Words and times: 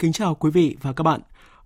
Kính 0.00 0.12
chào 0.12 0.34
quý 0.34 0.50
vị 0.50 0.76
và 0.82 0.92
các 0.92 1.02
bạn. 1.02 1.20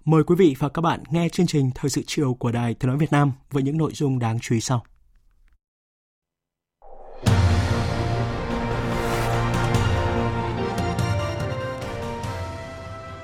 Mời 0.04 0.24
quý 0.24 0.34
vị 0.38 0.56
và 0.58 0.68
các 0.68 0.82
bạn 0.82 1.02
nghe 1.10 1.28
chương 1.28 1.46
trình 1.46 1.70
Thời 1.74 1.90
sự 1.90 2.02
chiều 2.06 2.34
của 2.34 2.52
Đài 2.52 2.74
Tiếng 2.74 2.88
Nói 2.88 2.98
Việt 2.98 3.12
Nam 3.12 3.32
với 3.50 3.62
những 3.62 3.78
nội 3.78 3.92
dung 3.94 4.18
đáng 4.18 4.38
chú 4.40 4.54
ý 4.54 4.60
sau. 4.60 4.84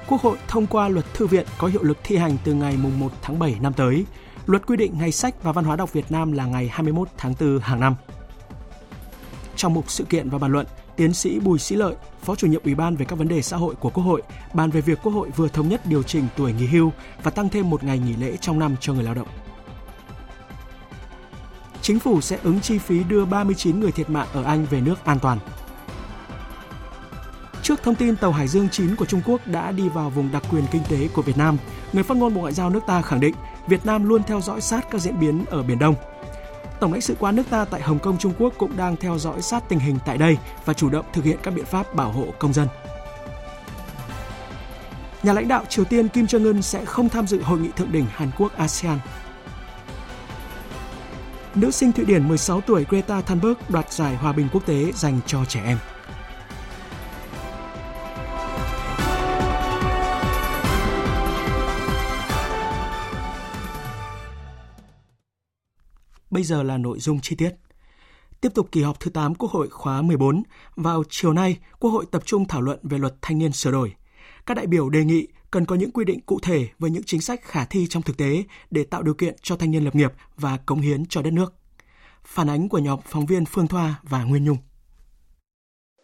Quốc 0.08 0.20
hội 0.20 0.38
thông 0.48 0.66
qua 0.66 0.88
luật 0.88 1.14
thư 1.14 1.26
viện 1.26 1.46
có 1.58 1.66
hiệu 1.66 1.82
lực 1.82 1.98
thi 2.04 2.16
hành 2.16 2.36
từ 2.44 2.54
ngày 2.54 2.76
1 2.76 3.12
tháng 3.22 3.38
7 3.38 3.56
năm 3.60 3.72
tới. 3.72 4.04
Luật 4.46 4.66
quy 4.66 4.76
định 4.76 4.98
ngày 4.98 5.12
sách 5.12 5.42
và 5.42 5.52
văn 5.52 5.64
hóa 5.64 5.76
đọc 5.76 5.92
Việt 5.92 6.12
Nam 6.12 6.32
là 6.32 6.46
ngày 6.46 6.68
21 6.68 7.08
tháng 7.16 7.34
4 7.40 7.58
hàng 7.58 7.80
năm. 7.80 7.94
Trong 9.56 9.74
mục 9.74 9.90
sự 9.90 10.04
kiện 10.04 10.30
và 10.30 10.38
bàn 10.38 10.52
luận, 10.52 10.66
tiến 10.98 11.14
sĩ 11.14 11.38
Bùi 11.38 11.58
Sĩ 11.58 11.76
Lợi, 11.76 11.94
Phó 12.22 12.34
chủ 12.34 12.46
nhiệm 12.46 12.62
Ủy 12.64 12.74
ban 12.74 12.96
về 12.96 13.04
các 13.04 13.18
vấn 13.18 13.28
đề 13.28 13.42
xã 13.42 13.56
hội 13.56 13.74
của 13.74 13.90
Quốc 13.90 14.04
hội, 14.04 14.22
bàn 14.54 14.70
về 14.70 14.80
việc 14.80 14.98
Quốc 15.02 15.12
hội 15.12 15.30
vừa 15.36 15.48
thống 15.48 15.68
nhất 15.68 15.86
điều 15.86 16.02
chỉnh 16.02 16.24
tuổi 16.36 16.52
nghỉ 16.52 16.66
hưu 16.66 16.92
và 17.22 17.30
tăng 17.30 17.48
thêm 17.48 17.70
một 17.70 17.84
ngày 17.84 17.98
nghỉ 17.98 18.16
lễ 18.16 18.36
trong 18.36 18.58
năm 18.58 18.76
cho 18.80 18.92
người 18.92 19.04
lao 19.04 19.14
động. 19.14 19.28
Chính 21.82 21.98
phủ 21.98 22.20
sẽ 22.20 22.38
ứng 22.42 22.60
chi 22.60 22.78
phí 22.78 23.04
đưa 23.04 23.24
39 23.24 23.80
người 23.80 23.92
thiệt 23.92 24.10
mạng 24.10 24.26
ở 24.32 24.42
Anh 24.42 24.66
về 24.70 24.80
nước 24.80 25.04
an 25.04 25.18
toàn. 25.18 25.38
Trước 27.62 27.82
thông 27.82 27.94
tin 27.94 28.16
tàu 28.16 28.32
Hải 28.32 28.48
Dương 28.48 28.68
9 28.68 28.96
của 28.96 29.06
Trung 29.06 29.20
Quốc 29.26 29.46
đã 29.46 29.72
đi 29.72 29.88
vào 29.88 30.10
vùng 30.10 30.32
đặc 30.32 30.42
quyền 30.50 30.64
kinh 30.72 30.82
tế 30.88 31.08
của 31.14 31.22
Việt 31.22 31.36
Nam, 31.36 31.56
người 31.92 32.02
phát 32.02 32.16
ngôn 32.16 32.34
Bộ 32.34 32.40
Ngoại 32.40 32.52
giao 32.52 32.70
nước 32.70 32.80
ta 32.86 33.02
khẳng 33.02 33.20
định 33.20 33.34
Việt 33.68 33.86
Nam 33.86 34.08
luôn 34.08 34.22
theo 34.22 34.40
dõi 34.40 34.60
sát 34.60 34.86
các 34.90 35.00
diễn 35.00 35.20
biến 35.20 35.44
ở 35.50 35.62
Biển 35.62 35.78
Đông– 35.78 35.94
Tổng 36.80 36.92
lãnh 36.92 37.00
sự 37.00 37.16
quán 37.18 37.36
nước 37.36 37.42
ta 37.50 37.64
tại 37.64 37.80
Hồng 37.80 37.98
Kông, 37.98 38.18
Trung 38.18 38.32
Quốc 38.38 38.54
cũng 38.58 38.76
đang 38.76 38.96
theo 38.96 39.18
dõi 39.18 39.42
sát 39.42 39.68
tình 39.68 39.78
hình 39.78 39.98
tại 40.06 40.18
đây 40.18 40.36
và 40.64 40.74
chủ 40.74 40.90
động 40.90 41.04
thực 41.12 41.24
hiện 41.24 41.38
các 41.42 41.54
biện 41.54 41.64
pháp 41.64 41.94
bảo 41.94 42.12
hộ 42.12 42.26
công 42.38 42.52
dân. 42.52 42.68
Nhà 45.22 45.32
lãnh 45.32 45.48
đạo 45.48 45.64
Triều 45.68 45.84
Tiên 45.84 46.08
Kim 46.08 46.24
Jong 46.24 46.44
Un 46.44 46.62
sẽ 46.62 46.84
không 46.84 47.08
tham 47.08 47.26
dự 47.26 47.42
hội 47.42 47.58
nghị 47.58 47.68
thượng 47.76 47.92
đỉnh 47.92 48.06
Hàn 48.10 48.30
Quốc 48.38 48.56
ASEAN. 48.56 48.98
Nữ 51.54 51.70
sinh 51.70 51.92
Thụy 51.92 52.04
Điển 52.04 52.28
16 52.28 52.60
tuổi 52.60 52.86
Greta 52.88 53.20
Thunberg 53.20 53.54
đoạt 53.68 53.92
giải 53.92 54.16
hòa 54.16 54.32
bình 54.32 54.48
quốc 54.52 54.66
tế 54.66 54.92
dành 54.94 55.20
cho 55.26 55.44
trẻ 55.44 55.60
em. 55.64 55.78
Bây 66.38 66.44
giờ 66.44 66.62
là 66.62 66.78
nội 66.78 66.98
dung 66.98 67.20
chi 67.20 67.36
tiết. 67.36 67.50
Tiếp 68.40 68.48
tục 68.54 68.68
kỳ 68.72 68.82
họp 68.82 69.00
thứ 69.00 69.10
8 69.10 69.34
Quốc 69.34 69.50
hội 69.50 69.68
khóa 69.68 70.02
14, 70.02 70.42
vào 70.76 71.02
chiều 71.10 71.32
nay, 71.32 71.56
Quốc 71.78 71.90
hội 71.90 72.04
tập 72.10 72.22
trung 72.26 72.48
thảo 72.48 72.60
luận 72.60 72.78
về 72.82 72.98
luật 72.98 73.14
thanh 73.22 73.38
niên 73.38 73.52
sửa 73.52 73.70
đổi. 73.70 73.94
Các 74.46 74.54
đại 74.54 74.66
biểu 74.66 74.88
đề 74.88 75.04
nghị 75.04 75.26
cần 75.50 75.64
có 75.64 75.74
những 75.74 75.90
quy 75.90 76.04
định 76.04 76.20
cụ 76.20 76.38
thể 76.42 76.68
về 76.78 76.90
những 76.90 77.02
chính 77.02 77.20
sách 77.20 77.42
khả 77.42 77.64
thi 77.64 77.86
trong 77.86 78.02
thực 78.02 78.16
tế 78.16 78.44
để 78.70 78.84
tạo 78.84 79.02
điều 79.02 79.14
kiện 79.14 79.34
cho 79.42 79.56
thanh 79.56 79.70
niên 79.70 79.84
lập 79.84 79.94
nghiệp 79.94 80.12
và 80.36 80.56
cống 80.66 80.80
hiến 80.80 81.06
cho 81.06 81.22
đất 81.22 81.32
nước. 81.32 81.54
Phản 82.24 82.50
ánh 82.50 82.68
của 82.68 82.78
nhóm 82.78 83.00
phóng 83.06 83.26
viên 83.26 83.44
Phương 83.44 83.68
Thoa 83.68 83.94
và 84.02 84.24
Nguyên 84.24 84.44
Nhung. 84.44 84.58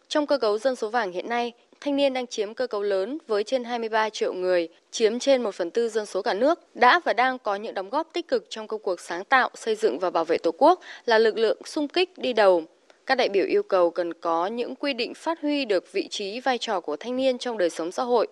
Trong 0.07 0.27
cơ 0.27 0.37
cấu 0.37 0.57
dân 0.57 0.75
số 0.75 0.89
vàng 0.89 1.11
hiện 1.11 1.29
nay, 1.29 1.53
thanh 1.85 1.95
niên 1.95 2.13
đang 2.13 2.27
chiếm 2.27 2.53
cơ 2.53 2.67
cấu 2.67 2.81
lớn 2.81 3.17
với 3.27 3.43
trên 3.43 3.63
23 3.63 4.09
triệu 4.09 4.33
người, 4.33 4.67
chiếm 4.91 5.19
trên 5.19 5.43
1 5.43 5.55
phần 5.55 5.71
tư 5.71 5.89
dân 5.89 6.05
số 6.05 6.21
cả 6.21 6.33
nước, 6.33 6.59
đã 6.75 6.99
và 7.05 7.13
đang 7.13 7.39
có 7.39 7.55
những 7.55 7.73
đóng 7.73 7.89
góp 7.89 8.09
tích 8.13 8.27
cực 8.27 8.45
trong 8.49 8.67
công 8.67 8.81
cuộc 8.81 8.99
sáng 8.99 9.23
tạo, 9.23 9.49
xây 9.53 9.75
dựng 9.75 9.99
và 9.99 10.09
bảo 10.09 10.25
vệ 10.25 10.37
Tổ 10.37 10.51
quốc 10.57 10.79
là 11.05 11.17
lực 11.17 11.37
lượng 11.37 11.57
sung 11.65 11.87
kích 11.87 12.17
đi 12.17 12.33
đầu. 12.33 12.63
Các 13.05 13.15
đại 13.15 13.29
biểu 13.29 13.45
yêu 13.45 13.63
cầu 13.63 13.89
cần 13.89 14.13
có 14.13 14.47
những 14.47 14.75
quy 14.75 14.93
định 14.93 15.13
phát 15.13 15.41
huy 15.41 15.65
được 15.65 15.91
vị 15.93 16.07
trí 16.07 16.39
vai 16.39 16.57
trò 16.57 16.79
của 16.79 16.95
thanh 16.95 17.15
niên 17.15 17.37
trong 17.37 17.57
đời 17.57 17.69
sống 17.69 17.91
xã 17.91 18.03
hội. 18.03 18.27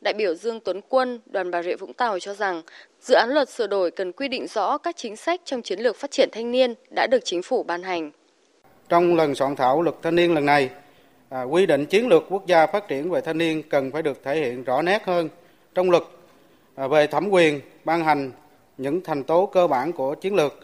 Đại 0.00 0.14
biểu 0.14 0.34
Dương 0.34 0.60
Tuấn 0.60 0.80
Quân, 0.88 1.20
đoàn 1.26 1.50
Bà 1.50 1.62
Rịa 1.62 1.76
Vũng 1.76 1.92
Tàu 1.92 2.18
cho 2.18 2.34
rằng, 2.34 2.62
dự 3.00 3.14
án 3.14 3.30
luật 3.30 3.48
sửa 3.48 3.66
đổi 3.66 3.90
cần 3.90 4.12
quy 4.12 4.28
định 4.28 4.46
rõ 4.46 4.78
các 4.78 4.96
chính 4.96 5.16
sách 5.16 5.40
trong 5.44 5.62
chiến 5.62 5.80
lược 5.80 5.96
phát 5.96 6.10
triển 6.10 6.28
thanh 6.32 6.50
niên 6.50 6.74
đã 6.94 7.06
được 7.10 7.24
chính 7.24 7.42
phủ 7.42 7.62
ban 7.62 7.82
hành. 7.82 8.10
Trong 8.88 9.16
lần 9.16 9.34
soạn 9.34 9.56
thảo 9.56 9.82
luật 9.82 9.96
thanh 10.02 10.14
niên 10.14 10.34
lần 10.34 10.46
này, 10.46 10.70
à, 11.28 11.42
quy 11.42 11.66
định 11.66 11.86
chiến 11.86 12.08
lược 12.08 12.24
quốc 12.28 12.46
gia 12.46 12.66
phát 12.66 12.88
triển 12.88 13.10
về 13.10 13.20
thanh 13.20 13.38
niên 13.38 13.62
cần 13.62 13.90
phải 13.90 14.02
được 14.02 14.24
thể 14.24 14.36
hiện 14.36 14.64
rõ 14.64 14.82
nét 14.82 15.04
hơn 15.04 15.28
trong 15.74 15.90
luật 15.90 16.02
à, 16.74 16.86
về 16.86 17.06
thẩm 17.06 17.28
quyền 17.28 17.60
ban 17.84 18.04
hành 18.04 18.32
những 18.78 19.00
thành 19.00 19.24
tố 19.24 19.46
cơ 19.46 19.66
bản 19.66 19.92
của 19.92 20.14
chiến 20.14 20.34
lược, 20.34 20.58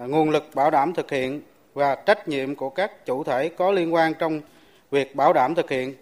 à, 0.00 0.06
nguồn 0.06 0.30
lực 0.30 0.44
bảo 0.54 0.70
đảm 0.70 0.94
thực 0.94 1.10
hiện 1.10 1.40
và 1.74 1.94
trách 1.94 2.28
nhiệm 2.28 2.54
của 2.54 2.70
các 2.70 3.06
chủ 3.06 3.24
thể 3.24 3.48
có 3.48 3.70
liên 3.72 3.94
quan 3.94 4.14
trong 4.14 4.40
việc 4.90 5.16
bảo 5.16 5.32
đảm 5.32 5.54
thực 5.54 5.70
hiện 5.70 5.94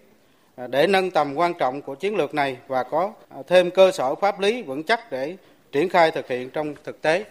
à, 0.57 0.67
để 0.67 0.87
nâng 0.87 1.11
tầm 1.11 1.35
quan 1.35 1.55
trọng 1.55 1.83
của 1.83 1.95
chiến 1.95 2.17
lược 2.17 2.35
này 2.35 2.57
và 2.67 2.83
có 2.83 3.13
à, 3.29 3.39
thêm 3.47 3.71
cơ 3.71 3.91
sở 3.91 4.15
pháp 4.15 4.41
lý 4.41 4.63
vững 4.63 4.83
chắc 4.83 5.13
để 5.13 5.37
triển 5.73 5.89
khai 5.89 6.11
thực 6.11 6.29
hiện 6.29 6.51
trong 6.51 6.75
thực 6.85 7.03
tế. 7.03 7.25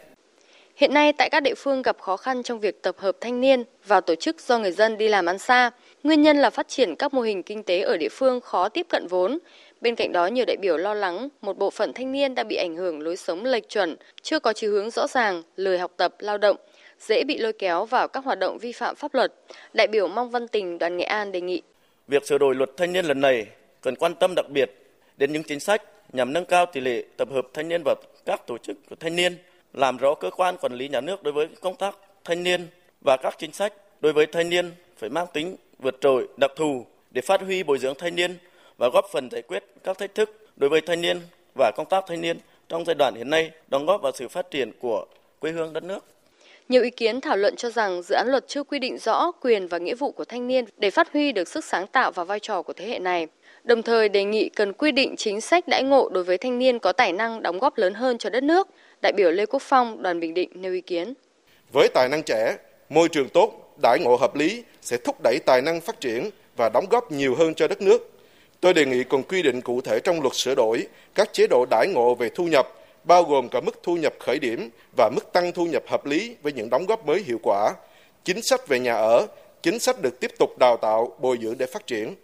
Hiện 0.75 0.93
nay 0.93 1.13
tại 1.13 1.29
các 1.29 1.43
địa 1.43 1.55
phương 1.57 1.81
gặp 1.81 1.99
khó 1.99 2.17
khăn 2.17 2.43
trong 2.43 2.59
việc 2.59 2.83
tập 2.83 2.95
hợp 2.97 3.17
thanh 3.21 3.41
niên 3.41 3.63
vào 3.85 4.01
tổ 4.01 4.15
chức 4.15 4.39
do 4.39 4.59
người 4.59 4.71
dân 4.71 4.97
đi 4.97 5.07
làm 5.07 5.25
ăn 5.25 5.39
xa. 5.39 5.71
Nguyên 6.03 6.21
nhân 6.21 6.37
là 6.37 6.49
phát 6.49 6.67
triển 6.67 6.95
các 6.95 7.13
mô 7.13 7.21
hình 7.21 7.43
kinh 7.43 7.63
tế 7.63 7.81
ở 7.81 7.97
địa 7.97 8.09
phương 8.09 8.41
khó 8.41 8.69
tiếp 8.69 8.85
cận 8.89 9.07
vốn. 9.07 9.39
Bên 9.81 9.95
cạnh 9.95 10.11
đó, 10.11 10.27
nhiều 10.27 10.45
đại 10.47 10.57
biểu 10.61 10.77
lo 10.77 10.93
lắng 10.93 11.29
một 11.41 11.57
bộ 11.57 11.69
phận 11.69 11.93
thanh 11.93 12.11
niên 12.11 12.35
đã 12.35 12.43
bị 12.43 12.55
ảnh 12.55 12.75
hưởng 12.75 13.01
lối 13.01 13.17
sống 13.17 13.45
lệch 13.45 13.69
chuẩn, 13.69 13.95
chưa 14.21 14.39
có 14.39 14.53
chí 14.53 14.67
hướng 14.67 14.89
rõ 14.89 15.07
ràng, 15.07 15.43
lười 15.55 15.79
học 15.79 15.91
tập, 15.97 16.15
lao 16.19 16.37
động, 16.37 16.57
dễ 16.99 17.23
bị 17.23 17.37
lôi 17.37 17.53
kéo 17.53 17.85
vào 17.85 18.07
các 18.07 18.25
hoạt 18.25 18.39
động 18.39 18.57
vi 18.57 18.71
phạm 18.71 18.95
pháp 18.95 19.13
luật. 19.13 19.33
Đại 19.73 19.87
biểu 19.87 20.07
Mong 20.07 20.29
Văn 20.29 20.47
Tình, 20.47 20.77
đoàn 20.77 20.97
Nghệ 20.97 21.03
An 21.03 21.31
đề 21.31 21.41
nghị. 21.41 21.61
Việc 22.07 22.25
sửa 22.25 22.37
đổi 22.37 22.55
luật 22.55 22.69
thanh 22.77 22.93
niên 22.93 23.05
lần 23.05 23.21
này 23.21 23.45
cần 23.81 23.95
quan 23.95 24.15
tâm 24.15 24.33
đặc 24.35 24.45
biệt 24.49 24.71
đến 25.17 25.33
những 25.33 25.43
chính 25.43 25.59
sách 25.59 25.83
nhằm 26.13 26.33
nâng 26.33 26.45
cao 26.45 26.65
tỷ 26.65 26.81
lệ 26.81 27.03
tập 27.17 27.27
hợp 27.31 27.47
thanh 27.53 27.67
niên 27.67 27.81
vào 27.85 27.95
các 28.25 28.47
tổ 28.47 28.57
chức 28.57 28.77
của 28.89 28.95
thanh 28.99 29.15
niên, 29.15 29.37
làm 29.73 29.97
rõ 29.97 30.13
cơ 30.13 30.29
quan 30.29 30.57
quản 30.57 30.73
lý 30.73 30.87
nhà 30.87 31.01
nước 31.01 31.23
đối 31.23 31.33
với 31.33 31.47
công 31.61 31.75
tác 31.75 31.95
thanh 32.23 32.43
niên 32.43 32.67
và 33.05 33.17
các 33.23 33.35
chính 33.37 33.51
sách 33.51 33.73
đối 34.01 34.13
với 34.13 34.25
thanh 34.25 34.49
niên 34.49 34.71
phải 34.97 35.09
mang 35.09 35.27
tính 35.33 35.55
vượt 35.81 36.01
trội, 36.01 36.27
đặc 36.37 36.51
thù 36.55 36.85
để 37.11 37.21
phát 37.21 37.41
huy 37.41 37.63
bồi 37.63 37.77
dưỡng 37.77 37.95
thanh 37.97 38.15
niên 38.15 38.37
và 38.77 38.89
góp 38.93 39.05
phần 39.11 39.29
giải 39.31 39.41
quyết 39.41 39.63
các 39.83 39.97
thách 39.97 40.15
thức 40.15 40.47
đối 40.55 40.69
với 40.69 40.81
thanh 40.81 41.01
niên 41.01 41.21
và 41.55 41.71
công 41.75 41.89
tác 41.89 42.03
thanh 42.07 42.21
niên 42.21 42.37
trong 42.69 42.85
giai 42.85 42.95
đoạn 42.95 43.15
hiện 43.15 43.29
nay, 43.29 43.51
đóng 43.67 43.85
góp 43.85 44.01
vào 44.01 44.11
sự 44.15 44.27
phát 44.27 44.51
triển 44.51 44.71
của 44.79 45.05
quê 45.39 45.51
hương 45.51 45.73
đất 45.73 45.83
nước. 45.83 46.05
Nhiều 46.69 46.83
ý 46.83 46.89
kiến 46.89 47.21
thảo 47.21 47.37
luận 47.37 47.55
cho 47.55 47.69
rằng 47.69 48.01
dự 48.01 48.15
án 48.15 48.27
luật 48.27 48.47
chưa 48.47 48.63
quy 48.63 48.79
định 48.79 48.97
rõ 48.97 49.31
quyền 49.41 49.67
và 49.67 49.77
nghĩa 49.77 49.95
vụ 49.95 50.11
của 50.11 50.25
thanh 50.25 50.47
niên 50.47 50.65
để 50.77 50.91
phát 50.91 51.13
huy 51.13 51.31
được 51.31 51.47
sức 51.47 51.65
sáng 51.65 51.87
tạo 51.87 52.11
và 52.11 52.23
vai 52.23 52.39
trò 52.39 52.61
của 52.61 52.73
thế 52.73 52.87
hệ 52.87 52.99
này. 52.99 53.27
Đồng 53.63 53.83
thời 53.83 54.09
đề 54.09 54.23
nghị 54.23 54.49
cần 54.49 54.73
quy 54.73 54.91
định 54.91 55.15
chính 55.17 55.41
sách 55.41 55.67
đãi 55.67 55.83
ngộ 55.83 56.09
đối 56.09 56.23
với 56.23 56.37
thanh 56.37 56.59
niên 56.59 56.79
có 56.79 56.91
tài 56.91 57.13
năng 57.13 57.41
đóng 57.41 57.59
góp 57.59 57.77
lớn 57.77 57.93
hơn 57.93 58.17
cho 58.17 58.29
đất 58.29 58.43
nước. 58.43 58.67
Đại 59.01 59.13
biểu 59.13 59.31
Lê 59.31 59.45
Quốc 59.45 59.61
Phong, 59.61 60.03
đoàn 60.03 60.19
Bình 60.19 60.33
Định 60.33 60.49
nêu 60.53 60.73
ý 60.73 60.81
kiến. 60.81 61.13
Với 61.73 61.87
tài 61.93 62.09
năng 62.09 62.23
trẻ, 62.23 62.57
môi 62.89 63.09
trường 63.09 63.29
tốt, 63.29 63.70
đãi 63.77 63.99
ngộ 63.99 64.15
hợp 64.15 64.35
lý 64.35 64.63
sẽ 64.81 64.97
thúc 64.97 65.15
đẩy 65.23 65.39
tài 65.45 65.61
năng 65.61 65.81
phát 65.81 65.99
triển 65.99 66.29
và 66.57 66.69
đóng 66.69 66.85
góp 66.89 67.11
nhiều 67.11 67.35
hơn 67.35 67.53
cho 67.53 67.67
đất 67.67 67.81
nước. 67.81 68.11
Tôi 68.59 68.73
đề 68.73 68.85
nghị 68.85 69.03
cần 69.03 69.23
quy 69.23 69.41
định 69.41 69.61
cụ 69.61 69.81
thể 69.81 69.99
trong 69.99 70.21
luật 70.21 70.35
sửa 70.35 70.55
đổi 70.55 70.87
các 71.15 71.33
chế 71.33 71.47
độ 71.47 71.65
đãi 71.69 71.87
ngộ 71.87 72.15
về 72.15 72.29
thu 72.35 72.43
nhập, 72.43 72.67
bao 73.03 73.23
gồm 73.23 73.49
cả 73.49 73.61
mức 73.61 73.79
thu 73.83 73.95
nhập 73.95 74.13
khởi 74.19 74.39
điểm 74.39 74.69
và 74.97 75.09
mức 75.15 75.33
tăng 75.33 75.51
thu 75.51 75.65
nhập 75.65 75.83
hợp 75.87 76.05
lý 76.05 76.35
với 76.41 76.53
những 76.53 76.69
đóng 76.69 76.85
góp 76.85 77.05
mới 77.05 77.23
hiệu 77.25 77.39
quả, 77.43 77.73
chính 78.23 78.41
sách 78.41 78.67
về 78.67 78.79
nhà 78.79 78.93
ở, 78.93 79.27
chính 79.63 79.79
sách 79.79 80.01
được 80.01 80.19
tiếp 80.19 80.31
tục 80.39 80.57
đào 80.59 80.77
tạo, 80.77 81.15
bồi 81.19 81.37
dưỡng 81.41 81.57
để 81.57 81.65
phát 81.65 81.87
triển. 81.87 82.15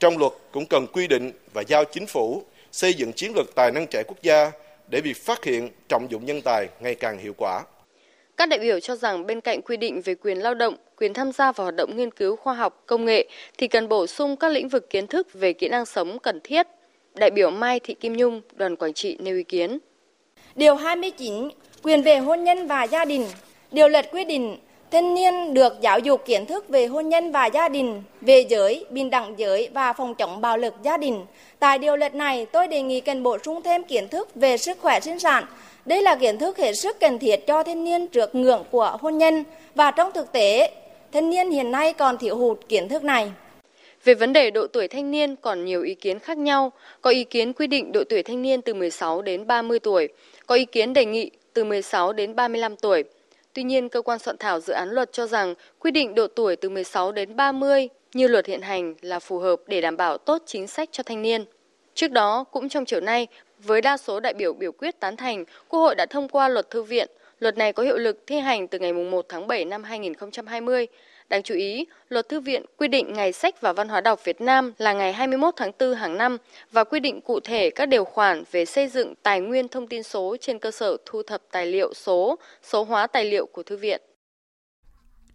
Trong 0.00 0.18
luật 0.18 0.32
cũng 0.52 0.66
cần 0.66 0.86
quy 0.92 1.06
định 1.06 1.32
và 1.52 1.62
giao 1.68 1.84
chính 1.84 2.06
phủ 2.06 2.42
xây 2.72 2.94
dựng 2.94 3.12
chiến 3.12 3.32
lược 3.36 3.54
tài 3.54 3.70
năng 3.70 3.86
trẻ 3.86 4.02
quốc 4.02 4.22
gia 4.22 4.50
để 4.90 5.00
việc 5.00 5.16
phát 5.16 5.44
hiện 5.44 5.70
trọng 5.88 6.10
dụng 6.10 6.26
nhân 6.26 6.42
tài 6.42 6.68
ngày 6.80 6.94
càng 6.94 7.18
hiệu 7.18 7.34
quả. 7.36 7.62
Các 8.36 8.48
đại 8.48 8.58
biểu 8.58 8.80
cho 8.80 8.96
rằng 8.96 9.26
bên 9.26 9.40
cạnh 9.40 9.62
quy 9.62 9.76
định 9.76 10.00
về 10.04 10.14
quyền 10.14 10.38
lao 10.38 10.54
động, 10.54 10.74
quyền 10.96 11.14
tham 11.14 11.32
gia 11.32 11.52
vào 11.52 11.64
hoạt 11.64 11.74
động 11.76 11.96
nghiên 11.96 12.10
cứu 12.10 12.36
khoa 12.36 12.54
học, 12.54 12.82
công 12.86 13.04
nghệ 13.04 13.28
thì 13.58 13.68
cần 13.68 13.88
bổ 13.88 14.06
sung 14.06 14.36
các 14.36 14.48
lĩnh 14.48 14.68
vực 14.68 14.90
kiến 14.90 15.06
thức 15.06 15.28
về 15.34 15.52
kỹ 15.52 15.68
năng 15.68 15.86
sống 15.86 16.18
cần 16.18 16.40
thiết. 16.44 16.66
Đại 17.14 17.30
biểu 17.30 17.50
Mai 17.50 17.80
Thị 17.80 17.94
Kim 17.94 18.16
Nhung, 18.16 18.40
đoàn 18.54 18.76
Quảng 18.76 18.92
Trị 18.92 19.16
nêu 19.20 19.36
ý 19.36 19.42
kiến. 19.42 19.78
Điều 20.54 20.74
29, 20.74 21.48
quyền 21.82 22.02
về 22.02 22.18
hôn 22.18 22.44
nhân 22.44 22.66
và 22.66 22.84
gia 22.84 23.04
đình. 23.04 23.26
Điều 23.72 23.88
luật 23.88 24.10
quy 24.12 24.24
định 24.24 24.56
thanh 24.90 25.14
niên 25.14 25.54
được 25.54 25.80
giáo 25.80 25.98
dục 25.98 26.22
kiến 26.26 26.46
thức 26.46 26.68
về 26.68 26.86
hôn 26.86 27.08
nhân 27.08 27.32
và 27.32 27.46
gia 27.46 27.68
đình, 27.68 28.02
về 28.20 28.40
giới, 28.48 28.86
bình 28.90 29.10
đẳng 29.10 29.34
giới 29.38 29.68
và 29.74 29.92
phòng 29.92 30.14
chống 30.14 30.40
bạo 30.40 30.56
lực 30.56 30.74
gia 30.82 30.96
đình. 30.96 31.26
Tại 31.58 31.78
điều 31.78 31.96
luật 31.96 32.14
này, 32.14 32.46
tôi 32.52 32.68
đề 32.68 32.82
nghị 32.82 33.00
cần 33.00 33.22
bổ 33.22 33.38
sung 33.38 33.62
thêm 33.62 33.84
kiến 33.84 34.08
thức 34.08 34.28
về 34.34 34.56
sức 34.56 34.78
khỏe 34.80 35.00
sinh 35.00 35.18
sản. 35.18 35.44
Đây 35.86 36.02
là 36.02 36.14
kiến 36.14 36.38
thức 36.38 36.58
hết 36.58 36.72
sức 36.72 37.00
cần 37.00 37.18
thiết 37.18 37.46
cho 37.46 37.62
thanh 37.62 37.84
niên 37.84 38.06
trước 38.06 38.34
ngưỡng 38.34 38.64
của 38.70 38.96
hôn 39.00 39.18
nhân 39.18 39.44
và 39.74 39.90
trong 39.90 40.12
thực 40.12 40.32
tế, 40.32 40.70
thanh 41.12 41.30
niên 41.30 41.50
hiện 41.50 41.70
nay 41.70 41.92
còn 41.92 42.18
thiếu 42.18 42.36
hụt 42.36 42.60
kiến 42.68 42.88
thức 42.88 43.04
này. 43.04 43.32
Về 44.04 44.14
vấn 44.14 44.32
đề 44.32 44.50
độ 44.50 44.66
tuổi 44.66 44.88
thanh 44.88 45.10
niên 45.10 45.36
còn 45.36 45.64
nhiều 45.64 45.82
ý 45.82 45.94
kiến 45.94 46.18
khác 46.18 46.38
nhau, 46.38 46.72
có 47.00 47.10
ý 47.10 47.24
kiến 47.24 47.52
quy 47.52 47.66
định 47.66 47.92
độ 47.92 48.04
tuổi 48.08 48.22
thanh 48.22 48.42
niên 48.42 48.62
từ 48.62 48.74
16 48.74 49.22
đến 49.22 49.46
30 49.46 49.78
tuổi, 49.78 50.08
có 50.46 50.54
ý 50.54 50.64
kiến 50.64 50.92
đề 50.92 51.04
nghị 51.04 51.30
từ 51.52 51.64
16 51.64 52.12
đến 52.12 52.36
35 52.36 52.76
tuổi. 52.76 53.04
Tuy 53.52 53.62
nhiên, 53.62 53.88
cơ 53.88 54.02
quan 54.02 54.18
soạn 54.18 54.36
thảo 54.38 54.60
dự 54.60 54.72
án 54.72 54.90
luật 54.90 55.12
cho 55.12 55.26
rằng 55.26 55.54
quy 55.78 55.90
định 55.90 56.14
độ 56.14 56.26
tuổi 56.26 56.56
từ 56.56 56.68
16 56.68 57.12
đến 57.12 57.36
30 57.36 57.88
như 58.14 58.28
luật 58.28 58.46
hiện 58.46 58.62
hành 58.62 58.94
là 59.00 59.18
phù 59.18 59.38
hợp 59.38 59.60
để 59.66 59.80
đảm 59.80 59.96
bảo 59.96 60.18
tốt 60.18 60.42
chính 60.46 60.66
sách 60.66 60.88
cho 60.92 61.02
thanh 61.02 61.22
niên. 61.22 61.44
Trước 61.94 62.10
đó, 62.10 62.44
cũng 62.44 62.68
trong 62.68 62.84
chiều 62.84 63.00
nay, 63.00 63.26
với 63.64 63.80
đa 63.80 63.96
số 63.96 64.20
đại 64.20 64.34
biểu 64.34 64.52
biểu 64.52 64.72
quyết 64.72 65.00
tán 65.00 65.16
thành, 65.16 65.44
Quốc 65.68 65.80
hội 65.80 65.94
đã 65.94 66.06
thông 66.06 66.28
qua 66.28 66.48
luật 66.48 66.70
thư 66.70 66.82
viện. 66.82 67.08
Luật 67.40 67.58
này 67.58 67.72
có 67.72 67.82
hiệu 67.82 67.96
lực 67.96 68.26
thi 68.26 68.38
hành 68.38 68.68
từ 68.68 68.78
ngày 68.78 68.92
1 68.92 69.26
tháng 69.28 69.46
7 69.46 69.64
năm 69.64 69.84
2020. 69.84 70.86
Đáng 71.28 71.42
chú 71.42 71.54
ý, 71.54 71.86
luật 72.08 72.28
thư 72.28 72.40
viện 72.40 72.64
quy 72.76 72.88
định 72.88 73.12
ngày 73.12 73.32
sách 73.32 73.60
và 73.60 73.72
văn 73.72 73.88
hóa 73.88 74.00
đọc 74.00 74.24
Việt 74.24 74.40
Nam 74.40 74.72
là 74.78 74.92
ngày 74.92 75.12
21 75.12 75.54
tháng 75.56 75.72
4 75.78 75.94
hàng 75.94 76.18
năm 76.18 76.36
và 76.72 76.84
quy 76.84 77.00
định 77.00 77.20
cụ 77.20 77.40
thể 77.40 77.70
các 77.70 77.86
điều 77.86 78.04
khoản 78.04 78.44
về 78.52 78.64
xây 78.64 78.88
dựng 78.88 79.14
tài 79.22 79.40
nguyên 79.40 79.68
thông 79.68 79.86
tin 79.86 80.02
số 80.02 80.36
trên 80.40 80.58
cơ 80.58 80.70
sở 80.70 80.96
thu 81.06 81.22
thập 81.22 81.42
tài 81.50 81.66
liệu 81.66 81.94
số, 81.94 82.38
số 82.62 82.84
hóa 82.84 83.06
tài 83.06 83.24
liệu 83.24 83.46
của 83.46 83.62
thư 83.62 83.76
viện. 83.76 84.00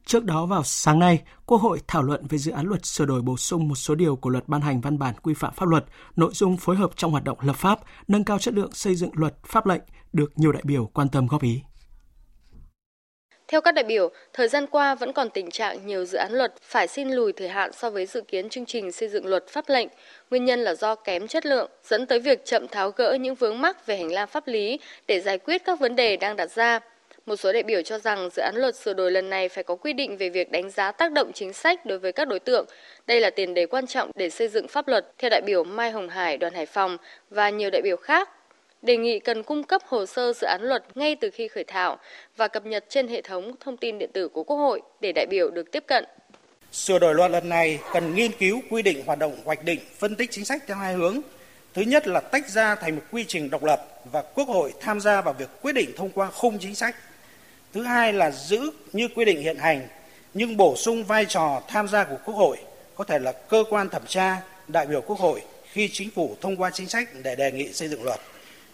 Trước 0.08 0.24
đó 0.24 0.46
vào 0.46 0.64
sáng 0.64 1.00
nay, 1.00 1.22
Quốc 1.46 1.58
hội 1.58 1.80
thảo 1.88 2.04
luận 2.04 2.28
về 2.30 2.38
dự 2.38 2.52
án 2.52 2.66
luật 2.66 2.86
sửa 2.86 3.06
đổi 3.06 3.22
bổ 3.22 3.38
sung 3.38 3.68
một 3.68 3.76
số 3.76 3.96
điều 3.96 4.16
của 4.16 4.30
luật 4.30 4.48
ban 4.48 4.62
hành 4.62 4.82
văn 4.82 5.00
bản 5.00 5.16
quy 5.24 5.34
phạm 5.34 5.54
pháp 5.54 5.66
luật, 5.70 5.86
nội 6.16 6.32
dung 6.34 6.58
phối 6.58 6.76
hợp 6.76 6.92
trong 6.96 7.12
hoạt 7.12 7.24
động 7.24 7.38
lập 7.42 7.56
pháp, 7.56 7.80
nâng 8.08 8.24
cao 8.24 8.40
chất 8.40 8.54
lượng 8.54 8.72
xây 8.74 8.96
dựng 8.96 9.10
luật, 9.14 9.34
pháp 9.46 9.66
lệnh 9.68 9.82
được 10.14 10.32
nhiều 10.36 10.52
đại 10.52 10.62
biểu 10.66 10.90
quan 10.94 11.10
tâm 11.10 11.28
góp 11.28 11.44
ý. 11.44 11.62
Theo 13.48 13.62
các 13.62 13.72
đại 13.72 13.84
biểu, 13.84 14.10
thời 14.34 14.48
gian 14.48 14.66
qua 14.68 14.96
vẫn 14.96 15.14
còn 15.14 15.30
tình 15.30 15.52
trạng 15.52 15.88
nhiều 15.88 16.06
dự 16.06 16.18
án 16.18 16.32
luật 16.32 16.54
phải 16.62 16.88
xin 16.88 17.10
lùi 17.10 17.34
thời 17.34 17.50
hạn 17.50 17.72
so 17.74 17.90
với 17.90 18.06
dự 18.06 18.22
kiến 18.22 18.50
chương 18.50 18.66
trình 18.66 18.92
xây 18.92 19.10
dựng 19.10 19.26
luật 19.26 19.46
pháp 19.48 19.66
lệnh. 19.68 19.88
Nguyên 20.30 20.46
nhân 20.46 20.60
là 20.60 20.76
do 20.76 20.96
kém 20.96 21.28
chất 21.28 21.46
lượng, 21.46 21.72
dẫn 21.84 22.06
tới 22.06 22.20
việc 22.20 22.46
chậm 22.46 22.68
tháo 22.68 22.92
gỡ 22.92 23.18
những 23.22 23.36
vướng 23.36 23.62
mắc 23.62 23.86
về 23.86 23.98
hành 23.98 24.12
lang 24.12 24.28
pháp 24.28 24.48
lý 24.48 24.80
để 25.08 25.22
giải 25.22 25.38
quyết 25.38 25.66
các 25.66 25.80
vấn 25.80 25.96
đề 25.96 26.18
đang 26.18 26.36
đặt 26.36 26.52
ra. 26.52 26.80
Một 27.28 27.36
số 27.36 27.54
đại 27.54 27.64
biểu 27.64 27.82
cho 27.82 28.00
rằng 28.00 28.30
dự 28.36 28.42
án 28.42 28.56
luật 28.56 28.76
sửa 28.76 28.94
đổi 28.94 29.12
lần 29.12 29.30
này 29.30 29.50
phải 29.50 29.64
có 29.64 29.76
quy 29.76 29.94
định 29.94 30.18
về 30.18 30.30
việc 30.30 30.52
đánh 30.52 30.70
giá 30.70 30.92
tác 30.92 31.12
động 31.12 31.32
chính 31.34 31.54
sách 31.54 31.86
đối 31.86 32.00
với 32.00 32.12
các 32.12 32.28
đối 32.28 32.40
tượng. 32.40 32.66
Đây 33.08 33.22
là 33.22 33.30
tiền 33.30 33.54
đề 33.54 33.66
quan 33.66 33.88
trọng 33.88 34.12
để 34.16 34.30
xây 34.30 34.48
dựng 34.48 34.68
pháp 34.68 34.88
luật, 34.88 35.14
theo 35.18 35.30
đại 35.30 35.42
biểu 35.46 35.64
Mai 35.64 35.92
Hồng 35.92 36.10
Hải, 36.10 36.38
đoàn 36.38 36.54
Hải 36.54 36.66
Phòng 36.66 36.98
và 37.30 37.50
nhiều 37.50 37.70
đại 37.70 37.82
biểu 37.82 37.98
khác 37.98 38.30
đề 38.82 38.98
nghị 38.98 39.20
cần 39.20 39.44
cung 39.44 39.64
cấp 39.64 39.82
hồ 39.86 40.06
sơ 40.06 40.34
dự 40.34 40.48
án 40.48 40.62
luật 40.62 40.98
ngay 40.98 41.16
từ 41.16 41.30
khi 41.34 41.48
khởi 41.48 41.64
thảo 41.64 41.98
và 42.38 42.48
cập 42.48 42.66
nhật 42.66 42.86
trên 42.90 43.08
hệ 43.08 43.22
thống 43.22 43.56
thông 43.60 43.78
tin 43.78 44.00
điện 44.00 44.10
tử 44.14 44.28
của 44.28 44.44
Quốc 44.44 44.58
hội 44.58 44.82
để 45.02 45.12
đại 45.16 45.26
biểu 45.30 45.50
được 45.50 45.72
tiếp 45.72 45.84
cận. 45.88 46.06
Sửa 46.72 47.00
đổi 47.00 47.16
luật 47.16 47.32
lần 47.32 47.50
này 47.50 47.80
cần 47.94 48.16
nghiên 48.16 48.32
cứu 48.32 48.62
quy 48.70 48.82
định 48.82 49.04
hoạt 49.06 49.20
động 49.20 49.38
hoạch 49.46 49.64
định, 49.64 49.80
phân 49.98 50.16
tích 50.16 50.32
chính 50.32 50.46
sách 50.46 50.64
theo 50.68 50.78
hai 50.78 50.94
hướng. 50.94 51.22
Thứ 51.74 51.82
nhất 51.82 52.08
là 52.08 52.20
tách 52.20 52.50
ra 52.50 52.76
thành 52.76 52.96
một 52.96 53.02
quy 53.12 53.26
trình 53.28 53.50
độc 53.50 53.64
lập 53.64 53.88
và 54.12 54.22
Quốc 54.22 54.48
hội 54.48 54.74
tham 54.80 55.00
gia 55.00 55.22
vào 55.22 55.34
việc 55.34 55.50
quyết 55.62 55.74
định 55.74 55.90
thông 55.96 56.10
qua 56.10 56.28
khung 56.32 56.60
chính 56.60 56.76
sách. 56.76 56.96
Thứ 57.78 57.84
hai 57.84 58.14
là 58.14 58.32
giữ 58.32 58.72
như 58.94 59.08
quy 59.16 59.26
định 59.26 59.42
hiện 59.42 59.58
hành 59.58 59.88
nhưng 60.34 60.58
bổ 60.58 60.76
sung 60.76 61.04
vai 61.04 61.26
trò 61.26 61.62
tham 61.68 61.88
gia 61.88 62.04
của 62.04 62.18
Quốc 62.26 62.36
hội, 62.36 62.58
có 62.96 63.04
thể 63.04 63.20
là 63.20 63.32
cơ 63.32 63.64
quan 63.70 63.90
thẩm 63.90 64.02
tra, 64.08 64.42
đại 64.68 64.86
biểu 64.86 65.02
Quốc 65.02 65.20
hội 65.20 65.42
khi 65.72 65.90
chính 65.94 66.10
phủ 66.12 66.36
thông 66.42 66.56
qua 66.56 66.70
chính 66.74 66.90
sách 66.90 67.10
để 67.24 67.36
đề 67.36 67.52
nghị 67.52 67.74
xây 67.74 67.88
dựng 67.88 68.04
luật. 68.04 68.20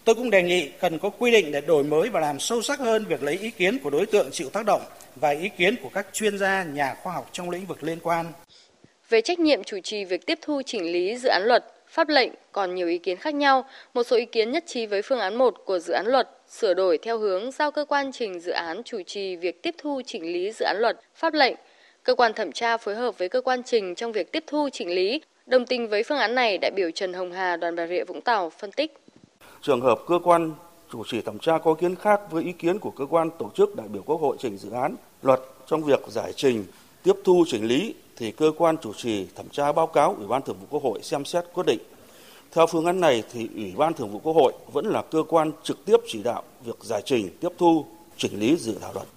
Tôi 0.04 0.16
cũng 0.16 0.30
đề 0.30 0.44
nghị 0.44 0.70
cần 0.80 1.00
có 1.00 1.10
quy 1.10 1.32
định 1.32 1.52
để 1.52 1.62
đổi 1.62 1.84
mới 1.84 2.10
và 2.10 2.20
làm 2.20 2.40
sâu 2.40 2.62
sắc 2.62 2.80
hơn 2.80 3.06
việc 3.06 3.24
lấy 3.24 3.38
ý 3.38 3.52
kiến 3.52 3.80
của 3.80 3.90
đối 3.90 4.06
tượng 4.06 4.30
chịu 4.32 4.50
tác 4.50 4.66
động 4.66 4.82
và 5.16 5.30
ý 5.30 5.50
kiến 5.58 5.76
của 5.84 5.90
các 5.94 6.08
chuyên 6.14 6.38
gia, 6.38 6.64
nhà 6.64 6.96
khoa 7.04 7.14
học 7.14 7.30
trong 7.32 7.50
lĩnh 7.50 7.66
vực 7.66 7.84
liên 7.84 8.00
quan. 8.04 8.26
Về 9.10 9.22
trách 9.22 9.40
nhiệm 9.40 9.64
chủ 9.64 9.80
trì 9.84 10.06
việc 10.06 10.26
tiếp 10.26 10.40
thu 10.42 10.62
chỉnh 10.66 10.92
lý 10.92 11.18
dự 11.18 11.30
án 11.30 11.44
luật, 11.44 11.66
pháp 11.94 12.10
lệnh 12.10 12.32
còn 12.52 12.76
nhiều 12.76 12.88
ý 12.88 12.98
kiến 12.98 13.18
khác 13.18 13.36
nhau. 13.36 13.66
Một 13.94 14.04
số 14.04 14.18
ý 14.18 14.26
kiến 14.26 14.52
nhất 14.52 14.64
trí 14.68 14.86
với 14.86 15.02
phương 15.02 15.20
án 15.20 15.36
1 15.36 15.56
của 15.66 15.80
dự 15.80 15.94
án 15.94 16.06
luật 16.08 16.30
sửa 16.50 16.74
đổi 16.74 16.98
theo 16.98 17.18
hướng 17.18 17.52
giao 17.52 17.72
cơ 17.72 17.86
quan 17.86 18.12
trình 18.12 18.40
dự 18.40 18.52
án 18.52 18.84
chủ 18.84 19.02
trì 19.08 19.36
việc 19.36 19.64
tiếp 19.64 19.76
thu 19.78 20.02
chỉnh 20.06 20.34
lý 20.34 20.52
dự 20.52 20.66
án 20.66 20.78
luật, 20.80 21.00
pháp 21.16 21.34
lệnh. 21.34 21.56
Cơ 22.04 22.16
quan 22.16 22.34
thẩm 22.34 22.52
tra 22.52 22.78
phối 22.78 22.96
hợp 22.96 23.18
với 23.18 23.30
cơ 23.30 23.42
quan 23.42 23.64
trình 23.64 23.96
trong 23.96 24.12
việc 24.12 24.32
tiếp 24.32 24.44
thu 24.48 24.70
chỉnh 24.72 24.90
lý. 24.90 25.22
Đồng 25.46 25.66
tình 25.66 25.88
với 25.88 26.04
phương 26.04 26.18
án 26.18 26.36
này, 26.36 26.58
đại 26.58 26.72
biểu 26.76 26.92
Trần 26.92 27.14
Hồng 27.14 27.32
Hà, 27.32 27.58
đoàn 27.58 27.76
Bà 27.76 27.88
Rịa 27.88 28.04
Vũng 28.04 28.22
Tàu 28.22 28.50
phân 28.50 28.72
tích 28.72 28.94
trường 29.64 29.82
hợp 29.82 30.00
cơ 30.08 30.20
quan 30.24 30.54
chủ 30.92 31.04
trì 31.08 31.22
thẩm 31.22 31.40
tra 31.40 31.58
có 31.58 31.72
ý 31.72 31.78
kiến 31.82 31.96
khác 31.96 32.22
với 32.32 32.44
ý 32.44 32.52
kiến 32.52 32.80
của 32.80 32.92
cơ 32.92 33.06
quan 33.06 33.30
tổ 33.40 33.52
chức 33.56 33.76
đại 33.76 33.88
biểu 33.88 34.02
Quốc 34.06 34.22
hội 34.22 34.38
trình 34.40 34.58
dự 34.58 34.72
án 34.72 34.96
luật 35.22 35.40
trong 35.68 35.84
việc 35.84 36.00
giải 36.08 36.34
trình, 36.36 36.66
tiếp 37.04 37.14
thu 37.24 37.44
chỉnh 37.48 37.68
lý 37.68 37.96
thì 38.18 38.32
cơ 38.32 38.52
quan 38.58 38.78
chủ 38.78 38.94
trì 38.94 39.26
thẩm 39.36 39.50
tra 39.50 39.72
báo 39.72 39.88
cáo 39.88 40.16
Ủy 40.18 40.28
ban 40.28 40.42
Thường 40.42 40.58
vụ 40.60 40.68
Quốc 40.70 40.84
hội 40.84 41.00
xem 41.04 41.26
xét 41.26 41.46
quyết 41.54 41.66
định. 41.66 41.80
Theo 42.52 42.68
phương 42.68 42.86
án 42.86 43.00
này 43.00 43.24
thì 43.32 43.50
Ủy 43.56 43.74
ban 43.78 43.94
Thường 43.94 44.12
vụ 44.12 44.20
Quốc 44.20 44.34
hội 44.34 44.54
vẫn 44.74 44.86
là 44.86 45.02
cơ 45.02 45.24
quan 45.30 45.52
trực 45.64 45.86
tiếp 45.86 45.98
chỉ 46.08 46.24
đạo 46.24 46.44
việc 46.66 46.78
giải 46.82 47.02
trình, 47.06 47.30
tiếp 47.40 47.50
thu, 47.58 47.86
chỉnh 48.18 48.40
lý 48.40 48.56
dự 48.58 48.78
thảo 48.82 48.94
luật. 48.94 49.08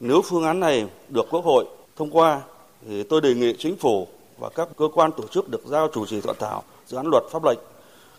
Nếu 0.00 0.22
phương 0.22 0.44
án 0.44 0.60
này 0.60 0.86
được 1.08 1.26
Quốc 1.30 1.44
hội 1.44 1.64
thông 1.96 2.10
qua 2.10 2.40
thì 2.88 3.02
tôi 3.02 3.20
đề 3.20 3.34
nghị 3.34 3.54
chính 3.58 3.76
phủ 3.76 4.08
và 4.38 4.48
các 4.48 4.68
cơ 4.76 4.88
quan 4.94 5.12
tổ 5.12 5.24
chức 5.26 5.48
được 5.48 5.62
giao 5.66 5.88
chủ 5.92 6.06
trì 6.06 6.20
soạn 6.20 6.36
thảo 6.38 6.62
dự 6.86 6.96
án 6.96 7.06
luật 7.06 7.24
pháp 7.30 7.44
lệnh 7.44 7.58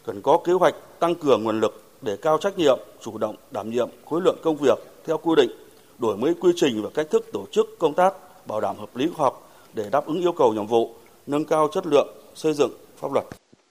cần 0.05 0.21
có 0.21 0.37
kế 0.37 0.53
hoạch 0.53 0.75
tăng 0.99 1.15
cường 1.15 1.43
nguồn 1.43 1.59
lực 1.59 1.83
để 2.01 2.17
cao 2.17 2.37
trách 2.37 2.57
nhiệm, 2.57 2.79
chủ 3.01 3.17
động 3.17 3.35
đảm 3.51 3.71
nhiệm 3.71 3.89
khối 4.05 4.21
lượng 4.21 4.37
công 4.43 4.55
việc 4.55 4.77
theo 5.05 5.17
quy 5.17 5.35
định, 5.35 5.49
đổi 5.99 6.17
mới 6.17 6.33
quy 6.33 6.51
trình 6.55 6.83
và 6.83 6.89
cách 6.93 7.07
thức 7.09 7.29
tổ 7.33 7.45
chức 7.51 7.79
công 7.79 7.93
tác, 7.93 8.13
bảo 8.47 8.61
đảm 8.61 8.77
hợp 8.77 8.95
lý 8.95 9.07
khoa 9.07 9.23
học 9.23 9.46
để 9.77 9.83
đáp 9.91 10.07
ứng 10.07 10.21
yêu 10.21 10.31
cầu 10.31 10.53
nhiệm 10.53 10.67
vụ, 10.67 10.95
nâng 11.27 11.45
cao 11.45 11.69
chất 11.73 11.85
lượng 11.85 12.07
xây 12.35 12.53
dựng 12.53 12.71
pháp 12.97 13.11
luật. 13.13 13.25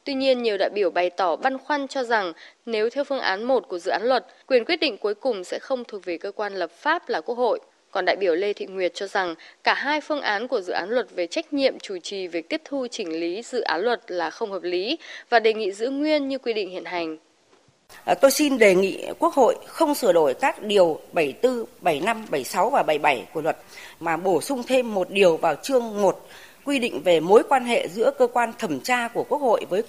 Tuy 0.04 0.14
nhiên, 0.14 0.42
nhiều 0.42 0.56
đại 0.58 0.70
biểu 0.70 0.90
bày 0.90 1.10
tỏ 1.10 1.36
băn 1.36 1.58
khoăn 1.58 1.88
cho 1.88 2.04
rằng 2.04 2.32
nếu 2.66 2.90
theo 2.90 3.04
phương 3.04 3.20
án 3.20 3.44
1 3.44 3.68
của 3.68 3.78
dự 3.78 3.90
án 3.90 4.02
luật, 4.04 4.26
quyền 4.46 4.64
quyết 4.64 4.76
định 4.76 4.96
cuối 4.98 5.14
cùng 5.14 5.44
sẽ 5.44 5.58
không 5.58 5.84
thuộc 5.84 6.04
về 6.04 6.18
cơ 6.18 6.32
quan 6.32 6.54
lập 6.54 6.70
pháp 6.70 7.08
là 7.08 7.20
Quốc 7.20 7.34
hội. 7.34 7.60
Còn 7.90 8.04
đại 8.04 8.16
biểu 8.16 8.34
Lê 8.34 8.52
Thị 8.52 8.66
Nguyệt 8.66 8.94
cho 8.94 9.06
rằng 9.06 9.34
cả 9.64 9.74
hai 9.74 10.00
phương 10.00 10.20
án 10.20 10.48
của 10.48 10.60
dự 10.60 10.72
án 10.72 10.90
luật 10.90 11.06
về 11.10 11.26
trách 11.26 11.52
nhiệm 11.52 11.78
chủ 11.78 11.98
trì 11.98 12.26
việc 12.26 12.48
tiếp 12.48 12.62
thu 12.64 12.86
chỉnh 12.90 13.20
lý 13.20 13.42
dự 13.42 13.60
án 13.60 13.80
luật 13.80 14.10
là 14.10 14.30
không 14.30 14.50
hợp 14.50 14.62
lý 14.62 14.98
và 15.28 15.40
đề 15.40 15.54
nghị 15.54 15.72
giữ 15.72 15.90
nguyên 15.90 16.28
như 16.28 16.38
quy 16.38 16.52
định 16.52 16.70
hiện 16.70 16.84
hành. 16.84 17.16
À, 18.04 18.14
tôi 18.14 18.30
xin 18.30 18.58
đề 18.58 18.74
nghị 18.74 19.04
Quốc 19.18 19.34
hội 19.34 19.56
không 19.66 19.94
sửa 19.94 20.12
đổi 20.12 20.34
các 20.34 20.62
điều 20.62 21.00
74, 21.12 21.64
75, 21.80 22.26
76 22.30 22.70
và 22.70 22.82
77 22.82 23.26
của 23.32 23.40
luật 23.40 23.58
mà 24.00 24.16
bổ 24.16 24.40
sung 24.40 24.62
thêm 24.66 24.94
một 24.94 25.10
điều 25.10 25.36
vào 25.36 25.54
chương 25.54 26.02
1 26.02 26.26
quy 26.64 26.78
định 26.78 27.02
về 27.02 27.20
mối 27.20 27.42
quan 27.48 27.64
hệ 27.64 27.88
giữa 27.88 28.10
cơ 28.18 28.26
quan 28.26 28.52
thẩm 28.58 28.80
tra 28.80 29.08
của 29.08 29.24
Quốc 29.28 29.38
hội 29.38 29.66
với 29.70 29.82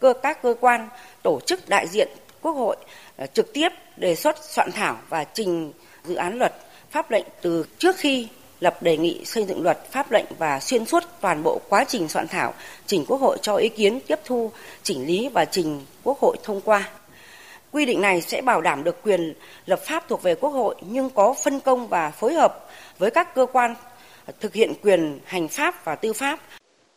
cơ 0.00 0.12
các 0.22 0.42
cơ 0.42 0.54
quan 0.60 0.88
tổ 1.22 1.40
chức 1.46 1.68
đại 1.68 1.86
diện 1.88 2.08
Quốc 2.42 2.52
hội 2.52 2.76
à, 3.16 3.26
trực 3.26 3.52
tiếp 3.52 3.68
đề 3.96 4.14
xuất 4.14 4.44
soạn 4.44 4.72
thảo 4.72 4.98
và 5.08 5.24
trình 5.24 5.72
dự 6.04 6.14
án 6.14 6.38
luật 6.38 6.52
pháp 6.90 7.10
lệnh 7.10 7.26
từ 7.42 7.64
trước 7.78 7.96
khi 7.96 8.28
lập 8.60 8.82
đề 8.82 8.96
nghị 8.96 9.24
xây 9.24 9.44
dựng 9.44 9.62
luật 9.62 9.90
pháp 9.90 10.10
lệnh 10.10 10.26
và 10.38 10.60
xuyên 10.60 10.84
suốt 10.84 11.04
toàn 11.20 11.42
bộ 11.42 11.60
quá 11.68 11.84
trình 11.88 12.08
soạn 12.08 12.28
thảo 12.28 12.54
trình 12.86 13.04
Quốc 13.08 13.20
hội 13.20 13.38
cho 13.42 13.56
ý 13.56 13.68
kiến 13.68 14.00
tiếp 14.06 14.18
thu, 14.24 14.50
chỉnh 14.82 15.06
lý 15.06 15.28
và 15.28 15.44
trình 15.44 15.84
Quốc 16.02 16.18
hội 16.20 16.36
thông 16.42 16.60
qua. 16.60 16.90
Quy 17.72 17.86
định 17.86 18.00
này 18.00 18.20
sẽ 18.20 18.42
bảo 18.42 18.60
đảm 18.60 18.84
được 18.84 19.02
quyền 19.02 19.34
lập 19.66 19.80
pháp 19.82 20.08
thuộc 20.08 20.22
về 20.22 20.34
Quốc 20.34 20.50
hội 20.50 20.74
nhưng 20.80 21.10
có 21.10 21.34
phân 21.44 21.60
công 21.60 21.88
và 21.88 22.10
phối 22.10 22.34
hợp 22.34 22.68
với 22.98 23.10
các 23.10 23.34
cơ 23.34 23.46
quan 23.52 23.74
thực 24.40 24.54
hiện 24.54 24.72
quyền 24.82 25.18
hành 25.24 25.48
pháp 25.48 25.84
và 25.84 25.94
tư 25.94 26.12
pháp. 26.12 26.38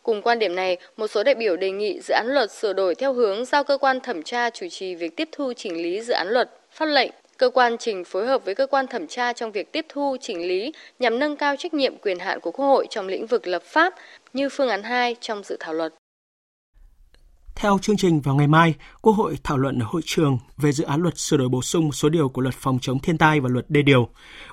Cùng 0.02 0.22
quan 0.22 0.38
điểm 0.38 0.54
này, 0.54 0.76
một 0.96 1.06
số 1.06 1.22
đại 1.22 1.34
biểu 1.34 1.56
đề 1.56 1.70
nghị 1.70 2.00
dự 2.00 2.14
án 2.14 2.26
luật 2.26 2.50
sửa 2.50 2.72
đổi 2.72 2.94
theo 2.94 3.12
hướng 3.12 3.44
giao 3.44 3.64
cơ 3.64 3.78
quan 3.78 4.00
thẩm 4.00 4.22
tra 4.22 4.50
chủ 4.50 4.66
trì 4.70 4.94
việc 4.94 5.16
tiếp 5.16 5.28
thu 5.32 5.52
chỉnh 5.56 5.82
lý 5.82 6.00
dự 6.00 6.12
án 6.12 6.28
luật, 6.28 6.50
pháp 6.70 6.86
lệnh 6.86 7.10
Cơ 7.38 7.50
quan 7.50 7.78
trình 7.78 8.04
phối 8.04 8.26
hợp 8.26 8.44
với 8.44 8.54
cơ 8.54 8.66
quan 8.66 8.86
thẩm 8.86 9.06
tra 9.06 9.32
trong 9.32 9.52
việc 9.52 9.72
tiếp 9.72 9.86
thu, 9.88 10.16
chỉnh 10.20 10.48
lý 10.48 10.72
nhằm 10.98 11.18
nâng 11.18 11.36
cao 11.36 11.56
trách 11.56 11.74
nhiệm 11.74 11.96
quyền 11.96 12.18
hạn 12.18 12.40
của 12.40 12.50
Quốc 12.50 12.66
hội 12.66 12.86
trong 12.90 13.08
lĩnh 13.08 13.26
vực 13.26 13.46
lập 13.46 13.62
pháp 13.62 13.94
như 14.32 14.48
phương 14.48 14.68
án 14.68 14.82
2 14.82 15.16
trong 15.20 15.42
dự 15.44 15.56
thảo 15.60 15.74
luật. 15.74 15.94
Theo 17.56 17.78
chương 17.78 17.96
trình 17.96 18.20
vào 18.20 18.34
ngày 18.34 18.48
mai, 18.48 18.74
Quốc 19.00 19.12
hội 19.12 19.38
thảo 19.44 19.58
luận 19.58 19.78
ở 19.78 19.86
hội 19.90 20.02
trường 20.04 20.38
về 20.56 20.72
dự 20.72 20.84
án 20.84 21.02
luật 21.02 21.18
sửa 21.18 21.36
đổi 21.36 21.48
bổ 21.48 21.62
sung 21.62 21.84
một 21.84 21.92
số 21.92 22.08
điều 22.08 22.28
của 22.28 22.42
luật 22.42 22.54
phòng 22.54 22.78
chống 22.80 22.98
thiên 22.98 23.18
tai 23.18 23.40
và 23.40 23.48
luật 23.48 23.64
đê 23.68 23.82
điều. 23.82 24.08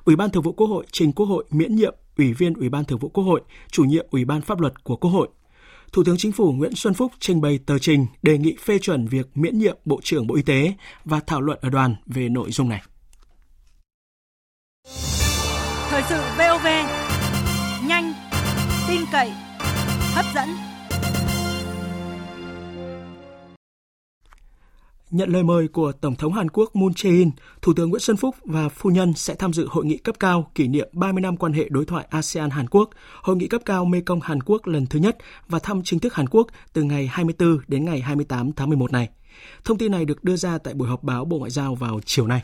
Ủy 0.05 0.15
ban 0.15 0.29
Thường 0.29 0.43
vụ 0.43 0.51
Quốc 0.51 0.67
hội 0.67 0.85
trình 0.91 1.13
Quốc 1.13 1.25
hội 1.25 1.45
miễn 1.49 1.75
nhiệm 1.75 1.95
Ủy 2.17 2.33
viên 2.33 2.53
Ủy 2.53 2.69
ban 2.69 2.85
Thường 2.85 2.99
vụ 2.99 3.09
Quốc 3.09 3.23
hội, 3.23 3.41
chủ 3.71 3.83
nhiệm 3.83 4.05
Ủy 4.11 4.25
ban 4.25 4.41
Pháp 4.41 4.59
luật 4.59 4.83
của 4.83 4.95
Quốc 4.95 5.11
hội. 5.11 5.29
Thủ 5.93 6.03
tướng 6.03 6.17
Chính 6.17 6.31
phủ 6.31 6.51
Nguyễn 6.51 6.75
Xuân 6.75 6.93
Phúc 6.93 7.11
trình 7.19 7.41
bày 7.41 7.59
tờ 7.65 7.79
trình 7.79 8.05
đề 8.21 8.37
nghị 8.37 8.55
phê 8.65 8.79
chuẩn 8.79 9.07
việc 9.07 9.29
miễn 9.35 9.59
nhiệm 9.59 9.77
Bộ 9.85 9.99
trưởng 10.03 10.27
Bộ 10.27 10.35
Y 10.35 10.41
tế 10.41 10.73
và 11.05 11.19
thảo 11.27 11.41
luận 11.41 11.59
ở 11.61 11.69
đoàn 11.69 11.95
về 12.05 12.29
nội 12.29 12.51
dung 12.51 12.69
này. 12.69 12.81
Thời 15.89 16.03
sự 16.09 16.21
VOV, 16.37 16.65
nhanh, 17.87 18.13
tin 18.87 19.01
cậy, 19.11 19.31
hấp 20.13 20.25
dẫn. 20.35 20.70
Nhận 25.11 25.29
lời 25.29 25.43
mời 25.43 25.67
của 25.67 25.91
Tổng 25.91 26.15
thống 26.15 26.33
Hàn 26.33 26.49
Quốc 26.49 26.75
Moon 26.75 26.91
Jae-in, 26.91 27.31
Thủ 27.61 27.73
tướng 27.73 27.89
Nguyễn 27.89 27.99
Xuân 27.99 28.17
Phúc 28.17 28.35
và 28.45 28.69
phu 28.69 28.89
nhân 28.89 29.13
sẽ 29.13 29.35
tham 29.35 29.53
dự 29.53 29.67
hội 29.69 29.85
nghị 29.85 29.97
cấp 29.97 30.15
cao 30.19 30.51
kỷ 30.55 30.67
niệm 30.67 30.89
30 30.93 31.21
năm 31.21 31.37
quan 31.37 31.53
hệ 31.53 31.69
đối 31.69 31.85
thoại 31.85 32.07
ASEAN-Hàn 32.09 32.67
Quốc, 32.67 32.89
hội 33.21 33.35
nghị 33.35 33.47
cấp 33.47 33.61
cao 33.65 33.85
Mekong 33.85 34.19
Hàn 34.21 34.43
Quốc 34.43 34.67
lần 34.67 34.85
thứ 34.85 34.99
nhất 34.99 35.17
và 35.47 35.59
thăm 35.59 35.81
chính 35.83 35.99
thức 35.99 36.13
Hàn 36.13 36.29
Quốc 36.29 36.47
từ 36.73 36.83
ngày 36.83 37.07
24 37.07 37.57
đến 37.67 37.85
ngày 37.85 37.99
28 37.99 38.51
tháng 38.51 38.69
11 38.69 38.91
này. 38.91 39.09
Thông 39.63 39.77
tin 39.77 39.91
này 39.91 40.05
được 40.05 40.23
đưa 40.23 40.35
ra 40.35 40.57
tại 40.57 40.73
buổi 40.73 40.87
họp 40.87 41.03
báo 41.03 41.25
Bộ 41.25 41.37
Ngoại 41.37 41.51
giao 41.51 41.75
vào 41.75 41.99
chiều 42.05 42.27
nay. 42.27 42.41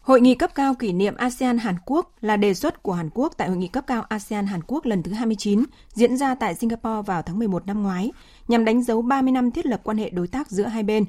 Hội 0.00 0.20
nghị 0.20 0.34
cấp 0.34 0.50
cao 0.54 0.74
kỷ 0.74 0.92
niệm 0.92 1.16
ASEAN 1.16 1.58
Hàn 1.58 1.74
Quốc 1.86 2.12
là 2.20 2.36
đề 2.36 2.54
xuất 2.54 2.82
của 2.82 2.92
Hàn 2.92 3.10
Quốc 3.14 3.32
tại 3.36 3.48
hội 3.48 3.56
nghị 3.56 3.68
cấp 3.68 3.84
cao 3.86 4.02
ASEAN 4.08 4.46
Hàn 4.46 4.60
Quốc 4.66 4.86
lần 4.86 5.02
thứ 5.02 5.12
29 5.12 5.64
diễn 5.94 6.16
ra 6.16 6.34
tại 6.34 6.54
Singapore 6.54 7.02
vào 7.06 7.22
tháng 7.22 7.38
11 7.38 7.66
năm 7.66 7.82
ngoái, 7.82 8.12
nhằm 8.48 8.64
đánh 8.64 8.82
dấu 8.82 9.02
30 9.02 9.32
năm 9.32 9.50
thiết 9.50 9.66
lập 9.66 9.80
quan 9.84 9.98
hệ 9.98 10.10
đối 10.10 10.28
tác 10.28 10.50
giữa 10.50 10.66
hai 10.66 10.82
bên. 10.82 11.04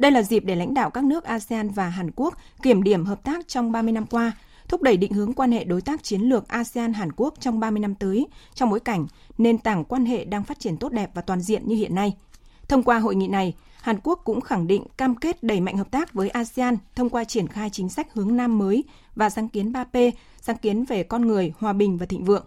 Đây 0.00 0.10
là 0.10 0.22
dịp 0.22 0.44
để 0.44 0.56
lãnh 0.56 0.74
đạo 0.74 0.90
các 0.90 1.04
nước 1.04 1.24
ASEAN 1.24 1.68
và 1.68 1.88
Hàn 1.88 2.10
Quốc 2.16 2.34
kiểm 2.62 2.82
điểm 2.82 3.04
hợp 3.04 3.24
tác 3.24 3.48
trong 3.48 3.72
30 3.72 3.92
năm 3.92 4.06
qua, 4.06 4.32
thúc 4.68 4.82
đẩy 4.82 4.96
định 4.96 5.12
hướng 5.12 5.32
quan 5.32 5.52
hệ 5.52 5.64
đối 5.64 5.82
tác 5.82 6.02
chiến 6.02 6.20
lược 6.20 6.48
ASEAN 6.48 6.92
Hàn 6.92 7.12
Quốc 7.12 7.34
trong 7.40 7.60
30 7.60 7.80
năm 7.80 7.94
tới 7.94 8.26
trong 8.54 8.70
bối 8.70 8.80
cảnh 8.80 9.06
nền 9.38 9.58
tảng 9.58 9.84
quan 9.84 10.04
hệ 10.04 10.24
đang 10.24 10.44
phát 10.44 10.58
triển 10.58 10.76
tốt 10.76 10.92
đẹp 10.92 11.10
và 11.14 11.22
toàn 11.22 11.40
diện 11.40 11.62
như 11.68 11.76
hiện 11.76 11.94
nay. 11.94 12.16
Thông 12.68 12.82
qua 12.82 12.98
hội 12.98 13.14
nghị 13.14 13.28
này, 13.28 13.54
Hàn 13.82 13.96
Quốc 14.02 14.20
cũng 14.24 14.40
khẳng 14.40 14.66
định 14.66 14.84
cam 14.96 15.14
kết 15.14 15.42
đẩy 15.42 15.60
mạnh 15.60 15.76
hợp 15.76 15.90
tác 15.90 16.12
với 16.12 16.28
ASEAN 16.28 16.76
thông 16.94 17.10
qua 17.10 17.24
triển 17.24 17.48
khai 17.48 17.70
chính 17.70 17.88
sách 17.88 18.14
hướng 18.14 18.36
Nam 18.36 18.58
mới 18.58 18.84
và 19.14 19.30
sáng 19.30 19.48
kiến 19.48 19.72
3P, 19.72 20.10
sáng 20.40 20.56
kiến 20.56 20.84
về 20.84 21.02
con 21.02 21.26
người, 21.26 21.52
hòa 21.58 21.72
bình 21.72 21.98
và 21.98 22.06
thịnh 22.06 22.24
vượng. 22.24 22.44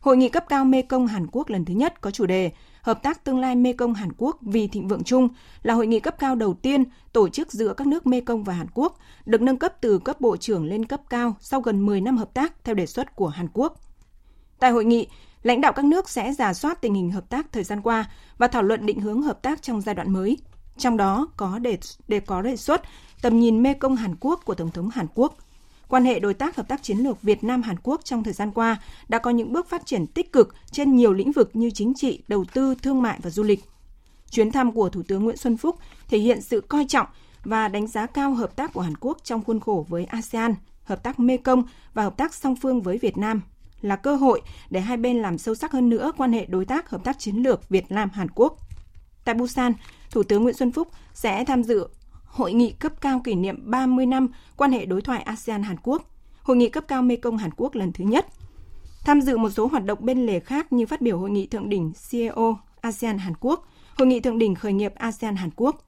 Hội 0.00 0.16
nghị 0.16 0.28
cấp 0.28 0.44
cao 0.48 0.64
Mekong 0.64 1.06
Hàn 1.06 1.26
Quốc 1.32 1.50
lần 1.50 1.64
thứ 1.64 1.74
nhất 1.74 2.00
có 2.00 2.10
chủ 2.10 2.26
đề 2.26 2.50
Hợp 2.88 3.02
tác 3.02 3.24
tương 3.24 3.38
lai 3.38 3.56
Mekong 3.56 3.94
Hàn 3.94 4.12
Quốc 4.18 4.38
vì 4.40 4.68
thịnh 4.68 4.88
vượng 4.88 5.04
chung 5.04 5.28
là 5.62 5.74
hội 5.74 5.86
nghị 5.86 6.00
cấp 6.00 6.18
cao 6.18 6.34
đầu 6.34 6.54
tiên 6.54 6.84
tổ 7.12 7.28
chức 7.28 7.52
giữa 7.52 7.74
các 7.74 7.86
nước 7.86 8.06
Mekong 8.06 8.44
và 8.44 8.54
Hàn 8.54 8.66
Quốc, 8.74 8.98
được 9.26 9.42
nâng 9.42 9.58
cấp 9.58 9.74
từ 9.80 9.98
cấp 9.98 10.20
bộ 10.20 10.36
trưởng 10.36 10.64
lên 10.64 10.84
cấp 10.84 11.00
cao 11.10 11.36
sau 11.40 11.60
gần 11.60 11.86
10 11.86 12.00
năm 12.00 12.16
hợp 12.16 12.34
tác 12.34 12.64
theo 12.64 12.74
đề 12.74 12.86
xuất 12.86 13.16
của 13.16 13.28
Hàn 13.28 13.48
Quốc. 13.52 13.80
Tại 14.58 14.70
hội 14.70 14.84
nghị, 14.84 15.06
lãnh 15.42 15.60
đạo 15.60 15.72
các 15.72 15.84
nước 15.84 16.08
sẽ 16.08 16.32
giả 16.32 16.54
soát 16.54 16.80
tình 16.80 16.94
hình 16.94 17.10
hợp 17.10 17.30
tác 17.30 17.52
thời 17.52 17.64
gian 17.64 17.82
qua 17.82 18.10
và 18.38 18.48
thảo 18.48 18.62
luận 18.62 18.86
định 18.86 19.00
hướng 19.00 19.22
hợp 19.22 19.42
tác 19.42 19.62
trong 19.62 19.80
giai 19.80 19.94
đoạn 19.94 20.12
mới. 20.12 20.38
Trong 20.76 20.96
đó 20.96 21.28
có 21.36 21.58
đề, 21.58 21.78
đề 22.08 22.20
có 22.20 22.42
đề 22.42 22.56
xuất 22.56 22.82
tầm 23.22 23.40
nhìn 23.40 23.62
Mekong 23.62 23.96
Hàn 23.96 24.14
Quốc 24.20 24.40
của 24.44 24.54
Tổng 24.54 24.70
thống 24.70 24.90
Hàn 24.90 25.06
Quốc– 25.14 25.36
Quan 25.88 26.04
hệ 26.04 26.18
đối 26.18 26.34
tác 26.34 26.56
hợp 26.56 26.68
tác 26.68 26.82
chiến 26.82 26.98
lược 26.98 27.22
Việt 27.22 27.44
Nam 27.44 27.62
Hàn 27.62 27.76
Quốc 27.82 28.00
trong 28.04 28.24
thời 28.24 28.32
gian 28.32 28.50
qua 28.50 28.76
đã 29.08 29.18
có 29.18 29.30
những 29.30 29.52
bước 29.52 29.68
phát 29.68 29.86
triển 29.86 30.06
tích 30.06 30.32
cực 30.32 30.54
trên 30.70 30.96
nhiều 30.96 31.12
lĩnh 31.12 31.32
vực 31.32 31.50
như 31.56 31.70
chính 31.70 31.94
trị, 31.94 32.22
đầu 32.28 32.44
tư, 32.52 32.74
thương 32.82 33.02
mại 33.02 33.18
và 33.22 33.30
du 33.30 33.42
lịch. 33.42 33.60
Chuyến 34.30 34.52
thăm 34.52 34.72
của 34.72 34.88
Thủ 34.88 35.02
tướng 35.08 35.24
Nguyễn 35.24 35.36
Xuân 35.36 35.56
Phúc 35.56 35.76
thể 36.08 36.18
hiện 36.18 36.42
sự 36.42 36.60
coi 36.60 36.84
trọng 36.88 37.06
và 37.44 37.68
đánh 37.68 37.86
giá 37.86 38.06
cao 38.06 38.34
hợp 38.34 38.56
tác 38.56 38.72
của 38.72 38.80
Hàn 38.80 38.96
Quốc 39.00 39.18
trong 39.24 39.44
khuôn 39.44 39.60
khổ 39.60 39.86
với 39.88 40.04
ASEAN, 40.04 40.54
hợp 40.84 41.02
tác 41.02 41.20
Mekong 41.20 41.62
và 41.94 42.02
hợp 42.02 42.16
tác 42.16 42.34
song 42.34 42.56
phương 42.56 42.82
với 42.82 42.98
Việt 42.98 43.16
Nam 43.16 43.40
là 43.80 43.96
cơ 43.96 44.16
hội 44.16 44.42
để 44.70 44.80
hai 44.80 44.96
bên 44.96 45.22
làm 45.22 45.38
sâu 45.38 45.54
sắc 45.54 45.72
hơn 45.72 45.88
nữa 45.88 46.12
quan 46.16 46.32
hệ 46.32 46.46
đối 46.46 46.64
tác 46.64 46.90
hợp 46.90 47.04
tác 47.04 47.18
chiến 47.18 47.36
lược 47.36 47.68
Việt 47.68 47.92
Nam 47.92 48.10
Hàn 48.12 48.28
Quốc. 48.34 48.58
Tại 49.24 49.34
Busan, 49.34 49.72
Thủ 50.10 50.22
tướng 50.22 50.42
Nguyễn 50.42 50.54
Xuân 50.54 50.72
Phúc 50.72 50.88
sẽ 51.14 51.44
tham 51.44 51.62
dự 51.62 51.88
Hội 52.28 52.52
nghị 52.52 52.72
cấp 52.72 52.92
cao 53.00 53.20
kỷ 53.24 53.34
niệm 53.34 53.70
30 53.70 54.06
năm 54.06 54.28
quan 54.56 54.72
hệ 54.72 54.86
đối 54.86 55.02
thoại 55.02 55.22
ASEAN 55.22 55.62
Hàn 55.62 55.76
Quốc, 55.82 56.10
Hội 56.42 56.56
nghị 56.56 56.68
cấp 56.68 56.84
cao 56.88 57.02
Mekong 57.02 57.38
Hàn 57.38 57.50
Quốc 57.56 57.74
lần 57.74 57.92
thứ 57.92 58.04
nhất. 58.04 58.26
Tham 59.04 59.20
dự 59.20 59.36
một 59.36 59.50
số 59.50 59.66
hoạt 59.66 59.84
động 59.84 59.98
bên 60.02 60.26
lề 60.26 60.40
khác 60.40 60.72
như 60.72 60.86
phát 60.86 61.00
biểu 61.00 61.18
hội 61.18 61.30
nghị 61.30 61.46
thượng 61.46 61.68
đỉnh 61.68 61.92
CEO 62.10 62.58
ASEAN 62.80 63.18
Hàn 63.18 63.32
Quốc, 63.40 63.68
hội 63.98 64.08
nghị 64.08 64.20
thượng 64.20 64.38
đỉnh 64.38 64.54
khởi 64.54 64.72
nghiệp 64.72 64.94
ASEAN 64.94 65.36
Hàn 65.36 65.50
Quốc. 65.56 65.84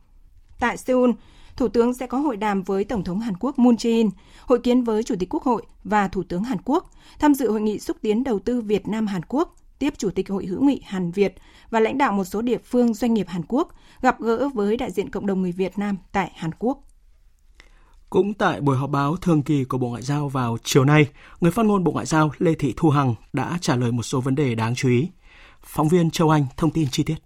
Tại 0.61 0.77
Seoul, 0.77 1.11
Thủ 1.57 1.69
tướng 1.69 1.95
sẽ 1.95 2.07
có 2.07 2.19
hội 2.19 2.37
đàm 2.37 2.63
với 2.63 2.85
Tổng 2.85 3.05
thống 3.05 3.21
Hàn 3.21 3.35
Quốc 3.41 3.59
Moon 3.59 3.75
Jae-in, 3.75 4.11
hội 4.47 4.61
kiến 4.61 4.85
với 4.85 5.03
Chủ 5.03 5.15
tịch 5.19 5.35
Quốc 5.35 5.43
hội 5.43 5.63
và 5.85 6.09
Thủ 6.09 6.23
tướng 6.23 6.45
Hàn 6.45 6.59
Quốc, 6.65 6.91
tham 7.19 7.35
dự 7.35 7.51
hội 7.51 7.61
nghị 7.61 7.79
xúc 7.79 7.97
tiến 8.01 8.25
đầu 8.25 8.39
tư 8.39 8.61
Việt 8.61 8.89
Nam 8.89 9.07
Hàn 9.07 9.23
Quốc, 9.29 9.57
tiếp 9.81 9.95
Chủ 9.99 10.11
tịch 10.11 10.29
Hội 10.29 10.47
hữu 10.47 10.65
nghị 10.65 10.81
Hàn 10.85 11.11
Việt 11.11 11.35
và 11.71 11.81
lãnh 11.81 11.99
đạo 11.99 12.13
một 12.13 12.25
số 12.25 12.43
địa 12.43 12.59
phương 12.65 12.95
doanh 12.95 13.15
nghiệp 13.15 13.29
Hàn 13.29 13.43
Quốc 13.49 13.69
gặp 14.01 14.21
gỡ 14.21 14.49
với 14.55 14.77
đại 14.77 14.91
diện 14.91 15.11
cộng 15.11 15.27
đồng 15.27 15.43
người 15.43 15.53
Việt 15.53 15.79
Nam 15.79 15.97
tại 16.13 16.33
Hàn 16.35 16.51
Quốc. 16.59 16.79
Cũng 18.11 18.35
tại 18.35 18.61
buổi 18.61 18.77
họp 18.77 18.91
báo 18.91 19.17
thường 19.17 19.43
kỳ 19.43 19.65
của 19.65 19.79
Bộ 19.79 19.89
Ngoại 19.89 20.03
giao 20.03 20.29
vào 20.29 20.59
chiều 20.65 20.85
nay, 20.85 21.07
người 21.41 21.51
phát 21.51 21.67
ngôn 21.67 21.85
Bộ 21.85 21.93
Ngoại 21.93 22.07
giao 22.07 22.31
Lê 22.39 22.55
Thị 22.55 22.75
Thu 22.77 22.91
Hằng 22.91 23.15
đã 23.33 23.59
trả 23.61 23.77
lời 23.77 23.93
một 23.93 24.03
số 24.03 24.21
vấn 24.21 24.35
đề 24.35 24.55
đáng 24.55 24.75
chú 24.75 24.89
ý. 24.89 25.09
Phóng 25.63 25.89
viên 25.89 26.11
Châu 26.11 26.31
Anh 26.31 26.47
thông 26.57 26.71
tin 26.71 26.89
chi 26.91 27.03
tiết. 27.03 27.17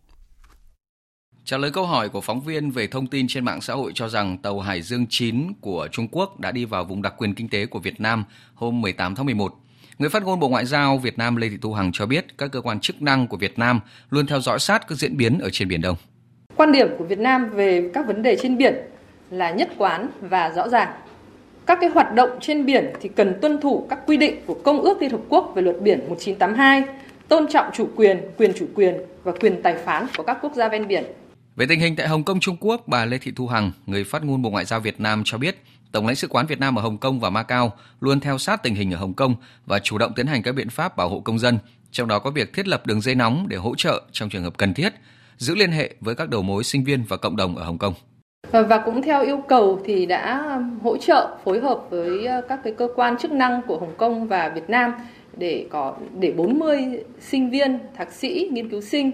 Trả 1.45 1.59
lời 1.59 1.71
câu 1.71 1.87
hỏi 1.87 2.09
của 2.09 2.21
phóng 2.21 2.41
viên 2.41 2.71
về 2.71 2.87
thông 2.87 3.07
tin 3.07 3.27
trên 3.29 3.45
mạng 3.45 3.61
xã 3.61 3.75
hội 3.75 3.93
cho 3.95 4.09
rằng 4.09 4.39
tàu 4.39 4.61
Hải 4.61 4.83
Dương 4.83 5.07
9 5.11 5.53
của 5.61 5.89
Trung 5.93 6.09
Quốc 6.11 6.41
đã 6.41 6.53
đi 6.53 6.65
vào 6.65 6.85
vùng 6.85 7.03
đặc 7.03 7.15
quyền 7.19 7.35
kinh 7.35 7.49
tế 7.49 7.67
của 7.67 7.79
Việt 7.79 8.01
Nam 8.01 8.25
hôm 8.55 8.81
18 8.81 9.15
tháng 9.15 9.27
11. 9.27 9.55
Người 9.99 10.11
phát 10.11 10.23
ngôn 10.23 10.41
Bộ 10.41 10.49
Ngoại 10.49 10.67
giao 10.67 10.99
Việt 10.99 11.19
Nam 11.19 11.37
Lê 11.37 11.49
Thị 11.49 11.57
Thu 11.63 11.73
Hằng 11.73 11.93
cho 11.93 12.07
biết 12.07 12.39
các 12.39 12.53
cơ 12.53 12.61
quan 12.61 12.81
chức 12.81 13.03
năng 13.03 13.27
của 13.27 13.37
Việt 13.37 13.59
Nam 13.59 13.81
luôn 14.11 14.27
theo 14.27 14.41
dõi 14.41 14.59
sát 14.59 14.89
các 14.89 14.99
diễn 14.99 15.17
biến 15.17 15.39
ở 15.39 15.51
trên 15.53 15.69
Biển 15.69 15.81
Đông. 15.81 15.97
Quan 16.57 16.73
điểm 16.73 16.89
của 16.99 17.05
Việt 17.05 17.19
Nam 17.19 17.51
về 17.51 17.91
các 17.95 18.07
vấn 18.07 18.23
đề 18.23 18.37
trên 18.43 18.59
biển 18.59 18.75
là 19.31 19.51
nhất 19.51 19.71
quán 19.79 20.09
và 20.21 20.53
rõ 20.57 20.69
ràng. 20.69 20.89
Các 21.67 21.79
cái 21.81 21.91
hoạt 21.91 22.15
động 22.15 22.31
trên 22.41 22.67
biển 22.67 22.93
thì 23.01 23.09
cần 23.09 23.35
tuân 23.43 23.61
thủ 23.61 23.87
các 23.91 23.99
quy 24.07 24.17
định 24.17 24.41
của 24.47 24.55
Công 24.65 24.81
ước 24.81 25.03
Liên 25.03 25.11
Hợp 25.11 25.21
Quốc 25.29 25.53
về 25.55 25.63
luật 25.63 25.81
biển 25.81 25.99
1982, 25.99 26.85
tôn 27.29 27.47
trọng 27.53 27.67
chủ 27.75 27.89
quyền, 27.97 28.21
quyền 28.39 28.53
chủ 28.59 28.67
quyền 28.75 28.95
và 29.25 29.33
quyền 29.41 29.63
tài 29.63 29.75
phán 29.85 30.07
của 30.17 30.23
các 30.23 30.39
quốc 30.43 30.55
gia 30.55 30.69
ven 30.69 30.89
biển. 30.89 31.05
Về 31.57 31.67
tình 31.69 31.81
hình 31.81 31.97
tại 31.97 32.09
Hồng 32.09 32.25
Kông, 32.25 32.41
Trung 32.41 32.57
Quốc, 32.61 32.89
bà 32.89 33.05
Lê 33.05 33.19
Thị 33.19 33.33
Thu 33.37 33.47
Hằng, 33.47 33.73
người 33.87 34.05
phát 34.05 34.25
ngôn 34.25 34.43
Bộ 34.43 34.51
Ngoại 34.51 34.65
giao 34.65 34.81
Việt 34.81 35.01
Nam 35.01 35.23
cho 35.25 35.39
biết 35.39 35.57
Tổng 35.95 36.07
lãnh 36.07 36.17
sự 36.17 36.29
quán 36.29 36.47
Việt 36.47 36.61
Nam 36.61 36.79
ở 36.79 36.83
Hồng 36.83 36.99
Kông 36.99 37.21
và 37.21 37.31
Macau 37.31 37.73
luôn 38.01 38.21
theo 38.21 38.39
sát 38.39 38.63
tình 38.63 38.75
hình 38.75 38.93
ở 38.93 38.99
Hồng 38.99 39.15
Kông 39.15 39.35
và 39.67 39.79
chủ 39.79 39.99
động 39.99 40.13
tiến 40.17 40.27
hành 40.27 40.43
các 40.43 40.55
biện 40.55 40.69
pháp 40.71 40.97
bảo 40.97 41.09
hộ 41.09 41.21
công 41.21 41.39
dân, 41.39 41.59
trong 41.91 42.09
đó 42.09 42.19
có 42.19 42.31
việc 42.31 42.53
thiết 42.53 42.69
lập 42.69 42.87
đường 42.87 43.01
dây 43.01 43.15
nóng 43.15 43.47
để 43.49 43.57
hỗ 43.57 43.75
trợ 43.75 44.03
trong 44.13 44.29
trường 44.29 44.43
hợp 44.43 44.57
cần 44.57 44.75
thiết, 44.75 44.93
giữ 45.37 45.55
liên 45.55 45.71
hệ 45.71 45.95
với 46.01 46.15
các 46.15 46.29
đầu 46.29 46.43
mối 46.43 46.65
sinh 46.65 46.85
viên 46.85 47.05
và 47.09 47.17
cộng 47.17 47.37
đồng 47.37 47.57
ở 47.57 47.65
Hồng 47.65 47.79
Kông. 47.79 47.95
Và 48.51 48.83
cũng 48.85 49.03
theo 49.03 49.25
yêu 49.25 49.43
cầu 49.49 49.81
thì 49.85 50.07
đã 50.07 50.59
hỗ 50.83 50.97
trợ 50.97 51.37
phối 51.45 51.61
hợp 51.61 51.81
với 51.91 52.27
ờ, 52.27 52.41
các 52.49 52.61
cái 52.65 52.75
cơ 52.79 52.89
quan 52.97 53.19
chức 53.19 53.33
năng 53.33 53.63
của 53.63 53.79
Hồng 53.79 53.95
Kông 53.97 54.29
và 54.29 54.49
Việt 54.49 54.71
Nam 54.71 54.93
để 55.37 55.67
có 55.71 55.95
để 56.19 56.33
40 56.33 57.05
sinh 57.21 57.51
viên, 57.51 57.79
thạc 57.97 58.13
sĩ, 58.13 58.49
nghiên 58.53 58.69
cứu 58.69 58.81
sinh 58.81 59.11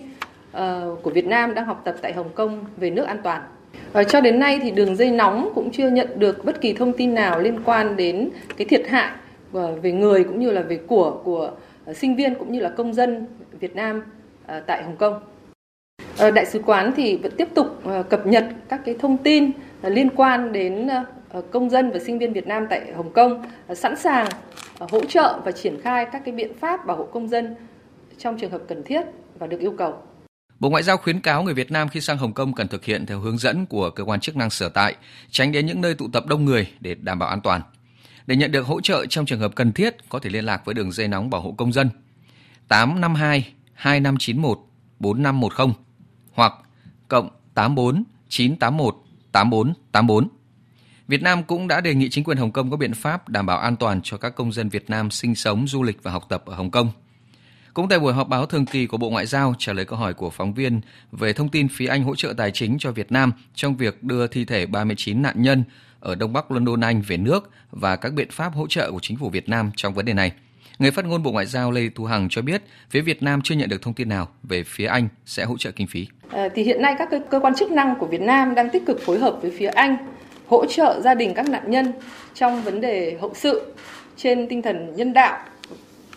uh, 0.57 0.59
của 1.03 1.11
Việt 1.11 1.27
Nam 1.27 1.55
đang 1.55 1.67
học 1.67 1.83
tập 1.85 1.95
tại 2.03 2.13
Hồng 2.13 2.31
Kông 2.35 2.65
về 2.77 2.91
nước 2.91 3.05
an 3.05 3.21
toàn. 3.25 3.43
Và 3.93 4.05
cho 4.05 4.21
đến 4.21 4.39
nay 4.39 4.61
thì 4.63 4.71
đường 4.71 4.97
dây 4.97 5.11
nóng 5.11 5.53
cũng 5.55 5.71
chưa 5.71 5.91
nhận 5.91 6.09
được 6.19 6.45
bất 6.45 6.61
kỳ 6.61 6.73
thông 6.73 6.93
tin 6.93 7.15
nào 7.15 7.41
liên 7.41 7.59
quan 7.65 7.97
đến 7.97 8.31
cái 8.57 8.67
thiệt 8.67 8.89
hại 8.89 9.13
ờ, 9.53 9.75
về 9.83 9.93
người 9.93 10.25
cũng 10.25 10.41
như 10.41 10.51
là 10.51 10.63
về 10.63 10.81
của 10.87 11.21
của 11.25 11.51
ờ, 11.85 11.95
sinh 11.95 12.17
viên 12.17 12.35
cũng 12.35 12.53
như 12.53 12.61
là 12.61 12.69
công 12.69 12.95
dân 12.95 13.27
Việt 13.61 13.77
Nam 13.77 14.03
tại 14.67 14.83
Hồng 14.83 14.97
Kông. 14.97 15.21
Đại 16.35 16.47
sứ 16.47 16.63
quán 16.67 16.93
thì 16.97 17.17
vẫn 17.17 17.33
tiếp 17.37 17.49
tục 17.55 17.67
cập 18.09 18.27
nhật 18.27 18.45
các 18.69 18.81
cái 18.85 18.97
thông 18.99 19.17
tin 19.17 19.51
liên 19.83 20.09
quan 20.17 20.53
đến 20.53 20.89
công 21.51 21.71
dân 21.71 21.91
và 21.91 21.99
sinh 21.99 22.19
viên 22.19 22.33
Việt 22.33 22.47
Nam 22.47 22.67
tại 22.71 22.93
Hồng 22.97 23.13
Kông 23.13 23.43
sẵn 23.75 23.97
sàng 23.97 24.27
hỗ 24.79 25.05
trợ 25.05 25.41
và 25.45 25.53
triển 25.53 25.81
khai 25.81 26.07
các 26.13 26.23
cái 26.25 26.35
biện 26.35 26.55
pháp 26.55 26.87
bảo 26.87 26.97
hộ 26.97 27.05
công 27.05 27.29
dân 27.29 27.55
trong 28.19 28.39
trường 28.39 28.51
hợp 28.51 28.63
cần 28.69 28.83
thiết 28.83 29.03
và 29.39 29.47
được 29.47 29.61
yêu 29.61 29.75
cầu. 29.79 29.95
Bộ 30.61 30.71
Ngoại 30.71 30.83
giao 30.83 30.97
khuyến 30.97 31.21
cáo 31.21 31.43
người 31.43 31.55
Việt 31.55 31.71
Nam 31.71 31.89
khi 31.89 32.01
sang 32.01 32.19
Hồng 32.19 32.33
Kông 32.33 32.55
cần 32.55 32.69
thực 32.69 32.85
hiện 32.85 33.07
theo 33.07 33.21
hướng 33.21 33.39
dẫn 33.39 33.67
của 33.67 33.91
cơ 33.91 34.05
quan 34.05 34.21
chức 34.21 34.37
năng 34.37 34.51
sở 34.51 34.69
tại, 34.69 34.97
tránh 35.31 35.53
đến 35.53 35.67
những 35.67 35.81
nơi 35.81 35.95
tụ 35.95 36.09
tập 36.09 36.27
đông 36.27 36.45
người 36.45 36.71
để 36.81 36.95
đảm 36.95 37.19
bảo 37.19 37.29
an 37.29 37.41
toàn. 37.41 37.63
Để 38.27 38.37
nhận 38.37 38.53
được 38.53 38.67
hỗ 38.67 38.81
trợ 38.81 39.07
trong 39.07 39.27
trường 39.27 39.41
hợp 39.41 39.55
cần 39.55 39.73
thiết, 39.73 39.97
có 40.09 40.19
thể 40.19 40.31
liên 40.31 40.45
lạc 40.45 40.65
với 40.65 40.75
đường 40.75 40.93
dây 40.93 41.09
nóng 41.09 41.31
bảo 41.31 41.41
hộ 41.41 41.53
công 41.53 41.73
dân 41.73 41.91
852 42.69 43.53
2591 43.75 44.59
4510 44.99 45.75
hoặc 46.33 46.53
cộng 47.09 47.29
84 47.55 48.05
981 48.29 48.97
8484. 49.33 50.29
Việt 51.09 51.23
Nam 51.23 51.43
cũng 51.43 51.69
đã 51.69 51.81
đề 51.81 51.95
nghị 51.95 52.09
chính 52.11 52.25
quyền 52.25 52.37
Hồng 52.37 52.53
Kông 52.53 52.71
có 52.71 52.77
biện 52.77 52.95
pháp 52.95 53.29
đảm 53.29 53.47
bảo 53.47 53.59
an 53.59 53.77
toàn 53.77 54.01
cho 54.05 54.17
các 54.17 54.35
công 54.35 54.53
dân 54.53 54.69
Việt 54.69 54.91
Nam 54.91 55.11
sinh 55.11 55.35
sống, 55.35 55.69
du 55.69 55.83
lịch 55.83 56.03
và 56.03 56.11
học 56.11 56.27
tập 56.29 56.43
ở 56.47 56.55
Hồng 56.55 56.71
Kông. 56.71 56.89
Cũng 57.75 57.89
tại 57.89 57.99
buổi 57.99 58.13
họp 58.13 58.29
báo 58.29 58.47
thường 58.47 58.67
kỳ 58.67 58.87
của 58.87 58.97
Bộ 58.97 59.11
Ngoại 59.11 59.27
giao 59.27 59.55
trả 59.59 59.73
lời 59.73 59.85
câu 59.85 59.99
hỏi 59.99 60.15
của 60.15 60.31
phóng 60.31 60.55
viên 60.55 60.81
về 61.13 61.33
thông 61.33 61.49
tin 61.49 61.69
phía 61.69 61.87
Anh 61.87 62.05
hỗ 62.05 62.17
trợ 62.17 62.35
tài 62.37 62.51
chính 62.51 62.77
cho 62.79 62.93
Việt 62.93 63.13
Nam 63.13 63.33
trong 63.55 63.77
việc 63.77 64.03
đưa 64.03 64.27
thi 64.27 64.45
thể 64.45 64.67
39 64.67 65.23
nạn 65.23 65.43
nhân 65.43 65.65
ở 66.01 66.15
Đông 66.15 66.33
Bắc 66.33 66.51
London 66.51 66.81
Anh 66.81 67.03
về 67.07 67.17
nước 67.17 67.51
và 67.71 67.97
các 67.97 68.13
biện 68.13 68.29
pháp 68.31 68.55
hỗ 68.55 68.67
trợ 68.67 68.91
của 68.91 68.99
chính 69.03 69.17
phủ 69.17 69.29
Việt 69.29 69.49
Nam 69.49 69.71
trong 69.77 69.95
vấn 69.95 70.05
đề 70.05 70.13
này. 70.13 70.33
Người 70.79 70.91
phát 70.91 71.05
ngôn 71.05 71.23
Bộ 71.23 71.33
Ngoại 71.33 71.47
giao 71.47 71.71
Lê 71.71 71.89
Thu 71.95 72.05
Hằng 72.05 72.29
cho 72.31 72.43
biết 72.43 72.63
phía 72.91 73.01
Việt 73.01 73.23
Nam 73.23 73.41
chưa 73.45 73.55
nhận 73.55 73.69
được 73.69 73.83
thông 73.83 73.95
tin 73.95 74.09
nào 74.09 74.29
về 74.43 74.63
phía 74.65 74.87
Anh 74.87 75.09
sẽ 75.27 75.45
hỗ 75.45 75.57
trợ 75.59 75.71
kinh 75.71 75.87
phí. 75.87 76.07
À, 76.31 76.49
thì 76.55 76.63
hiện 76.63 76.83
nay 76.83 76.95
các 76.99 77.09
cơ 77.31 77.41
quan 77.41 77.55
chức 77.55 77.71
năng 77.71 77.95
của 77.99 78.07
Việt 78.07 78.21
Nam 78.21 78.55
đang 78.55 78.71
tích 78.71 78.87
cực 78.87 79.01
phối 79.03 79.19
hợp 79.19 79.39
với 79.43 79.51
phía 79.59 79.67
Anh 79.67 79.97
hỗ 80.49 80.67
trợ 80.67 81.01
gia 81.05 81.15
đình 81.15 81.35
các 81.35 81.49
nạn 81.49 81.71
nhân 81.71 81.93
trong 82.35 82.63
vấn 82.63 82.81
đề 82.81 83.17
hậu 83.21 83.35
sự 83.35 83.75
trên 84.17 84.49
tinh 84.49 84.63
thần 84.63 84.97
nhân 84.97 85.13
đạo 85.13 85.39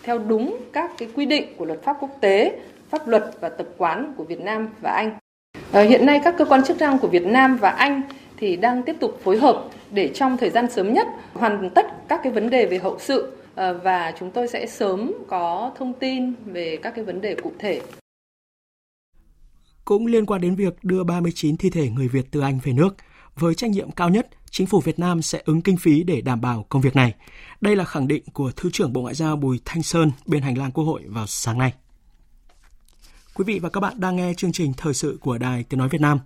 theo 0.04 0.18
đúng 0.18 0.56
các 0.72 0.90
cái 0.98 1.08
quy 1.14 1.26
định 1.26 1.44
của 1.56 1.64
luật 1.64 1.82
pháp 1.82 1.96
quốc 2.00 2.10
tế, 2.20 2.58
pháp 2.90 3.08
luật 3.08 3.30
và 3.40 3.48
tập 3.48 3.66
quán 3.78 4.14
của 4.16 4.24
Việt 4.24 4.40
Nam 4.40 4.68
và 4.80 4.90
Anh. 4.90 5.18
Ờ, 5.72 5.82
hiện 5.82 6.06
nay 6.06 6.20
các 6.24 6.34
cơ 6.38 6.44
quan 6.44 6.64
chức 6.64 6.78
năng 6.78 6.98
của 6.98 7.08
Việt 7.08 7.26
Nam 7.26 7.56
và 7.56 7.70
Anh 7.70 8.02
thì 8.36 8.56
đang 8.56 8.82
tiếp 8.82 8.96
tục 9.00 9.20
phối 9.22 9.38
hợp 9.38 9.64
để 9.90 10.10
trong 10.14 10.36
thời 10.36 10.50
gian 10.50 10.70
sớm 10.70 10.92
nhất 10.92 11.06
hoàn 11.32 11.70
tất 11.70 11.86
các 12.08 12.20
cái 12.22 12.32
vấn 12.32 12.50
đề 12.50 12.66
về 12.66 12.78
hậu 12.78 12.98
sự 12.98 13.32
ờ, 13.54 13.80
và 13.84 14.12
chúng 14.18 14.30
tôi 14.30 14.48
sẽ 14.48 14.66
sớm 14.66 15.12
có 15.28 15.72
thông 15.78 15.92
tin 15.92 16.32
về 16.44 16.78
các 16.82 16.92
cái 16.96 17.04
vấn 17.04 17.20
đề 17.20 17.34
cụ 17.34 17.52
thể. 17.58 17.80
Cũng 19.84 20.06
liên 20.06 20.26
quan 20.26 20.40
đến 20.40 20.54
việc 20.54 20.74
đưa 20.82 21.04
39 21.04 21.56
thi 21.56 21.70
thể 21.70 21.88
người 21.88 22.08
Việt 22.08 22.26
từ 22.30 22.40
Anh 22.40 22.58
về 22.64 22.72
nước, 22.72 22.96
với 23.34 23.54
trách 23.54 23.70
nhiệm 23.70 23.90
cao 23.90 24.08
nhất, 24.08 24.28
chính 24.54 24.66
phủ 24.66 24.80
Việt 24.80 24.98
Nam 24.98 25.22
sẽ 25.22 25.42
ứng 25.44 25.62
kinh 25.62 25.76
phí 25.76 26.02
để 26.02 26.20
đảm 26.20 26.40
bảo 26.40 26.66
công 26.68 26.82
việc 26.82 26.96
này. 26.96 27.14
Đây 27.60 27.76
là 27.76 27.84
khẳng 27.84 28.08
định 28.08 28.22
của 28.32 28.52
Thứ 28.56 28.70
trưởng 28.72 28.92
Bộ 28.92 29.00
Ngoại 29.00 29.14
giao 29.14 29.36
Bùi 29.36 29.60
Thanh 29.64 29.82
Sơn 29.82 30.10
bên 30.26 30.42
hành 30.42 30.58
lang 30.58 30.70
Quốc 30.72 30.84
hội 30.84 31.02
vào 31.06 31.26
sáng 31.26 31.58
nay. 31.58 31.72
Quý 33.34 33.44
vị 33.44 33.58
và 33.58 33.68
các 33.68 33.80
bạn 33.80 34.00
đang 34.00 34.16
nghe 34.16 34.34
chương 34.36 34.52
trình 34.52 34.72
thời 34.76 34.94
sự 34.94 35.18
của 35.20 35.38
Đài 35.38 35.64
Tiếng 35.64 35.78
Nói 35.78 35.88
Việt 35.88 36.00
Nam. 36.00 36.18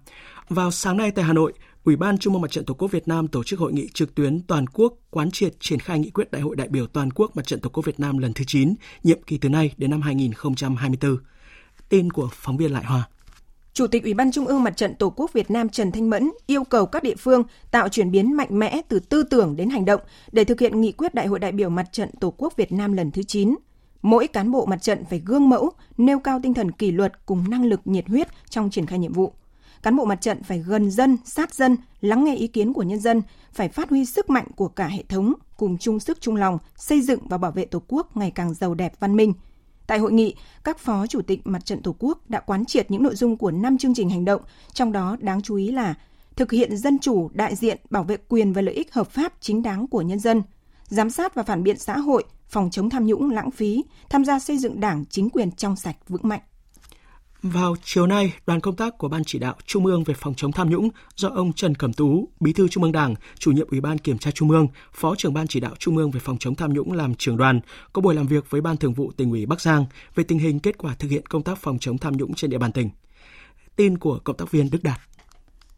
Vào 0.49 0.71
sáng 0.71 0.97
nay 0.97 1.11
tại 1.11 1.25
Hà 1.25 1.33
Nội, 1.33 1.53
Ủy 1.85 1.97
ban 1.97 2.19
Trung 2.19 2.33
ương 2.33 2.43
Mặt 2.43 2.51
trận 2.51 2.65
Tổ 2.65 2.75
quốc 2.75 2.89
Việt 2.89 3.09
Nam 3.09 3.29
tổ 3.29 3.45
chức 3.45 3.61
hội 3.61 3.73
nghị 3.73 3.89
trực 3.95 4.15
tuyến 4.15 4.43
toàn 4.43 4.67
quốc 4.67 4.95
quán 5.11 5.31
triệt 5.31 5.55
triển 5.61 5.79
khai 5.79 5.99
nghị 5.99 6.11
quyết 6.11 6.31
Đại 6.31 6.43
hội 6.43 6.57
đại 6.57 6.69
biểu 6.69 6.87
toàn 6.87 7.11
quốc 7.11 7.37
Mặt 7.37 7.47
trận 7.47 7.61
Tổ 7.61 7.69
quốc 7.69 7.87
Việt 7.87 8.01
Nam 8.01 8.19
lần 8.19 8.33
thứ 8.33 8.45
9, 8.47 8.75
nhiệm 9.03 9.23
kỳ 9.23 9.39
từ 9.39 9.49
nay 9.49 9.73
đến 9.77 9.91
năm 9.91 10.03
2024. 10.03 11.17
Tin 11.89 12.13
của 12.13 12.29
phóng 12.33 12.57
viên 12.57 12.73
Lại 12.73 12.85
Hoa. 12.85 13.09
Chủ 13.79 13.87
tịch 13.87 14.03
Ủy 14.03 14.15
ban 14.15 14.31
Trung 14.31 14.47
ương 14.47 14.63
Mặt 14.63 14.77
trận 14.77 14.95
Tổ 14.95 15.11
quốc 15.17 15.33
Việt 15.33 15.51
Nam 15.51 15.69
Trần 15.69 15.93
Thanh 15.93 16.11
Mẫn 16.11 16.31
yêu 16.47 16.65
cầu 16.65 16.87
các 16.87 17.03
địa 17.03 17.15
phương 17.19 17.43
tạo 17.71 17.89
chuyển 17.89 18.11
biến 18.11 18.37
mạnh 18.37 18.59
mẽ 18.59 18.81
từ 18.89 18.99
tư 18.99 19.23
tưởng 19.23 19.57
đến 19.57 19.71
hành 19.71 19.85
động 19.85 20.01
để 20.33 20.45
thực 20.45 20.61
hiện 20.61 20.81
nghị 20.81 20.93
quyết 20.93 21.15
Đại 21.15 21.27
hội 21.27 21.39
đại 21.39 21.53
biểu 21.53 21.69
Mặt 21.69 21.93
trận 21.93 22.11
Tổ 22.21 22.35
quốc 22.37 22.57
Việt 22.57 22.73
Nam 22.73 22.93
lần 22.93 23.11
thứ 23.11 23.23
9. 23.23 23.55
Mỗi 24.03 24.27
cán 24.27 24.51
bộ 24.51 24.67
mặt 24.67 24.83
trận 24.83 25.05
phải 25.11 25.23
gương 25.25 25.49
mẫu, 25.49 25.71
nêu 25.99 26.19
cao 26.19 26.41
tinh 26.43 26.55
thần 26.55 26.71
kỷ 26.71 26.91
luật 26.91 27.27
cùng 27.27 27.51
năng 27.51 27.65
lực 27.65 27.81
nhiệt 27.85 28.09
huyết 28.09 28.29
trong 28.51 28.71
triển 28.71 28.87
khai 28.87 28.99
nhiệm 28.99 29.13
vụ. 29.13 29.33
Cán 29.83 29.97
bộ 29.97 30.05
mặt 30.05 30.21
trận 30.21 30.43
phải 30.43 30.59
gần 30.59 30.91
dân, 30.91 31.17
sát 31.25 31.55
dân, 31.55 31.77
lắng 32.01 32.25
nghe 32.25 32.37
ý 32.37 32.47
kiến 32.47 32.73
của 32.73 32.83
nhân 32.83 33.01
dân, 33.01 33.23
phải 33.53 33.69
phát 33.69 33.91
huy 33.91 34.05
sức 34.05 34.31
mạnh 34.31 34.47
của 34.57 34.69
cả 34.69 34.87
hệ 34.87 35.03
thống, 35.09 35.33
cùng 35.57 35.79
chung 35.79 36.01
sức 36.01 36.21
chung 36.21 36.37
lòng, 36.37 36.59
xây 36.77 37.01
dựng 37.01 37.21
và 37.29 37.39
bảo 37.39 37.53
vệ 37.53 37.65
Tổ 37.65 37.83
quốc 37.89 38.17
ngày 38.17 38.33
càng 38.35 38.55
giàu 38.55 38.75
đẹp 38.75 38.93
văn 39.01 39.17
minh– 39.17 39.33
Tại 39.89 39.99
hội 39.99 40.13
nghị, 40.13 40.35
các 40.65 40.79
phó 40.79 41.07
chủ 41.07 41.23
tịch 41.23 41.41
Mặt 41.45 41.65
trận 41.65 41.83
Tổ 41.83 41.95
quốc 41.99 42.31
đã 42.31 42.41
quán 42.41 42.65
triệt 42.65 42.91
những 42.91 43.03
nội 43.03 43.15
dung 43.15 43.37
của 43.37 43.51
5 43.51 43.79
chương 43.79 43.95
trình 43.95 44.11
hành 44.11 44.25
động, 44.25 44.43
trong 44.73 44.93
đó 44.93 45.17
đáng 45.21 45.43
chú 45.43 45.57
ý 45.57 45.71
là 45.71 45.95
thực 46.37 46.53
hiện 46.53 46.77
dân 46.77 46.99
chủ, 46.99 47.31
đại 47.33 47.55
diện, 47.57 47.79
bảo 47.91 48.05
vệ 48.05 48.17
quyền 48.29 48.53
và 48.53 48.63
lợi 48.63 48.75
ích 48.75 48.95
hợp 48.95 49.11
pháp 49.11 49.33
chính 49.41 49.63
đáng 49.63 49.87
của 49.87 50.03
nhân 50.03 50.19
dân, 50.19 50.43
giám 50.85 51.11
sát 51.11 51.35
và 51.35 51.43
phản 51.43 51.63
biện 51.63 51.79
xã 51.79 51.99
hội, 51.99 52.25
phòng 52.49 52.71
chống 52.71 52.91
tham 52.91 53.07
nhũng 53.07 53.31
lãng 53.31 53.51
phí, 53.51 53.85
tham 54.11 54.25
gia 54.25 54.39
xây 54.39 54.59
dựng 54.59 54.81
đảng 54.81 55.05
chính 55.11 55.31
quyền 55.31 55.53
trong 55.53 55.77
sạch 55.77 55.97
vững 56.09 56.29
mạnh. 56.29 56.41
Vào 57.43 57.77
chiều 57.83 58.07
nay, 58.07 58.33
đoàn 58.47 58.61
công 58.61 58.77
tác 58.77 58.99
của 58.99 59.09
Ban 59.09 59.25
chỉ 59.25 59.39
đạo 59.39 59.55
Trung 59.67 59.87
ương 59.87 60.05
về 60.05 60.15
phòng 60.15 60.35
chống 60.35 60.53
tham 60.53 60.71
nhũng 60.71 60.89
do 61.17 61.29
ông 61.29 61.53
Trần 61.53 61.75
Cẩm 61.75 61.93
Tú, 61.93 62.29
Bí 62.41 62.53
thư 62.53 62.69
Trung 62.69 62.83
ương 62.83 62.93
Đảng, 62.93 63.15
chủ 63.39 63.53
nhiệm 63.53 63.67
Ủy 63.71 63.81
ban 63.81 63.99
Kiểm 63.99 64.19
tra 64.19 64.31
Trung 64.31 64.51
ương, 64.51 64.69
Phó 64.93 65.15
trưởng 65.15 65.35
Ban 65.35 65.47
chỉ 65.47 65.61
đạo 65.61 65.75
Trung 65.79 65.97
ương 65.97 66.11
về 66.11 66.21
phòng 66.21 66.39
chống 66.39 66.55
tham 66.55 66.73
nhũng 66.73 66.93
làm 66.93 67.15
trưởng 67.15 67.37
đoàn, 67.37 67.61
có 67.93 68.03
buổi 68.03 68.15
làm 68.15 68.27
việc 68.27 68.51
với 68.51 68.61
Ban 68.61 68.77
Thường 68.77 68.95
vụ 68.95 69.13
tỉnh 69.17 69.31
ủy 69.31 69.47
Bắc 69.47 69.61
Giang 69.61 69.87
về 70.15 70.25
tình 70.25 70.39
hình 70.39 70.61
kết 70.61 70.79
quả 70.79 70.95
thực 70.99 71.11
hiện 71.11 71.27
công 71.27 71.43
tác 71.43 71.59
phòng 71.59 71.79
chống 71.79 71.99
tham 71.99 72.17
nhũng 72.17 72.35
trên 72.35 72.51
địa 72.51 72.59
bàn 72.59 72.73
tỉnh. 72.73 72.91
Tin 73.77 73.99
của 73.99 74.19
cộng 74.25 74.37
tác 74.37 74.51
viên 74.51 74.71
Đức 74.71 74.83
Đạt. 74.83 75.01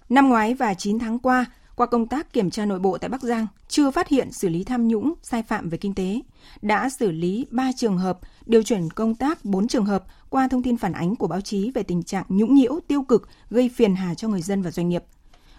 Năm 0.08 0.28
ngoái 0.28 0.54
và 0.54 0.74
9 0.74 0.98
tháng 0.98 1.18
qua, 1.18 1.46
qua 1.80 1.86
công 1.86 2.06
tác 2.06 2.32
kiểm 2.32 2.50
tra 2.50 2.64
nội 2.64 2.78
bộ 2.78 2.98
tại 2.98 3.10
Bắc 3.10 3.22
Giang, 3.22 3.46
chưa 3.68 3.90
phát 3.90 4.08
hiện 4.08 4.32
xử 4.32 4.48
lý 4.48 4.64
tham 4.64 4.88
nhũng, 4.88 5.14
sai 5.22 5.42
phạm 5.42 5.68
về 5.68 5.78
kinh 5.78 5.94
tế, 5.94 6.20
đã 6.62 6.88
xử 6.88 7.10
lý 7.10 7.46
3 7.50 7.70
trường 7.76 7.98
hợp, 7.98 8.18
điều 8.46 8.62
chuyển 8.62 8.90
công 8.90 9.14
tác 9.14 9.44
4 9.44 9.68
trường 9.68 9.84
hợp 9.84 10.04
qua 10.28 10.48
thông 10.48 10.62
tin 10.62 10.76
phản 10.76 10.92
ánh 10.92 11.16
của 11.16 11.26
báo 11.26 11.40
chí 11.40 11.70
về 11.74 11.82
tình 11.82 12.02
trạng 12.02 12.24
nhũng 12.28 12.54
nhiễu 12.54 12.80
tiêu 12.88 13.02
cực 13.02 13.28
gây 13.50 13.70
phiền 13.74 13.94
hà 13.94 14.14
cho 14.14 14.28
người 14.28 14.42
dân 14.42 14.62
và 14.62 14.70
doanh 14.70 14.88
nghiệp. 14.88 15.04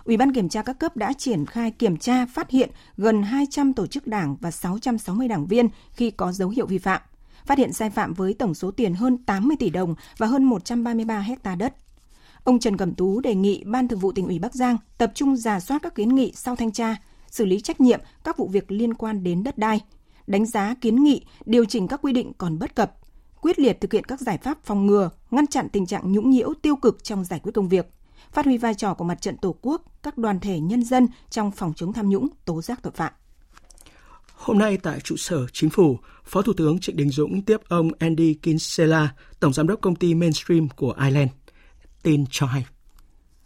Ủy 0.03 0.17
ban 0.17 0.33
kiểm 0.33 0.49
tra 0.49 0.61
các 0.61 0.79
cấp 0.79 0.97
đã 0.97 1.13
triển 1.13 1.45
khai 1.45 1.71
kiểm 1.71 1.97
tra 1.97 2.25
phát 2.25 2.49
hiện 2.49 2.69
gần 2.97 3.23
200 3.23 3.73
tổ 3.73 3.87
chức 3.87 4.07
đảng 4.07 4.35
và 4.41 4.51
660 4.51 5.27
đảng 5.27 5.45
viên 5.45 5.69
khi 5.91 6.11
có 6.11 6.31
dấu 6.31 6.49
hiệu 6.49 6.65
vi 6.65 6.77
phạm, 6.77 7.01
phát 7.45 7.57
hiện 7.57 7.73
sai 7.73 7.89
phạm 7.89 8.13
với 8.13 8.33
tổng 8.33 8.53
số 8.53 8.71
tiền 8.71 8.93
hơn 8.93 9.17
80 9.17 9.57
tỷ 9.59 9.69
đồng 9.69 9.95
và 10.17 10.27
hơn 10.27 10.43
133 10.43 11.19
hecta 11.19 11.55
đất. 11.55 11.73
Ông 12.43 12.59
Trần 12.59 12.77
Cẩm 12.77 12.93
Tú 12.95 13.19
đề 13.19 13.35
nghị 13.35 13.63
Ban 13.65 13.87
Thường 13.87 13.99
vụ 13.99 14.11
tỉnh 14.11 14.25
ủy 14.25 14.39
Bắc 14.39 14.55
Giang 14.55 14.77
tập 14.97 15.11
trung 15.15 15.35
giả 15.35 15.59
soát 15.59 15.79
các 15.83 15.95
kiến 15.95 16.15
nghị 16.15 16.31
sau 16.35 16.55
thanh 16.55 16.71
tra, 16.71 16.95
xử 17.27 17.45
lý 17.45 17.61
trách 17.61 17.81
nhiệm 17.81 17.99
các 18.23 18.37
vụ 18.37 18.47
việc 18.47 18.71
liên 18.71 18.93
quan 18.93 19.23
đến 19.23 19.43
đất 19.43 19.57
đai, 19.57 19.79
đánh 20.27 20.45
giá 20.45 20.75
kiến 20.81 21.03
nghị, 21.03 21.25
điều 21.45 21.65
chỉnh 21.65 21.87
các 21.87 21.99
quy 22.03 22.13
định 22.13 22.31
còn 22.37 22.59
bất 22.59 22.75
cập, 22.75 22.97
quyết 23.41 23.59
liệt 23.59 23.81
thực 23.81 23.93
hiện 23.93 24.03
các 24.03 24.21
giải 24.21 24.37
pháp 24.37 24.57
phòng 24.63 24.85
ngừa, 24.85 25.09
ngăn 25.31 25.47
chặn 25.47 25.69
tình 25.69 25.85
trạng 25.85 26.11
nhũng 26.11 26.29
nhiễu 26.29 26.53
tiêu 26.61 26.75
cực 26.75 27.03
trong 27.03 27.25
giải 27.25 27.39
quyết 27.39 27.51
công 27.55 27.69
việc, 27.69 27.93
phát 28.31 28.45
huy 28.45 28.57
vai 28.57 28.73
trò 28.73 28.93
của 28.93 29.03
mặt 29.03 29.21
trận 29.21 29.37
Tổ 29.37 29.55
quốc, 29.61 29.83
các 30.03 30.17
đoàn 30.17 30.39
thể 30.39 30.59
nhân 30.59 30.83
dân 30.83 31.07
trong 31.29 31.51
phòng 31.51 31.73
chống 31.75 31.93
tham 31.93 32.09
nhũng, 32.09 32.27
tố 32.45 32.61
giác 32.61 32.83
tội 32.83 32.93
phạm. 32.95 33.13
Hôm 34.33 34.57
nay 34.57 34.77
tại 34.77 34.99
trụ 34.99 35.15
sở 35.17 35.47
chính 35.53 35.69
phủ, 35.69 35.97
Phó 36.25 36.41
Thủ 36.41 36.53
tướng 36.53 36.79
Trịnh 36.79 36.95
Đình 36.95 37.09
Dũng 37.09 37.41
tiếp 37.41 37.61
ông 37.67 37.91
Andy 37.99 38.33
Kinsella, 38.33 39.15
Tổng 39.39 39.53
Giám 39.53 39.67
đốc 39.67 39.81
công 39.81 39.95
ty 39.95 40.13
Mainstream 40.13 40.67
của 40.69 40.95
Ireland 40.99 41.29
tin 42.03 42.25
cho 42.31 42.45
hay. 42.45 42.65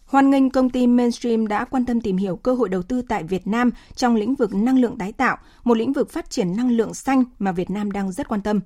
Hoan 0.06 0.30
nghênh 0.30 0.50
công 0.50 0.70
ty 0.70 0.88
Mainstream 0.88 1.48
đã 1.48 1.66
quan 1.66 1.86
tâm 1.86 2.02
tìm 2.02 2.18
hiểu 2.18 2.36
cơ 2.36 2.54
hội 2.54 2.70
đầu 2.70 2.82
tư 2.82 3.02
tại 3.02 3.24
Việt 3.24 3.48
Nam 3.48 3.72
trong 3.96 4.16
lĩnh 4.16 4.36
vực 4.36 4.54
năng 4.54 4.80
lượng 4.80 4.98
tái 4.98 5.12
tạo, 5.12 5.38
một 5.64 5.78
lĩnh 5.78 5.94
vực 5.94 6.12
phát 6.12 6.30
triển 6.30 6.58
năng 6.58 6.72
lượng 6.72 6.94
xanh 6.94 7.24
mà 7.40 7.52
Việt 7.52 7.70
Nam 7.70 7.92
đang 7.92 8.12
rất 8.12 8.28
quan 8.28 8.42
tâm. 8.42 8.60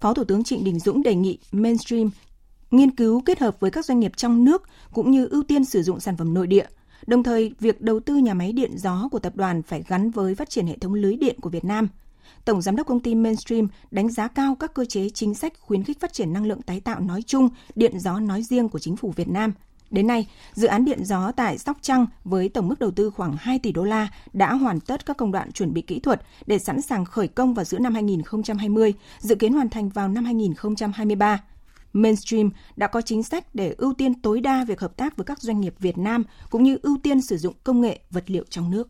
Phó 0.00 0.14
Thủ 0.14 0.24
tướng 0.24 0.44
Trịnh 0.44 0.64
Đình 0.64 0.78
Dũng 0.78 1.02
đề 1.02 1.14
nghị 1.14 1.38
Mainstream 1.52 2.10
nghiên 2.70 2.90
cứu 2.90 3.20
kết 3.20 3.38
hợp 3.38 3.60
với 3.60 3.70
các 3.70 3.84
doanh 3.84 4.00
nghiệp 4.00 4.12
trong 4.16 4.44
nước 4.44 4.62
cũng 4.92 5.10
như 5.10 5.26
ưu 5.26 5.42
tiên 5.42 5.64
sử 5.64 5.82
dụng 5.82 6.00
sản 6.00 6.16
phẩm 6.16 6.34
nội 6.34 6.46
địa. 6.46 6.66
Đồng 7.06 7.22
thời, 7.22 7.54
việc 7.60 7.80
đầu 7.80 8.00
tư 8.00 8.16
nhà 8.16 8.34
máy 8.34 8.52
điện 8.52 8.78
gió 8.78 9.08
của 9.12 9.18
tập 9.18 9.36
đoàn 9.36 9.62
phải 9.62 9.84
gắn 9.88 10.10
với 10.10 10.34
phát 10.34 10.50
triển 10.50 10.66
hệ 10.66 10.78
thống 10.78 10.94
lưới 10.94 11.16
điện 11.16 11.40
của 11.40 11.50
Việt 11.50 11.64
Nam– 11.64 11.88
Tổng 12.44 12.62
giám 12.62 12.76
đốc 12.76 12.86
công 12.86 13.00
ty 13.00 13.14
Mainstream 13.14 13.68
đánh 13.90 14.10
giá 14.10 14.28
cao 14.28 14.54
các 14.54 14.74
cơ 14.74 14.84
chế 14.84 15.08
chính 15.10 15.34
sách 15.34 15.52
khuyến 15.60 15.84
khích 15.84 16.00
phát 16.00 16.12
triển 16.12 16.32
năng 16.32 16.46
lượng 16.46 16.62
tái 16.62 16.80
tạo 16.80 17.00
nói 17.00 17.22
chung, 17.22 17.48
điện 17.74 17.98
gió 17.98 18.20
nói 18.20 18.42
riêng 18.42 18.68
của 18.68 18.78
chính 18.78 18.96
phủ 18.96 19.12
Việt 19.16 19.28
Nam. 19.28 19.52
Đến 19.90 20.06
nay, 20.06 20.26
dự 20.52 20.66
án 20.66 20.84
điện 20.84 21.04
gió 21.04 21.32
tại 21.32 21.58
Sóc 21.58 21.78
Trăng 21.80 22.06
với 22.24 22.48
tổng 22.48 22.68
mức 22.68 22.78
đầu 22.78 22.90
tư 22.90 23.10
khoảng 23.10 23.36
2 23.38 23.58
tỷ 23.58 23.72
đô 23.72 23.84
la 23.84 24.08
đã 24.32 24.54
hoàn 24.54 24.80
tất 24.80 25.06
các 25.06 25.16
công 25.16 25.32
đoạn 25.32 25.52
chuẩn 25.52 25.74
bị 25.74 25.82
kỹ 25.82 26.00
thuật 26.00 26.22
để 26.46 26.58
sẵn 26.58 26.80
sàng 26.80 27.04
khởi 27.04 27.28
công 27.28 27.54
vào 27.54 27.64
giữa 27.64 27.78
năm 27.78 27.94
2020, 27.94 28.94
dự 29.18 29.34
kiến 29.34 29.52
hoàn 29.52 29.68
thành 29.68 29.88
vào 29.88 30.08
năm 30.08 30.24
2023. 30.24 31.42
Mainstream 31.92 32.50
đã 32.76 32.86
có 32.86 33.00
chính 33.00 33.22
sách 33.22 33.54
để 33.54 33.74
ưu 33.78 33.94
tiên 33.94 34.20
tối 34.20 34.40
đa 34.40 34.64
việc 34.64 34.80
hợp 34.80 34.96
tác 34.96 35.16
với 35.16 35.24
các 35.24 35.42
doanh 35.42 35.60
nghiệp 35.60 35.74
Việt 35.78 35.98
Nam 35.98 36.24
cũng 36.50 36.62
như 36.62 36.78
ưu 36.82 36.96
tiên 37.02 37.20
sử 37.20 37.36
dụng 37.36 37.54
công 37.64 37.80
nghệ 37.80 38.00
vật 38.10 38.24
liệu 38.26 38.44
trong 38.50 38.70
nước. 38.70 38.88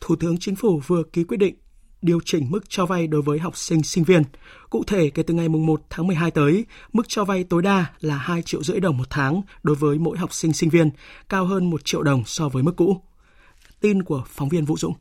Thủ 0.00 0.16
tướng 0.20 0.36
Chính 0.40 0.56
phủ 0.56 0.80
vừa 0.86 1.02
ký 1.12 1.24
quyết 1.24 1.36
định 1.36 1.54
điều 2.02 2.20
chỉnh 2.24 2.50
mức 2.50 2.60
cho 2.68 2.86
vay 2.86 3.06
đối 3.06 3.22
với 3.22 3.38
học 3.38 3.56
sinh 3.56 3.82
sinh 3.82 4.04
viên. 4.04 4.22
Cụ 4.70 4.82
thể, 4.86 5.10
kể 5.10 5.22
từ 5.22 5.34
ngày 5.34 5.48
1 5.48 5.82
tháng 5.90 6.06
12 6.06 6.30
tới, 6.30 6.66
mức 6.92 7.08
cho 7.08 7.24
vay 7.24 7.44
tối 7.44 7.62
đa 7.62 7.86
là 8.00 8.16
2 8.16 8.42
triệu 8.42 8.62
rưỡi 8.62 8.80
đồng 8.80 8.98
một 8.98 9.10
tháng 9.10 9.42
đối 9.62 9.76
với 9.76 9.98
mỗi 9.98 10.18
học 10.18 10.32
sinh 10.32 10.52
sinh 10.52 10.70
viên, 10.70 10.90
cao 11.28 11.44
hơn 11.44 11.70
1 11.70 11.84
triệu 11.84 12.02
đồng 12.02 12.22
so 12.26 12.48
với 12.48 12.62
mức 12.62 12.76
cũ. 12.76 13.00
Tin 13.80 14.02
của 14.02 14.24
phóng 14.26 14.48
viên 14.48 14.64
Vũ 14.64 14.76
Dũng. 14.76 14.94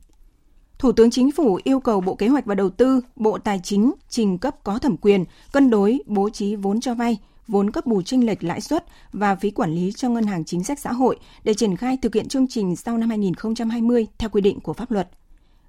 Thủ 0.79 0.91
tướng 0.91 1.11
Chính 1.11 1.31
phủ 1.31 1.59
yêu 1.63 1.79
cầu 1.79 2.01
Bộ 2.01 2.15
Kế 2.15 2.27
hoạch 2.27 2.45
và 2.45 2.55
Đầu 2.55 2.69
tư, 2.69 3.01
Bộ 3.15 3.37
Tài 3.37 3.59
chính 3.63 3.93
trình 4.09 4.37
cấp 4.37 4.55
có 4.63 4.79
thẩm 4.79 4.97
quyền 4.97 5.25
cân 5.51 5.69
đối 5.69 5.99
bố 6.05 6.29
trí 6.29 6.55
vốn 6.55 6.81
cho 6.81 6.93
vay, 6.93 7.17
vốn 7.47 7.71
cấp 7.71 7.85
bù 7.85 8.01
chênh 8.01 8.25
lệch 8.25 8.43
lãi 8.43 8.61
suất 8.61 8.85
và 9.13 9.35
phí 9.35 9.51
quản 9.51 9.71
lý 9.71 9.91
cho 9.91 10.09
ngân 10.09 10.23
hàng 10.23 10.45
chính 10.45 10.63
sách 10.63 10.79
xã 10.79 10.91
hội 10.91 11.17
để 11.43 11.53
triển 11.53 11.75
khai 11.77 11.97
thực 12.01 12.15
hiện 12.15 12.27
chương 12.27 12.47
trình 12.47 12.75
sau 12.75 12.97
năm 12.97 13.09
2020 13.09 14.07
theo 14.17 14.29
quy 14.29 14.41
định 14.41 14.59
của 14.59 14.73
pháp 14.73 14.91
luật. 14.91 15.09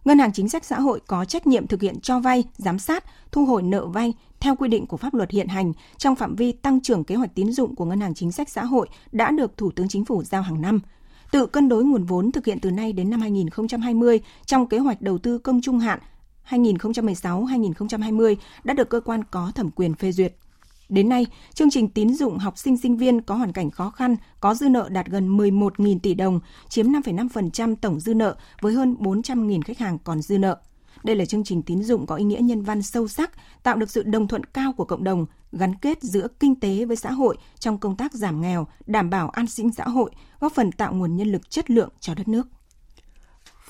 Ngân 0.08 0.18
hàng 0.18 0.32
chính 0.32 0.48
sách 0.48 0.64
xã 0.64 0.80
hội 0.80 1.00
có 1.06 1.24
trách 1.24 1.46
nhiệm 1.46 1.66
thực 1.66 1.82
hiện 1.82 2.00
cho 2.00 2.20
vay, 2.20 2.44
giám 2.56 2.78
sát, 2.78 3.04
thu 3.32 3.44
hồi 3.44 3.62
nợ 3.62 3.86
vay 3.86 4.14
theo 4.40 4.56
quy 4.56 4.68
định 4.68 4.86
của 4.86 4.96
pháp 4.96 5.14
luật 5.14 5.30
hiện 5.30 5.48
hành 5.48 5.72
trong 5.96 6.16
phạm 6.16 6.36
vi 6.36 6.52
tăng 6.52 6.80
trưởng 6.80 7.04
kế 7.04 7.14
hoạch 7.14 7.34
tín 7.34 7.52
dụng 7.52 7.74
của 7.74 7.84
Ngân 7.84 8.00
hàng 8.00 8.14
chính 8.14 8.32
sách 8.32 8.48
xã 8.48 8.64
hội 8.64 8.88
đã 9.12 9.30
được 9.30 9.56
Thủ 9.56 9.70
tướng 9.70 9.88
Chính 9.88 10.04
phủ 10.04 10.22
giao 10.22 10.42
hàng 10.42 10.60
năm. 10.60 10.80
Tự 11.30 11.46
cân 11.46 11.68
đối 11.68 11.84
nguồn 11.84 12.04
vốn 12.04 12.32
thực 12.32 12.46
hiện 12.46 12.58
từ 12.60 12.70
nay 12.70 12.92
đến 12.92 13.10
năm 13.10 13.20
2020 13.20 14.20
trong 14.46 14.66
kế 14.66 14.78
hoạch 14.78 15.02
đầu 15.02 15.18
tư 15.18 15.38
công 15.38 15.60
trung 15.60 15.78
hạn 15.78 15.98
2016-2020 16.48 18.36
đã 18.64 18.74
được 18.74 18.88
cơ 18.88 19.00
quan 19.00 19.24
có 19.30 19.52
thẩm 19.54 19.70
quyền 19.70 19.94
phê 19.94 20.12
duyệt. 20.12 20.34
Đến 20.88 21.08
nay, 21.08 21.26
chương 21.54 21.70
trình 21.70 21.88
tín 21.88 22.14
dụng 22.14 22.38
học 22.38 22.58
sinh 22.58 22.76
sinh 22.76 22.96
viên 22.96 23.20
có 23.20 23.34
hoàn 23.34 23.52
cảnh 23.52 23.70
khó 23.70 23.90
khăn 23.90 24.16
có 24.40 24.54
dư 24.54 24.68
nợ 24.68 24.88
đạt 24.88 25.06
gần 25.06 25.36
11.000 25.36 25.98
tỷ 25.98 26.14
đồng, 26.14 26.40
chiếm 26.68 26.86
5,5% 26.86 27.74
tổng 27.80 28.00
dư 28.00 28.14
nợ 28.14 28.36
với 28.60 28.72
hơn 28.72 28.96
400.000 29.00 29.60
khách 29.64 29.78
hàng 29.78 29.98
còn 29.98 30.22
dư 30.22 30.38
nợ. 30.38 30.58
Đây 31.04 31.16
là 31.16 31.24
chương 31.24 31.44
trình 31.44 31.62
tín 31.62 31.82
dụng 31.82 32.06
có 32.06 32.14
ý 32.14 32.24
nghĩa 32.24 32.40
nhân 32.40 32.62
văn 32.62 32.82
sâu 32.82 33.08
sắc, 33.08 33.30
tạo 33.62 33.76
được 33.76 33.90
sự 33.90 34.02
đồng 34.02 34.28
thuận 34.28 34.44
cao 34.44 34.72
của 34.72 34.84
cộng 34.84 35.04
đồng, 35.04 35.26
gắn 35.52 35.74
kết 35.74 36.02
giữa 36.02 36.28
kinh 36.40 36.60
tế 36.60 36.84
với 36.84 36.96
xã 36.96 37.10
hội 37.10 37.36
trong 37.58 37.78
công 37.78 37.96
tác 37.96 38.12
giảm 38.12 38.40
nghèo, 38.40 38.66
đảm 38.86 39.10
bảo 39.10 39.28
an 39.28 39.46
sinh 39.46 39.72
xã 39.72 39.84
hội, 39.84 40.10
góp 40.40 40.52
phần 40.52 40.72
tạo 40.72 40.94
nguồn 40.94 41.16
nhân 41.16 41.32
lực 41.32 41.50
chất 41.50 41.70
lượng 41.70 41.90
cho 42.00 42.14
đất 42.14 42.28
nước. 42.28 42.48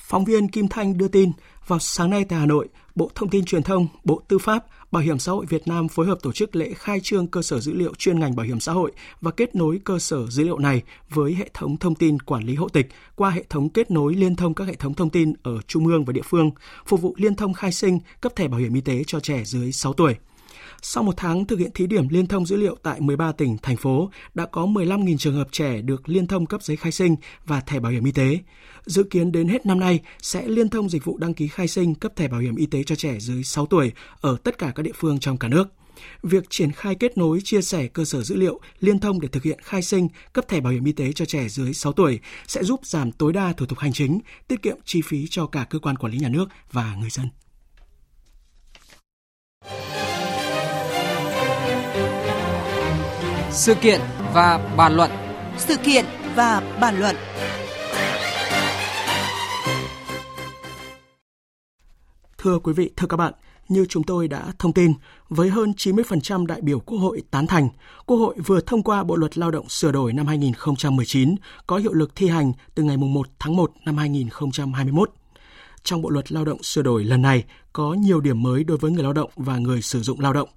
Phóng 0.00 0.24
viên 0.24 0.48
Kim 0.48 0.68
Thanh 0.68 0.98
đưa 0.98 1.08
tin, 1.08 1.32
vào 1.66 1.78
sáng 1.78 2.10
nay 2.10 2.24
tại 2.24 2.38
Hà 2.38 2.46
Nội, 2.46 2.68
Bộ 2.98 3.10
Thông 3.14 3.28
tin 3.28 3.44
Truyền 3.44 3.62
thông, 3.62 3.88
Bộ 4.04 4.22
Tư 4.28 4.38
pháp, 4.38 4.64
Bảo 4.90 5.02
hiểm 5.02 5.18
xã 5.18 5.32
hội 5.32 5.46
Việt 5.46 5.68
Nam 5.68 5.88
phối 5.88 6.06
hợp 6.06 6.18
tổ 6.22 6.32
chức 6.32 6.56
lễ 6.56 6.72
khai 6.74 7.00
trương 7.02 7.26
cơ 7.26 7.42
sở 7.42 7.60
dữ 7.60 7.72
liệu 7.72 7.94
chuyên 7.94 8.20
ngành 8.20 8.36
bảo 8.36 8.46
hiểm 8.46 8.60
xã 8.60 8.72
hội 8.72 8.92
và 9.20 9.30
kết 9.30 9.54
nối 9.54 9.80
cơ 9.84 9.98
sở 9.98 10.26
dữ 10.26 10.44
liệu 10.44 10.58
này 10.58 10.82
với 11.10 11.34
hệ 11.34 11.50
thống 11.54 11.76
thông 11.76 11.94
tin 11.94 12.20
quản 12.20 12.44
lý 12.44 12.54
hộ 12.54 12.68
tịch 12.68 12.88
qua 13.16 13.30
hệ 13.30 13.44
thống 13.48 13.68
kết 13.68 13.90
nối 13.90 14.14
liên 14.14 14.36
thông 14.36 14.54
các 14.54 14.66
hệ 14.66 14.74
thống 14.74 14.94
thông 14.94 15.10
tin 15.10 15.32
ở 15.42 15.60
trung 15.66 15.86
ương 15.86 16.04
và 16.04 16.12
địa 16.12 16.22
phương, 16.24 16.50
phục 16.86 17.00
vụ 17.00 17.14
liên 17.16 17.34
thông 17.34 17.52
khai 17.52 17.72
sinh, 17.72 17.98
cấp 18.20 18.36
thẻ 18.36 18.48
bảo 18.48 18.60
hiểm 18.60 18.74
y 18.74 18.80
tế 18.80 19.04
cho 19.06 19.20
trẻ 19.20 19.44
dưới 19.44 19.72
6 19.72 19.92
tuổi. 19.92 20.16
Sau 20.82 21.02
một 21.02 21.14
tháng 21.16 21.44
thực 21.44 21.58
hiện 21.58 21.70
thí 21.74 21.86
điểm 21.86 22.08
liên 22.08 22.26
thông 22.26 22.46
dữ 22.46 22.56
liệu 22.56 22.76
tại 22.82 23.00
13 23.00 23.32
tỉnh, 23.32 23.56
thành 23.62 23.76
phố, 23.76 24.10
đã 24.34 24.46
có 24.46 24.62
15.000 24.62 25.16
trường 25.16 25.34
hợp 25.34 25.48
trẻ 25.52 25.80
được 25.80 26.08
liên 26.08 26.26
thông 26.26 26.46
cấp 26.46 26.62
giấy 26.62 26.76
khai 26.76 26.92
sinh 26.92 27.16
và 27.46 27.60
thẻ 27.60 27.80
bảo 27.80 27.92
hiểm 27.92 28.04
y 28.04 28.12
tế. 28.12 28.38
Dự 28.86 29.02
kiến 29.02 29.32
đến 29.32 29.48
hết 29.48 29.66
năm 29.66 29.80
nay 29.80 30.00
sẽ 30.22 30.48
liên 30.48 30.68
thông 30.68 30.88
dịch 30.88 31.04
vụ 31.04 31.18
đăng 31.18 31.34
ký 31.34 31.48
khai 31.48 31.68
sinh 31.68 31.94
cấp 31.94 32.16
thẻ 32.16 32.28
bảo 32.28 32.40
hiểm 32.40 32.56
y 32.56 32.66
tế 32.66 32.82
cho 32.82 32.94
trẻ 32.94 33.18
dưới 33.18 33.44
6 33.44 33.66
tuổi 33.66 33.92
ở 34.20 34.36
tất 34.44 34.58
cả 34.58 34.72
các 34.74 34.82
địa 34.82 34.92
phương 34.94 35.18
trong 35.18 35.38
cả 35.38 35.48
nước. 35.48 35.68
Việc 36.22 36.50
triển 36.50 36.72
khai 36.72 36.94
kết 36.94 37.18
nối 37.18 37.40
chia 37.44 37.62
sẻ 37.62 37.86
cơ 37.86 38.04
sở 38.04 38.22
dữ 38.22 38.36
liệu 38.36 38.60
liên 38.80 38.98
thông 38.98 39.20
để 39.20 39.28
thực 39.28 39.42
hiện 39.42 39.58
khai 39.62 39.82
sinh 39.82 40.08
cấp 40.32 40.48
thẻ 40.48 40.60
bảo 40.60 40.72
hiểm 40.72 40.84
y 40.84 40.92
tế 40.92 41.12
cho 41.12 41.24
trẻ 41.24 41.48
dưới 41.48 41.74
6 41.74 41.92
tuổi 41.92 42.20
sẽ 42.46 42.64
giúp 42.64 42.80
giảm 42.86 43.12
tối 43.12 43.32
đa 43.32 43.52
thủ 43.52 43.66
tục 43.66 43.78
hành 43.78 43.92
chính, 43.92 44.20
tiết 44.48 44.62
kiệm 44.62 44.76
chi 44.84 45.02
phí 45.02 45.26
cho 45.30 45.46
cả 45.46 45.66
cơ 45.70 45.78
quan 45.78 45.96
quản 45.96 46.12
lý 46.12 46.18
nhà 46.18 46.28
nước 46.28 46.48
và 46.72 46.94
người 47.00 47.10
dân. 47.10 47.28
Sự 53.58 53.74
kiện 53.74 54.00
và 54.34 54.74
bàn 54.76 54.96
luận. 54.96 55.10
Sự 55.56 55.76
kiện 55.76 56.04
và 56.34 56.78
bàn 56.80 56.98
luận. 56.98 57.16
Thưa 62.38 62.58
quý 62.58 62.72
vị, 62.72 62.90
thưa 62.96 63.06
các 63.06 63.16
bạn, 63.16 63.32
như 63.68 63.86
chúng 63.88 64.02
tôi 64.02 64.28
đã 64.28 64.52
thông 64.58 64.72
tin, 64.72 64.92
với 65.28 65.48
hơn 65.48 65.72
90% 65.76 66.46
đại 66.46 66.60
biểu 66.60 66.80
Quốc 66.80 66.98
hội 66.98 67.22
tán 67.30 67.46
thành, 67.46 67.68
Quốc 68.06 68.16
hội 68.16 68.34
vừa 68.46 68.60
thông 68.60 68.82
qua 68.82 69.04
Bộ 69.04 69.16
luật 69.16 69.38
Lao 69.38 69.50
động 69.50 69.68
sửa 69.68 69.92
đổi 69.92 70.12
năm 70.12 70.26
2019 70.26 71.34
có 71.66 71.76
hiệu 71.76 71.92
lực 71.92 72.16
thi 72.16 72.28
hành 72.28 72.52
từ 72.74 72.82
ngày 72.82 72.96
1 72.96 73.26
tháng 73.38 73.56
1 73.56 73.72
năm 73.84 73.96
2021. 73.96 75.10
Trong 75.82 76.02
Bộ 76.02 76.10
luật 76.10 76.32
Lao 76.32 76.44
động 76.44 76.62
sửa 76.62 76.82
đổi 76.82 77.04
lần 77.04 77.22
này 77.22 77.44
có 77.72 77.94
nhiều 77.94 78.20
điểm 78.20 78.42
mới 78.42 78.64
đối 78.64 78.78
với 78.78 78.90
người 78.90 79.02
lao 79.02 79.12
động 79.12 79.30
và 79.36 79.56
người 79.56 79.82
sử 79.82 80.00
dụng 80.02 80.20
lao 80.20 80.32
động. 80.32 80.48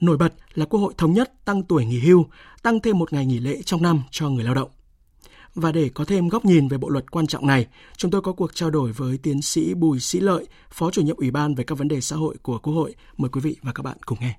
Nổi 0.00 0.16
bật 0.16 0.32
là 0.54 0.64
Quốc 0.64 0.80
hội 0.80 0.94
thống 0.98 1.12
nhất 1.12 1.32
tăng 1.44 1.62
tuổi 1.62 1.84
nghỉ 1.84 2.00
hưu, 2.00 2.26
tăng 2.62 2.80
thêm 2.80 2.98
một 2.98 3.12
ngày 3.12 3.26
nghỉ 3.26 3.38
lễ 3.38 3.62
trong 3.62 3.82
năm 3.82 4.02
cho 4.10 4.28
người 4.28 4.44
lao 4.44 4.54
động. 4.54 4.70
Và 5.54 5.72
để 5.72 5.90
có 5.94 6.04
thêm 6.04 6.28
góc 6.28 6.44
nhìn 6.44 6.68
về 6.68 6.78
bộ 6.78 6.88
luật 6.88 7.10
quan 7.10 7.26
trọng 7.26 7.46
này, 7.46 7.66
chúng 7.96 8.10
tôi 8.10 8.20
có 8.20 8.32
cuộc 8.32 8.54
trao 8.54 8.70
đổi 8.70 8.92
với 8.92 9.18
tiến 9.22 9.42
sĩ 9.42 9.74
Bùi 9.74 10.00
Sĩ 10.00 10.20
Lợi, 10.20 10.46
Phó 10.70 10.90
chủ 10.90 11.02
nhiệm 11.02 11.16
Ủy 11.16 11.30
ban 11.30 11.54
về 11.54 11.64
các 11.64 11.78
vấn 11.78 11.88
đề 11.88 12.00
xã 12.00 12.16
hội 12.16 12.36
của 12.42 12.58
Quốc 12.58 12.72
hội. 12.72 12.94
Mời 13.16 13.28
quý 13.28 13.40
vị 13.40 13.56
và 13.62 13.72
các 13.72 13.82
bạn 13.82 13.96
cùng 14.06 14.18
nghe. 14.20 14.34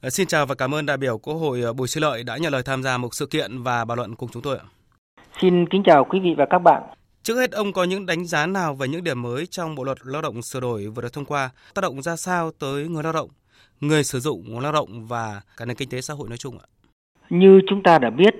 Ờ, 0.00 0.10
xin 0.10 0.26
chào 0.26 0.46
và 0.46 0.54
cảm 0.54 0.74
ơn 0.74 0.86
đại 0.86 0.96
biểu 0.96 1.18
Quốc 1.18 1.34
hội 1.34 1.60
ờ, 1.60 1.72
Bùi 1.72 1.88
Sĩ 1.88 2.00
Lợi 2.00 2.22
đã 2.22 2.36
nhận 2.36 2.52
lời 2.52 2.62
tham 2.62 2.82
gia 2.82 2.98
một 2.98 3.14
sự 3.14 3.26
kiện 3.26 3.62
và 3.62 3.84
bàn 3.84 3.98
luận 3.98 4.14
cùng 4.16 4.28
chúng 4.32 4.42
tôi 4.42 4.58
ạ. 4.58 4.64
Xin 5.40 5.68
kính 5.70 5.82
chào 5.86 6.06
quý 6.10 6.20
vị 6.22 6.30
và 6.38 6.46
các 6.50 6.58
bạn. 6.58 6.82
Trước 7.22 7.36
hết, 7.36 7.52
ông 7.52 7.72
có 7.72 7.84
những 7.84 8.06
đánh 8.06 8.26
giá 8.26 8.46
nào 8.46 8.74
về 8.74 8.88
những 8.88 9.04
điểm 9.04 9.22
mới 9.22 9.46
trong 9.46 9.74
Bộ 9.74 9.84
luật 9.84 9.98
Lao 10.02 10.22
động 10.22 10.42
sửa 10.42 10.60
đổi 10.60 10.86
vừa 10.86 11.02
được 11.02 11.12
thông 11.12 11.24
qua, 11.24 11.50
tác 11.74 11.82
động 11.82 12.02
ra 12.02 12.16
sao 12.16 12.50
tới 12.58 12.88
người 12.88 13.02
lao 13.02 13.12
động, 13.12 13.30
người 13.80 14.04
sử 14.04 14.20
dụng 14.20 14.60
lao 14.60 14.72
động 14.72 15.06
và 15.06 15.40
cả 15.56 15.64
nền 15.64 15.76
kinh 15.76 15.88
tế 15.88 16.00
xã 16.00 16.14
hội 16.14 16.28
nói 16.28 16.38
chung 16.38 16.58
ạ? 16.58 16.66
Như 17.30 17.60
chúng 17.68 17.82
ta 17.82 17.98
đã 17.98 18.10
biết, 18.10 18.34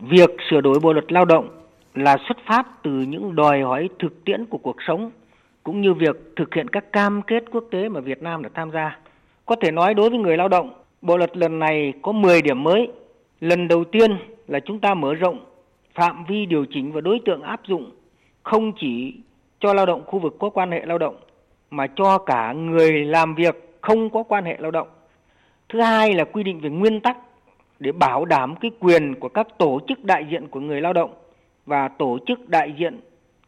việc 0.00 0.30
sửa 0.50 0.60
đổi 0.60 0.80
Bộ 0.80 0.92
luật 0.92 1.12
Lao 1.12 1.24
động 1.24 1.48
là 1.94 2.16
xuất 2.28 2.36
phát 2.46 2.66
từ 2.82 2.90
những 2.90 3.36
đòi 3.36 3.62
hỏi 3.62 3.88
thực 3.98 4.24
tiễn 4.24 4.46
của 4.46 4.58
cuộc 4.58 4.76
sống 4.86 5.10
cũng 5.62 5.80
như 5.80 5.94
việc 5.94 6.16
thực 6.36 6.54
hiện 6.54 6.68
các 6.68 6.92
cam 6.92 7.22
kết 7.22 7.44
quốc 7.52 7.64
tế 7.70 7.88
mà 7.88 8.00
Việt 8.00 8.22
Nam 8.22 8.42
đã 8.42 8.50
tham 8.54 8.70
gia. 8.70 8.98
Có 9.46 9.56
thể 9.62 9.70
nói 9.70 9.94
đối 9.94 10.10
với 10.10 10.18
người 10.18 10.36
lao 10.36 10.48
động, 10.48 10.72
bộ 11.02 11.16
luật 11.16 11.36
lần 11.36 11.58
này 11.58 11.92
có 12.02 12.12
10 12.12 12.42
điểm 12.42 12.62
mới. 12.62 12.88
Lần 13.40 13.68
đầu 13.68 13.84
tiên 13.84 14.10
là 14.48 14.60
chúng 14.60 14.80
ta 14.80 14.94
mở 14.94 15.14
rộng 15.14 15.44
phạm 15.94 16.24
vi 16.24 16.46
điều 16.46 16.64
chỉnh 16.74 16.92
và 16.92 17.00
đối 17.00 17.20
tượng 17.24 17.42
áp 17.42 17.60
dụng 17.66 17.90
không 18.42 18.72
chỉ 18.80 19.14
cho 19.60 19.74
lao 19.74 19.86
động 19.86 20.04
khu 20.06 20.18
vực 20.18 20.36
có 20.38 20.50
quan 20.50 20.70
hệ 20.70 20.86
lao 20.86 20.98
động 20.98 21.16
mà 21.70 21.86
cho 21.96 22.18
cả 22.18 22.52
người 22.52 23.04
làm 23.04 23.34
việc 23.34 23.73
không 23.84 24.10
có 24.10 24.22
quan 24.22 24.44
hệ 24.44 24.56
lao 24.58 24.70
động. 24.70 24.88
Thứ 25.68 25.80
hai 25.80 26.14
là 26.14 26.24
quy 26.24 26.42
định 26.42 26.60
về 26.60 26.70
nguyên 26.70 27.00
tắc 27.00 27.16
để 27.78 27.92
bảo 27.92 28.24
đảm 28.24 28.54
cái 28.56 28.70
quyền 28.80 29.14
của 29.14 29.28
các 29.28 29.58
tổ 29.58 29.80
chức 29.88 30.04
đại 30.04 30.26
diện 30.30 30.48
của 30.48 30.60
người 30.60 30.80
lao 30.80 30.92
động 30.92 31.14
và 31.66 31.88
tổ 31.88 32.18
chức 32.26 32.48
đại 32.48 32.74
diện 32.78 33.00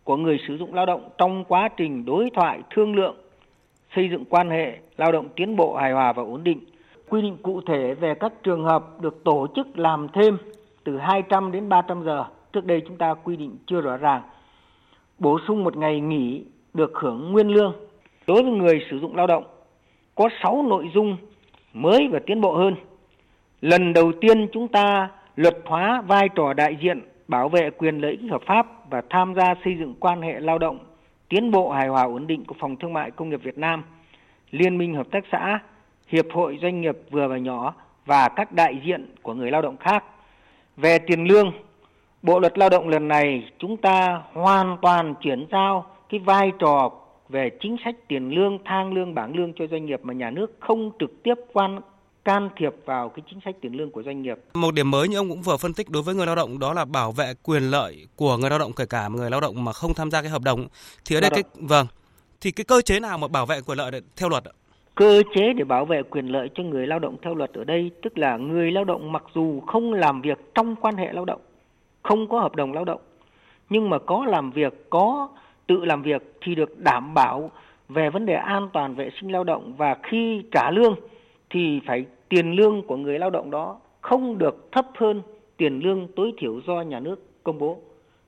của 0.04 0.16
người 0.16 0.38
sử 0.48 0.56
dụng 0.56 0.74
lao 0.74 0.86
động 0.86 1.08
trong 1.18 1.44
quá 1.44 1.68
trình 1.76 2.04
đối 2.04 2.30
thoại 2.34 2.60
thương 2.70 2.96
lượng 2.96 3.16
xây 3.96 4.08
dựng 4.10 4.24
quan 4.24 4.50
hệ 4.50 4.78
lao 4.96 5.12
động 5.12 5.28
tiến 5.36 5.56
bộ 5.56 5.76
hài 5.76 5.92
hòa 5.92 6.12
và 6.12 6.22
ổn 6.22 6.44
định. 6.44 6.60
Quy 7.08 7.22
định 7.22 7.36
cụ 7.42 7.60
thể 7.66 7.94
về 7.94 8.14
các 8.14 8.32
trường 8.42 8.64
hợp 8.64 9.00
được 9.00 9.24
tổ 9.24 9.46
chức 9.56 9.78
làm 9.78 10.06
thêm 10.12 10.36
từ 10.84 10.98
200 10.98 11.52
đến 11.52 11.68
300 11.68 12.04
giờ. 12.04 12.24
Trước 12.52 12.64
đây 12.64 12.82
chúng 12.88 12.96
ta 12.96 13.14
quy 13.14 13.36
định 13.36 13.56
chưa 13.66 13.80
rõ 13.80 13.96
ràng. 13.96 14.22
Bổ 15.18 15.38
sung 15.48 15.64
một 15.64 15.76
ngày 15.76 16.00
nghỉ 16.00 16.44
được 16.74 16.92
hưởng 16.94 17.32
nguyên 17.32 17.48
lương. 17.48 17.74
Đối 18.26 18.42
với 18.42 18.52
người 18.52 18.86
sử 18.90 18.98
dụng 18.98 19.16
lao 19.16 19.26
động, 19.26 19.44
có 20.16 20.28
6 20.42 20.62
nội 20.62 20.90
dung 20.94 21.16
mới 21.72 22.08
và 22.12 22.18
tiến 22.26 22.40
bộ 22.40 22.56
hơn. 22.56 22.74
Lần 23.60 23.92
đầu 23.92 24.12
tiên 24.20 24.48
chúng 24.52 24.68
ta 24.68 25.08
luật 25.36 25.56
hóa 25.64 26.02
vai 26.06 26.28
trò 26.34 26.52
đại 26.52 26.76
diện 26.82 27.02
bảo 27.28 27.48
vệ 27.48 27.70
quyền 27.70 27.98
lợi 27.98 28.10
ích 28.10 28.30
hợp 28.30 28.42
pháp 28.46 28.90
và 28.90 29.02
tham 29.10 29.34
gia 29.34 29.54
xây 29.64 29.76
dựng 29.78 29.94
quan 30.00 30.22
hệ 30.22 30.40
lao 30.40 30.58
động 30.58 30.78
tiến 31.28 31.50
bộ 31.50 31.70
hài 31.70 31.88
hòa 31.88 32.02
ổn 32.02 32.26
định 32.26 32.44
của 32.44 32.54
Phòng 32.60 32.76
Thương 32.76 32.92
mại 32.92 33.10
Công 33.10 33.30
nghiệp 33.30 33.40
Việt 33.42 33.58
Nam, 33.58 33.84
Liên 34.50 34.78
minh 34.78 34.94
Hợp 34.94 35.06
tác 35.10 35.24
xã, 35.32 35.58
Hiệp 36.08 36.26
hội 36.32 36.58
Doanh 36.62 36.80
nghiệp 36.80 36.98
vừa 37.10 37.28
và 37.28 37.38
nhỏ 37.38 37.74
và 38.06 38.28
các 38.28 38.52
đại 38.52 38.80
diện 38.84 39.14
của 39.22 39.34
người 39.34 39.50
lao 39.50 39.62
động 39.62 39.76
khác. 39.76 40.04
Về 40.76 40.98
tiền 40.98 41.24
lương, 41.24 41.52
Bộ 42.22 42.40
luật 42.40 42.58
Lao 42.58 42.68
động 42.68 42.88
lần 42.88 43.08
này 43.08 43.50
chúng 43.58 43.76
ta 43.76 44.22
hoàn 44.32 44.76
toàn 44.82 45.14
chuyển 45.20 45.46
giao 45.52 45.86
cái 46.08 46.20
vai 46.20 46.52
trò 46.58 46.90
về 47.28 47.50
chính 47.60 47.76
sách 47.84 47.94
tiền 48.08 48.30
lương, 48.30 48.58
thang 48.64 48.92
lương, 48.92 49.14
bảng 49.14 49.36
lương 49.36 49.52
cho 49.56 49.66
doanh 49.70 49.86
nghiệp 49.86 50.00
mà 50.02 50.14
nhà 50.14 50.30
nước 50.30 50.56
không 50.60 50.90
trực 50.98 51.22
tiếp 51.22 51.34
quan 51.52 51.80
can 52.24 52.50
thiệp 52.56 52.74
vào 52.84 53.08
cái 53.08 53.22
chính 53.30 53.40
sách 53.44 53.54
tiền 53.60 53.72
lương 53.72 53.90
của 53.90 54.02
doanh 54.02 54.22
nghiệp. 54.22 54.38
Một 54.54 54.74
điểm 54.74 54.90
mới 54.90 55.08
như 55.08 55.16
ông 55.16 55.28
cũng 55.28 55.42
vừa 55.42 55.56
phân 55.56 55.74
tích 55.74 55.90
đối 55.90 56.02
với 56.02 56.14
người 56.14 56.26
lao 56.26 56.36
động 56.36 56.58
đó 56.58 56.72
là 56.72 56.84
bảo 56.84 57.12
vệ 57.12 57.34
quyền 57.42 57.62
lợi 57.62 58.06
của 58.16 58.36
người 58.36 58.50
lao 58.50 58.58
động 58.58 58.72
kể 58.76 58.86
cả 58.86 59.08
người 59.08 59.30
lao 59.30 59.40
động 59.40 59.64
mà 59.64 59.72
không 59.72 59.94
tham 59.94 60.10
gia 60.10 60.22
cái 60.22 60.30
hợp 60.30 60.42
đồng. 60.42 60.66
Thì 61.04 61.16
ở 61.16 61.20
đây 61.20 61.30
cái 61.30 61.42
vâng 61.54 61.86
thì 62.40 62.50
cái 62.50 62.64
cơ 62.64 62.80
chế 62.80 63.00
nào 63.00 63.18
mà 63.18 63.28
bảo 63.28 63.46
vệ 63.46 63.60
quyền 63.66 63.78
lợi 63.78 63.90
theo 64.16 64.28
luật 64.28 64.44
ạ? 64.44 64.52
Cơ 64.94 65.22
chế 65.34 65.52
để 65.56 65.64
bảo 65.64 65.84
vệ 65.84 66.02
quyền 66.02 66.26
lợi 66.26 66.48
cho 66.54 66.62
người 66.62 66.86
lao 66.86 66.98
động 66.98 67.16
theo 67.22 67.34
luật 67.34 67.52
ở 67.52 67.64
đây 67.64 67.90
tức 68.02 68.18
là 68.18 68.36
người 68.36 68.70
lao 68.70 68.84
động 68.84 69.12
mặc 69.12 69.22
dù 69.34 69.60
không 69.60 69.92
làm 69.92 70.22
việc 70.22 70.54
trong 70.54 70.76
quan 70.76 70.96
hệ 70.96 71.12
lao 71.12 71.24
động, 71.24 71.40
không 72.02 72.28
có 72.28 72.40
hợp 72.40 72.56
đồng 72.56 72.72
lao 72.72 72.84
động 72.84 73.00
nhưng 73.70 73.90
mà 73.90 73.98
có 73.98 74.24
làm 74.24 74.50
việc, 74.50 74.90
có 74.90 75.28
tự 75.66 75.84
làm 75.84 76.02
việc 76.02 76.22
thì 76.40 76.54
được 76.54 76.78
đảm 76.78 77.14
bảo 77.14 77.50
về 77.88 78.10
vấn 78.10 78.26
đề 78.26 78.34
an 78.34 78.68
toàn 78.72 78.94
vệ 78.94 79.10
sinh 79.20 79.32
lao 79.32 79.44
động 79.44 79.74
và 79.76 79.96
khi 80.02 80.42
trả 80.52 80.70
lương 80.70 80.94
thì 81.50 81.80
phải 81.86 82.04
tiền 82.28 82.52
lương 82.52 82.82
của 82.82 82.96
người 82.96 83.18
lao 83.18 83.30
động 83.30 83.50
đó 83.50 83.80
không 84.00 84.38
được 84.38 84.68
thấp 84.72 84.86
hơn 84.94 85.22
tiền 85.56 85.80
lương 85.80 86.08
tối 86.16 86.32
thiểu 86.38 86.60
do 86.66 86.82
nhà 86.82 87.00
nước 87.00 87.44
công 87.44 87.58
bố 87.58 87.78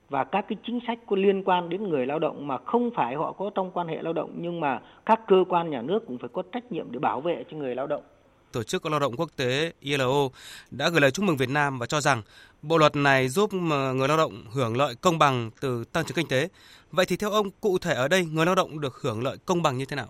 và 0.09 0.23
các 0.23 0.45
cái 0.49 0.57
chính 0.63 0.79
sách 0.87 0.99
có 1.07 1.15
liên 1.15 1.43
quan 1.43 1.69
đến 1.69 1.89
người 1.89 2.05
lao 2.05 2.19
động 2.19 2.47
mà 2.47 2.57
không 2.57 2.89
phải 2.95 3.15
họ 3.15 3.31
có 3.31 3.51
trong 3.55 3.71
quan 3.71 3.87
hệ 3.87 4.01
lao 4.01 4.13
động 4.13 4.31
nhưng 4.35 4.59
mà 4.59 4.79
các 5.05 5.27
cơ 5.27 5.43
quan 5.49 5.69
nhà 5.69 5.81
nước 5.81 6.07
cũng 6.07 6.17
phải 6.17 6.29
có 6.33 6.43
trách 6.51 6.71
nhiệm 6.71 6.85
để 6.91 6.99
bảo 6.99 7.21
vệ 7.21 7.43
cho 7.51 7.57
người 7.57 7.75
lao 7.75 7.87
động. 7.87 8.03
Tổ 8.51 8.63
chức 8.63 8.85
Lao 8.85 8.99
động 8.99 9.13
Quốc 9.17 9.29
tế 9.35 9.73
ILO 9.79 10.29
đã 10.71 10.89
gửi 10.89 11.01
lời 11.01 11.11
chúc 11.11 11.25
mừng 11.25 11.37
Việt 11.37 11.49
Nam 11.49 11.79
và 11.79 11.85
cho 11.85 12.01
rằng 12.01 12.21
bộ 12.61 12.77
luật 12.77 12.95
này 12.95 13.27
giúp 13.27 13.53
người 13.53 14.07
lao 14.07 14.17
động 14.17 14.43
hưởng 14.51 14.77
lợi 14.77 14.95
công 15.01 15.19
bằng 15.19 15.51
từ 15.61 15.83
tăng 15.83 16.05
trưởng 16.05 16.15
kinh 16.15 16.27
tế. 16.27 16.49
Vậy 16.91 17.05
thì 17.05 17.15
theo 17.17 17.31
ông, 17.31 17.49
cụ 17.61 17.77
thể 17.77 17.93
ở 17.93 18.07
đây 18.07 18.25
người 18.25 18.45
lao 18.45 18.55
động 18.55 18.79
được 18.79 18.95
hưởng 19.01 19.23
lợi 19.23 19.37
công 19.45 19.61
bằng 19.61 19.77
như 19.77 19.85
thế 19.85 19.95
nào? 19.95 20.07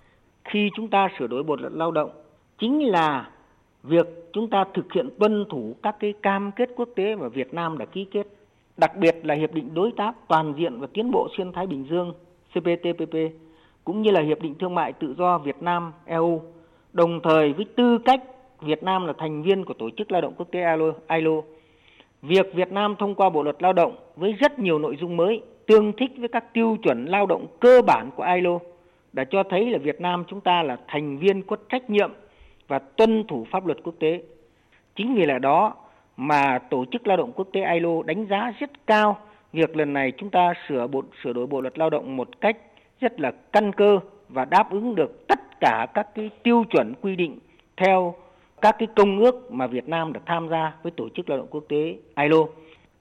Khi 0.53 0.69
chúng 0.75 0.89
ta 0.89 1.07
sửa 1.19 1.27
đổi 1.27 1.43
bộ 1.43 1.55
luật 1.55 1.73
lao 1.73 1.91
động 1.91 2.11
chính 2.59 2.91
là 2.91 3.29
việc 3.83 4.07
chúng 4.33 4.49
ta 4.49 4.65
thực 4.73 4.85
hiện 4.95 5.09
tuân 5.19 5.45
thủ 5.51 5.75
các 5.83 5.95
cái 5.99 6.13
cam 6.21 6.51
kết 6.51 6.69
quốc 6.75 6.89
tế 6.95 7.15
mà 7.15 7.27
Việt 7.27 7.53
Nam 7.53 7.77
đã 7.77 7.85
ký 7.85 8.05
kết, 8.11 8.27
đặc 8.77 8.95
biệt 8.95 9.15
là 9.23 9.35
hiệp 9.35 9.53
định 9.53 9.73
đối 9.73 9.91
tác 9.97 10.11
toàn 10.27 10.53
diện 10.57 10.79
và 10.79 10.87
tiến 10.93 11.11
bộ 11.11 11.27
xuyên 11.37 11.51
Thái 11.53 11.67
Bình 11.67 11.87
Dương 11.89 12.13
CPTPP 12.53 13.15
cũng 13.83 14.01
như 14.01 14.11
là 14.11 14.21
Hiệp 14.21 14.41
định 14.41 14.55
Thương 14.59 14.75
mại 14.75 14.93
Tự 14.93 15.15
do 15.17 15.37
Việt 15.37 15.61
Nam 15.61 15.91
EU, 16.05 16.41
đồng 16.93 17.19
thời 17.23 17.53
với 17.53 17.65
tư 17.75 17.97
cách 18.05 18.23
Việt 18.61 18.83
Nam 18.83 19.05
là 19.07 19.13
thành 19.17 19.43
viên 19.43 19.65
của 19.65 19.73
Tổ 19.73 19.89
chức 19.97 20.11
Lao 20.11 20.21
động 20.21 20.33
Quốc 20.37 20.47
tế 20.51 20.59
ILO. 21.09 21.41
Việc 22.21 22.53
Việt 22.53 22.71
Nam 22.71 22.95
thông 22.99 23.15
qua 23.15 23.29
Bộ 23.29 23.43
luật 23.43 23.55
Lao 23.59 23.73
động 23.73 23.95
với 24.15 24.33
rất 24.33 24.59
nhiều 24.59 24.79
nội 24.79 24.97
dung 25.01 25.17
mới, 25.17 25.41
tương 25.65 25.93
thích 25.93 26.11
với 26.17 26.27
các 26.27 26.53
tiêu 26.53 26.77
chuẩn 26.83 27.05
lao 27.05 27.25
động 27.25 27.47
cơ 27.59 27.81
bản 27.81 28.09
của 28.15 28.23
ILO 28.23 28.59
đã 29.13 29.23
cho 29.23 29.43
thấy 29.43 29.69
là 29.69 29.77
Việt 29.77 30.01
Nam 30.01 30.23
chúng 30.27 30.41
ta 30.41 30.63
là 30.63 30.77
thành 30.87 31.17
viên 31.17 31.41
có 31.41 31.55
trách 31.69 31.89
nhiệm 31.89 32.11
và 32.67 32.79
tuân 32.79 33.27
thủ 33.27 33.47
pháp 33.51 33.65
luật 33.65 33.77
quốc 33.83 33.95
tế. 33.99 34.21
Chính 34.95 35.15
vì 35.15 35.25
là 35.25 35.39
đó 35.39 35.73
mà 36.17 36.59
Tổ 36.69 36.85
chức 36.91 37.07
Lao 37.07 37.17
động 37.17 37.31
Quốc 37.35 37.47
tế 37.53 37.73
ILO 37.73 38.03
đánh 38.05 38.25
giá 38.29 38.53
rất 38.59 38.87
cao 38.87 39.17
việc 39.53 39.77
lần 39.77 39.93
này 39.93 40.11
chúng 40.17 40.29
ta 40.29 40.53
sửa 40.67 40.87
bộ, 40.87 41.03
sửa 41.23 41.33
đổi 41.33 41.47
bộ 41.47 41.61
luật 41.61 41.77
lao 41.77 41.89
động 41.89 42.17
một 42.17 42.41
cách 42.41 42.57
rất 43.01 43.19
là 43.19 43.31
căn 43.31 43.71
cơ 43.73 43.99
và 44.29 44.45
đáp 44.45 44.71
ứng 44.71 44.95
được 44.95 45.27
tất 45.27 45.39
cả 45.59 45.87
các 45.93 46.07
cái 46.15 46.29
tiêu 46.43 46.63
chuẩn 46.71 46.93
quy 47.01 47.15
định 47.15 47.39
theo 47.77 48.15
các 48.61 48.75
cái 48.79 48.87
công 48.95 49.19
ước 49.19 49.51
mà 49.51 49.67
Việt 49.67 49.87
Nam 49.87 50.13
đã 50.13 50.19
tham 50.25 50.49
gia 50.49 50.73
với 50.83 50.91
Tổ 50.97 51.09
chức 51.15 51.29
Lao 51.29 51.37
động 51.37 51.47
Quốc 51.51 51.63
tế 51.69 51.97
ILO. 52.23 52.45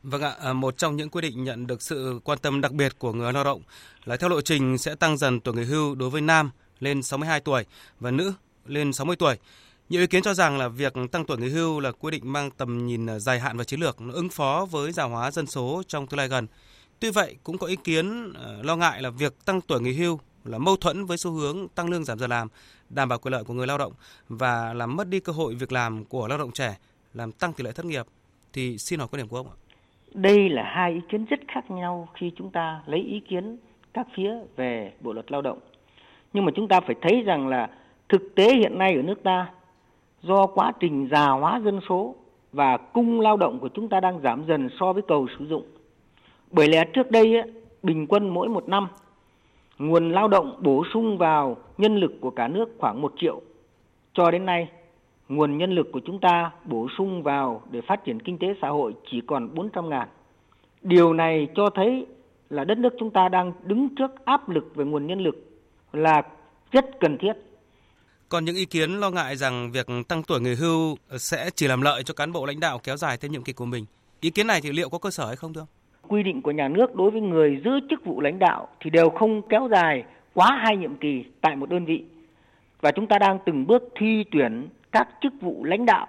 Vâng 0.03 0.23
ạ, 0.23 0.33
à, 0.43 0.53
một 0.53 0.77
trong 0.77 0.97
những 0.97 1.11
quy 1.11 1.21
định 1.21 1.45
nhận 1.45 1.67
được 1.67 1.83
sự 1.83 2.21
quan 2.25 2.39
tâm 2.39 2.61
đặc 2.61 2.73
biệt 2.73 2.99
của 2.99 3.13
người 3.13 3.33
lao 3.33 3.45
động 3.45 3.63
là 4.05 4.17
theo 4.17 4.31
lộ 4.31 4.41
trình 4.41 4.79
sẽ 4.79 4.95
tăng 4.95 5.17
dần 5.17 5.41
tuổi 5.41 5.55
nghỉ 5.55 5.65
hưu 5.65 5.95
đối 5.95 6.11
với 6.11 6.21
nam 6.21 6.51
lên 6.81 7.03
62 7.03 7.41
tuổi 7.41 7.65
và 8.01 8.11
nữ 8.11 8.33
lên 8.67 8.93
60 8.93 9.17
tuổi. 9.17 9.37
Nhiều 9.89 10.01
ý 10.01 10.07
kiến 10.07 10.23
cho 10.23 10.35
rằng 10.35 10.59
là 10.59 10.69
việc 10.69 10.95
tăng 11.13 11.25
tuổi 11.25 11.39
nghỉ 11.39 11.49
hưu 11.49 11.81
là 11.81 11.93
quy 11.93 12.11
định 12.11 12.33
mang 12.33 12.51
tầm 12.51 12.87
nhìn 12.87 13.21
dài 13.21 13.41
hạn 13.41 13.57
và 13.57 13.65
chiến 13.65 13.81
lược 13.81 14.01
nó 14.01 14.15
ứng 14.15 14.29
phó 14.29 14.67
với 14.71 14.93
già 14.93 15.05
hóa 15.05 15.31
dân 15.31 15.47
số 15.47 15.83
trong 15.89 16.07
tương 16.07 16.19
lai 16.19 16.29
gần. 16.29 16.47
Tuy 17.01 17.11
vậy, 17.11 17.37
cũng 17.43 17.59
có 17.59 17.67
ý 17.67 17.77
kiến 17.77 18.33
à, 18.33 18.47
lo 18.63 18.77
ngại 18.77 19.03
là 19.03 19.11
việc 19.11 19.45
tăng 19.45 19.61
tuổi 19.61 19.81
nghỉ 19.81 19.93
hưu 19.93 20.21
là 20.45 20.59
mâu 20.59 20.77
thuẫn 20.77 21.05
với 21.05 21.17
xu 21.17 21.31
hướng 21.31 21.69
tăng 21.69 21.91
lương 21.91 22.05
giảm 22.05 22.19
giờ 22.19 22.27
làm, 22.27 22.49
đảm 22.91 23.09
bảo 23.09 23.19
quyền 23.19 23.33
lợi 23.33 23.45
của 23.45 23.55
người 23.55 23.67
lao 23.67 23.79
động 23.79 23.93
và 24.29 24.75
làm 24.75 24.97
mất 24.97 25.09
đi 25.09 25.21
cơ 25.21 25.33
hội 25.33 25.55
việc 25.55 25.73
làm 25.73 26.05
của 26.05 26.29
lao 26.29 26.39
động 26.39 26.53
trẻ, 26.53 26.77
làm 27.15 27.33
tăng 27.33 27.53
tỷ 27.53 27.65
lệ 27.65 27.73
thất 27.73 27.85
nghiệp. 27.85 28.07
Thì 28.53 28.79
xin 28.79 28.99
hỏi 28.99 29.09
quan 29.13 29.19
điểm 29.19 29.29
của 29.29 29.37
ông 29.37 29.47
ạ. 29.47 29.57
Đây 30.15 30.49
là 30.49 30.63
hai 30.63 30.93
ý 30.93 31.01
kiến 31.09 31.25
rất 31.25 31.41
khác 31.49 31.71
nhau 31.71 32.09
khi 32.15 32.33
chúng 32.37 32.51
ta 32.51 32.83
lấy 32.87 33.01
ý 33.01 33.21
kiến 33.21 33.59
các 33.95 34.07
phía 34.17 34.31
về 34.57 34.93
Bộ 35.01 35.13
luật 35.13 35.33
Lao 35.33 35.43
động. 35.43 35.59
Nhưng 36.33 36.45
mà 36.45 36.53
chúng 36.57 36.69
ta 36.69 36.81
phải 36.81 36.95
thấy 37.03 37.23
rằng 37.23 37.49
là 37.49 37.71
thực 38.09 38.35
tế 38.35 38.55
hiện 38.55 38.79
nay 38.79 38.95
ở 38.95 39.03
nước 39.03 39.23
ta 39.25 39.51
do 40.23 40.47
quá 40.47 40.73
trình 40.81 41.09
già 41.11 41.27
hóa 41.27 41.61
dân 41.65 41.81
số 41.89 42.15
và 42.53 42.77
cung 42.77 43.21
lao 43.21 43.37
động 43.37 43.59
của 43.61 43.69
chúng 43.75 43.89
ta 43.89 44.01
đang 44.01 44.21
giảm 44.23 44.45
dần 44.49 44.69
so 44.81 44.93
với 44.93 45.03
cầu 45.09 45.27
sử 45.39 45.47
dụng. 45.47 45.67
Bởi 46.51 46.69
lẽ 46.69 46.85
trước 46.85 47.11
đây 47.11 47.35
bình 47.83 48.07
quân 48.07 48.29
mỗi 48.29 48.49
một 48.49 48.69
năm 48.69 48.89
nguồn 49.79 50.13
lao 50.13 50.29
động 50.29 50.57
bổ 50.63 50.85
sung 50.95 51.19
vào 51.19 51.57
nhân 51.79 51.97
lực 51.97 52.13
của 52.21 52.31
cả 52.31 52.49
nước 52.49 52.69
khoảng 52.79 53.03
1 53.03 53.13
triệu. 53.21 53.41
Cho 54.15 54.31
đến 54.31 54.47
nay, 54.47 54.69
nguồn 55.29 55.59
nhân 55.59 55.71
lực 55.71 55.87
của 55.93 56.01
chúng 56.07 56.21
ta 56.21 56.51
bổ 56.65 56.89
sung 56.99 57.23
vào 57.23 57.63
để 57.71 57.81
phát 57.89 58.05
triển 58.05 58.23
kinh 58.23 58.39
tế 58.39 58.47
xã 58.63 58.69
hội 58.69 58.95
chỉ 59.11 59.21
còn 59.27 59.55
400 59.55 59.89
ngàn. 59.89 60.09
Điều 60.83 61.13
này 61.13 61.49
cho 61.55 61.71
thấy 61.75 62.07
là 62.51 62.65
đất 62.65 62.79
nước 62.79 62.95
chúng 62.99 63.11
ta 63.11 63.29
đang 63.29 63.53
đứng 63.65 63.89
trước 63.99 64.25
áp 64.25 64.49
lực 64.49 64.73
về 64.75 64.85
nguồn 64.85 65.07
nhân 65.07 65.21
lực 65.21 65.37
là 65.93 66.23
rất 66.73 66.85
cần 67.01 67.19
thiết. 67.19 67.33
Còn 68.29 68.45
những 68.45 68.57
ý 68.57 68.65
kiến 68.65 68.91
lo 68.91 69.11
ngại 69.11 69.37
rằng 69.37 69.73
việc 69.73 69.87
tăng 70.09 70.23
tuổi 70.23 70.41
nghỉ 70.41 70.55
hưu 70.55 70.97
sẽ 71.19 71.51
chỉ 71.55 71.69
làm 71.69 71.83
lợi 71.83 72.03
cho 72.03 72.15
cán 72.15 72.33
bộ 72.33 72.47
lãnh 72.47 72.61
đạo 72.61 72.81
kéo 72.85 72.97
dài 72.97 73.17
thêm 73.17 73.33
nhiệm 73.33 73.45
kỳ 73.45 73.53
của 73.53 73.65
mình. 73.65 73.85
Ý 74.21 74.31
kiến 74.31 74.47
này 74.47 74.61
thì 74.61 74.73
liệu 74.73 74.89
có 74.89 74.99
cơ 74.99 75.11
sở 75.11 75.27
hay 75.27 75.37
không 75.37 75.55
thưa 75.55 75.61
ông? 75.61 75.69
Quy 76.09 76.23
định 76.23 76.43
của 76.43 76.51
nhà 76.51 76.69
nước 76.69 76.95
đối 76.95 77.11
với 77.11 77.21
người 77.21 77.61
giữ 77.65 77.81
chức 77.91 78.05
vụ 78.05 78.21
lãnh 78.21 78.39
đạo 78.39 78.69
thì 78.81 78.91
đều 78.91 79.11
không 79.11 79.43
kéo 79.43 79.69
dài 79.71 80.05
quá 80.35 80.59
hai 80.63 80.77
nhiệm 80.77 80.95
kỳ 80.95 81.25
tại 81.41 81.57
một 81.57 81.69
đơn 81.71 81.85
vị. 81.85 82.05
Và 82.81 82.93
chúng 82.93 83.07
ta 83.07 83.19
đang 83.19 83.39
từng 83.45 83.67
bước 83.67 83.89
thi 83.95 84.25
tuyển 84.31 84.69
các 84.93 85.09
chức 85.21 85.33
vụ 85.41 85.65
lãnh 85.65 85.87
đạo 85.87 86.07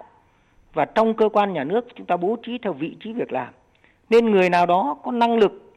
và 0.72 0.84
trong 0.84 1.14
cơ 1.14 1.28
quan 1.28 1.52
nhà 1.52 1.64
nước 1.64 1.86
chúng 1.94 2.06
ta 2.06 2.16
bố 2.16 2.36
trí 2.42 2.58
theo 2.58 2.72
vị 2.72 2.96
trí 3.00 3.12
việc 3.12 3.32
làm. 3.32 3.48
Nên 4.10 4.30
người 4.30 4.50
nào 4.50 4.66
đó 4.66 4.96
có 5.02 5.12
năng 5.12 5.38
lực 5.38 5.72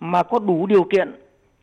mà 0.00 0.22
có 0.22 0.38
đủ 0.38 0.66
điều 0.66 0.84
kiện 0.84 1.14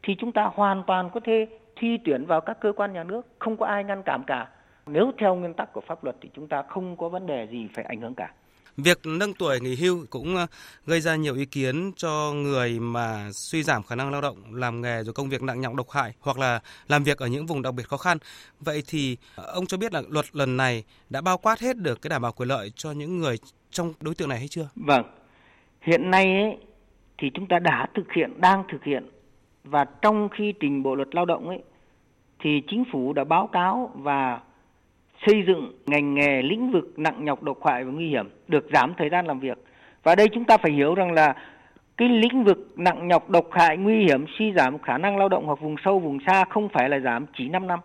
thì 0.04 0.16
chúng 0.16 0.32
ta 0.32 0.50
hoàn 0.54 0.84
toàn 0.88 1.10
có 1.10 1.20
thể 1.20 1.48
thi 1.76 1.98
tuyển 2.06 2.26
vào 2.26 2.42
các 2.42 2.60
cơ 2.60 2.72
quan 2.72 2.94
nhà 2.94 3.04
nước, 3.04 3.28
không 3.40 3.58
có 3.58 3.66
ai 3.66 3.84
ngăn 3.84 4.04
cản 4.04 4.24
cả. 4.28 4.48
Nếu 4.88 5.12
theo 5.18 5.36
nguyên 5.36 5.54
tắc 5.54 5.74
của 5.74 5.82
pháp 5.82 6.04
luật 6.04 6.16
thì 6.22 6.30
chúng 6.34 6.48
ta 6.48 6.62
không 6.62 6.96
có 6.96 7.10
vấn 7.10 7.28
đề 7.28 7.48
gì 7.48 7.68
phải 7.74 7.86
ảnh 7.86 8.02
hưởng 8.02 8.14
cả. 8.14 8.32
Việc 8.78 9.00
nâng 9.06 9.34
tuổi 9.34 9.60
nghỉ 9.60 9.76
hưu 9.76 10.06
cũng 10.10 10.36
ờ, 10.36 10.48
gây 10.86 11.02
ra 11.02 11.16
nhiều 11.16 11.36
ý 11.36 11.46
kiến 11.46 11.92
cho 11.96 12.32
người 12.34 12.80
mà 12.80 13.30
suy 13.32 13.64
giảm 13.64 13.84
khả 13.84 13.96
năng 13.96 14.12
lao 14.12 14.22
động, 14.22 14.38
làm 14.52 14.82
nghề 14.82 15.04
rồi 15.04 15.14
công 15.14 15.30
việc 15.30 15.42
nặng 15.42 15.62
nhọc 15.62 15.74
độc 15.74 15.90
hại 15.90 16.14
hoặc 16.20 16.40
là 16.40 16.60
làm 16.88 17.04
việc 17.04 17.18
ở 17.18 17.28
những 17.28 17.46
vùng 17.46 17.62
đặc 17.62 17.74
biệt 17.74 17.88
khó 17.88 17.98
khăn. 17.98 18.18
Vậy 18.60 18.84
thì 18.88 19.18
ờ, 19.36 19.44
ông 19.54 19.66
cho 19.66 19.78
biết 19.78 19.94
là 19.94 20.02
luật 20.10 20.26
lần 20.36 20.58
này 20.58 20.84
đã 21.10 21.22
bao 21.22 21.38
quát 21.38 21.60
hết 21.60 21.78
được 21.78 22.02
cái 22.02 22.10
đảm 22.10 22.22
bảo 22.22 22.32
quyền 22.32 22.50
lợi 22.50 22.72
cho 22.76 22.92
những 22.92 23.20
người 23.20 23.38
trong 23.70 23.94
đối 24.02 24.16
tượng 24.16 24.30
này 24.30 24.40
hay 24.40 24.48
chưa? 24.48 24.70
Vâng. 24.76 25.04
Hiện 25.82 26.12
nay 26.12 26.26
ấy, 26.26 26.58
thì 27.18 27.28
chúng 27.34 27.48
ta 27.48 27.60
đã 27.60 27.88
thực 27.96 28.14
hiện, 28.16 28.42
đang 28.42 28.64
thực 28.72 28.84
hiện 28.84 29.10
và 29.64 29.86
trong 30.02 30.30
khi 30.38 30.54
trình 30.60 30.84
bộ 30.84 30.96
luật 30.96 31.16
lao 31.16 31.26
động 31.26 31.48
ấy 31.48 31.64
thì 32.40 32.62
chính 32.68 32.84
phủ 32.92 33.14
đã 33.14 33.24
báo 33.24 33.50
cáo 33.54 33.92
và 33.96 34.40
xây 35.28 35.44
dựng 35.48 35.72
ngành 35.86 36.14
nghề, 36.14 36.42
lĩnh 36.42 36.72
vực 36.72 37.00
nặng 37.00 37.26
nhọc, 37.26 37.44
độc 37.44 37.58
hại 37.66 37.84
và 37.84 37.92
nguy 37.92 38.10
hiểm, 38.10 38.30
được 38.48 38.68
giảm 38.74 38.94
thời 38.98 39.10
gian 39.10 39.26
làm 39.26 39.40
việc. 39.40 39.58
Và 40.04 40.16
đây 40.16 40.28
chúng 40.34 40.46
ta 40.46 40.58
phải 40.58 40.72
hiểu 40.72 40.96
rằng 40.96 41.12
là 41.12 41.36
cái 41.98 42.10
lĩnh 42.10 42.44
vực 42.44 42.74
nặng 42.76 43.08
nhọc, 43.08 43.30
độc 43.30 43.46
hại, 43.52 43.78
nguy 43.78 44.06
hiểm, 44.06 44.26
suy 44.40 44.54
giảm 44.54 44.80
khả 44.80 44.98
năng 44.98 45.18
lao 45.18 45.30
động 45.30 45.46
hoặc 45.46 45.60
vùng 45.60 45.76
sâu, 45.86 46.00
vùng 46.00 46.20
xa 46.28 46.46
không 46.50 46.70
phải 46.70 46.90
là 46.90 47.00
giảm 47.00 47.26
chỉ 47.38 47.50
5 47.50 47.68
năm, 47.68 47.80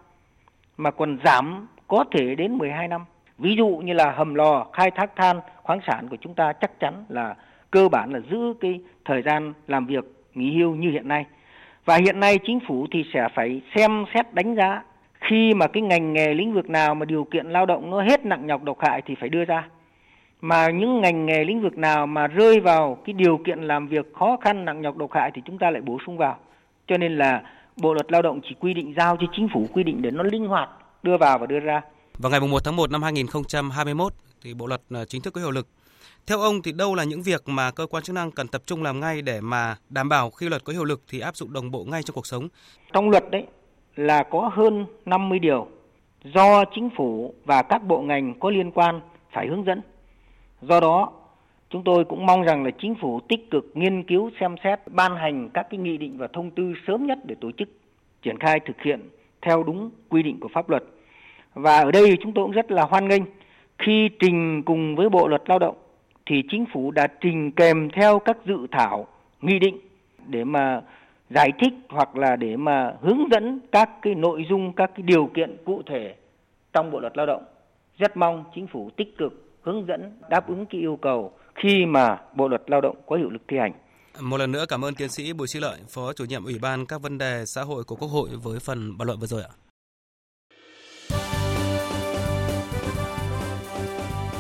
mà 0.77 0.90
còn 0.90 1.19
giảm 1.25 1.66
có 1.88 2.05
thể 2.11 2.35
đến 2.35 2.59
12 2.59 2.88
năm. 2.88 3.05
Ví 3.38 3.57
dụ 3.57 3.66
như 3.69 3.93
là 3.93 4.12
hầm 4.12 4.35
lò, 4.35 4.66
khai 4.73 4.90
thác 4.90 5.16
than, 5.16 5.40
khoáng 5.62 5.81
sản 5.87 6.09
của 6.09 6.16
chúng 6.21 6.35
ta 6.35 6.53
chắc 6.53 6.81
chắn 6.81 7.05
là 7.09 7.35
cơ 7.71 7.88
bản 7.88 8.12
là 8.12 8.21
giữ 8.31 8.55
cái 8.61 8.81
thời 9.05 9.23
gian 9.23 9.53
làm 9.66 9.87
việc 9.87 10.05
nghỉ 10.35 10.59
hưu 10.59 10.75
như 10.75 10.90
hiện 10.90 11.09
nay. 11.09 11.25
Và 11.85 11.97
hiện 11.97 12.21
nay 12.21 12.38
chính 12.47 12.61
phủ 12.69 12.87
thì 12.93 13.05
sẽ 13.14 13.29
phải 13.35 13.62
xem 13.75 14.05
xét 14.14 14.35
đánh 14.35 14.55
giá 14.55 14.83
khi 15.20 15.54
mà 15.54 15.66
cái 15.66 15.83
ngành 15.83 16.12
nghề 16.12 16.35
lĩnh 16.35 16.54
vực 16.54 16.70
nào 16.70 16.94
mà 16.94 17.04
điều 17.04 17.24
kiện 17.24 17.46
lao 17.46 17.66
động 17.66 17.90
nó 17.90 18.02
hết 18.02 18.24
nặng 18.24 18.46
nhọc 18.46 18.62
độc 18.62 18.76
hại 18.80 19.02
thì 19.06 19.14
phải 19.20 19.28
đưa 19.28 19.44
ra. 19.44 19.68
Mà 20.40 20.70
những 20.70 21.00
ngành 21.00 21.26
nghề 21.26 21.44
lĩnh 21.44 21.62
vực 21.62 21.78
nào 21.78 22.06
mà 22.06 22.26
rơi 22.26 22.61
vào 22.61 22.98
cái 23.04 23.12
điều 23.12 23.38
kiện 23.46 23.62
làm 23.62 23.88
việc 23.88 24.06
khó 24.18 24.37
khăn 24.44 24.64
nặng 24.64 24.83
nhọc 24.83 24.96
độc 24.96 25.12
hại 25.12 25.30
thì 25.35 25.42
chúng 25.46 25.59
ta 25.59 25.70
lại 25.70 25.83
bổ 25.83 25.98
sung 26.06 26.16
vào. 26.16 26.38
Cho 26.88 26.96
nên 26.96 27.18
là 27.18 27.42
bộ 27.76 27.94
luật 27.94 28.12
lao 28.12 28.22
động 28.22 28.40
chỉ 28.48 28.54
quy 28.61 28.74
định 28.74 28.94
giao 28.96 29.16
cho 29.16 29.26
chính 29.37 29.48
phủ 29.54 29.66
quy 29.72 29.83
định 29.83 30.02
để 30.02 30.11
nó 30.11 30.22
linh 30.22 30.46
hoạt 30.46 30.68
đưa 31.02 31.16
vào 31.16 31.38
và 31.38 31.46
đưa 31.46 31.61
ra. 31.61 31.80
Vào 32.18 32.30
ngày 32.30 32.40
1 32.40 32.64
tháng 32.64 32.76
1 32.76 32.90
năm 32.90 33.02
2021 33.02 34.12
thì 34.42 34.54
bộ 34.54 34.66
luật 34.66 34.80
ờ, 34.90 35.04
chính 35.04 35.22
thức 35.22 35.35
có 35.35 35.40
hiệu 35.40 35.50
lực. 35.50 35.68
Theo 36.26 36.40
ông 36.40 36.62
thì 36.62 36.72
đâu 36.72 36.94
là 36.94 37.04
những 37.04 37.22
việc 37.22 37.48
mà 37.48 37.70
cơ 37.70 37.87
quan 37.87 38.02
chức 38.02 38.14
năng 38.14 38.30
cần 38.30 38.48
tập 38.48 38.62
trung 38.66 38.83
làm 38.83 39.00
ngay 39.00 39.22
để 39.22 39.40
mà 39.40 39.76
đảm 39.88 40.09
bảo 40.09 40.30
khi 40.30 40.48
luật 40.48 40.64
có 40.64 40.72
hiệu 40.72 40.85
lực 40.85 41.02
thì 41.09 41.20
áp 41.20 41.37
dụng 41.37 41.52
đồng 41.52 41.70
bộ 41.70 41.85
ngay 41.85 42.02
trong 42.02 42.14
cuộc 42.14 42.26
sống? 42.26 42.48
Trong 42.92 43.11
luật 43.11 43.30
đấy 43.30 43.46
là 43.96 44.22
có 44.22 44.50
hơn 44.55 44.87
50 45.07 45.38
điều 45.38 45.66
do 46.24 46.64
chính 46.64 46.90
phủ 46.96 47.35
và 47.44 47.62
các 47.62 47.83
bộ 47.87 48.00
ngành 48.00 48.35
có 48.40 48.50
liên 48.50 48.70
quan 48.70 49.00
phải 49.33 49.46
hướng 49.46 49.64
dẫn. 49.64 49.81
Do 50.62 50.81
đó, 50.81 51.12
chúng 51.70 51.85
tôi 51.85 52.05
cũng 52.05 52.26
mong 52.26 52.42
rằng 52.42 52.64
là 52.64 52.70
chính 52.79 52.94
phủ 52.94 53.20
tích 53.20 53.50
cực 53.50 53.66
nghiên 53.74 54.03
cứu 54.03 54.31
xem 54.40 54.55
xét 54.64 54.81
ban 54.87 55.16
hành 55.16 55.48
các 55.55 55.66
cái 55.70 55.79
nghị 55.79 55.96
định 55.96 56.18
và 56.18 56.29
thông 56.33 56.50
tư 56.50 56.74
sớm 56.87 57.07
nhất 57.07 57.18
để 57.24 57.35
tổ 57.40 57.50
chức 57.53 57.68
triển 58.22 58.38
khai 58.38 58.61
thực 58.61 58.83
hiện 58.83 59.00
theo 59.42 59.62
đúng 59.62 59.90
quy 60.09 60.22
định 60.22 60.40
của 60.40 60.48
pháp 60.55 60.70
luật. 60.70 60.85
Và 61.55 61.81
ở 61.81 61.90
đây 61.90 62.16
chúng 62.22 62.33
tôi 62.33 62.44
cũng 62.44 62.53
rất 62.53 62.70
là 62.70 62.83
hoan 62.83 63.09
nghênh 63.09 63.22
khi 63.79 64.09
trình 64.18 64.62
cùng 64.62 64.96
với 64.96 65.09
Bộ 65.09 65.29
luật 65.29 65.42
Lao 65.46 65.59
động 65.59 65.76
thì 66.26 66.42
chính 66.50 66.64
phủ 66.72 66.90
đã 66.90 67.07
trình 67.07 67.50
kèm 67.50 67.90
theo 67.90 68.18
các 68.18 68.37
dự 68.46 68.66
thảo 68.70 69.07
nghị 69.40 69.59
định 69.59 69.79
để 70.26 70.44
mà 70.44 70.81
giải 71.31 71.53
thích 71.61 71.73
hoặc 71.88 72.16
là 72.16 72.37
để 72.37 72.57
mà 72.57 72.93
hướng 73.03 73.21
dẫn 73.31 73.61
các 73.73 73.90
cái 74.03 74.14
nội 74.14 74.47
dung 74.51 74.73
các 74.77 74.90
cái 74.95 75.03
điều 75.03 75.31
kiện 75.35 75.57
cụ 75.64 75.83
thể 75.87 76.14
trong 76.73 76.90
bộ 76.90 77.01
luật 77.01 77.16
lao 77.16 77.27
động. 77.27 77.45
Rất 77.99 78.16
mong 78.16 78.45
chính 78.55 78.66
phủ 78.73 78.90
tích 78.97 79.19
cực 79.19 79.33
hướng 79.62 79.87
dẫn 79.87 80.19
đáp 80.31 80.49
ứng 80.49 80.66
cái 80.66 80.81
yêu 80.81 80.99
cầu 81.03 81.33
khi 81.55 81.87
mà 81.87 82.19
bộ 82.35 82.49
luật 82.49 82.62
lao 82.66 82.81
động 82.81 82.97
có 83.07 83.16
hiệu 83.16 83.31
lực 83.31 83.43
thi 83.49 83.57
hành. 83.59 83.73
Một 84.21 84.37
lần 84.37 84.53
nữa 84.53 84.64
cảm 84.69 84.85
ơn 84.85 84.95
tiến 84.95 85.09
sĩ 85.09 85.33
Bùi 85.33 85.47
Sĩ 85.47 85.61
Lợi, 85.61 85.79
Phó 85.88 86.12
chủ 86.12 86.25
nhiệm 86.25 86.45
Ủy 86.45 86.59
ban 86.62 86.87
các 86.87 87.03
vấn 87.03 87.19
đề 87.19 87.45
xã 87.47 87.62
hội 87.62 87.85
của 87.85 87.97
Quốc 87.97 88.09
hội 88.09 88.29
với 88.43 88.59
phần 88.61 88.99
bàn 88.99 89.07
luận 89.07 89.19
vừa 89.21 89.27
rồi 89.27 89.43
ạ. 89.43 89.51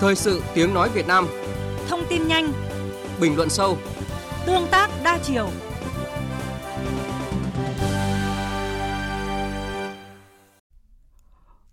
Thời 0.00 0.14
sự 0.14 0.42
tiếng 0.54 0.74
nói 0.74 0.88
Việt 0.94 1.06
Nam. 1.08 1.26
Thông 1.88 2.00
tin 2.08 2.28
nhanh. 2.28 2.52
Bình 3.20 3.36
luận 3.36 3.48
sâu. 3.48 3.76
Tương 4.46 4.66
tác 4.70 4.90
đa 5.04 5.18
chiều 5.22 5.48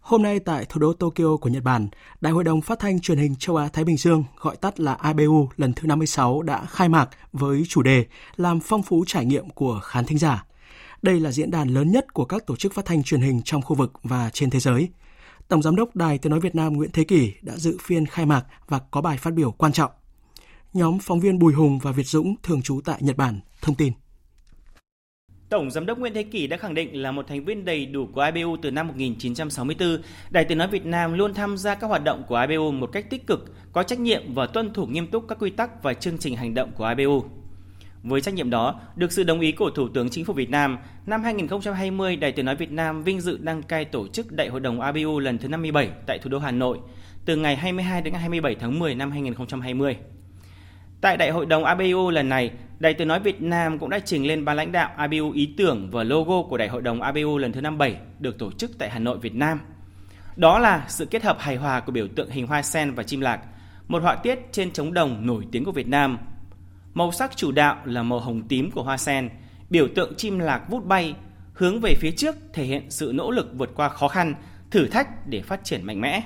Hôm 0.08 0.24
nay 0.24 0.40
tại 0.40 0.66
thủ 0.66 0.80
đô 0.80 0.94
Tokyo 0.94 1.38
của 1.42 1.50
Nhật 1.50 1.64
Bản, 1.64 1.88
Đại 2.22 2.34
hội 2.34 2.44
đồng 2.44 2.62
Phát 2.62 2.80
thanh 2.80 3.00
Truyền 3.00 3.18
hình 3.18 3.36
Châu 3.36 3.56
Á 3.56 3.68
Thái 3.74 3.84
Bình 3.84 3.98
Dương, 3.98 4.24
gọi 4.40 4.56
tắt 4.56 4.80
là 4.80 4.98
IBU 5.18 5.50
lần 5.58 5.74
thứ 5.74 5.88
56 5.88 6.42
đã 6.42 6.66
khai 6.66 6.90
mạc 6.90 7.10
với 7.34 7.64
chủ 7.70 7.82
đề 7.82 8.06
làm 8.36 8.60
phong 8.60 8.84
phú 8.84 9.04
trải 9.08 9.26
nghiệm 9.26 9.50
của 9.50 9.80
khán 9.84 10.06
thính 10.06 10.18
giả. 10.18 10.46
Đây 11.02 11.20
là 11.20 11.32
diễn 11.32 11.52
đàn 11.52 11.70
lớn 11.70 11.92
nhất 11.92 12.14
của 12.14 12.26
các 12.26 12.46
tổ 12.46 12.56
chức 12.56 12.74
phát 12.74 12.86
thanh 12.86 13.04
truyền 13.04 13.22
hình 13.22 13.42
trong 13.46 13.62
khu 13.62 13.76
vực 13.76 13.94
và 14.04 14.30
trên 14.30 14.50
thế 14.50 14.60
giới. 14.60 14.90
Tổng 15.48 15.62
Giám 15.62 15.76
đốc 15.76 15.96
Đài 15.96 16.18
Tiếng 16.18 16.32
Nói 16.32 16.40
Việt 16.40 16.56
Nam 16.56 16.74
Nguyễn 16.74 16.92
Thế 16.92 17.04
Kỷ 17.04 17.34
đã 17.42 17.58
dự 17.58 17.78
phiên 17.82 18.06
khai 18.06 18.26
mạc 18.26 18.46
và 18.68 18.80
có 18.92 19.02
bài 19.02 19.18
phát 19.18 19.34
biểu 19.34 19.52
quan 19.52 19.72
trọng. 19.72 19.92
Nhóm 20.74 21.00
phóng 21.00 21.20
viên 21.20 21.40
Bùi 21.40 21.54
Hùng 21.54 21.80
và 21.80 21.92
Việt 21.92 22.08
Dũng 22.08 22.36
thường 22.44 22.62
trú 22.62 22.82
tại 22.86 22.98
Nhật 23.02 23.18
Bản 23.18 23.40
thông 23.62 23.76
tin. 23.76 23.94
Tổng 25.50 25.72
Giám 25.72 25.86
đốc 25.86 26.00
Nguyễn 26.00 26.14
Thế 26.14 26.24
Kỷ 26.24 26.48
đã 26.48 26.58
khẳng 26.58 26.74
định 26.74 27.02
là 27.02 27.12
một 27.12 27.28
thành 27.28 27.46
viên 27.46 27.66
đầy 27.66 27.86
đủ 27.86 28.08
của 28.14 28.32
IBU 28.36 28.58
từ 28.62 28.72
năm 28.72 28.88
1964, 28.88 30.02
Đài 30.30 30.46
Tiếng 30.46 30.58
Nói 30.58 30.68
Việt 30.68 30.86
Nam 30.86 31.14
luôn 31.14 31.34
tham 31.34 31.58
gia 31.58 31.76
các 31.76 31.88
hoạt 31.88 32.04
động 32.04 32.24
của 32.28 32.46
IBU 32.50 32.72
một 32.72 32.90
cách 32.92 33.10
tích 33.10 33.28
cực, 33.28 33.54
có 33.72 33.84
trách 33.84 34.00
nhiệm 34.00 34.34
và 34.34 34.46
tuân 34.46 34.74
thủ 34.74 34.86
nghiêm 34.86 35.08
túc 35.08 35.26
các 35.28 35.38
quy 35.40 35.50
tắc 35.50 35.84
và 35.84 35.94
chương 35.94 36.18
trình 36.18 36.36
hành 36.36 36.54
động 36.54 36.72
của 36.76 36.94
IBU. 36.98 37.24
Với 38.04 38.22
trách 38.22 38.34
nhiệm 38.34 38.50
đó, 38.50 38.80
được 38.96 39.12
sự 39.12 39.24
đồng 39.24 39.40
ý 39.40 39.52
của 39.52 39.70
Thủ 39.70 39.88
tướng 39.94 40.10
Chính 40.10 40.26
phủ 40.26 40.34
Việt 40.34 40.50
Nam, 40.50 40.78
năm 41.06 41.24
2020, 41.24 42.16
Đài 42.16 42.32
Tiếng 42.32 42.46
Nói 42.46 42.56
Việt 42.56 42.72
Nam 42.72 43.04
vinh 43.04 43.22
dự 43.22 43.38
đăng 43.42 43.64
cai 43.64 43.86
tổ 43.86 44.08
chức 44.08 44.32
Đại 44.32 44.48
hội 44.48 44.60
đồng 44.60 44.94
IBU 44.94 45.20
lần 45.20 45.38
thứ 45.38 45.48
57 45.48 45.90
tại 46.06 46.20
thủ 46.20 46.30
đô 46.30 46.40
Hà 46.40 46.52
Nội, 46.52 46.78
từ 47.26 47.36
ngày 47.36 47.56
22 47.56 48.02
đến 48.02 48.14
ngày 48.14 48.22
27 48.22 48.56
tháng 48.56 48.80
10 48.80 48.96
năm 48.96 49.12
2020. 49.12 49.98
Tại 51.02 51.18
Đại 51.18 51.32
hội 51.32 51.46
đồng 51.46 51.64
ABU 51.64 52.10
lần 52.10 52.30
này, 52.30 52.52
Đài 52.80 52.94
Tiếng 52.94 53.08
Nói 53.08 53.20
Việt 53.20 53.42
Nam 53.42 53.80
cũng 53.80 53.90
đã 53.90 54.00
trình 54.00 54.28
lên 54.28 54.46
ban 54.46 54.58
lãnh 54.58 54.72
đạo 54.72 54.92
ABU 54.98 55.32
ý 55.32 55.54
tưởng 55.58 55.90
và 55.92 56.04
logo 56.04 56.42
của 56.42 56.58
Đại 56.58 56.68
hội 56.68 56.82
đồng 56.82 57.02
ABU 57.02 57.38
lần 57.38 57.52
thứ 57.52 57.62
57 57.62 57.98
được 58.20 58.40
tổ 58.40 58.52
chức 58.52 58.72
tại 58.78 58.90
Hà 58.90 59.00
Nội, 59.00 59.18
Việt 59.18 59.36
Nam. 59.36 59.60
Đó 60.36 60.60
là 60.60 60.86
sự 60.88 61.06
kết 61.06 61.24
hợp 61.24 61.38
hài 61.40 61.56
hòa 61.56 61.80
của 61.80 61.92
biểu 61.92 62.08
tượng 62.16 62.30
hình 62.30 62.48
hoa 62.48 62.62
sen 62.62 62.94
và 62.94 63.04
chim 63.04 63.22
lạc, 63.22 63.40
một 63.88 64.04
họa 64.04 64.16
tiết 64.16 64.40
trên 64.52 64.72
trống 64.72 64.94
đồng 64.94 65.26
nổi 65.26 65.46
tiếng 65.52 65.66
của 65.66 65.72
Việt 65.72 65.88
Nam. 65.88 66.18
Màu 66.94 67.12
sắc 67.12 67.38
chủ 67.38 67.52
đạo 67.52 67.78
là 67.86 68.04
màu 68.04 68.20
hồng 68.20 68.48
tím 68.48 68.72
của 68.72 68.84
hoa 68.84 68.98
sen, 68.98 69.30
biểu 69.70 69.88
tượng 69.96 70.14
chim 70.18 70.40
lạc 70.40 70.62
vút 70.70 70.86
bay, 70.86 71.16
hướng 71.54 71.80
về 71.82 71.96
phía 72.00 72.12
trước 72.12 72.36
thể 72.54 72.64
hiện 72.64 72.92
sự 72.92 73.12
nỗ 73.16 73.32
lực 73.32 73.48
vượt 73.54 73.70
qua 73.76 73.90
khó 73.90 74.08
khăn, 74.08 74.36
thử 74.72 74.88
thách 74.88 75.28
để 75.28 75.42
phát 75.42 75.64
triển 75.64 75.84
mạnh 75.84 76.02
mẽ. 76.02 76.24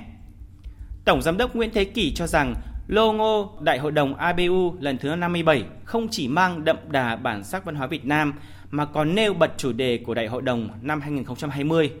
Tổng 1.04 1.22
Giám 1.22 1.36
đốc 1.36 1.56
Nguyễn 1.56 1.70
Thế 1.74 1.84
Kỳ 1.84 2.14
cho 2.14 2.26
rằng 2.26 2.54
Logo 2.92 3.48
Đại 3.60 3.78
hội 3.78 3.92
đồng 3.92 4.14
ABU 4.14 4.74
lần 4.80 4.98
thứ 4.98 5.16
57 5.16 5.64
không 5.84 6.08
chỉ 6.10 6.28
mang 6.28 6.64
đậm 6.64 6.76
đà 6.88 7.16
bản 7.16 7.44
sắc 7.44 7.64
văn 7.64 7.74
hóa 7.74 7.86
Việt 7.86 8.04
Nam 8.04 8.34
mà 8.70 8.84
còn 8.84 9.14
nêu 9.14 9.34
bật 9.34 9.52
chủ 9.56 9.72
đề 9.72 9.98
của 9.98 10.14
Đại 10.14 10.26
hội 10.26 10.42
đồng 10.42 10.68
năm 10.82 11.00
2020. 11.00 11.92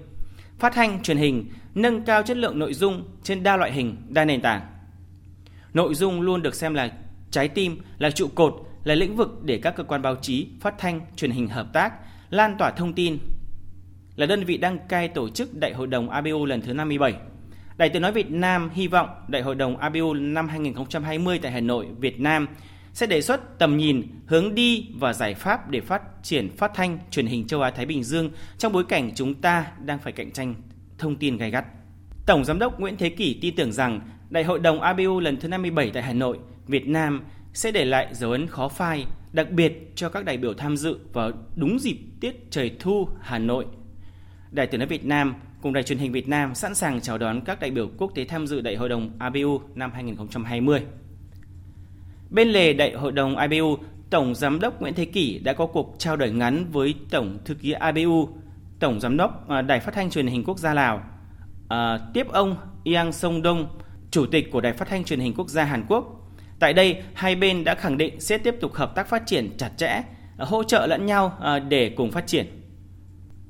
Phát 0.58 0.72
thanh 0.74 1.02
truyền 1.02 1.16
hình 1.16 1.46
nâng 1.74 2.02
cao 2.02 2.22
chất 2.22 2.36
lượng 2.36 2.58
nội 2.58 2.74
dung 2.74 3.04
trên 3.22 3.42
đa 3.42 3.56
loại 3.56 3.72
hình, 3.72 3.96
đa 4.08 4.24
nền 4.24 4.40
tảng. 4.40 4.60
Nội 5.74 5.94
dung 5.94 6.20
luôn 6.20 6.42
được 6.42 6.54
xem 6.54 6.74
là 6.74 6.92
trái 7.30 7.48
tim, 7.48 7.80
là 7.98 8.10
trụ 8.10 8.28
cột, 8.34 8.54
là 8.84 8.94
lĩnh 8.94 9.16
vực 9.16 9.42
để 9.42 9.60
các 9.62 9.76
cơ 9.76 9.84
quan 9.84 10.02
báo 10.02 10.16
chí, 10.16 10.46
phát 10.60 10.74
thanh, 10.78 11.00
truyền 11.16 11.30
hình 11.30 11.48
hợp 11.48 11.72
tác, 11.72 11.92
lan 12.30 12.56
tỏa 12.58 12.70
thông 12.70 12.92
tin. 12.92 13.18
Là 14.16 14.26
đơn 14.26 14.44
vị 14.44 14.56
đăng 14.56 14.78
cai 14.88 15.08
tổ 15.08 15.28
chức 15.28 15.58
Đại 15.60 15.72
hội 15.72 15.86
đồng 15.86 16.10
ABU 16.10 16.46
lần 16.46 16.60
thứ 16.60 16.74
57 16.74 17.14
Đài 17.76 17.88
Tiếng 17.88 18.02
Nói 18.02 18.12
Việt 18.12 18.30
Nam 18.30 18.70
hy 18.74 18.88
vọng 18.88 19.08
Đại 19.28 19.42
hội 19.42 19.54
đồng 19.54 19.76
ABU 19.76 20.14
năm 20.14 20.48
2020 20.48 21.38
tại 21.42 21.52
Hà 21.52 21.60
Nội, 21.60 21.86
Việt 21.98 22.20
Nam 22.20 22.48
sẽ 22.92 23.06
đề 23.06 23.22
xuất 23.22 23.58
tầm 23.58 23.76
nhìn, 23.76 24.02
hướng 24.26 24.54
đi 24.54 24.88
và 24.94 25.12
giải 25.12 25.34
pháp 25.34 25.70
để 25.70 25.80
phát 25.80 26.02
triển 26.22 26.56
phát 26.56 26.72
thanh 26.74 26.98
truyền 27.10 27.26
hình 27.26 27.46
châu 27.46 27.62
Á 27.62 27.70
Thái 27.70 27.86
Bình 27.86 28.04
Dương 28.04 28.30
trong 28.58 28.72
bối 28.72 28.84
cảnh 28.84 29.10
chúng 29.14 29.34
ta 29.34 29.66
đang 29.84 29.98
phải 29.98 30.12
cạnh 30.12 30.30
tranh 30.30 30.54
thông 30.98 31.16
tin 31.16 31.36
gay 31.36 31.50
gắt. 31.50 31.64
Tổng 32.26 32.44
giám 32.44 32.58
đốc 32.58 32.80
Nguyễn 32.80 32.96
Thế 32.96 33.08
Kỷ 33.08 33.38
tin 33.40 33.56
tưởng 33.56 33.72
rằng 33.72 34.00
Đại 34.30 34.44
hội 34.44 34.58
đồng 34.58 34.80
ABU 34.80 35.20
lần 35.20 35.36
thứ 35.36 35.48
57 35.48 35.90
tại 35.94 36.02
Hà 36.02 36.12
Nội, 36.12 36.38
Việt 36.66 36.88
Nam 36.88 37.22
sẽ 37.54 37.72
để 37.72 37.84
lại 37.84 38.08
dấu 38.14 38.30
ấn 38.30 38.46
khó 38.46 38.68
phai, 38.68 39.06
đặc 39.32 39.50
biệt 39.50 39.92
cho 39.94 40.08
các 40.08 40.24
đại 40.24 40.36
biểu 40.36 40.54
tham 40.54 40.76
dự 40.76 40.98
vào 41.12 41.30
đúng 41.56 41.78
dịp 41.78 41.98
tiết 42.20 42.50
trời 42.50 42.76
thu 42.80 43.08
Hà 43.20 43.38
Nội. 43.38 43.66
Đài 44.50 44.66
Tiếng 44.66 44.78
nói 44.78 44.88
Việt 44.88 45.04
Nam 45.04 45.34
cùng 45.62 45.72
Đài 45.72 45.82
truyền 45.82 45.98
hình 45.98 46.12
Việt 46.12 46.28
Nam 46.28 46.54
sẵn 46.54 46.74
sàng 46.74 47.00
chào 47.00 47.18
đón 47.18 47.40
các 47.40 47.60
đại 47.60 47.70
biểu 47.70 47.90
quốc 47.98 48.12
tế 48.14 48.24
tham 48.24 48.46
dự 48.46 48.60
Đại 48.60 48.76
hội 48.76 48.88
đồng 48.88 49.10
ABU 49.18 49.60
năm 49.74 49.92
2020. 49.94 50.82
Bên 52.30 52.48
lề 52.48 52.72
Đại 52.72 52.92
hội 52.92 53.12
đồng 53.12 53.36
ABU, 53.36 53.76
Tổng 54.10 54.34
Giám 54.34 54.60
đốc 54.60 54.80
Nguyễn 54.80 54.94
Thế 54.94 55.04
Kỷ 55.04 55.38
đã 55.38 55.52
có 55.52 55.66
cuộc 55.66 55.94
trao 55.98 56.16
đổi 56.16 56.30
ngắn 56.30 56.66
với 56.72 56.94
Tổng 57.10 57.38
Thư 57.44 57.54
ký 57.54 57.72
ABU, 57.72 58.28
Tổng 58.78 59.00
Giám 59.00 59.16
đốc 59.16 59.48
à, 59.48 59.62
Đài 59.62 59.80
Phát 59.80 59.94
thanh 59.94 60.10
Truyền 60.10 60.26
hình 60.26 60.44
Quốc 60.44 60.58
gia 60.58 60.74
Lào, 60.74 61.02
à, 61.68 61.98
tiếp 62.14 62.26
ông 62.32 62.56
Yang 62.94 63.12
Song 63.12 63.42
Dong, 63.44 63.66
Chủ 64.10 64.26
tịch 64.26 64.50
của 64.52 64.60
Đài 64.60 64.72
Phát 64.72 64.88
thanh 64.88 65.04
Truyền 65.04 65.20
hình 65.20 65.34
Quốc 65.36 65.48
gia 65.48 65.64
Hàn 65.64 65.84
Quốc. 65.88 66.30
Tại 66.58 66.72
đây, 66.72 67.02
hai 67.14 67.36
bên 67.36 67.64
đã 67.64 67.74
khẳng 67.74 67.98
định 67.98 68.20
sẽ 68.20 68.38
tiếp 68.38 68.54
tục 68.60 68.74
hợp 68.74 68.94
tác 68.94 69.08
phát 69.08 69.26
triển 69.26 69.50
chặt 69.58 69.70
chẽ, 69.76 70.02
hỗ 70.38 70.64
trợ 70.64 70.86
lẫn 70.86 71.06
nhau 71.06 71.38
à, 71.40 71.58
để 71.58 71.94
cùng 71.96 72.10
phát 72.10 72.26
triển. 72.26 72.61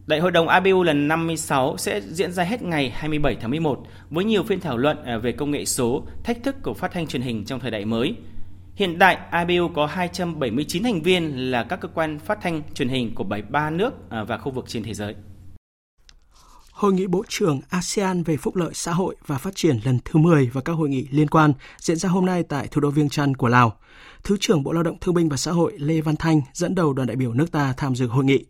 Đại 0.06 0.20
hội 0.20 0.30
đồng 0.30 0.48
ABU 0.48 0.82
lần 0.82 1.08
56 1.08 1.76
sẽ 1.78 2.00
diễn 2.00 2.32
ra 2.32 2.44
hết 2.44 2.62
ngày 2.62 2.90
27 2.90 3.36
tháng 3.40 3.50
11 3.50 3.86
với 4.10 4.24
nhiều 4.24 4.42
phiên 4.42 4.60
thảo 4.60 4.76
luận 4.76 5.04
à, 5.04 5.18
về 5.18 5.32
công 5.32 5.50
nghệ 5.50 5.64
số, 5.64 6.02
thách 6.24 6.42
thức 6.42 6.56
của 6.62 6.74
phát 6.74 6.92
thanh 6.92 7.06
truyền 7.06 7.22
hình 7.22 7.44
trong 7.44 7.60
thời 7.60 7.70
đại 7.70 7.84
mới. 7.84 8.14
Hiện 8.74 8.98
tại, 8.98 9.18
ABU 9.30 9.68
có 9.74 9.86
279 9.86 10.82
thành 10.82 11.02
viên 11.02 11.50
là 11.50 11.62
các 11.64 11.80
cơ 11.80 11.88
quan 11.88 12.18
phát 12.18 12.38
thanh 12.42 12.62
truyền 12.74 12.88
hình 12.88 13.14
của 13.14 13.24
73 13.24 13.70
nước 13.70 14.10
à, 14.10 14.24
và 14.24 14.38
khu 14.38 14.52
vực 14.52 14.64
trên 14.68 14.82
thế 14.82 14.94
giới. 14.94 15.14
Hội 16.72 16.92
nghị 16.92 17.06
Bộ 17.06 17.24
trưởng 17.28 17.60
ASEAN 17.68 18.22
về 18.22 18.36
phúc 18.36 18.56
lợi 18.56 18.70
xã 18.74 18.92
hội 18.92 19.16
và 19.26 19.38
phát 19.38 19.56
triển 19.56 19.78
lần 19.84 19.98
thứ 20.04 20.20
10 20.20 20.50
và 20.52 20.60
các 20.60 20.72
hội 20.72 20.88
nghị 20.88 21.06
liên 21.10 21.28
quan 21.28 21.52
diễn 21.78 21.96
ra 21.96 22.08
hôm 22.08 22.26
nay 22.26 22.42
tại 22.42 22.68
thủ 22.70 22.80
đô 22.80 22.90
Viêng 22.90 23.08
Chăn 23.08 23.34
của 23.34 23.48
Lào. 23.48 23.76
Thứ 24.24 24.36
trưởng 24.40 24.62
Bộ 24.62 24.72
Lao 24.72 24.82
động 24.82 24.98
Thương 25.00 25.14
binh 25.14 25.28
và 25.28 25.36
Xã 25.36 25.52
hội 25.52 25.72
Lê 25.78 26.00
Văn 26.00 26.16
Thanh 26.16 26.40
dẫn 26.52 26.74
đầu 26.74 26.92
đoàn 26.92 27.06
đại 27.06 27.16
biểu 27.16 27.32
nước 27.32 27.52
ta 27.52 27.74
tham 27.76 27.94
dự 27.94 28.06
hội 28.06 28.24
nghị. 28.24 28.44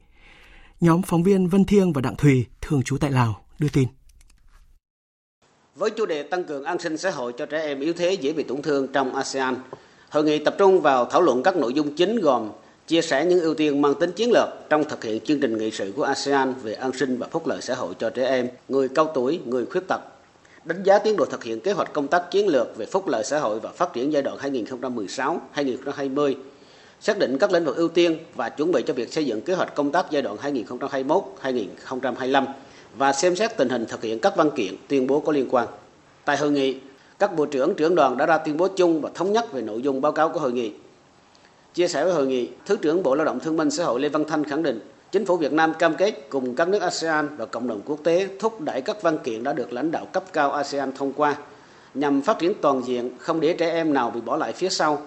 Nhóm 0.82 1.02
phóng 1.02 1.22
viên 1.22 1.48
Vân 1.48 1.64
Thiêng 1.64 1.92
và 1.92 2.00
Đặng 2.00 2.16
Thùy 2.16 2.46
thường 2.60 2.82
trú 2.82 2.98
tại 2.98 3.10
Lào 3.10 3.44
đưa 3.58 3.68
tin. 3.72 3.88
Với 5.76 5.90
chủ 5.90 6.06
đề 6.06 6.22
tăng 6.22 6.44
cường 6.44 6.64
an 6.64 6.78
sinh 6.78 6.96
xã 6.96 7.10
hội 7.10 7.32
cho 7.38 7.46
trẻ 7.46 7.62
em 7.62 7.80
yếu 7.80 7.92
thế 7.92 8.12
dễ 8.12 8.32
bị 8.32 8.42
tổn 8.42 8.62
thương 8.62 8.88
trong 8.92 9.14
ASEAN, 9.14 9.56
hội 10.10 10.24
nghị 10.24 10.38
tập 10.38 10.54
trung 10.58 10.80
vào 10.80 11.04
thảo 11.04 11.20
luận 11.20 11.42
các 11.42 11.56
nội 11.56 11.74
dung 11.74 11.96
chính 11.96 12.20
gồm 12.20 12.50
chia 12.86 13.02
sẻ 13.02 13.24
những 13.24 13.40
ưu 13.40 13.54
tiên 13.54 13.82
mang 13.82 13.94
tính 14.00 14.12
chiến 14.12 14.30
lược 14.32 14.48
trong 14.70 14.84
thực 14.84 15.04
hiện 15.04 15.20
chương 15.24 15.40
trình 15.40 15.58
nghị 15.58 15.70
sự 15.70 15.92
của 15.96 16.02
ASEAN 16.02 16.54
về 16.62 16.74
an 16.74 16.92
sinh 16.92 17.18
và 17.18 17.28
phúc 17.30 17.46
lợi 17.46 17.62
xã 17.62 17.74
hội 17.74 17.94
cho 17.98 18.10
trẻ 18.10 18.26
em, 18.26 18.48
người 18.68 18.88
cao 18.88 19.10
tuổi, 19.14 19.40
người 19.44 19.66
khuyết 19.66 19.88
tật, 19.88 20.00
đánh 20.64 20.82
giá 20.82 20.98
tiến 20.98 21.16
độ 21.16 21.24
thực 21.24 21.44
hiện 21.44 21.60
kế 21.60 21.72
hoạch 21.72 21.92
công 21.92 22.08
tác 22.08 22.30
chiến 22.30 22.48
lược 22.48 22.76
về 22.76 22.86
phúc 22.86 23.08
lợi 23.08 23.24
xã 23.24 23.38
hội 23.38 23.60
và 23.60 23.70
phát 23.70 23.92
triển 23.92 24.12
giai 24.12 24.22
đoạn 24.22 24.38
2016-2020 25.54 26.34
xác 27.02 27.18
định 27.18 27.38
các 27.38 27.52
lĩnh 27.52 27.64
vực 27.64 27.76
ưu 27.76 27.88
tiên 27.88 28.18
và 28.34 28.48
chuẩn 28.48 28.72
bị 28.72 28.82
cho 28.86 28.94
việc 28.94 29.12
xây 29.12 29.26
dựng 29.26 29.40
kế 29.40 29.54
hoạch 29.54 29.74
công 29.74 29.92
tác 29.92 30.06
giai 30.10 30.22
đoạn 30.22 30.36
2021-2025 31.42 32.46
và 32.96 33.12
xem 33.12 33.36
xét 33.36 33.56
tình 33.56 33.68
hình 33.68 33.86
thực 33.86 34.02
hiện 34.02 34.18
các 34.18 34.36
văn 34.36 34.50
kiện, 34.50 34.74
tuyên 34.88 35.06
bố 35.06 35.20
có 35.20 35.32
liên 35.32 35.48
quan. 35.50 35.66
Tại 36.24 36.36
hội 36.36 36.50
nghị, 36.50 36.76
các 37.18 37.36
bộ 37.36 37.46
trưởng 37.46 37.74
trưởng 37.74 37.94
đoàn 37.94 38.16
đã 38.16 38.26
ra 38.26 38.38
tuyên 38.38 38.56
bố 38.56 38.68
chung 38.68 39.00
và 39.00 39.10
thống 39.14 39.32
nhất 39.32 39.52
về 39.52 39.62
nội 39.62 39.82
dung 39.82 40.00
báo 40.00 40.12
cáo 40.12 40.28
của 40.28 40.40
hội 40.40 40.52
nghị. 40.52 40.72
Chia 41.74 41.88
sẻ 41.88 42.04
với 42.04 42.12
hội 42.12 42.26
nghị, 42.26 42.48
Thứ 42.66 42.76
trưởng 42.76 43.02
Bộ 43.02 43.14
Lao 43.14 43.24
động 43.24 43.40
Thương 43.40 43.56
binh 43.56 43.70
Xã 43.70 43.84
hội 43.84 44.00
Lê 44.00 44.08
Văn 44.08 44.24
Thanh 44.24 44.44
khẳng 44.44 44.62
định 44.62 44.80
Chính 45.12 45.26
phủ 45.26 45.36
Việt 45.36 45.52
Nam 45.52 45.74
cam 45.78 45.94
kết 45.94 46.26
cùng 46.28 46.54
các 46.54 46.68
nước 46.68 46.82
ASEAN 46.82 47.36
và 47.36 47.46
cộng 47.46 47.68
đồng 47.68 47.80
quốc 47.84 47.98
tế 48.04 48.28
thúc 48.38 48.60
đẩy 48.60 48.82
các 48.82 49.02
văn 49.02 49.18
kiện 49.18 49.42
đã 49.42 49.52
được 49.52 49.72
lãnh 49.72 49.90
đạo 49.90 50.06
cấp 50.12 50.24
cao 50.32 50.52
ASEAN 50.52 50.92
thông 50.92 51.12
qua 51.12 51.36
nhằm 51.94 52.22
phát 52.22 52.38
triển 52.38 52.52
toàn 52.60 52.82
diện, 52.86 53.10
không 53.18 53.40
để 53.40 53.54
trẻ 53.58 53.70
em 53.70 53.94
nào 53.94 54.10
bị 54.10 54.20
bỏ 54.20 54.36
lại 54.36 54.52
phía 54.52 54.68
sau 54.68 55.02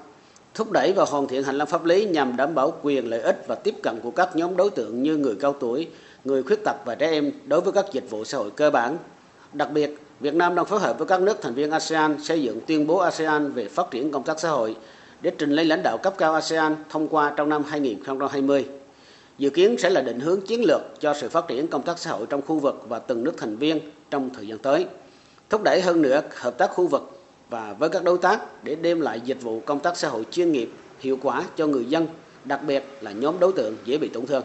thúc 0.56 0.72
đẩy 0.72 0.94
và 0.94 1.06
hoàn 1.06 1.28
thiện 1.28 1.44
hành 1.44 1.58
lang 1.58 1.68
pháp 1.68 1.86
lý 1.86 2.06
nhằm 2.06 2.36
đảm 2.36 2.56
bảo 2.56 2.74
quyền 2.82 3.10
lợi 3.10 3.22
ích 3.22 3.44
và 3.48 3.56
tiếp 3.56 3.76
cận 3.84 4.00
của 4.04 4.12
các 4.12 4.36
nhóm 4.36 4.58
đối 4.58 4.70
tượng 4.70 5.04
như 5.04 5.18
người 5.18 5.36
cao 5.40 5.54
tuổi, 5.54 5.88
người 6.26 6.44
khuyết 6.44 6.64
tật 6.66 6.76
và 6.86 6.96
trẻ 6.96 7.12
em 7.12 7.32
đối 7.46 7.62
với 7.62 7.74
các 7.74 7.86
dịch 7.92 8.10
vụ 8.10 8.24
xã 8.24 8.38
hội 8.38 8.52
cơ 8.52 8.70
bản. 8.70 8.98
Đặc 9.54 9.72
biệt, 9.72 9.98
Việt 10.20 10.34
Nam 10.34 10.56
đang 10.56 10.66
phối 10.66 10.80
hợp 10.80 10.98
với 10.98 11.08
các 11.08 11.22
nước 11.22 11.42
thành 11.42 11.54
viên 11.54 11.72
ASEAN 11.72 12.24
xây 12.24 12.42
dựng 12.42 12.60
tuyên 12.68 12.88
bố 12.88 12.98
ASEAN 12.98 13.52
về 13.52 13.68
phát 13.68 13.92
triển 13.92 14.12
công 14.12 14.24
tác 14.24 14.40
xã 14.40 14.50
hội 14.50 14.76
để 15.22 15.32
trình 15.38 15.52
lên 15.52 15.68
lãnh 15.68 15.84
đạo 15.84 15.98
cấp 15.98 16.14
cao 16.18 16.34
ASEAN 16.34 16.76
thông 16.90 17.08
qua 17.08 17.34
trong 17.36 17.50
năm 17.50 17.64
2020. 17.64 18.66
Dự 19.38 19.50
kiến 19.50 19.76
sẽ 19.80 19.90
là 19.90 20.02
định 20.02 20.20
hướng 20.20 20.42
chiến 20.42 20.62
lược 20.68 20.82
cho 21.00 21.14
sự 21.14 21.30
phát 21.30 21.48
triển 21.48 21.68
công 21.68 21.82
tác 21.84 22.00
xã 22.00 22.12
hội 22.12 22.26
trong 22.30 22.42
khu 22.42 22.60
vực 22.60 22.86
và 22.90 23.00
từng 23.00 23.24
nước 23.24 23.34
thành 23.38 23.58
viên 23.58 23.80
trong 24.12 24.30
thời 24.30 24.48
gian 24.48 24.60
tới. 24.60 24.86
Thúc 25.50 25.62
đẩy 25.64 25.82
hơn 25.82 26.02
nữa 26.02 26.22
hợp 26.36 26.58
tác 26.58 26.72
khu 26.72 26.88
vực 26.88 27.15
và 27.50 27.74
với 27.74 27.90
các 27.90 28.04
đối 28.04 28.18
tác 28.18 28.64
để 28.64 28.76
đem 28.76 29.02
lại 29.02 29.22
dịch 29.22 29.42
vụ 29.42 29.60
công 29.66 29.80
tác 29.80 29.98
xã 29.98 30.10
hội 30.10 30.26
chuyên 30.32 30.52
nghiệp, 30.52 30.70
hiệu 31.00 31.18
quả 31.22 31.44
cho 31.56 31.68
người 31.68 31.86
dân, 31.86 32.08
đặc 32.46 32.62
biệt 32.68 32.84
là 33.02 33.12
nhóm 33.12 33.40
đối 33.40 33.54
tượng 33.54 33.76
dễ 33.86 33.98
bị 33.98 34.10
tổn 34.10 34.26
thương. 34.26 34.44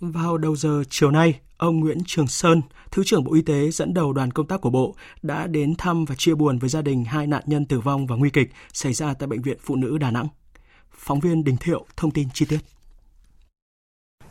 Vào 0.00 0.38
đầu 0.38 0.56
giờ 0.56 0.82
chiều 0.90 1.10
nay, 1.10 1.40
ông 1.56 1.80
Nguyễn 1.80 1.98
Trường 2.06 2.26
Sơn, 2.26 2.62
Thứ 2.90 3.02
trưởng 3.04 3.24
Bộ 3.24 3.34
Y 3.34 3.42
tế 3.42 3.70
dẫn 3.70 3.94
đầu 3.94 4.12
đoàn 4.12 4.30
công 4.30 4.46
tác 4.46 4.60
của 4.60 4.70
Bộ 4.70 4.94
đã 5.22 5.46
đến 5.46 5.74
thăm 5.78 6.04
và 6.04 6.14
chia 6.18 6.34
buồn 6.34 6.58
với 6.58 6.70
gia 6.70 6.82
đình 6.82 7.04
hai 7.04 7.26
nạn 7.26 7.42
nhân 7.46 7.66
tử 7.66 7.80
vong 7.80 8.06
và 8.06 8.16
nguy 8.16 8.30
kịch 8.30 8.50
xảy 8.72 8.92
ra 8.92 9.14
tại 9.14 9.26
Bệnh 9.26 9.42
viện 9.42 9.58
Phụ 9.60 9.76
nữ 9.76 9.98
Đà 9.98 10.10
Nẵng. 10.10 10.28
Phóng 10.90 11.20
viên 11.20 11.44
Đình 11.44 11.56
Thiệu 11.56 11.86
thông 11.96 12.10
tin 12.10 12.28
chi 12.34 12.46
tiết. 12.48 12.58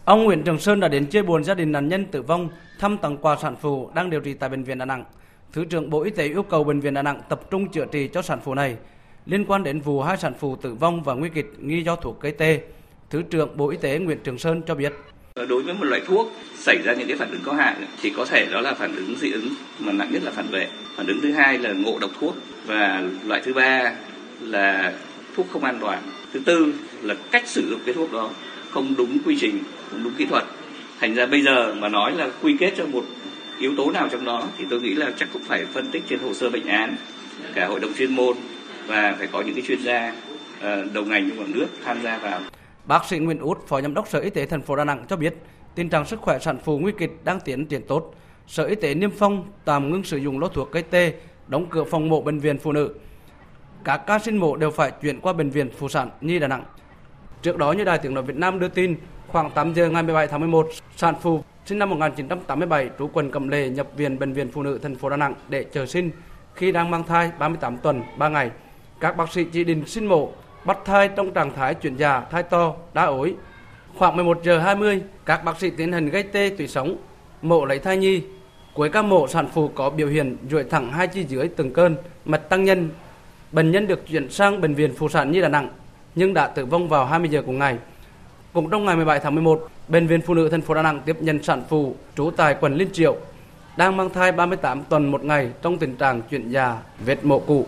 Ông 0.06 0.24
Nguyễn 0.24 0.44
Trường 0.44 0.60
Sơn 0.60 0.80
đã 0.80 0.88
đến 0.88 1.06
chia 1.06 1.22
buồn 1.22 1.44
gia 1.44 1.54
đình 1.54 1.72
nạn 1.72 1.88
nhân 1.88 2.06
tử 2.12 2.22
vong, 2.22 2.50
thăm 2.80 2.98
tặng 2.98 3.18
quà 3.18 3.38
sản 3.42 3.56
phụ 3.62 3.90
đang 3.96 4.10
điều 4.10 4.20
trị 4.20 4.34
tại 4.34 4.50
Bệnh 4.50 4.64
viện 4.64 4.78
Đà 4.78 4.86
Nẵng. 4.86 5.06
Thứ 5.54 5.66
trưởng 5.66 5.90
Bộ 5.90 6.04
Y 6.04 6.12
tế 6.12 6.28
yêu 6.28 6.44
cầu 6.44 6.64
Bệnh 6.64 6.80
viện 6.80 6.94
Đà 6.94 7.02
Nẵng 7.02 7.22
tập 7.30 7.52
trung 7.52 7.72
chữa 7.72 7.86
trị 7.86 8.10
cho 8.14 8.22
sản 8.22 8.40
phụ 8.44 8.54
này. 8.54 8.76
Liên 9.26 9.46
quan 9.46 9.64
đến 9.64 9.80
vụ 9.80 10.02
hai 10.02 10.18
sản 10.18 10.34
phụ 10.40 10.56
tử 10.56 10.74
vong 10.74 11.04
và 11.04 11.14
nguy 11.14 11.30
kịch 11.30 11.54
nghi 11.60 11.82
do 11.84 11.96
thuốc 11.96 12.22
gây 12.22 12.32
tê, 12.32 12.60
Thứ 13.10 13.22
trưởng 13.22 13.58
Bộ 13.58 13.70
Y 13.70 13.78
tế 13.78 14.00
Nguyễn 14.00 14.18
Trường 14.24 14.38
Sơn 14.38 14.62
cho 14.68 14.76
biết. 14.76 14.94
Đối 15.36 15.64
với 15.64 15.74
một 15.74 15.84
loại 15.84 16.02
thuốc 16.08 16.32
xảy 16.56 16.78
ra 16.84 16.94
những 16.94 17.08
cái 17.08 17.18
phản 17.18 17.32
ứng 17.32 17.42
có 17.44 17.54
hại 17.54 17.76
thì 18.02 18.14
có 18.18 18.26
thể 18.26 18.48
đó 18.52 18.62
là 18.62 18.74
phản 18.74 18.96
ứng 18.96 19.16
dị 19.16 19.32
ứng 19.32 19.48
mà 19.80 19.92
nặng 19.92 20.10
nhất 20.12 20.24
là 20.24 20.32
phản 20.32 20.48
vệ. 20.52 20.68
Phản 20.96 21.08
ứng 21.08 21.22
thứ 21.22 21.32
hai 21.32 21.58
là 21.58 21.74
ngộ 21.74 22.00
độc 22.02 22.12
thuốc 22.20 22.36
và 22.66 23.04
loại 23.26 23.42
thứ 23.46 23.54
ba 23.54 23.94
là 24.42 24.94
thuốc 25.36 25.48
không 25.50 25.64
an 25.64 25.78
toàn. 25.82 26.02
Thứ 26.34 26.40
tư 26.46 26.74
là 27.02 27.16
cách 27.32 27.48
sử 27.48 27.70
dụng 27.70 27.80
cái 27.86 27.94
thuốc 27.94 28.14
đó 28.14 28.30
không 28.70 28.94
đúng 28.98 29.18
quy 29.26 29.38
trình, 29.40 29.60
không 29.92 30.04
đúng 30.04 30.14
kỹ 30.18 30.26
thuật. 30.26 30.44
Thành 31.00 31.16
ra 31.16 31.26
bây 31.26 31.42
giờ 31.42 31.74
mà 31.74 31.90
nói 31.90 32.12
là 32.16 32.30
quy 32.42 32.56
kết 32.60 32.74
cho 32.78 32.86
một 32.86 33.04
yếu 33.60 33.76
tố 33.78 33.92
nào 33.92 34.08
trong 34.12 34.26
đó 34.26 34.48
thì 34.58 34.66
tôi 34.70 34.82
nghĩ 34.82 34.96
là 34.96 35.12
chắc 35.18 35.30
cũng 35.34 35.44
phải 35.44 35.66
phân 35.66 35.92
tích 35.92 36.04
trên 36.08 36.20
hồ 36.20 36.34
sơ 36.34 36.50
bệnh 36.50 36.68
án, 36.68 36.96
cả 37.56 37.68
hội 37.68 37.80
đồng 37.80 37.94
chuyên 37.94 38.16
môn 38.16 38.38
và 38.88 39.16
phải 39.18 39.28
có 39.32 39.42
những 39.42 39.56
cái 39.56 39.64
chuyên 39.68 39.82
gia 39.82 40.14
ờ, 40.62 40.86
đầu 40.94 41.06
ngành 41.06 41.30
trong 41.30 41.40
cả 41.40 41.46
nước 41.48 41.68
tham 41.86 42.02
gia 42.04 42.18
vào. 42.18 42.40
Bác 42.86 43.06
sĩ 43.06 43.18
Nguyễn 43.18 43.40
Út, 43.40 43.68
Phó 43.68 43.82
Giám 43.82 43.94
đốc 43.94 44.08
Sở 44.08 44.20
Y 44.20 44.30
tế 44.30 44.46
thành 44.46 44.62
phố 44.62 44.76
Đà 44.76 44.84
Nẵng 44.84 45.06
cho 45.10 45.16
biết, 45.16 45.36
tình 45.76 45.90
trạng 45.90 46.06
sức 46.06 46.22
khỏe 46.22 46.40
sản 46.40 46.58
phụ 46.64 46.80
nguy 46.80 46.92
kịch 46.98 47.12
đang 47.24 47.40
tiến 47.40 47.66
triển 47.66 47.82
tốt. 47.88 48.16
Sở 48.48 48.66
Y 48.66 48.76
tế 48.76 48.94
Niêm 48.94 49.12
Phong 49.12 49.52
tạm 49.66 49.92
ngưng 49.92 50.04
sử 50.04 50.18
dụng 50.18 50.40
lô 50.40 50.48
thuốc 50.48 50.72
gây 50.72 50.84
tê, 50.84 51.14
đóng 51.48 51.66
cửa 51.70 51.84
phòng 51.84 52.10
mổ 52.10 52.22
bệnh 52.22 52.40
viện 52.40 52.58
phụ 52.58 52.72
nữ. 52.72 52.94
Các 53.84 53.98
ca 53.98 54.20
sinh 54.20 54.38
mổ 54.38 54.56
đều 54.56 54.72
phải 54.72 54.92
chuyển 55.02 55.20
qua 55.20 55.34
bệnh 55.34 55.50
viện 55.50 55.70
phụ 55.78 55.90
sản 55.90 56.10
Nhi 56.22 56.40
Đà 56.40 56.48
Nẵng. 56.48 56.64
Trước 57.42 57.58
đó 57.58 57.72
như 57.72 57.84
Đài 57.84 57.98
Tiếng 57.98 58.14
nói 58.14 58.24
Việt 58.24 58.36
Nam 58.36 58.60
đưa 58.60 58.68
tin, 58.68 58.96
khoảng 59.28 59.52
8 59.52 59.74
giờ 59.74 59.90
ngày 59.90 60.04
17 60.04 60.28
tháng 60.28 60.40
11, 60.40 60.70
sản 60.96 61.16
phụ 61.22 61.44
sinh 61.66 61.80
năm 61.80 61.90
1987 61.90 62.90
trú 63.00 63.10
quận 63.14 63.32
Cẩm 63.32 63.48
Lệ 63.48 63.70
nhập 63.70 63.88
viện 63.98 64.20
bệnh 64.20 64.34
viện 64.34 64.52
phụ 64.52 64.64
nữ 64.64 64.78
thành 64.78 64.96
phố 64.96 65.10
Đà 65.10 65.18
Nẵng 65.18 65.34
để 65.50 65.64
chờ 65.64 65.86
sinh 65.86 66.12
khi 66.56 66.72
đang 66.72 66.92
mang 66.92 67.04
thai 67.04 67.32
38 67.40 67.78
tuần 67.78 68.02
3 68.18 68.30
ngày. 68.30 68.52
Các 69.00 69.18
bác 69.18 69.32
sĩ 69.32 69.44
chỉ 69.44 69.64
định 69.64 69.86
sinh 69.86 70.06
mổ 70.08 70.30
bắt 70.66 70.78
thai 70.86 71.10
trong 71.16 71.32
trạng 71.32 71.54
thái 71.56 71.74
chuyển 71.74 71.96
già, 71.96 72.22
thai 72.32 72.44
to, 72.44 72.76
đá 72.94 73.04
ối. 73.04 73.36
Khoảng 73.98 74.16
11 74.16 74.40
giờ 74.44 74.60
20, 74.60 75.02
các 75.26 75.44
bác 75.44 75.60
sĩ 75.60 75.70
tiến 75.70 75.92
hành 75.94 76.10
gây 76.10 76.24
tê 76.24 76.52
tủy 76.58 76.68
sống, 76.68 76.98
mổ 77.42 77.66
lấy 77.66 77.80
thai 77.80 77.98
nhi. 77.98 78.22
Cuối 78.74 78.90
ca 78.90 79.02
mổ 79.02 79.28
sản 79.28 79.48
phụ 79.54 79.68
có 79.68 79.90
biểu 79.90 80.08
hiện 80.08 80.38
duỗi 80.50 80.64
thẳng 80.64 80.92
hai 80.92 81.08
chi 81.08 81.24
dưới 81.24 81.48
từng 81.48 81.74
cơn, 81.74 81.96
mạch 82.26 82.50
tăng 82.50 82.64
nhân. 82.64 82.90
Bệnh 83.52 83.72
nhân 83.72 83.88
được 83.88 84.08
chuyển 84.08 84.30
sang 84.30 84.62
bệnh 84.62 84.74
viện 84.74 84.94
phụ 84.98 85.10
sản 85.10 85.32
Nhi 85.32 85.42
Đà 85.42 85.50
Nẵng 85.50 85.70
nhưng 86.16 86.34
đã 86.34 86.48
tử 86.48 86.66
vong 86.66 86.90
vào 86.90 87.06
20 87.06 87.30
giờ 87.30 87.42
cùng 87.46 87.60
ngày. 87.60 87.78
Cũng 88.54 88.70
trong 88.70 88.86
ngày 88.86 88.96
17 88.96 89.20
tháng 89.20 89.36
11, 89.36 89.68
Bệnh 89.88 90.08
viện 90.08 90.22
Phụ 90.22 90.34
nữ 90.34 90.50
thành 90.50 90.62
phố 90.62 90.74
Đà 90.74 90.82
Nẵng 90.82 91.02
tiếp 91.06 91.18
nhận 91.20 91.44
sản 91.44 91.64
phụ 91.70 91.96
trú 92.18 92.32
tại 92.38 92.56
quận 92.60 92.76
Liên 92.76 92.88
Triệu 92.94 93.16
đang 93.78 93.98
mang 93.98 94.10
thai 94.10 94.32
38 94.32 94.84
tuần 94.84 95.12
một 95.12 95.24
ngày 95.24 95.50
trong 95.62 95.78
tình 95.78 95.96
trạng 95.96 96.22
chuyển 96.22 96.50
già, 96.50 96.78
vết 97.06 97.26
mổ 97.26 97.40
cũ. 97.40 97.66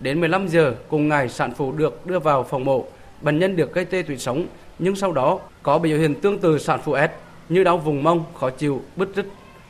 Đến 0.00 0.20
15 0.20 0.48
giờ 0.48 0.74
cùng 0.88 1.08
ngày 1.08 1.28
sản 1.28 1.52
phụ 1.56 1.72
được 1.72 2.06
đưa 2.06 2.18
vào 2.18 2.42
phòng 2.44 2.64
mổ. 2.64 2.84
Bệnh 3.20 3.38
nhân 3.38 3.56
được 3.56 3.74
gây 3.74 3.84
tê 3.84 4.02
tủy 4.02 4.18
sống 4.18 4.46
nhưng 4.78 4.96
sau 4.96 5.12
đó 5.12 5.38
có 5.62 5.78
biểu 5.78 5.98
hiện 5.98 6.14
tương 6.14 6.38
tự 6.38 6.58
sản 6.58 6.80
phụ 6.84 6.96
S 6.96 7.10
như 7.52 7.64
đau 7.64 7.78
vùng 7.78 8.02
mông, 8.02 8.24
khó 8.40 8.50
chịu, 8.50 8.82
bứt 8.96 9.08
rứt 9.16 9.26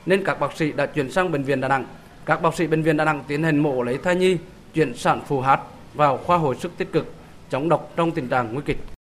nên 0.06 0.24
các 0.24 0.40
bác 0.40 0.56
sĩ 0.56 0.72
đã 0.72 0.86
chuyển 0.86 1.10
sang 1.10 1.32
bệnh 1.32 1.42
viện 1.42 1.60
Đà 1.60 1.68
Nẵng. 1.68 1.84
Các 2.26 2.42
bác 2.42 2.54
sĩ 2.54 2.66
bệnh 2.66 2.82
viện 2.82 2.96
Đà 2.96 3.04
Nẵng 3.04 3.22
tiến 3.28 3.42
hành 3.42 3.58
mổ 3.58 3.82
lấy 3.82 3.98
thai 3.98 4.16
nhi, 4.16 4.36
chuyển 4.74 4.94
sản 4.94 5.20
phụ 5.26 5.40
H 5.40 5.50
vào 5.94 6.16
khoa 6.16 6.36
hồi 6.36 6.56
sức 6.56 6.72
tích 6.78 6.92
cực, 6.92 7.12
chống 7.50 7.68
độc 7.68 7.92
trong 7.96 8.10
tình 8.10 8.28
trạng 8.28 8.54
nguy 8.54 8.62
kịch. 8.64 8.97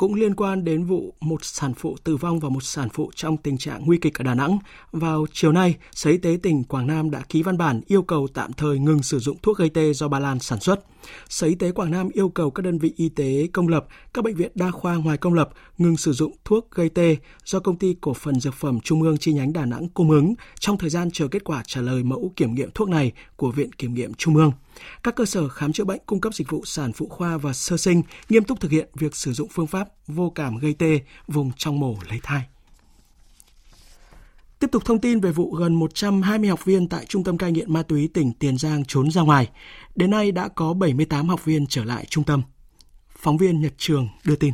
Cũng 0.00 0.14
liên 0.14 0.34
quan 0.34 0.64
đến 0.64 0.84
vụ 0.84 1.14
một 1.20 1.44
sản 1.44 1.74
phụ 1.74 1.96
tử 2.04 2.16
vong 2.16 2.40
và 2.40 2.48
một 2.48 2.62
sản 2.62 2.88
phụ 2.92 3.10
trong 3.14 3.36
tình 3.36 3.58
trạng 3.58 3.82
nguy 3.86 3.98
kịch 3.98 4.18
ở 4.18 4.24
Đà 4.24 4.34
Nẵng, 4.34 4.58
vào 4.92 5.26
chiều 5.32 5.52
nay, 5.52 5.74
Sở 5.92 6.10
Y 6.10 6.18
tế 6.18 6.38
tỉnh 6.42 6.64
Quảng 6.64 6.86
Nam 6.86 7.10
đã 7.10 7.22
ký 7.28 7.42
văn 7.42 7.58
bản 7.58 7.80
yêu 7.86 8.02
cầu 8.02 8.28
tạm 8.34 8.52
thời 8.52 8.78
ngừng 8.78 9.02
sử 9.02 9.18
dụng 9.18 9.36
thuốc 9.42 9.58
gây 9.58 9.70
tê 9.70 9.92
do 9.92 10.08
Ba 10.08 10.18
Lan 10.18 10.38
sản 10.38 10.60
xuất. 10.60 10.80
Sở 11.28 11.46
Y 11.46 11.54
tế 11.54 11.72
Quảng 11.72 11.90
Nam 11.90 12.08
yêu 12.12 12.28
cầu 12.28 12.50
các 12.50 12.62
đơn 12.62 12.78
vị 12.78 12.92
y 12.96 13.08
tế 13.08 13.48
công 13.52 13.68
lập, 13.68 13.86
các 14.14 14.24
bệnh 14.24 14.34
viện 14.34 14.52
đa 14.54 14.70
khoa 14.70 14.96
ngoài 14.96 15.16
công 15.16 15.34
lập 15.34 15.50
ngừng 15.78 15.96
sử 15.96 16.12
dụng 16.12 16.32
thuốc 16.44 16.70
gây 16.70 16.88
tê 16.88 17.16
do 17.44 17.60
công 17.60 17.78
ty 17.78 17.96
cổ 18.00 18.14
phần 18.14 18.40
dược 18.40 18.54
phẩm 18.54 18.80
Trung 18.80 19.02
ương 19.02 19.18
chi 19.18 19.32
nhánh 19.32 19.52
Đà 19.52 19.64
Nẵng 19.64 19.88
cung 19.88 20.10
ứng 20.10 20.34
trong 20.58 20.78
thời 20.78 20.90
gian 20.90 21.10
chờ 21.12 21.28
kết 21.28 21.44
quả 21.44 21.62
trả 21.66 21.80
lời 21.80 22.02
mẫu 22.02 22.32
kiểm 22.36 22.54
nghiệm 22.54 22.70
thuốc 22.74 22.88
này 22.88 23.12
của 23.36 23.50
Viện 23.50 23.72
Kiểm 23.72 23.94
nghiệm 23.94 24.14
Trung 24.14 24.36
ương. 24.36 24.52
Các 25.02 25.14
cơ 25.14 25.24
sở 25.24 25.48
khám 25.48 25.72
chữa 25.72 25.84
bệnh 25.84 26.00
cung 26.06 26.20
cấp 26.20 26.34
dịch 26.34 26.50
vụ 26.50 26.64
sản 26.64 26.92
phụ 26.92 27.08
khoa 27.08 27.36
và 27.36 27.52
sơ 27.52 27.76
sinh 27.76 28.02
nghiêm 28.28 28.44
túc 28.44 28.60
thực 28.60 28.70
hiện 28.70 28.88
việc 28.94 29.16
sử 29.16 29.32
dụng 29.32 29.48
phương 29.48 29.66
pháp 29.66 29.88
vô 30.06 30.32
cảm 30.34 30.58
gây 30.58 30.74
tê, 30.74 31.00
vùng 31.28 31.52
trong 31.56 31.80
mổ 31.80 31.96
lấy 32.08 32.20
thai. 32.22 32.42
Tiếp 34.58 34.66
tục 34.72 34.84
thông 34.84 35.00
tin 35.00 35.20
về 35.20 35.32
vụ 35.32 35.50
gần 35.50 35.74
120 35.74 36.50
học 36.50 36.64
viên 36.64 36.88
tại 36.88 37.06
Trung 37.06 37.24
tâm 37.24 37.38
cai 37.38 37.52
nghiện 37.52 37.72
ma 37.72 37.82
túy 37.82 38.08
tỉnh 38.14 38.32
Tiền 38.32 38.58
Giang 38.58 38.84
trốn 38.84 39.10
ra 39.10 39.22
ngoài. 39.22 39.48
Đến 39.96 40.10
nay 40.10 40.32
đã 40.32 40.48
có 40.48 40.72
78 40.72 41.28
học 41.28 41.44
viên 41.44 41.66
trở 41.66 41.84
lại 41.84 42.04
trung 42.08 42.24
tâm. 42.24 42.42
Phóng 43.08 43.36
viên 43.36 43.60
Nhật 43.60 43.72
Trường 43.76 44.08
đưa 44.24 44.36
tin. 44.36 44.52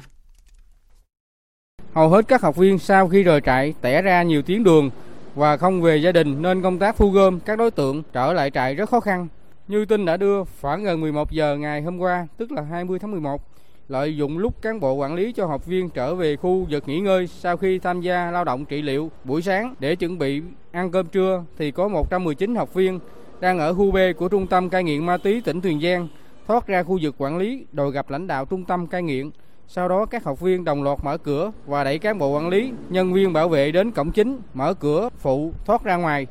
Hầu 1.92 2.10
hết 2.10 2.28
các 2.28 2.42
học 2.42 2.56
viên 2.56 2.78
sau 2.78 3.08
khi 3.08 3.22
rời 3.22 3.40
trại 3.40 3.74
tẻ 3.80 4.02
ra 4.02 4.22
nhiều 4.22 4.42
tuyến 4.42 4.64
đường 4.64 4.90
và 5.34 5.56
không 5.56 5.82
về 5.82 5.96
gia 5.96 6.12
đình 6.12 6.42
nên 6.42 6.62
công 6.62 6.78
tác 6.78 6.96
thu 6.96 7.10
gom 7.10 7.40
các 7.40 7.58
đối 7.58 7.70
tượng 7.70 8.02
trở 8.12 8.32
lại 8.32 8.50
trại 8.50 8.74
rất 8.74 8.88
khó 8.88 9.00
khăn. 9.00 9.28
Như 9.68 9.84
tin 9.84 10.04
đã 10.04 10.16
đưa, 10.16 10.44
khoảng 10.60 10.84
gần 10.84 11.00
11 11.00 11.30
giờ 11.30 11.56
ngày 11.56 11.82
hôm 11.82 11.98
qua, 11.98 12.26
tức 12.36 12.52
là 12.52 12.62
20 12.62 12.98
tháng 12.98 13.10
11, 13.10 13.42
lợi 13.88 14.16
dụng 14.16 14.38
lúc 14.38 14.62
cán 14.62 14.80
bộ 14.80 14.92
quản 14.92 15.14
lý 15.14 15.32
cho 15.32 15.46
học 15.46 15.66
viên 15.66 15.90
trở 15.90 16.14
về 16.14 16.36
khu 16.36 16.66
vực 16.70 16.88
nghỉ 16.88 17.00
ngơi 17.00 17.26
sau 17.26 17.56
khi 17.56 17.78
tham 17.78 18.00
gia 18.00 18.30
lao 18.30 18.44
động 18.44 18.64
trị 18.64 18.82
liệu 18.82 19.10
buổi 19.24 19.42
sáng 19.42 19.74
để 19.78 19.96
chuẩn 19.96 20.18
bị 20.18 20.42
ăn 20.72 20.90
cơm 20.90 21.06
trưa 21.06 21.44
thì 21.58 21.70
có 21.70 21.88
119 21.88 22.54
học 22.54 22.74
viên 22.74 23.00
đang 23.40 23.58
ở 23.58 23.74
khu 23.74 23.90
B 23.90 23.96
của 24.16 24.28
Trung 24.28 24.46
tâm 24.46 24.70
cai 24.70 24.84
nghiện 24.84 25.06
ma 25.06 25.16
túy 25.16 25.40
tỉnh 25.40 25.60
Tiền 25.60 25.80
Giang 25.80 26.08
thoát 26.46 26.66
ra 26.66 26.82
khu 26.82 26.98
vực 27.02 27.14
quản 27.18 27.38
lý 27.38 27.66
đòi 27.72 27.90
gặp 27.90 28.10
lãnh 28.10 28.26
đạo 28.26 28.44
trung 28.44 28.64
tâm 28.64 28.86
cai 28.86 29.02
nghiện. 29.02 29.30
Sau 29.68 29.88
đó 29.88 30.06
các 30.06 30.24
học 30.24 30.40
viên 30.40 30.64
đồng 30.64 30.82
loạt 30.82 30.98
mở 31.04 31.18
cửa 31.18 31.52
và 31.66 31.84
đẩy 31.84 31.98
cán 31.98 32.18
bộ 32.18 32.34
quản 32.34 32.48
lý, 32.48 32.72
nhân 32.88 33.12
viên 33.12 33.32
bảo 33.32 33.48
vệ 33.48 33.72
đến 33.72 33.90
cổng 33.90 34.10
chính, 34.10 34.38
mở 34.54 34.74
cửa 34.74 35.08
phụ 35.18 35.52
thoát 35.64 35.84
ra 35.84 35.96
ngoài. 35.96 36.26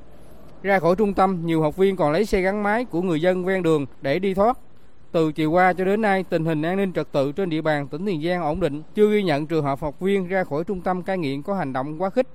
Ra 0.65 0.79
khỏi 0.79 0.95
trung 0.95 1.13
tâm, 1.13 1.45
nhiều 1.45 1.61
học 1.61 1.77
viên 1.77 1.95
còn 1.95 2.11
lấy 2.11 2.25
xe 2.25 2.41
gắn 2.41 2.63
máy 2.63 2.85
của 2.85 3.01
người 3.01 3.21
dân 3.21 3.45
ven 3.45 3.63
đường 3.63 3.85
để 4.01 4.19
đi 4.19 4.33
thoát. 4.33 4.57
Từ 5.11 5.31
chiều 5.31 5.51
qua 5.51 5.73
cho 5.73 5.85
đến 5.85 6.01
nay, 6.01 6.23
tình 6.29 6.45
hình 6.45 6.61
an 6.61 6.77
ninh 6.77 6.93
trật 6.93 7.11
tự 7.11 7.31
trên 7.31 7.49
địa 7.49 7.61
bàn 7.61 7.87
tỉnh 7.87 8.05
Tiền 8.05 8.21
Giang 8.23 8.41
ổn 8.41 8.59
định, 8.59 8.81
chưa 8.95 9.11
ghi 9.11 9.23
nhận 9.23 9.47
trường 9.47 9.63
hợp 9.63 9.79
học 9.81 9.99
viên 9.99 10.27
ra 10.27 10.43
khỏi 10.43 10.63
trung 10.63 10.81
tâm 10.81 11.03
cai 11.03 11.17
nghiện 11.17 11.41
có 11.41 11.55
hành 11.55 11.73
động 11.73 12.01
quá 12.01 12.09
khích. 12.09 12.27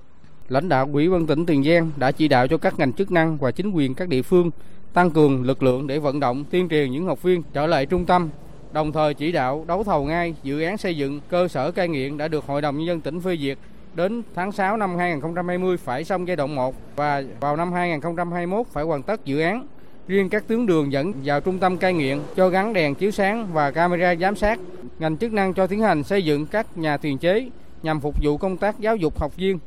Lãnh 0.49 0.69
đạo 0.69 0.89
Ủy 0.93 1.09
ban 1.09 1.27
tỉnh 1.27 1.45
Tiền 1.45 1.63
Giang 1.63 1.91
đã 1.97 2.11
chỉ 2.11 2.27
đạo 2.27 2.47
cho 2.47 2.57
các 2.57 2.79
ngành 2.79 2.93
chức 2.93 3.11
năng 3.11 3.37
và 3.37 3.51
chính 3.51 3.71
quyền 3.71 3.93
các 3.93 4.09
địa 4.09 4.21
phương 4.21 4.51
tăng 4.93 5.11
cường 5.11 5.43
lực 5.43 5.63
lượng 5.63 5.87
để 5.87 5.99
vận 5.99 6.19
động 6.19 6.43
tuyên 6.51 6.69
truyền 6.69 6.91
những 6.91 7.05
học 7.05 7.23
viên 7.23 7.43
trở 7.53 7.67
lại 7.67 7.85
trung 7.85 8.05
tâm, 8.05 8.29
đồng 8.73 8.91
thời 8.91 9.13
chỉ 9.13 9.31
đạo 9.31 9.65
đấu 9.67 9.83
thầu 9.83 10.05
ngay 10.05 10.35
dự 10.43 10.61
án 10.61 10.77
xây 10.77 10.97
dựng 10.97 11.19
cơ 11.29 11.47
sở 11.47 11.71
cai 11.71 11.87
nghiện 11.87 12.17
đã 12.17 12.27
được 12.27 12.45
Hội 12.45 12.61
đồng 12.61 12.77
nhân 12.77 12.87
dân 12.87 13.01
tỉnh 13.01 13.19
phê 13.19 13.37
duyệt 13.37 13.57
đến 13.95 14.23
tháng 14.35 14.51
6 14.51 14.77
năm 14.77 14.97
2020 14.97 15.77
phải 15.77 16.03
xong 16.03 16.27
giai 16.27 16.35
đoạn 16.35 16.55
1 16.55 16.75
và 16.95 17.23
vào 17.39 17.55
năm 17.55 17.71
2021 17.71 18.67
phải 18.67 18.83
hoàn 18.83 19.03
tất 19.03 19.25
dự 19.25 19.39
án. 19.39 19.67
Riêng 20.07 20.29
các 20.29 20.47
tuyến 20.47 20.65
đường 20.65 20.91
dẫn 20.91 21.13
vào 21.25 21.41
trung 21.41 21.59
tâm 21.59 21.77
cai 21.77 21.93
nghiện 21.93 22.19
cho 22.35 22.49
gắn 22.49 22.73
đèn 22.73 22.95
chiếu 22.95 23.11
sáng 23.11 23.47
và 23.53 23.71
camera 23.71 24.15
giám 24.15 24.35
sát. 24.35 24.59
Ngành 24.99 25.17
chức 25.17 25.33
năng 25.33 25.53
cho 25.53 25.67
tiến 25.67 25.79
hành 25.79 26.03
xây 26.03 26.25
dựng 26.25 26.45
các 26.45 26.77
nhà 26.77 26.97
tiền 26.97 27.17
chế 27.17 27.49
nhằm 27.83 27.99
phục 27.99 28.15
vụ 28.23 28.37
công 28.37 28.57
tác 28.57 28.79
giáo 28.79 28.95
dục 28.95 29.19
học 29.19 29.35
viên 29.35 29.59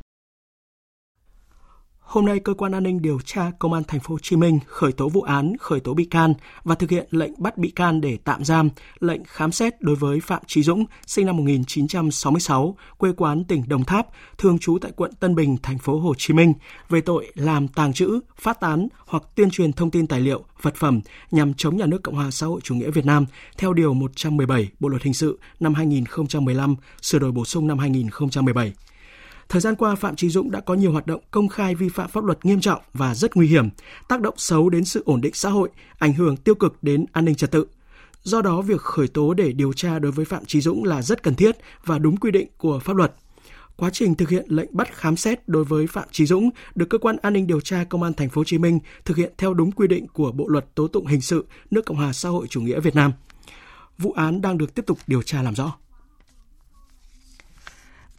Hôm 2.14 2.26
nay, 2.26 2.38
cơ 2.38 2.54
quan 2.54 2.72
an 2.72 2.82
ninh 2.82 3.02
điều 3.02 3.18
tra 3.24 3.50
công 3.58 3.72
an 3.72 3.82
thành 3.88 4.00
phố 4.00 4.14
Hồ 4.14 4.18
Chí 4.22 4.36
Minh 4.36 4.58
khởi 4.66 4.92
tố 4.92 5.08
vụ 5.08 5.22
án, 5.22 5.52
khởi 5.60 5.80
tố 5.80 5.94
bị 5.94 6.04
can 6.04 6.34
và 6.64 6.74
thực 6.74 6.90
hiện 6.90 7.06
lệnh 7.10 7.32
bắt 7.38 7.58
bị 7.58 7.70
can 7.70 8.00
để 8.00 8.18
tạm 8.24 8.44
giam, 8.44 8.70
lệnh 9.00 9.24
khám 9.24 9.52
xét 9.52 9.80
đối 9.80 9.96
với 9.96 10.20
Phạm 10.20 10.42
Trí 10.46 10.62
Dũng, 10.62 10.84
sinh 11.06 11.26
năm 11.26 11.36
1966, 11.36 12.76
quê 12.98 13.12
quán 13.16 13.44
tỉnh 13.44 13.62
Đồng 13.66 13.84
Tháp, 13.84 14.06
thường 14.38 14.58
trú 14.58 14.78
tại 14.80 14.92
quận 14.96 15.12
Tân 15.20 15.34
Bình, 15.34 15.56
thành 15.62 15.78
phố 15.78 15.98
Hồ 15.98 16.14
Chí 16.18 16.34
Minh 16.34 16.54
về 16.88 17.00
tội 17.00 17.32
làm 17.34 17.68
tàng 17.68 17.92
trữ, 17.92 18.20
phát 18.36 18.60
tán 18.60 18.88
hoặc 19.06 19.22
tuyên 19.34 19.50
truyền 19.50 19.72
thông 19.72 19.90
tin 19.90 20.06
tài 20.06 20.20
liệu, 20.20 20.44
vật 20.62 20.74
phẩm 20.76 21.00
nhằm 21.30 21.54
chống 21.54 21.76
nhà 21.76 21.86
nước 21.86 22.02
Cộng 22.02 22.14
hòa 22.14 22.30
xã 22.30 22.46
hội 22.46 22.60
chủ 22.64 22.74
nghĩa 22.74 22.90
Việt 22.90 23.06
Nam 23.06 23.26
theo 23.58 23.72
điều 23.72 23.94
117 23.94 24.68
Bộ 24.80 24.88
luật 24.88 25.02
hình 25.02 25.14
sự 25.14 25.38
năm 25.60 25.74
2015, 25.74 26.76
sửa 27.02 27.18
đổi 27.18 27.32
bổ 27.32 27.44
sung 27.44 27.66
năm 27.66 27.78
2017. 27.78 28.72
Thời 29.48 29.60
gian 29.60 29.74
qua, 29.74 29.94
Phạm 29.94 30.16
Trí 30.16 30.28
Dũng 30.28 30.50
đã 30.50 30.60
có 30.60 30.74
nhiều 30.74 30.92
hoạt 30.92 31.06
động 31.06 31.20
công 31.30 31.48
khai 31.48 31.74
vi 31.74 31.88
phạm 31.88 32.10
pháp 32.10 32.24
luật 32.24 32.44
nghiêm 32.44 32.60
trọng 32.60 32.82
và 32.92 33.14
rất 33.14 33.36
nguy 33.36 33.46
hiểm, 33.46 33.68
tác 34.08 34.20
động 34.20 34.34
xấu 34.36 34.70
đến 34.70 34.84
sự 34.84 35.02
ổn 35.06 35.20
định 35.20 35.34
xã 35.34 35.50
hội, 35.50 35.68
ảnh 35.98 36.12
hưởng 36.12 36.36
tiêu 36.36 36.54
cực 36.54 36.82
đến 36.82 37.04
an 37.12 37.24
ninh 37.24 37.34
trật 37.34 37.50
tự. 37.50 37.66
Do 38.22 38.42
đó, 38.42 38.60
việc 38.60 38.80
khởi 38.80 39.08
tố 39.08 39.34
để 39.34 39.52
điều 39.52 39.72
tra 39.72 39.98
đối 39.98 40.12
với 40.12 40.24
Phạm 40.24 40.44
Trí 40.44 40.60
Dũng 40.60 40.84
là 40.84 41.02
rất 41.02 41.22
cần 41.22 41.34
thiết 41.34 41.56
và 41.84 41.98
đúng 41.98 42.16
quy 42.16 42.30
định 42.30 42.48
của 42.58 42.78
pháp 42.78 42.96
luật. 42.96 43.14
Quá 43.76 43.90
trình 43.92 44.14
thực 44.14 44.28
hiện 44.28 44.44
lệnh 44.48 44.76
bắt 44.76 44.96
khám 44.96 45.16
xét 45.16 45.48
đối 45.48 45.64
với 45.64 45.86
Phạm 45.86 46.08
Trí 46.12 46.26
Dũng 46.26 46.50
được 46.74 46.86
cơ 46.90 46.98
quan 46.98 47.16
an 47.22 47.32
ninh 47.32 47.46
điều 47.46 47.60
tra 47.60 47.84
công 47.84 48.02
an 48.02 48.12
thành 48.14 48.28
phố 48.28 48.40
Hồ 48.40 48.44
Chí 48.44 48.58
Minh 48.58 48.78
thực 49.04 49.16
hiện 49.16 49.32
theo 49.38 49.54
đúng 49.54 49.72
quy 49.72 49.88
định 49.88 50.06
của 50.08 50.32
Bộ 50.32 50.48
luật 50.48 50.74
tố 50.74 50.88
tụng 50.88 51.06
hình 51.06 51.20
sự 51.20 51.46
nước 51.70 51.86
Cộng 51.86 51.96
hòa 51.96 52.12
xã 52.12 52.28
hội 52.28 52.46
chủ 52.46 52.60
nghĩa 52.60 52.80
Việt 52.80 52.94
Nam. 52.94 53.12
Vụ 53.98 54.12
án 54.12 54.40
đang 54.40 54.58
được 54.58 54.74
tiếp 54.74 54.82
tục 54.86 54.98
điều 55.06 55.22
tra 55.22 55.42
làm 55.42 55.54
rõ. 55.54 55.72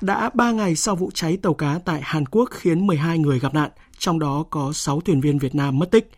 Đã 0.02 0.30
3 0.34 0.52
ngày 0.52 0.76
sau 0.76 0.96
vụ 0.96 1.10
cháy 1.14 1.38
tàu 1.44 1.54
cá 1.54 1.80
tại 1.86 2.00
Hàn 2.04 2.26
Quốc 2.26 2.50
khiến 2.52 2.88
12 2.88 3.18
người 3.18 3.40
gặp 3.40 3.54
nạn, 3.54 3.70
trong 3.98 4.20
đó 4.20 4.44
có 4.50 4.72
6 4.74 5.02
thuyền 5.02 5.22
viên 5.22 5.40
Việt 5.40 5.56
Nam 5.56 5.80
mất 5.80 5.92
tích. 5.92 6.10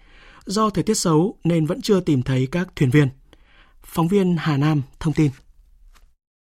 Do 0.46 0.70
thời 0.70 0.84
tiết 0.84 0.94
xấu 0.94 1.36
nên 1.44 1.66
vẫn 1.66 1.82
chưa 1.82 2.00
tìm 2.00 2.22
thấy 2.22 2.48
các 2.52 2.68
thuyền 2.76 2.90
viên. 2.90 3.08
Phóng 3.82 4.08
viên 4.08 4.36
Hà 4.40 4.58
Nam 4.58 4.82
thông 5.00 5.14
tin. 5.14 5.32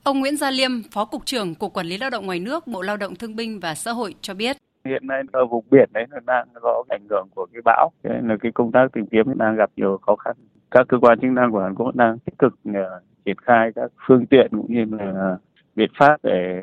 Ông 0.03 0.19
Nguyễn 0.19 0.37
Gia 0.37 0.51
Liêm, 0.51 0.71
Phó 0.91 1.05
Cục 1.05 1.25
trưởng 1.25 1.55
Cục 1.55 1.73
Quản 1.73 1.85
lý 1.85 1.97
Lao 1.97 2.09
động 2.09 2.25
ngoài 2.25 2.39
nước, 2.39 2.67
Bộ 2.67 2.81
Lao 2.81 2.97
động 2.97 3.15
Thương 3.15 3.35
binh 3.35 3.59
và 3.59 3.75
Xã 3.75 3.91
hội 3.91 4.15
cho 4.21 4.33
biết. 4.33 4.57
Hiện 4.85 5.07
nay 5.07 5.21
ở 5.31 5.45
vùng 5.45 5.65
biển 5.71 5.89
đấy 5.93 6.05
nó 6.09 6.17
đang 6.25 6.47
có 6.61 6.83
ảnh 6.89 7.07
hưởng 7.09 7.27
của 7.35 7.47
cái 7.53 7.61
bão, 7.65 7.91
nên 8.03 8.27
là 8.27 8.35
cái 8.41 8.51
công 8.51 8.71
tác 8.71 8.87
tìm 8.93 9.05
kiếm 9.11 9.37
đang 9.37 9.55
gặp 9.55 9.69
nhiều 9.75 9.99
khó 10.01 10.15
khăn. 10.15 10.35
Các 10.71 10.87
cơ 10.89 10.97
quan 11.01 11.19
chức 11.19 11.31
năng 11.31 11.51
của 11.51 11.59
Hàn 11.59 11.75
Quốc 11.75 11.95
đang 11.95 12.19
tích 12.19 12.37
cực 12.39 12.53
ờ, 12.73 13.01
triển 13.25 13.37
khai 13.37 13.71
các 13.75 13.91
phương 14.07 14.25
tiện 14.25 14.47
cũng 14.51 14.73
như 14.73 14.85
là 14.97 15.37
biện 15.75 15.89
pháp 15.99 16.17
để 16.23 16.61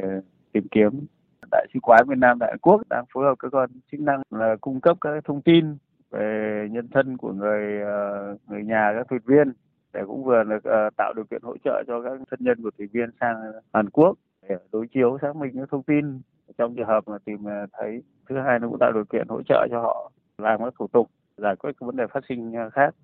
tìm 0.53 0.69
kiếm. 0.71 1.07
Đại 1.51 1.67
sứ 1.75 1.81
quán 1.83 2.05
Việt 2.09 2.19
Nam 2.19 2.39
tại 2.39 2.49
Hàn 2.53 2.59
Quốc 2.59 2.83
đang 2.91 3.05
phối 3.15 3.25
hợp 3.25 3.35
cơ 3.39 3.49
quan 3.51 3.71
chức 3.93 4.01
năng 4.01 4.23
là 4.31 4.57
cung 4.61 4.81
cấp 4.81 4.97
các 5.01 5.25
thông 5.25 5.43
tin 5.43 5.77
về 6.11 6.69
nhân 6.71 6.89
thân 6.89 7.17
của 7.17 7.33
người 7.33 7.83
ờ, 7.83 8.37
người 8.49 8.65
nhà, 8.65 8.93
các 8.97 9.07
thuyền 9.11 9.21
viên. 9.27 9.53
Để 9.93 10.01
cũng 10.07 10.25
vừa 10.25 10.45
được 10.45 10.65
ờ, 10.65 10.91
tạo 10.97 11.13
điều 11.17 11.25
kiện 11.25 11.43
hỗ 11.43 11.57
trợ 11.65 11.83
cho 11.87 12.03
các 12.03 12.13
thân 12.31 12.39
nhân 12.43 12.63
của 12.63 12.71
thuyền 12.79 12.89
viên 12.93 13.11
sang 13.21 13.37
Hàn 13.73 13.91
Quốc 13.91 14.19
để 14.49 14.57
đối 14.73 14.87
chiếu, 14.87 15.19
xác 15.23 15.37
minh 15.37 15.53
các 15.57 15.69
thông 15.71 15.83
tin. 15.83 16.21
Trong 16.59 16.75
trường 16.77 16.87
hợp 16.87 17.09
mà 17.09 17.19
tìm 17.25 17.45
ờ, 17.45 17.67
thấy, 17.73 18.03
thứ 18.29 18.39
hai 18.39 18.59
nó 18.59 18.69
cũng 18.69 18.79
tạo 18.81 18.93
điều 18.93 19.05
kiện 19.05 19.29
hỗ 19.29 19.43
trợ 19.43 19.67
cho 19.71 19.81
họ 19.81 20.11
làm 20.39 20.61
các 20.65 20.75
thủ 20.79 20.87
tục, 20.87 21.11
giải 21.37 21.57
quyết 21.57 21.71
các 21.81 21.87
vấn 21.87 21.97
đề 21.97 22.05
phát 22.13 22.25
sinh 22.29 22.53
khác 22.73 22.95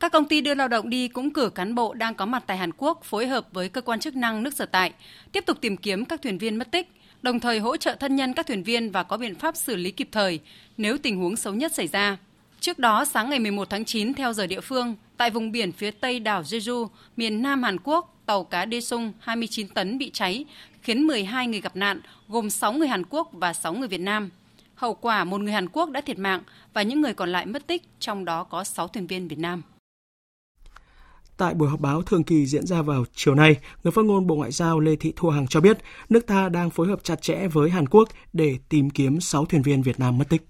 các 0.00 0.12
công 0.12 0.24
ty 0.24 0.40
đưa 0.40 0.54
lao 0.54 0.68
động 0.68 0.90
đi 0.90 1.08
cũng 1.08 1.32
cử 1.32 1.50
cán 1.50 1.74
bộ 1.74 1.94
đang 1.94 2.14
có 2.14 2.26
mặt 2.26 2.44
tại 2.46 2.56
Hàn 2.56 2.70
Quốc 2.76 3.04
phối 3.04 3.26
hợp 3.26 3.46
với 3.52 3.68
cơ 3.68 3.80
quan 3.80 4.00
chức 4.00 4.16
năng 4.16 4.42
nước 4.42 4.54
sở 4.54 4.66
tại, 4.66 4.92
tiếp 5.32 5.46
tục 5.46 5.58
tìm 5.60 5.76
kiếm 5.76 6.04
các 6.04 6.22
thuyền 6.22 6.38
viên 6.38 6.56
mất 6.56 6.70
tích, 6.70 6.88
đồng 7.22 7.40
thời 7.40 7.58
hỗ 7.58 7.76
trợ 7.76 7.96
thân 8.00 8.16
nhân 8.16 8.34
các 8.34 8.46
thuyền 8.46 8.62
viên 8.62 8.90
và 8.90 9.02
có 9.02 9.16
biện 9.16 9.34
pháp 9.34 9.56
xử 9.56 9.76
lý 9.76 9.90
kịp 9.90 10.08
thời 10.12 10.40
nếu 10.76 10.98
tình 10.98 11.18
huống 11.18 11.36
xấu 11.36 11.54
nhất 11.54 11.74
xảy 11.74 11.86
ra. 11.86 12.16
Trước 12.60 12.78
đó, 12.78 13.04
sáng 13.04 13.30
ngày 13.30 13.38
11 13.38 13.70
tháng 13.70 13.84
9 13.84 14.14
theo 14.14 14.32
giờ 14.32 14.46
địa 14.46 14.60
phương, 14.60 14.96
tại 15.16 15.30
vùng 15.30 15.52
biển 15.52 15.72
phía 15.72 15.90
tây 15.90 16.20
đảo 16.20 16.42
Jeju, 16.42 16.88
miền 17.16 17.42
Nam 17.42 17.62
Hàn 17.62 17.76
Quốc, 17.84 18.16
tàu 18.26 18.44
cá 18.44 18.66
Daesung 18.70 19.12
29 19.18 19.68
tấn 19.68 19.98
bị 19.98 20.10
cháy, 20.10 20.44
khiến 20.82 21.06
12 21.06 21.46
người 21.46 21.60
gặp 21.60 21.76
nạn, 21.76 22.00
gồm 22.28 22.50
6 22.50 22.72
người 22.72 22.88
Hàn 22.88 23.02
Quốc 23.10 23.28
và 23.32 23.52
6 23.52 23.74
người 23.74 23.88
Việt 23.88 24.00
Nam. 24.00 24.30
Hậu 24.74 24.94
quả, 24.94 25.24
một 25.24 25.40
người 25.40 25.52
Hàn 25.52 25.68
Quốc 25.68 25.90
đã 25.90 26.00
thiệt 26.00 26.18
mạng 26.18 26.40
và 26.72 26.82
những 26.82 27.00
người 27.00 27.14
còn 27.14 27.32
lại 27.32 27.46
mất 27.46 27.66
tích, 27.66 27.82
trong 28.00 28.24
đó 28.24 28.44
có 28.44 28.64
6 28.64 28.88
thuyền 28.88 29.06
viên 29.06 29.28
Việt 29.28 29.38
Nam. 29.38 29.62
Tại 31.38 31.54
buổi 31.54 31.68
họp 31.68 31.80
báo 31.80 32.02
thường 32.02 32.24
kỳ 32.24 32.46
diễn 32.46 32.66
ra 32.66 32.82
vào 32.82 33.04
chiều 33.14 33.34
nay, 33.34 33.56
người 33.84 33.90
phát 33.90 34.04
ngôn 34.04 34.26
Bộ 34.26 34.34
Ngoại 34.34 34.52
giao 34.52 34.80
Lê 34.80 34.96
Thị 34.96 35.12
Thu 35.16 35.30
Hằng 35.30 35.46
cho 35.46 35.60
biết 35.60 35.78
nước 36.08 36.26
ta 36.26 36.48
đang 36.48 36.70
phối 36.70 36.88
hợp 36.88 37.00
chặt 37.02 37.22
chẽ 37.22 37.48
với 37.48 37.70
Hàn 37.70 37.88
Quốc 37.88 38.08
để 38.32 38.58
tìm 38.68 38.90
kiếm 38.90 39.20
6 39.20 39.44
thuyền 39.44 39.62
viên 39.62 39.82
Việt 39.82 40.00
Nam 40.00 40.18
mất 40.18 40.28
tích. 40.28 40.42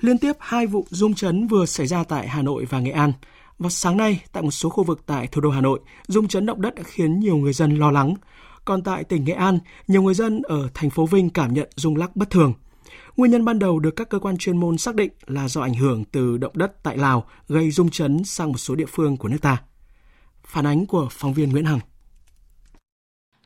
Liên 0.00 0.18
tiếp 0.18 0.32
hai 0.38 0.66
vụ 0.66 0.86
rung 0.90 1.14
chấn 1.14 1.46
vừa 1.46 1.66
xảy 1.66 1.86
ra 1.86 2.04
tại 2.04 2.28
Hà 2.28 2.42
Nội 2.42 2.64
và 2.70 2.80
Nghệ 2.80 2.90
An. 2.90 3.12
Vào 3.58 3.70
sáng 3.70 3.96
nay, 3.96 4.20
tại 4.32 4.42
một 4.42 4.50
số 4.50 4.68
khu 4.68 4.84
vực 4.84 5.02
tại 5.06 5.26
thủ 5.26 5.40
đô 5.40 5.50
Hà 5.50 5.60
Nội, 5.60 5.80
rung 6.06 6.28
chấn 6.28 6.46
động 6.46 6.62
đất 6.62 6.74
đã 6.74 6.82
khiến 6.86 7.20
nhiều 7.20 7.36
người 7.36 7.52
dân 7.52 7.74
lo 7.78 7.90
lắng. 7.90 8.14
Còn 8.64 8.82
tại 8.82 9.04
tỉnh 9.04 9.24
Nghệ 9.24 9.32
An, 9.32 9.58
nhiều 9.88 10.02
người 10.02 10.14
dân 10.14 10.42
ở 10.42 10.68
thành 10.74 10.90
phố 10.90 11.06
Vinh 11.06 11.30
cảm 11.30 11.54
nhận 11.54 11.68
rung 11.76 11.96
lắc 11.96 12.16
bất 12.16 12.30
thường. 12.30 12.52
Nguyên 13.16 13.30
nhân 13.30 13.44
ban 13.44 13.58
đầu 13.58 13.78
được 13.78 13.96
các 13.96 14.08
cơ 14.08 14.18
quan 14.18 14.38
chuyên 14.38 14.56
môn 14.56 14.78
xác 14.78 14.94
định 14.94 15.10
là 15.26 15.48
do 15.48 15.60
ảnh 15.60 15.74
hưởng 15.74 16.04
từ 16.04 16.38
động 16.38 16.52
đất 16.58 16.82
tại 16.82 16.96
Lào 16.98 17.28
gây 17.48 17.70
rung 17.70 17.90
chấn 17.90 18.24
sang 18.24 18.52
một 18.52 18.58
số 18.58 18.74
địa 18.74 18.86
phương 18.86 19.16
của 19.16 19.28
nước 19.28 19.38
ta. 19.42 19.62
Phản 20.46 20.66
ánh 20.66 20.86
của 20.86 21.08
phóng 21.10 21.34
viên 21.34 21.50
Nguyễn 21.50 21.64
Hằng. 21.64 21.80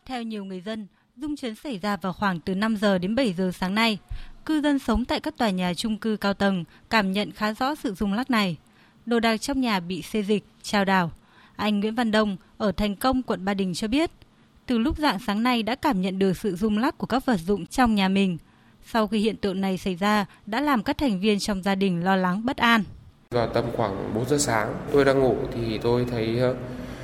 Theo 0.06 0.22
nhiều 0.22 0.44
người 0.44 0.60
dân, 0.60 0.86
rung 1.16 1.36
chấn 1.36 1.54
xảy 1.54 1.78
ra 1.78 1.96
vào 1.96 2.12
khoảng 2.12 2.40
từ 2.40 2.54
5 2.54 2.76
giờ 2.76 2.98
đến 2.98 3.14
7 3.14 3.32
giờ 3.32 3.50
sáng 3.54 3.74
nay. 3.74 3.98
Cư 4.46 4.60
dân 4.60 4.78
sống 4.78 5.04
tại 5.04 5.20
các 5.20 5.38
tòa 5.38 5.50
nhà 5.50 5.74
chung 5.74 5.98
cư 5.98 6.16
cao 6.16 6.34
tầng 6.34 6.64
cảm 6.90 7.12
nhận 7.12 7.32
khá 7.32 7.52
rõ 7.54 7.74
sự 7.74 7.94
rung 7.94 8.12
lắc 8.12 8.30
này. 8.30 8.56
Đồ 9.06 9.20
đạc 9.20 9.36
trong 9.36 9.60
nhà 9.60 9.80
bị 9.80 10.02
xê 10.02 10.22
dịch, 10.22 10.44
trao 10.62 10.84
đảo. 10.84 11.10
Anh 11.56 11.80
Nguyễn 11.80 11.94
Văn 11.94 12.10
Đông 12.10 12.36
ở 12.58 12.72
Thành 12.72 12.96
Công, 12.96 13.22
quận 13.22 13.44
Ba 13.44 13.54
Đình 13.54 13.74
cho 13.74 13.88
biết, 13.88 14.10
từ 14.66 14.78
lúc 14.78 14.98
dạng 14.98 15.18
sáng 15.18 15.42
nay 15.42 15.62
đã 15.62 15.74
cảm 15.74 16.00
nhận 16.00 16.18
được 16.18 16.36
sự 16.36 16.56
rung 16.56 16.78
lắc 16.78 16.98
của 16.98 17.06
các 17.06 17.26
vật 17.26 17.36
dụng 17.36 17.66
trong 17.66 17.94
nhà 17.94 18.08
mình. 18.08 18.38
Sau 18.92 19.06
khi 19.06 19.18
hiện 19.18 19.36
tượng 19.36 19.60
này 19.60 19.78
xảy 19.78 19.94
ra, 19.94 20.26
đã 20.46 20.60
làm 20.60 20.82
các 20.82 20.98
thành 20.98 21.20
viên 21.20 21.38
trong 21.38 21.62
gia 21.62 21.74
đình 21.74 22.04
lo 22.04 22.16
lắng 22.16 22.42
bất 22.44 22.56
an. 22.56 22.84
Vào 23.30 23.46
tầm 23.46 23.64
khoảng 23.76 24.14
4 24.14 24.24
giờ 24.28 24.38
sáng, 24.38 24.74
tôi 24.92 25.04
đang 25.04 25.20
ngủ 25.20 25.36
thì 25.54 25.78
tôi 25.78 26.06
thấy 26.10 26.38
ờ, 26.38 26.54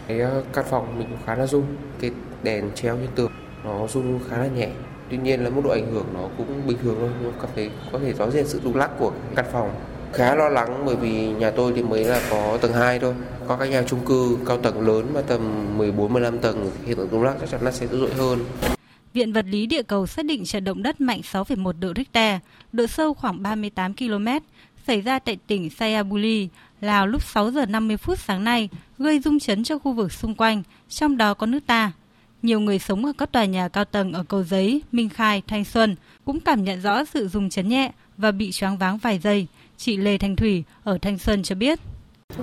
cái 0.08 0.20
ờ, 0.20 0.44
căn 0.52 0.64
phòng 0.70 0.98
mình 0.98 1.08
khá 1.26 1.34
là 1.34 1.46
rung. 1.46 1.64
Cái 2.00 2.10
đèn 2.42 2.70
treo 2.74 2.96
trên 2.96 3.10
tường 3.14 3.30
nó 3.64 3.86
rung 3.86 4.20
khá 4.30 4.38
là 4.38 4.46
nhẹ 4.46 4.68
tuy 5.10 5.16
nhiên 5.16 5.44
là 5.44 5.50
mức 5.50 5.60
độ 5.64 5.70
ảnh 5.70 5.92
hưởng 5.92 6.06
nó 6.14 6.28
cũng 6.38 6.66
bình 6.66 6.78
thường 6.82 6.96
thôi 7.00 7.10
nhưng 7.22 7.32
cảm 7.40 7.50
thấy 7.54 7.70
có 7.92 7.98
thể 7.98 8.12
rõ 8.12 8.30
rệt 8.30 8.46
sự 8.46 8.60
rung 8.64 8.76
lắc 8.76 8.90
của 8.98 9.12
căn 9.36 9.44
phòng 9.52 9.70
khá 10.12 10.34
lo 10.34 10.48
lắng 10.48 10.82
bởi 10.86 10.96
vì 10.96 11.28
nhà 11.28 11.50
tôi 11.50 11.72
thì 11.76 11.82
mới 11.82 12.04
là 12.04 12.20
có 12.30 12.58
tầng 12.60 12.72
2 12.72 12.98
thôi 12.98 13.14
có 13.48 13.56
các 13.56 13.66
nhà 13.66 13.82
chung 13.86 14.04
cư 14.06 14.38
cao 14.46 14.58
tầng 14.58 14.86
lớn 14.86 15.06
mà 15.14 15.20
tầm 15.20 15.72
14 15.78 16.12
15 16.12 16.38
tầng 16.38 16.70
hiện 16.86 16.96
tượng 16.96 17.08
rung 17.10 17.22
lắc 17.22 17.34
chắc 17.40 17.50
chắn 17.50 17.62
là 17.62 17.72
sẽ 17.72 17.86
dữ 17.86 18.00
dội 18.00 18.10
hơn 18.14 18.38
Viện 19.16 19.32
vật 19.32 19.46
lý 19.48 19.66
địa 19.66 19.82
cầu 19.82 20.06
xác 20.06 20.24
định 20.24 20.44
trận 20.44 20.64
động 20.64 20.82
đất 20.82 21.00
mạnh 21.00 21.20
6,1 21.20 21.72
độ 21.80 21.92
Richter, 21.96 22.40
độ 22.72 22.86
sâu 22.86 23.14
khoảng 23.14 23.42
38 23.42 23.94
km, 23.94 24.26
xảy 24.86 25.00
ra 25.00 25.18
tại 25.18 25.38
tỉnh 25.46 25.70
Sayabuli, 25.70 26.48
Lào 26.80 27.06
lúc 27.06 27.22
6 27.22 27.50
giờ 27.50 27.66
50 27.66 27.96
phút 27.96 28.18
sáng 28.18 28.44
nay, 28.44 28.68
gây 28.98 29.20
rung 29.20 29.38
chấn 29.38 29.64
cho 29.64 29.78
khu 29.78 29.92
vực 29.92 30.12
xung 30.12 30.34
quanh, 30.34 30.62
trong 30.88 31.16
đó 31.16 31.34
có 31.34 31.46
nước 31.46 31.66
ta. 31.66 31.92
Nhiều 32.42 32.60
người 32.60 32.78
sống 32.78 33.04
ở 33.04 33.12
các 33.18 33.32
tòa 33.32 33.44
nhà 33.44 33.68
cao 33.68 33.84
tầng 33.84 34.12
ở 34.12 34.24
Cầu 34.28 34.44
Giấy, 34.44 34.82
Minh 34.92 35.08
Khai, 35.08 35.42
Thanh 35.46 35.64
Xuân 35.64 35.96
cũng 36.24 36.40
cảm 36.40 36.64
nhận 36.64 36.80
rõ 36.80 37.04
sự 37.04 37.28
rung 37.28 37.50
chấn 37.50 37.68
nhẹ 37.68 37.92
và 38.16 38.30
bị 38.30 38.52
choáng 38.52 38.78
váng 38.78 38.98
vài 38.98 39.18
giây. 39.18 39.46
Chị 39.76 39.96
Lê 39.96 40.18
Thanh 40.18 40.36
Thủy 40.36 40.64
ở 40.84 40.98
Thanh 40.98 41.18
Xuân 41.18 41.42
cho 41.42 41.54
biết. 41.54 41.78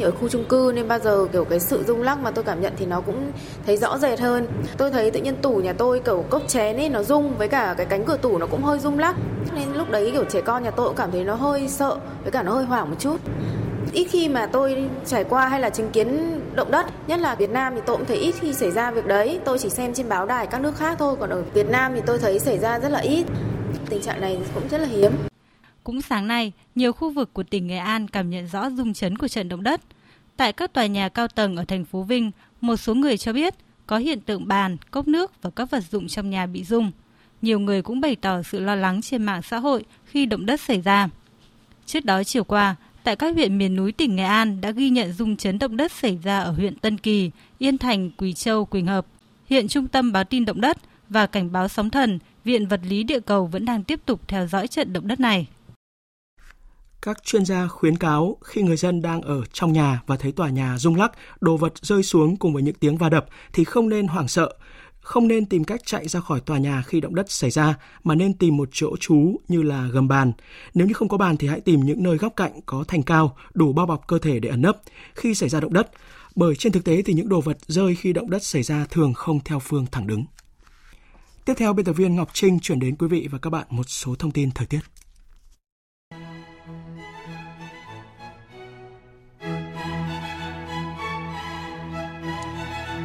Ở 0.01 0.11
khu 0.11 0.29
chung 0.29 0.45
cư 0.45 0.71
nên 0.75 0.88
bao 0.88 0.99
giờ, 0.99 1.27
kiểu, 1.34 1.45
cái 1.45 1.59
sự 1.59 1.84
rung 1.88 2.01
lắc 2.01 2.19
mà 2.19 2.31
tôi 2.31 2.43
cảm 2.43 2.61
nhận 2.61 2.73
thì 2.77 2.86
nó 2.86 3.01
cũng 3.01 3.31
thấy 3.65 3.77
rõ 3.77 3.97
rệt 3.97 4.19
hơn. 4.19 4.47
Tôi 4.77 4.91
thấy 4.91 5.11
tự 5.11 5.21
nhiên 5.21 5.36
tủ 5.41 5.55
nhà 5.55 5.73
tôi, 5.73 5.99
kiểu, 5.99 6.25
cốc 6.29 6.41
chén 6.47 6.77
ấy, 6.77 6.89
nó 6.89 7.03
rung 7.03 7.38
với 7.38 7.47
cả 7.47 7.75
cái 7.77 7.86
cánh 7.86 8.05
cửa 8.05 8.17
tủ 8.17 8.38
nó 8.38 8.45
cũng 8.45 8.63
hơi 8.63 8.79
rung 8.79 8.99
lắc. 8.99 9.15
Nên 9.55 9.73
lúc 9.73 9.91
đấy, 9.91 10.09
kiểu, 10.13 10.23
trẻ 10.23 10.41
con 10.41 10.63
nhà 10.63 10.71
tôi 10.71 10.88
cũng 10.88 10.95
cảm 10.95 11.11
thấy 11.11 11.23
nó 11.23 11.36
hơi 11.36 11.67
sợ, 11.67 11.97
với 12.23 12.31
cả 12.31 12.43
nó 12.43 12.51
hơi 12.51 12.65
hoảng 12.65 12.89
một 12.89 12.95
chút 12.99 13.17
ít 13.91 14.07
khi 14.09 14.29
mà 14.29 14.45
tôi 14.45 14.89
trải 15.05 15.23
qua 15.23 15.47
hay 15.47 15.59
là 15.59 15.69
chứng 15.69 15.91
kiến 15.91 16.39
động 16.55 16.71
đất, 16.71 16.86
nhất 17.07 17.19
là 17.19 17.36
Việt 17.36 17.49
Nam 17.49 17.75
thì 17.75 17.81
tôi 17.86 17.97
cũng 17.97 18.05
thấy 18.05 18.17
ít 18.17 18.36
khi 18.39 18.53
xảy 18.53 18.71
ra 18.71 18.91
việc 18.91 19.05
đấy 19.05 19.39
tôi 19.45 19.59
chỉ 19.59 19.69
xem 19.69 19.93
trên 19.93 20.09
báo 20.09 20.25
đài 20.25 20.47
các 20.47 20.61
nước 20.61 20.75
khác 20.77 20.95
thôi, 20.99 21.15
còn 21.19 21.29
ở 21.29 21.43
Việt 21.53 21.69
Nam 21.69 21.91
thì 21.95 22.01
tôi 22.05 22.19
thấy 22.19 22.39
xảy 22.39 22.57
ra 22.57 22.79
rất 22.79 22.89
là 22.89 22.99
ít 22.99 23.25
tình 23.89 24.01
trạng 24.01 24.21
này 24.21 24.39
cũng 24.53 24.67
rất 24.69 24.77
là 24.77 24.88
hiếm 24.88 25.11
cũng 25.84 26.01
sáng 26.01 26.27
nay 26.27 26.51
nhiều 26.75 26.93
khu 26.93 27.11
vực 27.11 27.34
của 27.34 27.43
tỉnh 27.43 27.67
Nghệ 27.67 27.77
An 27.77 28.07
cảm 28.07 28.29
nhận 28.29 28.47
rõ 28.47 28.69
rung 28.69 28.93
chấn 28.93 29.17
của 29.17 29.27
trận 29.27 29.49
động 29.49 29.63
đất 29.63 29.81
tại 30.38 30.53
các 30.53 30.73
tòa 30.73 30.86
nhà 30.86 31.09
cao 31.09 31.27
tầng 31.27 31.55
ở 31.55 31.65
thành 31.65 31.86
phố 31.86 32.03
Vinh 32.03 32.31
một 32.61 32.75
số 32.75 32.95
người 32.95 33.17
cho 33.17 33.34
biết 33.34 33.53
có 33.88 33.97
hiện 33.97 34.21
tượng 34.21 34.47
bàn 34.47 34.77
cốc 34.91 35.07
nước 35.07 35.41
và 35.41 35.49
các 35.49 35.69
vật 35.69 35.84
dụng 35.91 36.07
trong 36.07 36.29
nhà 36.29 36.45
bị 36.45 36.63
rung 36.63 36.91
nhiều 37.43 37.59
người 37.59 37.81
cũng 37.81 38.01
bày 38.01 38.15
tỏ 38.15 38.43
sự 38.43 38.59
lo 38.59 38.75
lắng 38.75 39.01
trên 39.01 39.23
mạng 39.23 39.41
xã 39.41 39.57
hội 39.59 39.86
khi 40.05 40.25
động 40.25 40.45
đất 40.45 40.61
xảy 40.61 40.81
ra. 40.81 41.09
Trước 41.86 42.05
đó 42.05 42.23
chiều 42.23 42.43
qua, 42.43 42.75
tại 43.03 43.15
các 43.15 43.34
huyện 43.36 43.57
miền 43.57 43.75
núi 43.75 43.91
tỉnh 43.91 44.15
Nghệ 44.15 44.23
An 44.23 44.61
đã 44.61 44.71
ghi 44.71 44.89
nhận 44.89 45.13
rung 45.13 45.38
chấn 45.38 45.59
động 45.59 45.77
đất 45.77 45.91
xảy 45.91 46.19
ra 46.23 46.39
ở 46.39 46.51
huyện 46.51 46.75
Tân 46.75 46.97
Kỳ, 46.97 47.31
Yên 47.59 47.77
Thành, 47.77 48.11
Quỳ 48.17 48.34
Châu, 48.34 48.65
Quỳnh 48.65 48.86
Hợp. 48.86 49.05
Hiện 49.49 49.67
Trung 49.67 49.88
tâm 49.88 50.11
báo 50.11 50.23
tin 50.23 50.45
động 50.45 50.61
đất 50.61 50.77
và 51.09 51.25
cảnh 51.25 51.51
báo 51.51 51.67
sóng 51.67 51.89
thần, 51.89 52.19
Viện 52.43 52.67
Vật 52.67 52.79
lý 52.89 53.03
Địa 53.03 53.19
cầu 53.19 53.45
vẫn 53.45 53.65
đang 53.65 53.84
tiếp 53.84 53.99
tục 54.05 54.27
theo 54.27 54.47
dõi 54.47 54.67
trận 54.67 54.93
động 54.93 55.07
đất 55.07 55.19
này. 55.19 55.47
Các 57.05 57.23
chuyên 57.23 57.45
gia 57.45 57.67
khuyến 57.67 57.97
cáo 57.97 58.37
khi 58.43 58.61
người 58.61 58.77
dân 58.77 59.01
đang 59.01 59.21
ở 59.21 59.41
trong 59.53 59.73
nhà 59.73 60.01
và 60.07 60.15
thấy 60.15 60.31
tòa 60.31 60.49
nhà 60.49 60.77
rung 60.77 60.95
lắc, 60.95 61.11
đồ 61.41 61.57
vật 61.57 61.73
rơi 61.81 62.03
xuống 62.03 62.35
cùng 62.35 62.53
với 62.53 62.63
những 62.63 62.75
tiếng 62.75 62.97
va 62.97 63.09
đập 63.09 63.25
thì 63.53 63.63
không 63.63 63.89
nên 63.89 64.07
hoảng 64.07 64.27
sợ 64.27 64.53
không 64.99 65.27
nên 65.27 65.45
tìm 65.45 65.63
cách 65.63 65.81
chạy 65.85 66.07
ra 66.07 66.19
khỏi 66.19 66.39
tòa 66.39 66.57
nhà 66.57 66.81
khi 66.81 67.01
động 67.01 67.15
đất 67.15 67.31
xảy 67.31 67.49
ra 67.49 67.75
mà 68.03 68.15
nên 68.15 68.33
tìm 68.33 68.57
một 68.57 68.69
chỗ 68.71 68.97
trú 68.99 69.35
như 69.47 69.61
là 69.61 69.87
gầm 69.91 70.07
bàn. 70.07 70.31
Nếu 70.73 70.87
như 70.87 70.93
không 70.93 71.07
có 71.07 71.17
bàn 71.17 71.37
thì 71.37 71.47
hãy 71.47 71.61
tìm 71.61 71.79
những 71.79 72.03
nơi 72.03 72.17
góc 72.17 72.33
cạnh 72.35 72.59
có 72.65 72.83
thành 72.87 73.03
cao 73.03 73.37
đủ 73.53 73.73
bao 73.73 73.85
bọc 73.85 74.07
cơ 74.07 74.19
thể 74.19 74.39
để 74.39 74.49
ẩn 74.49 74.61
nấp 74.61 74.77
khi 75.15 75.35
xảy 75.35 75.49
ra 75.49 75.59
động 75.59 75.73
đất. 75.73 75.91
Bởi 76.35 76.55
trên 76.55 76.73
thực 76.73 76.83
tế 76.83 77.01
thì 77.01 77.13
những 77.13 77.29
đồ 77.29 77.41
vật 77.41 77.57
rơi 77.67 77.95
khi 77.95 78.13
động 78.13 78.29
đất 78.29 78.43
xảy 78.43 78.63
ra 78.63 78.85
thường 78.89 79.13
không 79.13 79.39
theo 79.45 79.59
phương 79.59 79.85
thẳng 79.91 80.07
đứng. 80.07 80.25
Tiếp 81.45 81.53
theo, 81.57 81.73
biên 81.73 81.85
tập 81.85 81.93
viên 81.93 82.15
Ngọc 82.15 82.29
Trinh 82.33 82.59
chuyển 82.59 82.79
đến 82.79 82.95
quý 82.95 83.07
vị 83.07 83.27
và 83.31 83.37
các 83.37 83.49
bạn 83.49 83.67
một 83.69 83.89
số 83.89 84.15
thông 84.15 84.31
tin 84.31 84.51
thời 84.51 84.67
tiết. 84.67 84.92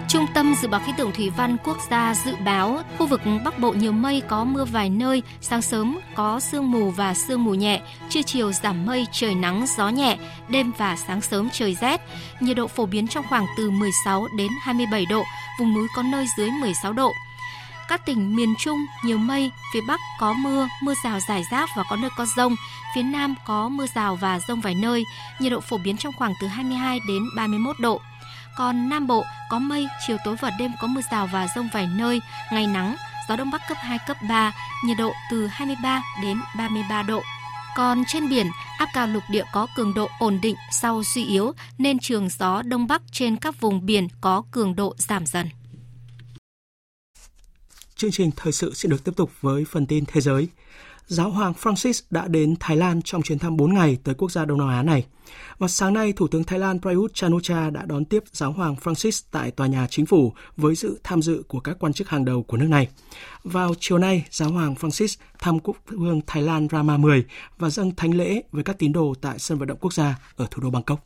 Trung 0.09 0.27
tâm 0.35 0.55
Dự 0.63 0.69
báo 0.69 0.81
Khí 0.87 0.93
tượng 0.97 1.13
Thủy 1.13 1.31
văn 1.37 1.57
Quốc 1.65 1.77
gia 1.91 2.15
dự 2.15 2.37
báo 2.45 2.83
khu 2.99 3.07
vực 3.07 3.21
Bắc 3.45 3.59
Bộ 3.59 3.73
nhiều 3.73 3.93
mây 3.93 4.23
có 4.29 4.45
mưa 4.45 4.65
vài 4.65 4.91
nơi, 4.91 5.23
sáng 5.41 5.63
sớm 5.63 5.99
có 6.15 6.41
sương 6.41 6.71
mù 6.71 6.91
và 6.91 7.15
sương 7.15 7.45
mù 7.45 7.55
nhẹ, 7.55 7.81
trưa 8.09 8.23
chiều 8.23 8.53
giảm 8.53 8.87
mây, 8.87 9.07
trời 9.13 9.35
nắng, 9.35 9.65
gió 9.77 9.89
nhẹ, 9.89 10.19
đêm 10.49 10.73
và 10.79 10.97
sáng 10.97 11.21
sớm 11.21 11.49
trời 11.53 11.77
rét. 11.81 12.01
Nhiệt 12.41 12.57
độ 12.57 12.67
phổ 12.67 12.87
biến 12.87 13.09
trong 13.09 13.25
khoảng 13.29 13.47
từ 13.57 13.71
16 13.71 14.27
đến 14.39 14.49
27 14.63 15.07
độ, 15.07 15.25
vùng 15.61 15.75
núi 15.75 15.89
có 15.97 16.03
nơi 16.03 16.27
dưới 16.37 16.51
16 16.51 16.93
độ. 16.93 17.13
Các 17.89 18.07
tỉnh 18.07 18.37
miền 18.37 18.55
Trung 18.59 18.79
nhiều 19.05 19.19
mây, 19.19 19.51
phía 19.75 19.81
Bắc 19.89 20.01
có 20.21 20.33
mưa, 20.33 20.69
mưa 20.83 20.95
rào 21.05 21.21
rải 21.29 21.43
rác 21.51 21.69
và 21.77 21.85
có 21.91 21.97
nơi 21.97 22.11
có 22.17 22.27
rông, 22.37 22.55
phía 22.95 23.03
Nam 23.03 23.35
có 23.47 23.69
mưa 23.69 23.87
rào 23.95 24.17
và 24.17 24.41
rông 24.49 24.61
vài 24.61 24.75
nơi, 24.75 25.05
nhiệt 25.39 25.53
độ 25.53 25.61
phổ 25.61 25.79
biến 25.79 25.97
trong 25.97 26.13
khoảng 26.19 26.35
từ 26.41 26.47
22 26.47 27.01
đến 27.09 27.23
31 27.37 27.77
độ. 27.81 28.01
Còn 28.59 28.89
Nam 28.89 29.07
Bộ 29.07 29.25
có 29.49 29.59
mây, 29.59 29.89
chiều 30.07 30.17
tối 30.25 30.37
và 30.41 30.51
đêm 30.59 30.71
có 30.81 30.87
mưa 30.87 31.01
rào 31.11 31.29
và 31.33 31.49
rông 31.55 31.69
vài 31.73 31.89
nơi, 31.97 32.21
ngày 32.53 32.67
nắng, 32.67 32.97
gió 33.29 33.37
đông 33.37 33.51
bắc 33.51 33.61
cấp 33.69 33.79
2, 33.81 33.99
cấp 34.07 34.17
3, 34.29 34.53
nhiệt 34.85 34.97
độ 34.99 35.13
từ 35.31 35.47
23 35.47 36.03
đến 36.23 36.39
33 36.59 37.03
độ. 37.03 37.23
Còn 37.77 38.03
trên 38.09 38.29
biển, 38.29 38.47
áp 38.79 38.89
cao 38.95 39.07
lục 39.07 39.23
địa 39.31 39.45
có 39.53 39.67
cường 39.77 39.95
độ 39.95 40.09
ổn 40.19 40.39
định 40.43 40.57
sau 40.73 41.03
suy 41.05 41.25
yếu 41.25 41.53
nên 41.79 41.99
trường 41.99 42.29
gió 42.29 42.63
đông 42.63 42.87
bắc 42.87 43.03
trên 43.13 43.37
các 43.37 43.61
vùng 43.61 43.87
biển 43.87 44.09
có 44.21 44.43
cường 44.51 44.77
độ 44.77 44.95
giảm 44.99 45.27
dần. 45.27 45.49
Chương 47.97 48.11
trình 48.11 48.31
thời 48.37 48.53
sự 48.53 48.75
sẽ 48.75 48.89
được 48.89 49.05
tiếp 49.05 49.13
tục 49.17 49.31
với 49.41 49.65
phần 49.65 49.87
tin 49.87 50.05
thế 50.07 50.21
giới. 50.21 50.49
Giáo 51.07 51.31
hoàng 51.31 51.53
Francis 51.63 52.03
đã 52.11 52.29
đến 52.29 52.55
Thái 52.61 52.77
Lan 52.77 53.03
trong 53.03 53.23
chuyến 53.23 53.39
thăm 53.39 53.57
4 53.57 53.75
ngày 53.75 53.99
tới 54.05 54.15
quốc 54.15 54.33
gia 54.33 54.45
Đông 54.45 54.59
Nam 54.59 54.69
Á 54.69 54.83
này. 54.83 55.07
Và 55.59 55.69
sáng 55.69 55.95
nay, 55.95 56.13
Thủ 56.13 56.29
tướng 56.29 56.45
Thái 56.45 56.59
Lan 56.59 56.81
Prayut 56.81 57.15
Chan-o-cha 57.15 57.71
đã 57.71 57.85
đón 57.87 58.05
tiếp 58.05 58.25
Giáo 58.33 58.53
hoàng 58.53 58.75
Francis 58.75 59.23
tại 59.31 59.51
tòa 59.51 59.67
nhà 59.67 59.87
chính 59.91 60.07
phủ 60.07 60.33
với 60.57 60.77
sự 60.77 61.01
tham 61.05 61.23
dự 61.23 61.43
của 61.49 61.61
các 61.61 61.77
quan 61.81 61.93
chức 61.93 62.09
hàng 62.09 62.25
đầu 62.25 62.43
của 62.43 62.57
nước 62.57 62.69
này. 62.69 62.89
Vào 63.45 63.75
chiều 63.81 63.99
nay, 63.99 64.25
Giáo 64.31 64.51
hoàng 64.51 64.75
Francis 64.75 65.17
thăm 65.39 65.59
quốc 65.59 65.77
vương 65.87 66.21
Thái 66.27 66.43
Lan 66.43 66.69
Rama 66.73 66.97
10 66.97 67.25
và 67.59 67.71
dâng 67.71 67.95
thánh 67.97 68.15
lễ 68.15 68.43
với 68.53 68.65
các 68.65 68.79
tín 68.79 68.93
đồ 68.93 69.15
tại 69.21 69.39
sân 69.39 69.59
vận 69.59 69.69
động 69.69 69.79
quốc 69.81 69.93
gia 69.93 70.19
ở 70.37 70.47
thủ 70.51 70.63
đô 70.63 70.71
Bangkok. 70.71 71.05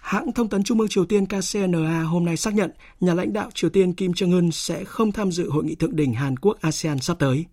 Hãng 0.00 0.32
thông 0.32 0.48
tấn 0.48 0.62
Trung 0.62 0.80
ương 0.80 0.88
Triều 0.88 1.04
Tiên 1.04 1.26
KCNA 1.26 2.02
hôm 2.02 2.24
nay 2.24 2.36
xác 2.36 2.54
nhận 2.54 2.70
nhà 3.00 3.14
lãnh 3.14 3.32
đạo 3.32 3.50
Triều 3.54 3.70
Tiên 3.70 3.92
Kim 3.92 4.12
Jong-un 4.12 4.50
sẽ 4.50 4.84
không 4.84 5.12
tham 5.12 5.32
dự 5.32 5.50
hội 5.50 5.64
nghị 5.64 5.74
thượng 5.74 5.96
đỉnh 5.96 6.12
Hàn 6.12 6.36
Quốc 6.36 6.60
ASEAN 6.60 6.98
sắp 6.98 7.16
tới. 7.18 7.46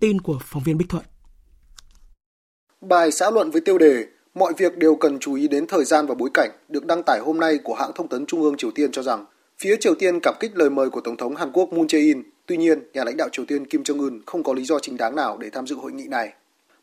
Tin 0.00 0.20
của 0.20 0.38
phóng 0.42 0.62
viên 0.62 0.78
Bích 0.78 0.88
Thuận. 0.88 1.04
Bài 2.82 3.10
xã 3.10 3.30
luận 3.30 3.50
với 3.50 3.60
tiêu 3.60 3.78
đề 3.78 4.06
Mọi 4.34 4.52
việc 4.56 4.78
đều 4.78 4.94
cần 4.94 5.18
chú 5.18 5.34
ý 5.34 5.48
đến 5.48 5.66
thời 5.66 5.84
gian 5.84 6.06
và 6.06 6.14
bối 6.14 6.30
cảnh 6.34 6.50
được 6.68 6.86
đăng 6.86 7.02
tải 7.02 7.20
hôm 7.20 7.40
nay 7.40 7.58
của 7.64 7.74
hãng 7.74 7.92
thông 7.94 8.08
tấn 8.08 8.26
Trung 8.26 8.42
ương 8.42 8.56
Triều 8.56 8.70
Tiên 8.70 8.92
cho 8.92 9.02
rằng 9.02 9.24
phía 9.58 9.76
Triều 9.80 9.94
Tiên 9.94 10.20
cảm 10.20 10.34
kích 10.40 10.50
lời 10.54 10.70
mời 10.70 10.90
của 10.90 11.00
Tổng 11.00 11.16
thống 11.16 11.36
Hàn 11.36 11.52
Quốc 11.52 11.72
Moon 11.72 11.86
Jae-in. 11.86 12.22
Tuy 12.46 12.56
nhiên, 12.56 12.82
nhà 12.92 13.04
lãnh 13.04 13.16
đạo 13.16 13.28
Triều 13.32 13.44
Tiên 13.44 13.66
Kim 13.66 13.82
Jong-un 13.82 14.20
không 14.26 14.42
có 14.42 14.52
lý 14.52 14.64
do 14.64 14.78
chính 14.78 14.96
đáng 14.96 15.16
nào 15.16 15.38
để 15.38 15.50
tham 15.50 15.66
dự 15.66 15.76
hội 15.76 15.92
nghị 15.92 16.08
này. 16.08 16.32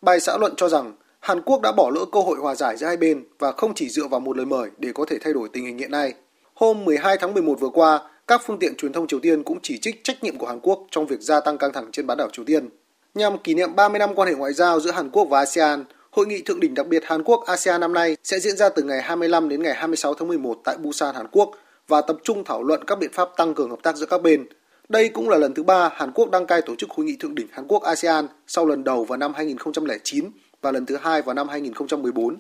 Bài 0.01 0.19
xã 0.19 0.37
luận 0.37 0.53
cho 0.57 0.69
rằng 0.69 0.93
Hàn 1.19 1.41
Quốc 1.41 1.61
đã 1.61 1.71
bỏ 1.71 1.91
lỡ 1.95 2.05
cơ 2.11 2.19
hội 2.19 2.37
hòa 2.37 2.55
giải 2.55 2.77
giữa 2.77 2.87
hai 2.87 2.97
bên 2.97 3.23
và 3.39 3.51
không 3.51 3.73
chỉ 3.75 3.89
dựa 3.89 4.07
vào 4.07 4.19
một 4.19 4.37
lời 4.37 4.45
mời 4.45 4.69
để 4.77 4.91
có 4.93 5.05
thể 5.05 5.17
thay 5.21 5.33
đổi 5.33 5.49
tình 5.53 5.65
hình 5.65 5.77
hiện 5.77 5.91
nay. 5.91 6.13
Hôm 6.53 6.85
12 6.85 7.17
tháng 7.17 7.33
11 7.33 7.59
vừa 7.59 7.69
qua, 7.69 8.01
các 8.27 8.41
phương 8.45 8.59
tiện 8.59 8.75
truyền 8.75 8.93
thông 8.93 9.07
Triều 9.07 9.19
Tiên 9.19 9.43
cũng 9.43 9.59
chỉ 9.61 9.77
trích 9.77 10.03
trách 10.03 10.23
nhiệm 10.23 10.37
của 10.37 10.47
Hàn 10.47 10.59
Quốc 10.59 10.87
trong 10.91 11.07
việc 11.07 11.21
gia 11.21 11.39
tăng 11.39 11.57
căng 11.57 11.73
thẳng 11.73 11.91
trên 11.91 12.07
bán 12.07 12.17
đảo 12.17 12.29
Triều 12.33 12.45
Tiên. 12.45 12.69
Nhằm 13.13 13.37
kỷ 13.37 13.53
niệm 13.53 13.75
30 13.75 13.99
năm 13.99 14.15
quan 14.15 14.27
hệ 14.27 14.33
ngoại 14.35 14.53
giao 14.53 14.79
giữa 14.79 14.91
Hàn 14.91 15.09
Quốc 15.09 15.27
và 15.29 15.39
ASEAN, 15.39 15.83
Hội 16.11 16.27
nghị 16.27 16.41
thượng 16.41 16.59
đỉnh 16.59 16.73
đặc 16.73 16.87
biệt 16.87 17.03
Hàn 17.05 17.23
Quốc 17.23 17.43
ASEAN 17.45 17.81
năm 17.81 17.93
nay 17.93 18.17
sẽ 18.23 18.39
diễn 18.39 18.57
ra 18.57 18.69
từ 18.69 18.83
ngày 18.83 19.01
25 19.01 19.49
đến 19.49 19.63
ngày 19.63 19.73
26 19.73 20.13
tháng 20.13 20.27
11 20.27 20.57
tại 20.63 20.77
Busan, 20.77 21.15
Hàn 21.15 21.27
Quốc 21.31 21.51
và 21.87 22.01
tập 22.01 22.17
trung 22.23 22.43
thảo 22.43 22.63
luận 22.63 22.83
các 22.87 22.99
biện 22.99 23.11
pháp 23.13 23.29
tăng 23.37 23.53
cường 23.53 23.69
hợp 23.69 23.79
tác 23.83 23.95
giữa 23.95 24.05
các 24.05 24.21
bên. 24.21 24.45
Đây 24.89 25.09
cũng 25.09 25.29
là 25.29 25.37
lần 25.37 25.53
thứ 25.53 25.63
ba 25.63 25.89
Hàn 25.93 26.11
Quốc 26.11 26.31
đăng 26.31 26.45
cai 26.45 26.61
tổ 26.61 26.75
chức 26.75 26.89
hội 26.89 27.05
nghị 27.05 27.15
thượng 27.19 27.35
đỉnh 27.35 27.47
Hàn 27.51 27.67
Quốc 27.67 27.83
ASEAN 27.83 28.27
sau 28.47 28.65
lần 28.65 28.83
đầu 28.83 29.03
vào 29.03 29.17
năm 29.17 29.33
2009 29.33 30.25
và 30.61 30.71
lần 30.71 30.85
thứ 30.85 30.97
hai 31.01 31.21
vào 31.21 31.35
năm 31.35 31.49
2014. 31.49 32.37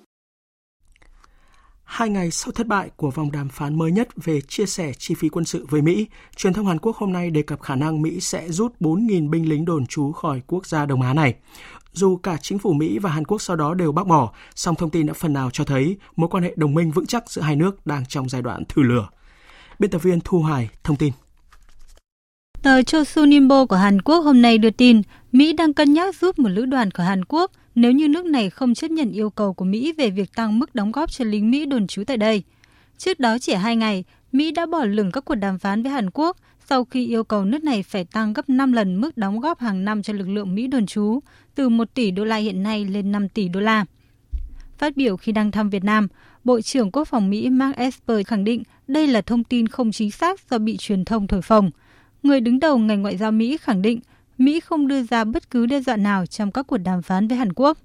Hai 1.89 2.09
ngày 2.09 2.31
sau 2.31 2.51
thất 2.51 2.67
bại 2.67 2.89
của 2.95 3.11
vòng 3.11 3.31
đàm 3.31 3.49
phán 3.49 3.77
mới 3.77 3.91
nhất 3.91 4.07
về 4.15 4.41
chia 4.41 4.65
sẻ 4.65 4.91
chi 4.97 5.15
phí 5.15 5.29
quân 5.29 5.45
sự 5.45 5.65
với 5.69 5.81
Mỹ, 5.81 6.07
truyền 6.35 6.53
thông 6.53 6.67
Hàn 6.67 6.79
Quốc 6.79 6.95
hôm 6.95 7.13
nay 7.13 7.29
đề 7.29 7.41
cập 7.41 7.61
khả 7.61 7.75
năng 7.75 8.01
Mỹ 8.01 8.19
sẽ 8.19 8.49
rút 8.49 8.73
4.000 8.79 9.29
binh 9.29 9.49
lính 9.49 9.65
đồn 9.65 9.85
trú 9.85 10.11
khỏi 10.11 10.41
quốc 10.47 10.65
gia 10.65 10.85
Đông 10.85 11.01
Á 11.01 11.13
này. 11.13 11.33
Dù 11.93 12.17
cả 12.17 12.37
chính 12.41 12.59
phủ 12.59 12.73
Mỹ 12.73 12.99
và 12.99 13.09
Hàn 13.09 13.25
Quốc 13.25 13.41
sau 13.41 13.55
đó 13.55 13.73
đều 13.73 13.91
bác 13.91 14.07
bỏ, 14.07 14.31
song 14.55 14.75
thông 14.75 14.89
tin 14.89 15.05
đã 15.05 15.13
phần 15.13 15.33
nào 15.33 15.49
cho 15.53 15.63
thấy 15.63 15.97
mối 16.15 16.29
quan 16.29 16.43
hệ 16.43 16.53
đồng 16.55 16.73
minh 16.73 16.91
vững 16.91 17.05
chắc 17.05 17.29
giữa 17.29 17.41
hai 17.41 17.55
nước 17.55 17.85
đang 17.85 18.05
trong 18.05 18.29
giai 18.29 18.41
đoạn 18.41 18.63
thử 18.69 18.81
lửa. 18.81 19.09
Biên 19.79 19.91
tập 19.91 20.03
viên 20.03 20.19
Thu 20.23 20.39
Hoài 20.39 20.69
thông 20.83 20.97
tin. 20.97 21.13
Tờ 22.61 22.81
Chosun 22.83 23.29
Nimbo 23.29 23.65
của 23.65 23.75
Hàn 23.75 24.01
Quốc 24.01 24.19
hôm 24.19 24.41
nay 24.41 24.57
đưa 24.57 24.69
tin 24.69 25.01
Mỹ 25.31 25.53
đang 25.53 25.73
cân 25.73 25.93
nhắc 25.93 26.15
giúp 26.15 26.39
một 26.39 26.49
lữ 26.49 26.65
đoàn 26.65 26.91
của 26.91 27.03
Hàn 27.03 27.25
Quốc 27.25 27.51
nếu 27.81 27.91
như 27.91 28.07
nước 28.07 28.25
này 28.25 28.49
không 28.49 28.73
chấp 28.73 28.91
nhận 28.91 29.11
yêu 29.11 29.29
cầu 29.29 29.53
của 29.53 29.65
Mỹ 29.65 29.93
về 29.97 30.09
việc 30.09 30.35
tăng 30.35 30.59
mức 30.59 30.75
đóng 30.75 30.91
góp 30.91 31.11
cho 31.11 31.25
lính 31.25 31.51
Mỹ 31.51 31.65
đồn 31.65 31.87
trú 31.87 32.03
tại 32.03 32.17
đây. 32.17 32.43
Trước 32.97 33.19
đó 33.19 33.37
chỉ 33.39 33.53
hai 33.53 33.75
ngày, 33.75 34.03
Mỹ 34.31 34.51
đã 34.51 34.65
bỏ 34.65 34.85
lửng 34.85 35.11
các 35.11 35.25
cuộc 35.25 35.35
đàm 35.35 35.59
phán 35.59 35.83
với 35.83 35.91
Hàn 35.91 36.09
Quốc 36.13 36.37
sau 36.65 36.85
khi 36.85 37.07
yêu 37.07 37.23
cầu 37.23 37.45
nước 37.45 37.63
này 37.63 37.83
phải 37.83 38.05
tăng 38.05 38.33
gấp 38.33 38.49
5 38.49 38.71
lần 38.71 39.01
mức 39.01 39.17
đóng 39.17 39.39
góp 39.39 39.59
hàng 39.59 39.85
năm 39.85 40.03
cho 40.03 40.13
lực 40.13 40.29
lượng 40.29 40.55
Mỹ 40.55 40.67
đồn 40.67 40.85
trú, 40.85 41.19
từ 41.55 41.69
1 41.69 41.93
tỷ 41.93 42.11
đô 42.11 42.23
la 42.23 42.35
hiện 42.35 42.63
nay 42.63 42.85
lên 42.85 43.11
5 43.11 43.29
tỷ 43.29 43.47
đô 43.47 43.59
la. 43.59 43.85
Phát 44.77 44.97
biểu 44.97 45.17
khi 45.17 45.31
đang 45.31 45.51
thăm 45.51 45.69
Việt 45.69 45.83
Nam, 45.83 46.07
Bộ 46.43 46.61
trưởng 46.61 46.91
Quốc 46.91 47.07
phòng 47.07 47.29
Mỹ 47.29 47.49
Mark 47.49 47.75
Esper 47.75 48.27
khẳng 48.27 48.43
định 48.43 48.63
đây 48.87 49.07
là 49.07 49.21
thông 49.21 49.43
tin 49.43 49.67
không 49.67 49.91
chính 49.91 50.11
xác 50.11 50.49
do 50.49 50.57
bị 50.57 50.77
truyền 50.77 51.05
thông 51.05 51.27
thổi 51.27 51.41
phồng. 51.41 51.71
Người 52.23 52.41
đứng 52.41 52.59
đầu 52.59 52.77
ngành 52.77 53.01
ngoại 53.01 53.17
giao 53.17 53.31
Mỹ 53.31 53.57
khẳng 53.61 53.81
định 53.81 53.99
Mỹ 54.39 54.59
không 54.59 54.87
đưa 54.87 55.03
ra 55.03 55.23
bất 55.23 55.49
cứ 55.49 55.65
đe 55.65 55.81
dọa 55.81 55.95
nào 55.95 56.25
trong 56.25 56.51
các 56.51 56.67
cuộc 56.67 56.77
đàm 56.77 57.01
phán 57.01 57.27
với 57.27 57.37
Hàn 57.37 57.53
Quốc. 57.53 57.77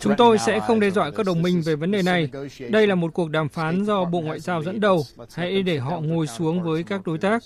Chúng 0.00 0.14
tôi 0.16 0.38
sẽ 0.38 0.60
không 0.60 0.80
đe 0.80 0.90
dọa 0.90 1.10
các 1.10 1.26
đồng 1.26 1.42
minh 1.42 1.62
về 1.64 1.76
vấn 1.76 1.90
đề 1.90 2.02
này. 2.02 2.30
Đây 2.70 2.86
là 2.86 2.94
một 2.94 3.14
cuộc 3.14 3.30
đàm 3.30 3.48
phán 3.48 3.84
do 3.84 4.04
Bộ 4.04 4.20
Ngoại 4.20 4.40
giao 4.40 4.62
dẫn 4.62 4.80
đầu. 4.80 5.02
Hãy 5.34 5.62
để 5.62 5.78
họ 5.78 6.00
ngồi 6.00 6.26
xuống 6.26 6.62
với 6.62 6.82
các 6.82 7.06
đối 7.06 7.18
tác, 7.18 7.42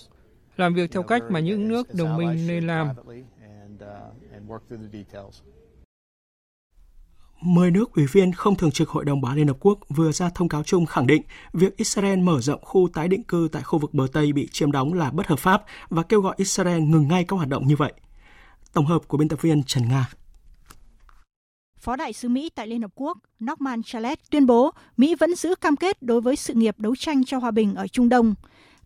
làm 0.56 0.74
việc 0.74 0.90
theo 0.92 1.02
cách 1.02 1.22
mà 1.28 1.40
những 1.40 1.68
nước 1.68 1.94
đồng 1.94 2.16
minh 2.16 2.46
nên 2.48 2.66
làm. 2.66 2.88
Mười 7.40 7.70
nước 7.70 7.92
ủy 7.92 8.06
viên 8.06 8.32
không 8.32 8.56
thường 8.56 8.70
trực 8.70 8.88
Hội 8.88 9.04
đồng 9.04 9.20
Bảo 9.20 9.32
an 9.32 9.36
Liên 9.36 9.48
Hợp 9.48 9.56
Quốc 9.60 9.78
vừa 9.88 10.12
ra 10.12 10.30
thông 10.34 10.48
cáo 10.48 10.62
chung 10.62 10.86
khẳng 10.86 11.06
định 11.06 11.22
việc 11.52 11.76
Israel 11.76 12.18
mở 12.18 12.40
rộng 12.40 12.60
khu 12.62 12.88
tái 12.92 13.08
định 13.08 13.22
cư 13.22 13.48
tại 13.52 13.62
khu 13.62 13.78
vực 13.78 13.94
bờ 13.94 14.06
Tây 14.12 14.32
bị 14.32 14.48
chiếm 14.52 14.72
đóng 14.72 14.92
là 14.92 15.10
bất 15.10 15.26
hợp 15.26 15.38
pháp 15.38 15.62
và 15.88 16.02
kêu 16.02 16.20
gọi 16.20 16.34
Israel 16.38 16.80
ngừng 16.80 17.08
ngay 17.08 17.24
các 17.24 17.36
hoạt 17.36 17.48
động 17.48 17.66
như 17.66 17.76
vậy. 17.76 17.92
Tổng 18.72 18.86
hợp 18.86 19.08
của 19.08 19.16
biên 19.16 19.28
tập 19.28 19.42
viên 19.42 19.62
Trần 19.62 19.88
Nga. 19.88 20.08
Phó 21.78 21.96
đại 21.96 22.12
sứ 22.12 22.28
Mỹ 22.28 22.50
tại 22.54 22.66
Liên 22.66 22.82
Hợp 22.82 22.90
Quốc 22.94 23.18
Norman 23.44 23.82
Chalet 23.82 24.30
tuyên 24.30 24.46
bố 24.46 24.70
Mỹ 24.96 25.14
vẫn 25.14 25.34
giữ 25.34 25.54
cam 25.54 25.76
kết 25.76 26.02
đối 26.02 26.20
với 26.20 26.36
sự 26.36 26.54
nghiệp 26.54 26.74
đấu 26.78 26.96
tranh 26.96 27.24
cho 27.24 27.38
hòa 27.38 27.50
bình 27.50 27.74
ở 27.74 27.86
Trung 27.86 28.08
Đông. 28.08 28.34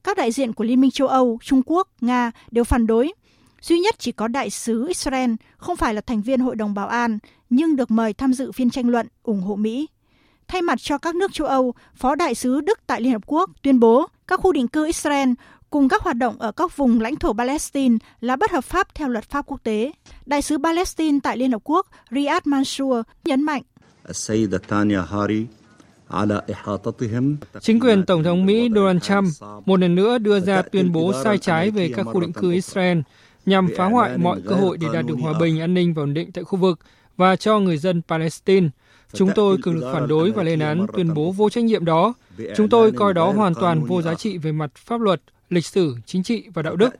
Các 0.05 0.17
đại 0.17 0.33
diện 0.33 0.53
của 0.53 0.65
Liên 0.65 0.81
minh 0.81 0.91
châu 0.91 1.09
Âu, 1.09 1.39
Trung 1.43 1.63
Quốc, 1.67 1.89
Nga 2.01 2.31
đều 2.51 2.65
phản 2.65 2.87
đối. 2.87 3.13
Duy 3.61 3.79
nhất 3.79 3.95
chỉ 3.99 4.13
có 4.13 4.29
đại 4.29 4.51
sứ 4.51 4.89
Israel 4.89 5.31
không 5.57 5.77
phải 5.77 5.95
là 5.95 6.01
thành 6.01 6.23
viên 6.23 6.41
Hội 6.41 6.57
đồng 6.57 6.75
Bảo 6.75 6.89
an, 6.89 7.19
nhưng 7.55 7.77
được 7.77 7.91
mời 7.91 8.13
tham 8.13 8.33
dự 8.33 8.53
phiên 8.53 8.71
tranh 8.71 8.89
luận 8.89 9.07
ủng 9.23 9.43
hộ 9.43 9.57
Mỹ. 9.57 9.89
Thay 10.49 10.63
mặt 10.63 10.79
cho 10.83 10.99
các 10.99 11.15
nước 11.15 11.33
châu 11.33 11.47
Âu, 11.47 11.75
Phó 11.97 12.15
đại 12.15 12.35
sứ 12.35 12.61
Đức 12.61 12.79
tại 12.87 13.01
Liên 13.01 13.13
Hợp 13.13 13.23
Quốc 13.27 13.51
tuyên 13.63 13.81
bố 13.81 14.07
các 14.27 14.41
khu 14.41 14.53
định 14.53 14.69
cư 14.69 14.87
Israel 14.87 15.29
cùng 15.71 15.89
các 15.89 16.03
hoạt 16.03 16.17
động 16.17 16.39
ở 16.39 16.53
các 16.53 16.77
vùng 16.77 17.01
lãnh 17.01 17.17
thổ 17.17 17.33
Palestine 17.33 17.97
là 18.21 18.37
bất 18.37 18.51
hợp 18.51 18.65
pháp 18.65 18.95
theo 18.95 19.09
luật 19.09 19.31
pháp 19.31 19.47
quốc 19.47 19.61
tế. 19.63 19.93
Đại 20.27 20.43
sứ 20.43 20.59
Palestine 20.59 21.19
tại 21.23 21.37
Liên 21.37 21.53
Hợp 21.53 21.61
Quốc 21.65 21.87
Riyad 22.11 22.43
Mansour 22.45 23.01
nhấn 23.25 23.43
mạnh. 23.43 23.63
Chính 27.61 27.81
quyền 27.81 28.07
Tổng 28.07 28.25
thống 28.25 28.47
Mỹ 28.47 28.69
Donald 28.75 29.03
Trump 29.03 29.29
một 29.67 29.81
lần 29.81 29.95
nữa 29.95 30.19
đưa 30.19 30.41
ra 30.41 30.63
tuyên 30.63 30.93
bố 30.93 31.13
sai 31.25 31.39
trái 31.39 31.71
về 31.71 31.93
các 31.97 32.03
khu 32.05 32.21
định 32.21 32.33
cư 32.33 32.53
Israel 32.53 32.99
nhằm 33.47 33.69
phá 33.77 33.85
hoại 33.85 34.19
mọi 34.19 34.41
cơ 34.49 34.55
hội 34.55 34.79
để 34.81 34.87
đạt 34.93 35.07
được 35.07 35.17
hòa 35.21 35.33
bình, 35.41 35.61
an 35.61 35.75
ninh 35.75 35.95
và 35.95 36.03
ổn 36.03 36.15
định 36.15 36.33
tại 36.33 36.45
khu 36.45 36.59
vực 36.59 36.79
và 37.17 37.37
cho 37.37 37.59
người 37.59 37.77
dân 37.77 38.03
Palestine. 38.09 38.69
Chúng 39.13 39.31
tôi 39.35 39.57
cực 39.63 39.75
lực 39.75 39.93
phản 39.93 40.09
đối 40.09 40.31
và 40.31 40.43
lên 40.43 40.59
án 40.59 40.87
tuyên 40.97 41.15
bố 41.15 41.31
vô 41.31 41.51
trách 41.51 41.65
nhiệm 41.65 41.85
đó. 41.85 42.15
Chúng 42.57 42.69
tôi 42.69 42.93
coi 42.93 43.15
đó 43.15 43.33
hoàn 43.33 43.55
toàn 43.55 43.85
vô 43.85 44.03
giá 44.03 44.15
trị 44.15 44.39
về 44.39 44.53
mặt 44.53 44.71
pháp 44.77 45.01
luật, 45.01 45.23
lịch 45.51 45.67
sử, 45.67 45.97
chính 46.07 46.23
trị 46.23 46.45
và 46.55 46.63
đạo 46.63 46.77
đức. 46.77 46.95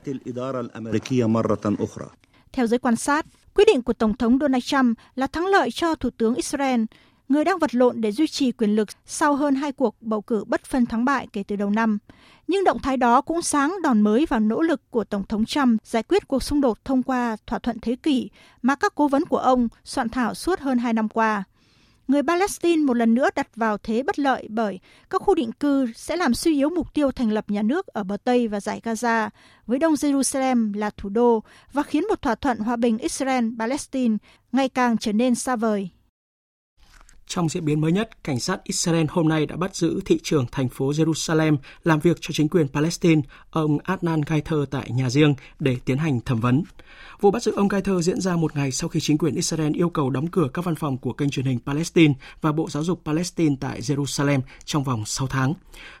Theo 2.53 2.67
giới 2.67 2.79
quan 2.79 2.95
sát, 2.95 3.25
quyết 3.55 3.65
định 3.67 3.81
của 3.81 3.93
Tổng 3.93 4.17
thống 4.17 4.39
Donald 4.41 4.63
Trump 4.63 4.97
là 5.15 5.27
thắng 5.27 5.47
lợi 5.47 5.71
cho 5.71 5.95
Thủ 5.95 6.09
tướng 6.17 6.35
Israel, 6.35 6.83
người 7.29 7.43
đang 7.43 7.59
vật 7.59 7.75
lộn 7.75 8.01
để 8.01 8.11
duy 8.11 8.27
trì 8.27 8.51
quyền 8.51 8.75
lực 8.75 8.89
sau 9.05 9.35
hơn 9.35 9.55
hai 9.55 9.71
cuộc 9.71 9.95
bầu 10.01 10.21
cử 10.21 10.43
bất 10.47 10.65
phân 10.65 10.85
thắng 10.85 11.05
bại 11.05 11.27
kể 11.33 11.43
từ 11.43 11.55
đầu 11.55 11.69
năm. 11.69 11.97
Nhưng 12.47 12.63
động 12.63 12.79
thái 12.79 12.97
đó 12.97 13.21
cũng 13.21 13.41
sáng 13.41 13.75
đòn 13.83 14.01
mới 14.01 14.25
vào 14.29 14.39
nỗ 14.39 14.61
lực 14.61 14.91
của 14.91 15.03
Tổng 15.03 15.23
thống 15.23 15.45
Trump 15.45 15.83
giải 15.83 16.03
quyết 16.03 16.27
cuộc 16.27 16.43
xung 16.43 16.61
đột 16.61 16.85
thông 16.85 17.03
qua 17.03 17.37
thỏa 17.47 17.59
thuận 17.59 17.79
thế 17.79 17.95
kỷ 17.95 18.29
mà 18.61 18.75
các 18.75 18.95
cố 18.95 19.07
vấn 19.07 19.25
của 19.25 19.37
ông 19.37 19.67
soạn 19.83 20.09
thảo 20.09 20.33
suốt 20.33 20.59
hơn 20.59 20.77
hai 20.77 20.93
năm 20.93 21.09
qua 21.09 21.43
người 22.07 22.23
Palestine 22.23 22.83
một 22.83 22.93
lần 22.93 23.13
nữa 23.13 23.29
đặt 23.35 23.55
vào 23.55 23.77
thế 23.77 24.03
bất 24.03 24.19
lợi 24.19 24.47
bởi 24.49 24.79
các 25.09 25.21
khu 25.21 25.35
định 25.35 25.51
cư 25.51 25.87
sẽ 25.95 26.15
làm 26.15 26.33
suy 26.33 26.53
yếu 26.53 26.69
mục 26.69 26.93
tiêu 26.93 27.11
thành 27.11 27.31
lập 27.31 27.45
nhà 27.47 27.61
nước 27.61 27.87
ở 27.87 28.03
bờ 28.03 28.17
Tây 28.23 28.47
và 28.47 28.59
giải 28.59 28.81
Gaza, 28.83 29.29
với 29.67 29.79
Đông 29.79 29.93
Jerusalem 29.93 30.77
là 30.77 30.89
thủ 30.97 31.09
đô 31.09 31.43
và 31.73 31.83
khiến 31.83 32.03
một 32.09 32.21
thỏa 32.21 32.35
thuận 32.35 32.59
hòa 32.59 32.75
bình 32.75 32.97
Israel-Palestine 32.97 34.17
ngày 34.51 34.69
càng 34.69 34.97
trở 34.97 35.11
nên 35.11 35.35
xa 35.35 35.55
vời. 35.55 35.89
Trong 37.27 37.49
diễn 37.49 37.65
biến 37.65 37.81
mới 37.81 37.91
nhất, 37.91 38.23
cảnh 38.23 38.39
sát 38.39 38.63
Israel 38.63 39.05
hôm 39.09 39.29
nay 39.29 39.45
đã 39.45 39.55
bắt 39.55 39.75
giữ 39.75 40.01
thị 40.05 40.19
trưởng 40.23 40.45
thành 40.51 40.69
phố 40.69 40.91
Jerusalem 40.91 41.57
làm 41.83 41.99
việc 41.99 42.17
cho 42.21 42.29
chính 42.33 42.49
quyền 42.49 42.67
Palestine, 42.67 43.21
ông 43.49 43.77
Adnan 43.83 44.21
Gaiter 44.21 44.59
tại 44.71 44.89
nhà 44.91 45.09
riêng 45.09 45.35
để 45.59 45.77
tiến 45.85 45.97
hành 45.97 46.19
thẩm 46.21 46.39
vấn. 46.39 46.63
Vụ 47.21 47.31
bắt 47.31 47.43
giữ 47.43 47.51
ông 47.55 47.67
Gaiter 47.67 47.95
diễn 48.05 48.21
ra 48.21 48.35
một 48.35 48.55
ngày 48.55 48.71
sau 48.71 48.89
khi 48.89 48.99
chính 48.99 49.17
quyền 49.17 49.35
Israel 49.35 49.75
yêu 49.75 49.89
cầu 49.89 50.09
đóng 50.09 50.27
cửa 50.27 50.47
các 50.53 50.65
văn 50.65 50.75
phòng 50.75 50.97
của 50.97 51.13
kênh 51.13 51.29
truyền 51.29 51.45
hình 51.45 51.59
Palestine 51.65 52.13
và 52.41 52.51
Bộ 52.51 52.69
Giáo 52.69 52.83
dục 52.83 53.01
Palestine 53.05 53.55
tại 53.59 53.81
Jerusalem 53.81 54.39
trong 54.65 54.83
vòng 54.83 55.05
6 55.05 55.27
tháng. 55.27 55.53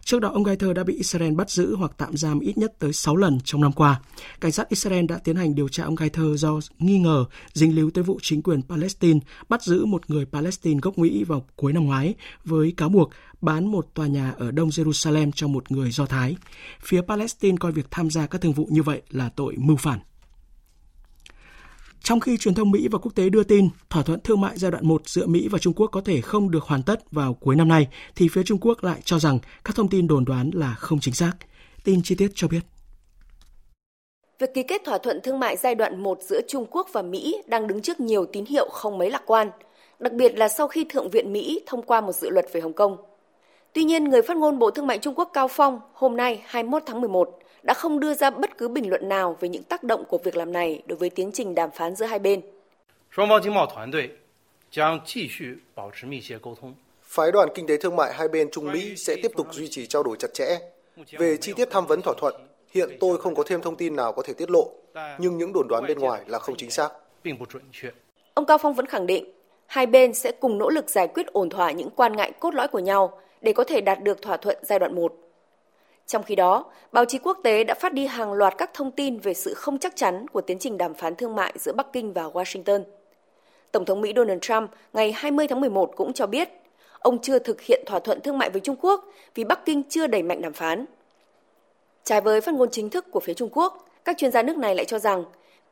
Trước 0.03 0.19
đó, 0.19 0.29
ông 0.33 0.43
Gaiter 0.43 0.71
đã 0.75 0.83
bị 0.83 0.95
Israel 0.95 1.31
bắt 1.31 1.49
giữ 1.49 1.75
hoặc 1.75 1.91
tạm 1.97 2.17
giam 2.17 2.39
ít 2.39 2.57
nhất 2.57 2.73
tới 2.79 2.93
6 2.93 3.15
lần 3.15 3.39
trong 3.43 3.61
năm 3.61 3.71
qua. 3.71 4.01
Cảnh 4.41 4.51
sát 4.51 4.69
Israel 4.69 5.05
đã 5.05 5.17
tiến 5.17 5.35
hành 5.35 5.55
điều 5.55 5.67
tra 5.67 5.83
ông 5.83 5.95
Gaiter 5.95 6.25
do 6.35 6.59
nghi 6.79 6.99
ngờ 6.99 7.25
dính 7.53 7.75
líu 7.75 7.91
tới 7.91 8.03
vụ 8.03 8.19
chính 8.21 8.41
quyền 8.41 8.61
Palestine 8.61 9.19
bắt 9.49 9.63
giữ 9.63 9.85
một 9.85 10.09
người 10.09 10.25
Palestine 10.25 10.79
gốc 10.81 10.97
Mỹ 10.97 11.14
vào 11.23 11.45
cuối 11.55 11.73
năm 11.73 11.85
ngoái 11.85 12.15
với 12.43 12.73
cáo 12.77 12.89
buộc 12.89 13.09
bán 13.41 13.67
một 13.67 13.87
tòa 13.93 14.07
nhà 14.07 14.33
ở 14.37 14.51
Đông 14.51 14.69
Jerusalem 14.69 15.31
cho 15.35 15.47
một 15.47 15.71
người 15.71 15.91
Do 15.91 16.05
Thái. 16.05 16.35
Phía 16.81 17.01
Palestine 17.01 17.57
coi 17.59 17.71
việc 17.71 17.87
tham 17.91 18.09
gia 18.09 18.27
các 18.27 18.41
thương 18.41 18.53
vụ 18.53 18.67
như 18.69 18.83
vậy 18.83 19.01
là 19.09 19.29
tội 19.29 19.55
mưu 19.57 19.77
phản. 19.77 19.99
Trong 22.03 22.19
khi 22.19 22.37
truyền 22.37 22.53
thông 22.53 22.71
Mỹ 22.71 22.87
và 22.91 22.99
quốc 22.99 23.15
tế 23.15 23.29
đưa 23.29 23.43
tin 23.43 23.69
thỏa 23.89 24.03
thuận 24.03 24.19
thương 24.19 24.41
mại 24.41 24.57
giai 24.57 24.71
đoạn 24.71 24.87
1 24.87 25.01
giữa 25.05 25.27
Mỹ 25.27 25.47
và 25.47 25.59
Trung 25.59 25.73
Quốc 25.73 25.87
có 25.87 26.01
thể 26.01 26.21
không 26.21 26.51
được 26.51 26.63
hoàn 26.63 26.83
tất 26.83 27.11
vào 27.11 27.33
cuối 27.33 27.55
năm 27.55 27.67
nay, 27.67 27.87
thì 28.15 28.27
phía 28.27 28.43
Trung 28.43 28.59
Quốc 28.61 28.83
lại 28.83 29.01
cho 29.03 29.19
rằng 29.19 29.39
các 29.63 29.75
thông 29.75 29.89
tin 29.89 30.07
đồn 30.07 30.25
đoán 30.25 30.49
là 30.53 30.73
không 30.73 30.99
chính 30.99 31.13
xác. 31.13 31.31
Tin 31.83 32.01
chi 32.03 32.15
tiết 32.15 32.31
cho 32.35 32.47
biết. 32.47 32.59
Việc 34.39 34.49
ký 34.53 34.63
kết 34.67 34.81
thỏa 34.85 34.97
thuận 34.97 35.19
thương 35.23 35.39
mại 35.39 35.57
giai 35.57 35.75
đoạn 35.75 36.03
1 36.03 36.19
giữa 36.29 36.41
Trung 36.47 36.65
Quốc 36.71 36.87
và 36.93 37.01
Mỹ 37.01 37.41
đang 37.47 37.67
đứng 37.67 37.81
trước 37.81 37.99
nhiều 37.99 38.25
tín 38.33 38.45
hiệu 38.45 38.69
không 38.71 38.97
mấy 38.97 39.11
lạc 39.11 39.23
quan, 39.25 39.49
đặc 39.99 40.13
biệt 40.13 40.37
là 40.37 40.47
sau 40.47 40.67
khi 40.67 40.85
Thượng 40.89 41.09
viện 41.09 41.33
Mỹ 41.33 41.61
thông 41.65 41.81
qua 41.81 42.01
một 42.01 42.11
dự 42.11 42.29
luật 42.29 42.45
về 42.53 42.61
Hồng 42.61 42.73
Kông. 42.73 42.97
Tuy 43.73 43.83
nhiên, 43.83 44.03
người 44.03 44.21
phát 44.21 44.37
ngôn 44.37 44.59
Bộ 44.59 44.71
Thương 44.71 44.87
mại 44.87 44.97
Trung 44.97 45.15
Quốc 45.15 45.29
Cao 45.33 45.47
Phong 45.47 45.79
hôm 45.93 46.17
nay 46.17 46.41
21 46.45 46.83
tháng 46.85 47.01
11 47.01 47.39
đã 47.63 47.73
không 47.73 47.99
đưa 47.99 48.13
ra 48.13 48.29
bất 48.29 48.57
cứ 48.57 48.67
bình 48.67 48.89
luận 48.89 49.09
nào 49.09 49.37
về 49.39 49.49
những 49.49 49.63
tác 49.63 49.83
động 49.83 50.03
của 50.05 50.17
việc 50.17 50.35
làm 50.35 50.51
này 50.51 50.83
đối 50.85 50.97
với 50.97 51.09
tiến 51.09 51.31
trình 51.33 51.55
đàm 51.55 51.69
phán 51.71 51.95
giữa 51.95 52.05
hai 52.05 52.19
bên. 52.19 52.41
Phái 57.01 57.31
đoàn 57.31 57.49
kinh 57.55 57.67
tế 57.67 57.77
thương 57.77 57.95
mại 57.95 58.13
hai 58.13 58.27
bên 58.27 58.51
Trung 58.51 58.71
Mỹ 58.71 58.95
sẽ 58.95 59.15
tiếp 59.23 59.31
tục 59.37 59.47
duy 59.53 59.67
trì 59.67 59.87
trao 59.87 60.03
đổi 60.03 60.17
chặt 60.19 60.33
chẽ. 60.33 60.59
Về 61.11 61.37
chi 61.37 61.53
tiết 61.53 61.67
tham 61.71 61.85
vấn 61.85 62.01
thỏa 62.01 62.13
thuận, 62.17 62.35
hiện 62.71 62.89
tôi 62.99 63.17
không 63.17 63.35
có 63.35 63.43
thêm 63.43 63.61
thông 63.61 63.75
tin 63.75 63.95
nào 63.95 64.13
có 64.13 64.21
thể 64.21 64.33
tiết 64.33 64.49
lộ, 64.49 64.71
nhưng 65.19 65.37
những 65.37 65.53
đồn 65.53 65.67
đoán 65.67 65.83
bên 65.87 65.99
ngoài 65.99 66.21
là 66.27 66.39
không 66.39 66.55
chính 66.57 66.71
xác. 66.71 66.89
Ông 68.33 68.45
Cao 68.45 68.57
Phong 68.57 68.73
vẫn 68.73 68.85
khẳng 68.85 69.07
định, 69.07 69.25
hai 69.65 69.85
bên 69.85 70.13
sẽ 70.13 70.31
cùng 70.31 70.57
nỗ 70.57 70.69
lực 70.69 70.89
giải 70.89 71.07
quyết 71.07 71.27
ổn 71.27 71.49
thỏa 71.49 71.71
những 71.71 71.89
quan 71.89 72.15
ngại 72.15 72.31
cốt 72.39 72.53
lõi 72.53 72.67
của 72.67 72.79
nhau 72.79 73.19
để 73.41 73.53
có 73.53 73.63
thể 73.63 73.81
đạt 73.81 74.03
được 74.03 74.21
thỏa 74.21 74.37
thuận 74.37 74.57
giai 74.61 74.79
đoạn 74.79 74.95
1. 74.95 75.13
Trong 76.07 76.23
khi 76.23 76.35
đó, 76.35 76.65
báo 76.91 77.05
chí 77.05 77.17
quốc 77.17 77.37
tế 77.43 77.63
đã 77.63 77.73
phát 77.73 77.93
đi 77.93 78.05
hàng 78.05 78.33
loạt 78.33 78.57
các 78.57 78.73
thông 78.73 78.91
tin 78.91 79.19
về 79.19 79.33
sự 79.33 79.53
không 79.53 79.79
chắc 79.79 79.95
chắn 79.95 80.27
của 80.27 80.41
tiến 80.41 80.59
trình 80.59 80.77
đàm 80.77 80.93
phán 80.93 81.15
thương 81.15 81.35
mại 81.35 81.53
giữa 81.59 81.73
Bắc 81.73 81.93
Kinh 81.93 82.13
và 82.13 82.23
Washington. 82.23 82.83
Tổng 83.71 83.85
thống 83.85 84.01
Mỹ 84.01 84.13
Donald 84.15 84.39
Trump 84.41 84.69
ngày 84.93 85.11
20 85.11 85.47
tháng 85.47 85.61
11 85.61 85.91
cũng 85.95 86.13
cho 86.13 86.27
biết 86.27 86.49
ông 86.99 87.21
chưa 87.21 87.39
thực 87.39 87.61
hiện 87.61 87.83
thỏa 87.85 87.99
thuận 87.99 88.21
thương 88.21 88.37
mại 88.37 88.49
với 88.49 88.61
Trung 88.61 88.75
Quốc 88.81 89.05
vì 89.35 89.43
Bắc 89.43 89.65
Kinh 89.65 89.83
chưa 89.89 90.07
đẩy 90.07 90.23
mạnh 90.23 90.41
đàm 90.41 90.53
phán. 90.53 90.85
Trái 92.03 92.21
với 92.21 92.41
phát 92.41 92.53
ngôn 92.53 92.69
chính 92.71 92.89
thức 92.89 93.05
của 93.11 93.19
phía 93.19 93.33
Trung 93.33 93.49
Quốc, 93.51 93.87
các 94.05 94.17
chuyên 94.17 94.31
gia 94.31 94.43
nước 94.43 94.57
này 94.57 94.75
lại 94.75 94.85
cho 94.85 94.99
rằng 94.99 95.23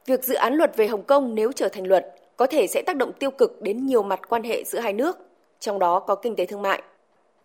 việc 0.06 0.24
dự 0.24 0.36
án 0.36 0.54
luật 0.54 0.76
về 0.78 0.88
Hồng 0.88 1.04
Kông 1.04 1.36
nếu 1.36 1.52
trở 1.52 1.70
thành 1.70 1.88
luật 1.88 2.16
có 2.38 2.48
thể 2.48 2.68
sẽ 2.68 2.82
tác 2.82 2.96
động 2.96 3.12
tiêu 3.20 3.32
cực 3.32 3.62
đến 3.62 3.86
nhiều 3.86 4.04
mặt 4.04 4.20
quan 4.30 4.44
hệ 4.44 4.64
giữa 4.64 4.80
hai 4.80 4.94
nước, 4.94 5.18
trong 5.60 5.80
đó 5.80 6.00
có 6.00 6.16
kinh 6.16 6.36
tế 6.36 6.46
thương 6.46 6.62
mại. 6.62 6.82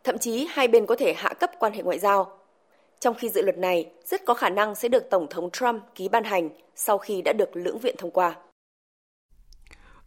Thậm 0.05 0.19
chí 0.19 0.47
hai 0.51 0.69
bên 0.69 0.87
có 0.87 0.97
thể 0.97 1.15
hạ 1.17 1.33
cấp 1.41 1.51
quan 1.59 1.73
hệ 1.73 1.83
ngoại 1.83 1.99
giao 1.99 2.39
trong 3.01 3.15
khi 3.15 3.29
dự 3.29 3.43
luật 3.43 3.59
này 3.59 3.87
rất 4.05 4.25
có 4.27 4.35
khả 4.35 4.49
năng 4.49 4.75
sẽ 4.75 4.89
được 4.89 5.03
Tổng 5.11 5.27
thống 5.31 5.51
Trump 5.51 5.83
ký 5.95 6.09
ban 6.09 6.25
hành 6.25 6.49
sau 6.77 6.99
khi 6.99 7.23
đã 7.23 7.33
được 7.33 7.57
lưỡng 7.57 7.79
viện 7.79 7.95
thông 7.99 8.11
qua. 8.11 8.37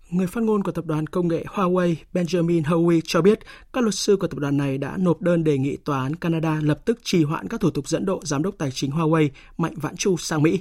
Người 0.09 0.27
phát 0.27 0.43
ngôn 0.43 0.63
của 0.63 0.71
tập 0.71 0.85
đoàn 0.85 1.07
công 1.07 1.27
nghệ 1.27 1.43
Huawei 1.47 1.95
Benjamin 2.13 2.63
Howie 2.63 3.01
cho 3.03 3.21
biết 3.21 3.39
các 3.73 3.81
luật 3.81 3.93
sư 3.93 4.17
của 4.19 4.27
tập 4.27 4.39
đoàn 4.39 4.57
này 4.57 4.77
đã 4.77 4.97
nộp 4.97 5.21
đơn 5.21 5.43
đề 5.43 5.57
nghị 5.57 5.77
tòa 5.77 6.01
án 6.01 6.15
Canada 6.15 6.59
lập 6.63 6.85
tức 6.85 6.99
trì 7.03 7.23
hoãn 7.23 7.47
các 7.47 7.59
thủ 7.61 7.69
tục 7.69 7.87
dẫn 7.87 8.05
độ 8.05 8.19
giám 8.23 8.43
đốc 8.43 8.55
tài 8.57 8.69
chính 8.73 8.91
Huawei 8.91 9.29
Mạnh 9.57 9.73
Vãn 9.75 9.95
Chu 9.97 10.17
sang 10.17 10.43
Mỹ. 10.43 10.59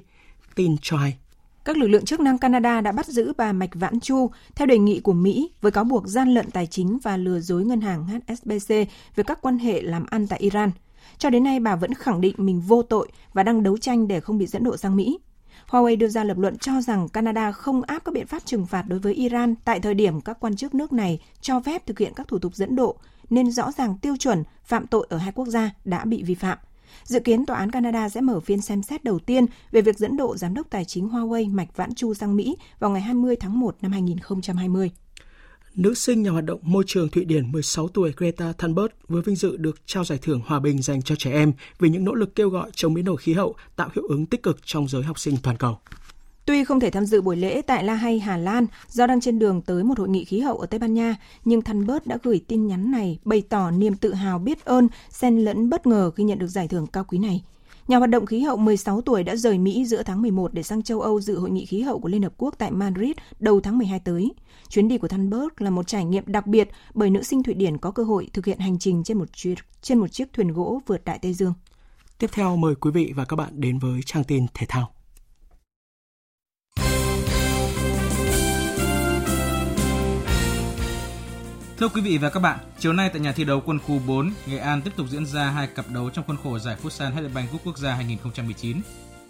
Tin 0.55 0.77
cho 0.83 0.97
hay. 0.97 1.17
Các 1.65 1.77
lực 1.77 1.87
lượng 1.87 2.05
chức 2.05 2.21
năng 2.21 2.39
Canada 2.39 2.81
đã 2.81 2.93
bắt 2.93 3.07
giữ 3.07 3.33
bà 3.37 3.53
Mạch 3.53 3.71
Vãn 3.75 4.01
Chu 4.01 4.31
theo 4.55 4.67
đề 4.67 4.79
nghị 4.79 5.01
của 5.01 5.13
Mỹ 5.13 5.51
với 5.61 5.73
cáo 5.73 5.85
buộc 5.85 6.07
gian 6.07 6.35
lận 6.35 6.51
tài 6.51 6.67
chính 6.67 6.99
và 7.03 7.17
lừa 7.17 7.41
dối 7.41 7.65
ngân 7.65 7.81
hàng 7.81 8.07
HSBC 8.07 8.69
về 9.17 9.25
các 9.27 9.39
quan 9.43 9.59
hệ 9.59 9.83
làm 9.83 10.07
ăn 10.11 10.27
tại 10.27 10.39
Iran– 10.39 10.71
cho 11.21 11.31
đến 11.31 11.45
nay, 11.45 11.61
bà 11.61 11.77
vẫn 11.77 11.95
khẳng 11.95 12.21
định 12.21 12.35
mình 12.39 12.61
vô 12.61 12.83
tội 12.83 13.09
và 13.33 13.43
đang 13.43 13.63
đấu 13.63 13.79
tranh 13.79 14.09
để 14.09 14.21
không 14.21 14.39
bị 14.39 14.47
dẫn 14.47 14.65
độ 14.65 14.77
sang 14.77 14.97
Mỹ. 14.97 15.19
Huawei 15.69 15.99
đưa 15.99 16.09
ra 16.09 16.25
lập 16.25 16.39
luận 16.39 16.59
cho 16.59 16.81
rằng 16.81 17.09
Canada 17.09 17.53
không 17.53 17.83
áp 17.83 18.03
các 18.05 18.15
biện 18.15 18.27
pháp 18.27 18.43
trừng 18.45 18.67
phạt 18.67 18.85
đối 18.89 18.99
với 18.99 19.15
Iran 19.15 19.55
tại 19.65 19.81
thời 19.81 19.95
điểm 19.95 20.21
các 20.21 20.41
quan 20.41 20.57
chức 20.57 20.75
nước 20.75 20.93
này 20.93 21.21
cho 21.41 21.61
phép 21.61 21.87
thực 21.87 21.99
hiện 21.99 22.13
các 22.17 22.29
thủ 22.29 22.39
tục 22.39 22.55
dẫn 22.55 22.77
độ, 22.77 22.97
nên 23.31 23.51
rõ 23.51 23.73
ràng 23.73 23.99
tiêu 24.03 24.17
chuẩn 24.17 24.45
phạm 24.65 24.87
tội 24.87 25.07
ở 25.11 25.17
hai 25.17 25.33
quốc 25.33 25.47
gia 25.47 25.71
đã 25.85 26.05
bị 26.05 26.23
vi 26.23 26.35
phạm. 26.35 26.59
Dự 27.05 27.21
kiến 27.21 27.47
tòa 27.47 27.59
án 27.59 27.71
Canada 27.71 28.09
sẽ 28.09 28.21
mở 28.21 28.41
phiên 28.41 28.61
xem 28.61 28.83
xét 28.83 29.05
đầu 29.05 29.19
tiên 29.19 29.47
về 29.73 29.83
việc 29.83 29.99
dẫn 29.99 30.17
độ 30.17 30.37
giám 30.37 30.55
đốc 30.55 30.71
tài 30.71 30.85
chính 30.85 31.09
Huawei 31.09 31.55
Mạch 31.55 31.77
Vãn 31.77 31.95
Chu 31.95 32.15
sang 32.15 32.37
Mỹ 32.37 32.57
vào 32.79 32.91
ngày 32.91 33.03
20 33.03 33.37
tháng 33.37 33.61
1 33.61 33.77
năm 33.83 33.93
2020. 33.93 34.91
Nữ 35.75 35.95
sinh 35.95 36.23
nhà 36.23 36.31
hoạt 36.31 36.45
động 36.45 36.61
môi 36.63 36.85
trường 36.87 37.09
Thụy 37.09 37.25
Điển 37.25 37.53
16 37.53 37.89
tuổi 37.89 38.13
Greta 38.17 38.53
Thunberg 38.53 38.89
vừa 39.09 39.21
vinh 39.21 39.37
dự 39.37 39.57
được 39.57 39.81
trao 39.87 40.05
giải 40.05 40.19
thưởng 40.23 40.41
hòa 40.47 40.61
bình 40.61 40.83
dành 40.83 41.03
cho 41.03 41.17
trẻ 41.17 41.33
em 41.33 41.53
vì 41.79 41.89
những 41.89 42.05
nỗ 42.05 42.15
lực 42.15 42.35
kêu 42.35 42.49
gọi 42.49 42.71
chống 42.75 42.95
biến 42.95 43.05
đổi 43.05 43.17
khí 43.17 43.33
hậu, 43.33 43.55
tạo 43.77 43.89
hiệu 43.95 44.05
ứng 44.09 44.27
tích 44.27 44.43
cực 44.43 44.59
trong 44.65 44.89
giới 44.89 45.03
học 45.03 45.19
sinh 45.19 45.37
toàn 45.43 45.57
cầu. 45.57 45.79
Tuy 46.51 46.65
không 46.65 46.81
thể 46.81 46.91
tham 46.91 47.05
dự 47.05 47.21
buổi 47.21 47.37
lễ 47.37 47.63
tại 47.63 47.85
La 47.85 47.95
Hay, 47.95 48.19
Hà 48.19 48.37
Lan 48.37 48.67
do 48.89 49.07
đang 49.07 49.21
trên 49.21 49.39
đường 49.39 49.63
tới 49.63 49.85
một 49.85 49.99
hội 49.99 50.09
nghị 50.09 50.25
khí 50.25 50.41
hậu 50.41 50.57
ở 50.57 50.67
Tây 50.67 50.79
Ban 50.79 50.95
Nha, 50.95 51.17
nhưng 51.45 51.63
Thunberg 51.63 51.99
đã 52.05 52.19
gửi 52.23 52.41
tin 52.49 52.67
nhắn 52.67 52.91
này 52.91 53.19
bày 53.25 53.43
tỏ 53.49 53.71
niềm 53.71 53.97
tự 53.97 54.15
hào 54.15 54.39
biết 54.39 54.65
ơn, 54.65 54.89
xen 55.11 55.39
lẫn 55.39 55.71
bất 55.71 55.87
ngờ 55.87 56.11
khi 56.17 56.25
nhận 56.25 56.39
được 56.39 56.47
giải 56.47 56.69
thưởng 56.69 56.87
cao 56.87 57.05
quý 57.05 57.19
này. 57.19 57.43
Nhà 57.89 57.99
hoạt 57.99 58.11
động 58.11 58.27
khí 58.27 58.41
hậu 58.41 58.57
16 58.57 59.01
tuổi 59.01 59.23
đã 59.23 59.37
rời 59.37 59.59
Mỹ 59.59 59.85
giữa 59.85 60.03
tháng 60.03 60.23
11 60.23 60.55
để 60.55 60.63
sang 60.63 60.83
châu 60.83 61.01
Âu 61.01 61.21
dự 61.21 61.39
hội 61.39 61.51
nghị 61.51 61.67
khí 61.67 61.81
hậu 61.81 61.99
của 61.99 62.09
Liên 62.09 62.23
Hợp 62.23 62.33
Quốc 62.37 62.55
tại 62.59 62.71
Madrid 62.71 63.13
đầu 63.41 63.61
tháng 63.61 63.79
12 63.79 64.01
tới. 64.01 64.31
Chuyến 64.69 64.89
đi 64.89 64.99
của 64.99 65.09
Thunberg 65.09 65.49
là 65.59 65.71
một 65.71 65.87
trải 65.87 66.05
nghiệm 66.05 66.25
đặc 66.27 66.47
biệt 66.47 66.69
bởi 66.95 67.11
nữ 67.11 67.23
sinh 67.23 67.43
Thụy 67.43 67.55
Điển 67.55 67.79
có 67.79 67.91
cơ 67.91 68.03
hội 68.03 68.29
thực 68.33 68.47
hiện 68.47 68.59
hành 68.59 68.79
trình 68.79 69.05
trên 69.05 69.19
một 69.19 69.33
chiếc, 69.33 69.55
trên 69.83 69.99
một 69.99 70.09
chiếc 70.09 70.33
thuyền 70.33 70.53
gỗ 70.53 70.81
vượt 70.87 71.05
Đại 71.05 71.19
Tây 71.19 71.35
Dương. 71.35 71.55
Tiếp 72.19 72.31
theo 72.33 72.57
mời 72.57 72.75
quý 72.75 72.91
vị 72.91 73.13
và 73.17 73.25
các 73.25 73.37
bạn 73.37 73.51
đến 73.61 73.79
với 73.79 74.01
trang 74.07 74.25
tin 74.25 74.47
thể 74.55 74.67
thao. 74.69 74.93
Thưa 81.81 81.89
quý 81.89 82.01
vị 82.01 82.19
và 82.19 82.31
các 82.31 82.41
bạn, 82.41 82.59
chiều 82.79 82.93
nay 82.93 83.11
tại 83.13 83.21
nhà 83.21 83.33
thi 83.33 83.45
đấu 83.45 83.63
quân 83.67 83.79
khu 83.79 83.99
4, 84.07 84.33
Nghệ 84.47 84.59
An 84.59 84.83
tiếp 84.83 84.91
tục 84.97 85.07
diễn 85.11 85.27
ra 85.27 85.51
hai 85.51 85.67
cặp 85.67 85.85
đấu 85.91 86.11
trong 86.11 86.25
khuôn 86.27 86.37
khổ 86.43 86.59
giải 86.59 86.77
Futsal 86.83 87.13
Headband 87.13 87.51
Cup 87.51 87.61
Quốc 87.65 87.79
gia 87.79 87.95
2019. 87.95 88.81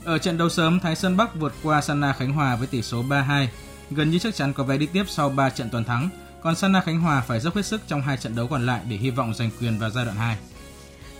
Ở 0.04 0.18
trận 0.18 0.38
đấu 0.38 0.48
sớm, 0.48 0.80
Thái 0.80 0.96
Sơn 0.96 1.16
Bắc 1.16 1.34
vượt 1.34 1.52
qua 1.62 1.80
Sana 1.80 2.12
Khánh 2.12 2.32
Hòa 2.32 2.56
với 2.56 2.66
tỷ 2.66 2.82
số 2.82 3.02
3-2, 3.02 3.46
gần 3.90 4.10
như 4.10 4.18
chắc 4.18 4.34
chắn 4.34 4.52
có 4.52 4.64
vé 4.64 4.78
đi 4.78 4.86
tiếp 4.86 5.04
sau 5.08 5.28
3 5.28 5.50
trận 5.50 5.70
toàn 5.70 5.84
thắng, 5.84 6.08
còn 6.42 6.56
Sana 6.56 6.80
Khánh 6.80 7.00
Hòa 7.00 7.20
phải 7.20 7.40
dốc 7.40 7.56
hết 7.56 7.66
sức 7.66 7.80
trong 7.86 8.02
hai 8.02 8.16
trận 8.16 8.36
đấu 8.36 8.46
còn 8.46 8.66
lại 8.66 8.80
để 8.88 8.96
hy 8.96 9.10
vọng 9.10 9.34
giành 9.34 9.50
quyền 9.60 9.78
vào 9.78 9.90
giai 9.90 10.04
đoạn 10.04 10.16
2. 10.16 10.36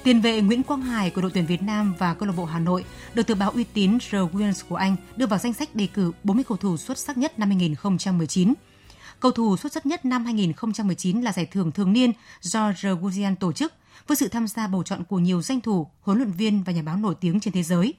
Tiền 0.05 0.21
vệ 0.21 0.41
Nguyễn 0.41 0.63
Quang 0.63 0.83
Hải 0.83 1.11
của 1.11 1.23
đội 1.23 1.31
tuyển 1.35 1.47
Việt 1.47 1.63
Nam 1.63 1.95
và 1.99 2.15
câu 2.15 2.27
lạc 2.27 2.35
bộ 2.37 2.45
Hà 2.45 2.59
Nội 2.59 2.85
được 3.15 3.27
tờ 3.27 3.35
báo 3.35 3.51
uy 3.51 3.65
tín 3.65 3.99
The 4.11 4.19
Williams 4.19 4.63
của 4.69 4.77
Anh 4.77 4.97
đưa 5.17 5.27
vào 5.27 5.39
danh 5.39 5.53
sách 5.53 5.75
đề 5.75 5.87
cử 5.87 6.13
40 6.25 6.45
cầu 6.49 6.57
thủ 6.57 6.77
xuất 6.77 6.99
sắc 6.99 7.19
nhất 7.19 7.39
năm 7.39 7.49
2019. 7.49 8.55
Cầu 9.21 9.33
thủ 9.33 9.57
xuất 9.57 9.73
sắc 9.73 9.87
nhất 9.87 10.05
năm 10.05 10.25
2019 10.25 11.21
là 11.21 11.33
giải 11.33 11.47
thưởng 11.47 11.73
thường 11.73 11.93
niên 11.93 12.13
do 12.41 12.73
The 12.83 12.95
Guardian 12.95 13.37
tổ 13.37 13.53
chức 13.53 13.73
với 14.07 14.17
sự 14.17 14.29
tham 14.29 14.49
gia 14.49 14.67
bầu 14.67 14.83
chọn 14.83 15.05
của 15.05 15.19
nhiều 15.19 15.43
danh 15.43 15.61
thủ, 15.61 15.87
huấn 16.01 16.19
luyện 16.19 16.31
viên 16.31 16.63
và 16.63 16.73
nhà 16.73 16.83
báo 16.83 16.97
nổi 16.97 17.15
tiếng 17.21 17.41
trên 17.41 17.55
thế 17.55 17.63
giới. 17.63 17.95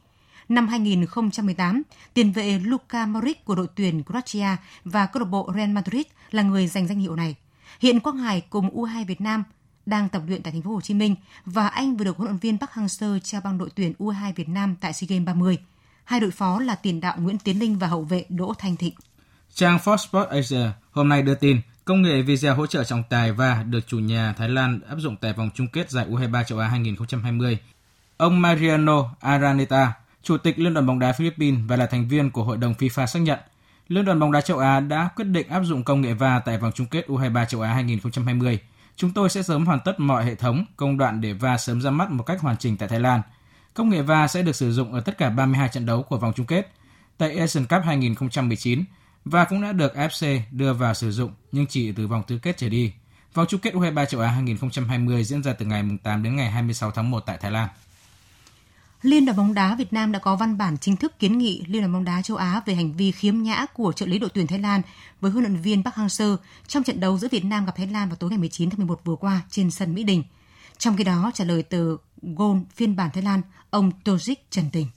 Năm 0.50 0.68
2018, 0.68 1.82
tiền 2.14 2.32
vệ 2.32 2.60
Luka 2.60 3.06
Modric 3.06 3.46
của 3.46 3.56
đội 3.56 3.68
tuyển 3.76 4.04
Croatia 4.04 4.56
và 4.86 5.06
câu 5.06 5.24
lạc 5.24 5.30
bộ 5.30 5.52
Real 5.56 5.70
Madrid 5.70 6.06
là 6.32 6.44
người 6.44 6.68
giành 6.68 6.88
danh 6.88 7.00
hiệu 7.00 7.16
này. 7.16 7.36
Hiện 7.80 8.00
Quang 8.00 8.18
Hải 8.18 8.42
cùng 8.42 8.76
U2 8.76 9.06
Việt 9.06 9.22
Nam 9.22 9.44
đang 9.86 10.10
tập 10.10 10.22
luyện 10.28 10.44
tại 10.44 10.54
thành 10.54 10.62
phố 10.62 10.72
Hồ 10.72 10.82
Chí 10.82 10.94
Minh 10.94 11.16
và 11.46 11.68
anh 11.68 11.98
vừa 11.98 12.06
được 12.06 12.18
huấn 12.18 12.30
luyện 12.30 12.40
viên 12.40 12.58
Park 12.58 12.72
Hang-seo 12.72 13.20
trao 13.20 13.42
bằng 13.42 13.58
đội 13.58 13.70
tuyển 13.76 13.94
U2 14.00 14.34
Việt 14.36 14.50
Nam 14.50 14.76
tại 14.82 14.94
SEA 14.94 15.08
Games 15.10 15.26
30. 15.26 15.58
Hai 16.04 16.20
đội 16.20 16.32
phó 16.32 16.60
là 16.60 16.76
tiền 16.76 17.02
đạo 17.02 17.18
Nguyễn 17.20 17.38
Tiến 17.38 17.60
Linh 17.60 17.80
và 17.80 17.88
hậu 17.88 18.04
vệ 18.04 18.26
Đỗ 18.30 18.54
Thanh 18.58 18.76
Thịnh. 18.76 18.94
Trang 19.54 19.78
Fox 19.78 19.97
Sports 19.97 20.30
Asia 20.30 20.70
hôm 20.91 21.10
nay 21.10 21.22
đưa 21.22 21.36
tin 21.36 21.62
công 21.86 22.02
nghệ 22.02 22.22
video 22.22 22.56
hỗ 22.56 22.68
trợ 22.68 22.84
trọng 22.84 23.04
tài 23.10 23.32
và 23.32 23.64
được 23.64 23.88
chủ 23.88 23.99
nhà 23.99 24.34
Thái 24.38 24.49
Lan 24.49 24.80
áp 24.89 24.95
dụng 24.99 25.16
tại 25.22 25.34
vòng 25.34 25.49
chung 25.56 25.68
kết 25.68 25.89
giải 25.89 26.06
U23 26.10 26.43
châu 26.43 26.60
Á 26.60 26.68
2020. 26.68 27.58
Ông 28.18 28.41
Mariano 28.41 29.10
Araneta, 29.20 29.93
Chủ 30.24 30.38
tịch 30.38 30.60
Liên 30.60 30.74
đoàn 30.74 30.86
bóng 30.86 30.99
đá 30.99 31.12
Philippines 31.12 31.60
và 31.68 31.76
là 31.76 31.86
thành 31.86 32.08
viên 32.08 32.32
của 32.32 32.43
Hội 32.43 32.58
đồng 32.58 32.74
FIFA 32.74 33.06
xác 33.06 33.20
nhận, 33.20 33.39
Liên 33.88 34.06
đoàn 34.06 34.20
bóng 34.20 34.32
đá 34.32 34.41
châu 34.41 34.58
Á 34.58 34.80
đã 34.80 35.10
quyết 35.16 35.26
định 35.26 35.47
áp 35.47 35.64
dụng 35.64 35.84
công 35.84 36.02
nghệ 36.02 36.14
VAR 36.14 36.41
tại 36.45 36.58
vòng 36.58 36.72
chung 36.76 36.88
kết 36.88 37.08
U23 37.08 37.45
châu 37.45 37.62
Á 37.62 37.74
2020 37.74 38.60
Chúng 38.95 39.12
tôi 39.12 39.30
sẽ 39.30 39.43
sớm 39.43 39.66
hoàn 39.66 39.80
tất 39.80 39.99
mọi 39.99 40.26
hệ 40.26 40.36
thống, 40.36 40.66
công 40.78 40.97
đoạn 40.97 41.22
để 41.22 41.34
VA 41.34 41.58
sớm 41.58 41.82
ra 41.82 41.89
mắt 41.89 42.12
một 42.12 42.24
cách 42.24 42.41
hoàn 42.41 42.58
chỉnh 42.58 42.78
tại 42.78 42.89
Thái 42.89 42.99
Lan. 42.99 43.22
Công 43.74 43.89
nghệ 43.89 44.02
VA 44.02 44.28
sẽ 44.28 44.41
được 44.41 44.56
sử 44.56 44.72
dụng 44.72 44.93
ở 44.93 45.02
tất 45.02 45.18
cả 45.18 45.30
32 45.30 45.70
trận 45.70 45.86
đấu 45.86 46.04
của 46.04 46.18
vòng 46.18 46.34
chung 46.36 46.45
kết. 46.45 46.72
Tại 47.18 47.38
Asian 47.38 47.66
Cup 47.66 47.84
2019, 47.86 48.84
và 49.26 49.46
cũng 49.46 49.62
đã 49.62 49.72
được 49.72 49.94
AFC 49.96 50.40
đưa 50.52 50.74
vào 50.74 50.94
sử 50.94 51.12
dụng 51.12 51.32
nhưng 51.52 51.68
chỉ 51.68 51.92
từ 51.92 52.08
vòng 52.08 52.24
tứ 52.28 52.38
kết 52.38 52.58
trở 52.58 52.70
đi. 52.70 52.94
Vòng 53.34 53.46
chung 53.50 53.60
kết 53.60 53.74
U23 53.74 54.06
châu 54.06 54.22
Á 54.22 54.28
2020 54.28 55.24
diễn 55.24 55.44
ra 55.44 55.54
từ 55.54 55.66
ngày 55.66 55.84
8 56.04 56.24
đến 56.24 56.36
ngày 56.36 56.52
26 56.52 56.92
tháng 56.92 57.12
1 57.12 57.20
tại 57.20 57.38
Thái 57.42 57.52
Lan. 57.52 57.70
Liên 59.02 59.26
đoàn 59.26 59.38
bóng 59.38 59.54
đá 59.54 59.76
Việt 59.76 59.94
Nam 59.94 60.12
đã 60.12 60.20
có 60.20 60.36
văn 60.36 60.58
bản 60.58 60.78
chính 60.78 60.96
thức 60.96 61.20
kiến 61.20 61.38
nghị 61.38 61.64
Liên 61.68 61.82
đoàn 61.82 61.94
bóng 61.94 62.04
đá 62.04 62.22
châu 62.22 62.38
Á 62.38 62.62
về 62.66 62.76
hành 62.76 62.94
vi 62.94 63.12
khiếm 63.12 63.38
nhã 63.38 63.66
của 63.74 63.92
trợ 63.92 64.06
lý 64.06 64.20
đội 64.20 64.30
tuyển 64.34 64.48
Thái 64.48 64.60
Lan 64.60 64.82
với 65.22 65.32
huấn 65.32 65.44
luyện 65.44 65.62
viên 65.62 65.84
Park 65.84 65.96
Hang-seo 65.96 66.38
trong 66.68 66.84
trận 66.84 67.00
đấu 67.00 67.18
giữa 67.18 67.28
Việt 67.32 67.46
Nam 67.46 67.66
gặp 67.66 67.76
Thái 67.76 67.88
Lan 67.88 68.10
vào 68.10 68.16
tối 68.16 68.30
ngày 68.30 68.40
19 68.40 68.70
tháng 68.70 68.78
11 68.78 69.02
vừa 69.06 69.16
qua 69.16 69.42
trên 69.50 69.72
sân 69.72 69.96
Mỹ 69.96 70.04
Đình. 70.04 70.24
Trong 70.78 70.98
khi 70.98 71.04
đó, 71.04 71.32
trả 71.34 71.46
lời 71.46 71.64
từ 71.64 71.98
Gol 72.22 72.58
phiên 72.76 72.96
bản 72.96 73.10
Thái 73.14 73.24
Lan, 73.24 73.42
ông 73.70 73.92
Tojik 74.04 74.36
trần 74.50 74.66
tình. 74.72 74.88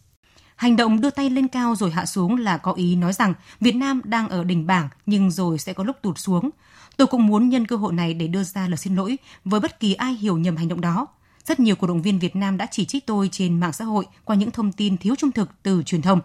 Hành 0.57 0.77
động 0.77 1.01
đưa 1.01 1.11
tay 1.11 1.31
lên 1.31 1.49
cao 1.49 1.77
rồi 1.77 1.91
hạ 1.91 2.07
xuống 2.07 2.37
là 2.37 2.57
có 2.57 2.73
ý 2.73 2.97
nói 2.97 3.13
rằng 3.13 3.35
Việt 3.61 3.77
Nam 3.77 4.01
đang 4.05 4.29
ở 4.29 4.45
đỉnh 4.45 4.67
bảng 4.67 4.89
nhưng 5.07 5.31
rồi 5.31 5.59
sẽ 5.59 5.73
có 5.73 5.85
lúc 5.85 5.97
tụt 6.03 6.19
xuống. 6.19 6.51
Tôi 6.97 7.07
cũng 7.07 7.27
muốn 7.27 7.49
nhân 7.49 7.67
cơ 7.67 7.77
hội 7.77 7.93
này 7.93 8.15
để 8.15 8.27
đưa 8.27 8.43
ra 8.43 8.69
lời 8.69 8.77
xin 8.77 8.97
lỗi 8.97 9.17
với 9.45 9.61
bất 9.61 9.81
kỳ 9.81 9.95
ai 9.95 10.15
hiểu 10.15 10.39
nhầm 10.39 10.57
hành 10.57 10.69
động 10.69 10.81
đó. 10.81 11.07
Rất 11.45 11.61
nhiều 11.61 11.77
cổ 11.77 11.87
động 11.87 12.03
viên 12.03 12.19
Việt 12.19 12.37
Nam 12.37 12.57
đã 12.57 12.67
chỉ 12.71 12.85
trích 12.85 13.07
tôi 13.07 13.29
trên 13.33 13.61
mạng 13.61 13.73
xã 13.73 13.85
hội 13.85 14.05
qua 14.25 14.37
những 14.37 14.51
thông 14.51 14.73
tin 14.73 14.97
thiếu 14.97 15.15
trung 15.19 15.33
thực 15.33 15.51
từ 15.63 15.83
truyền 15.83 16.03
thông. 16.03 16.21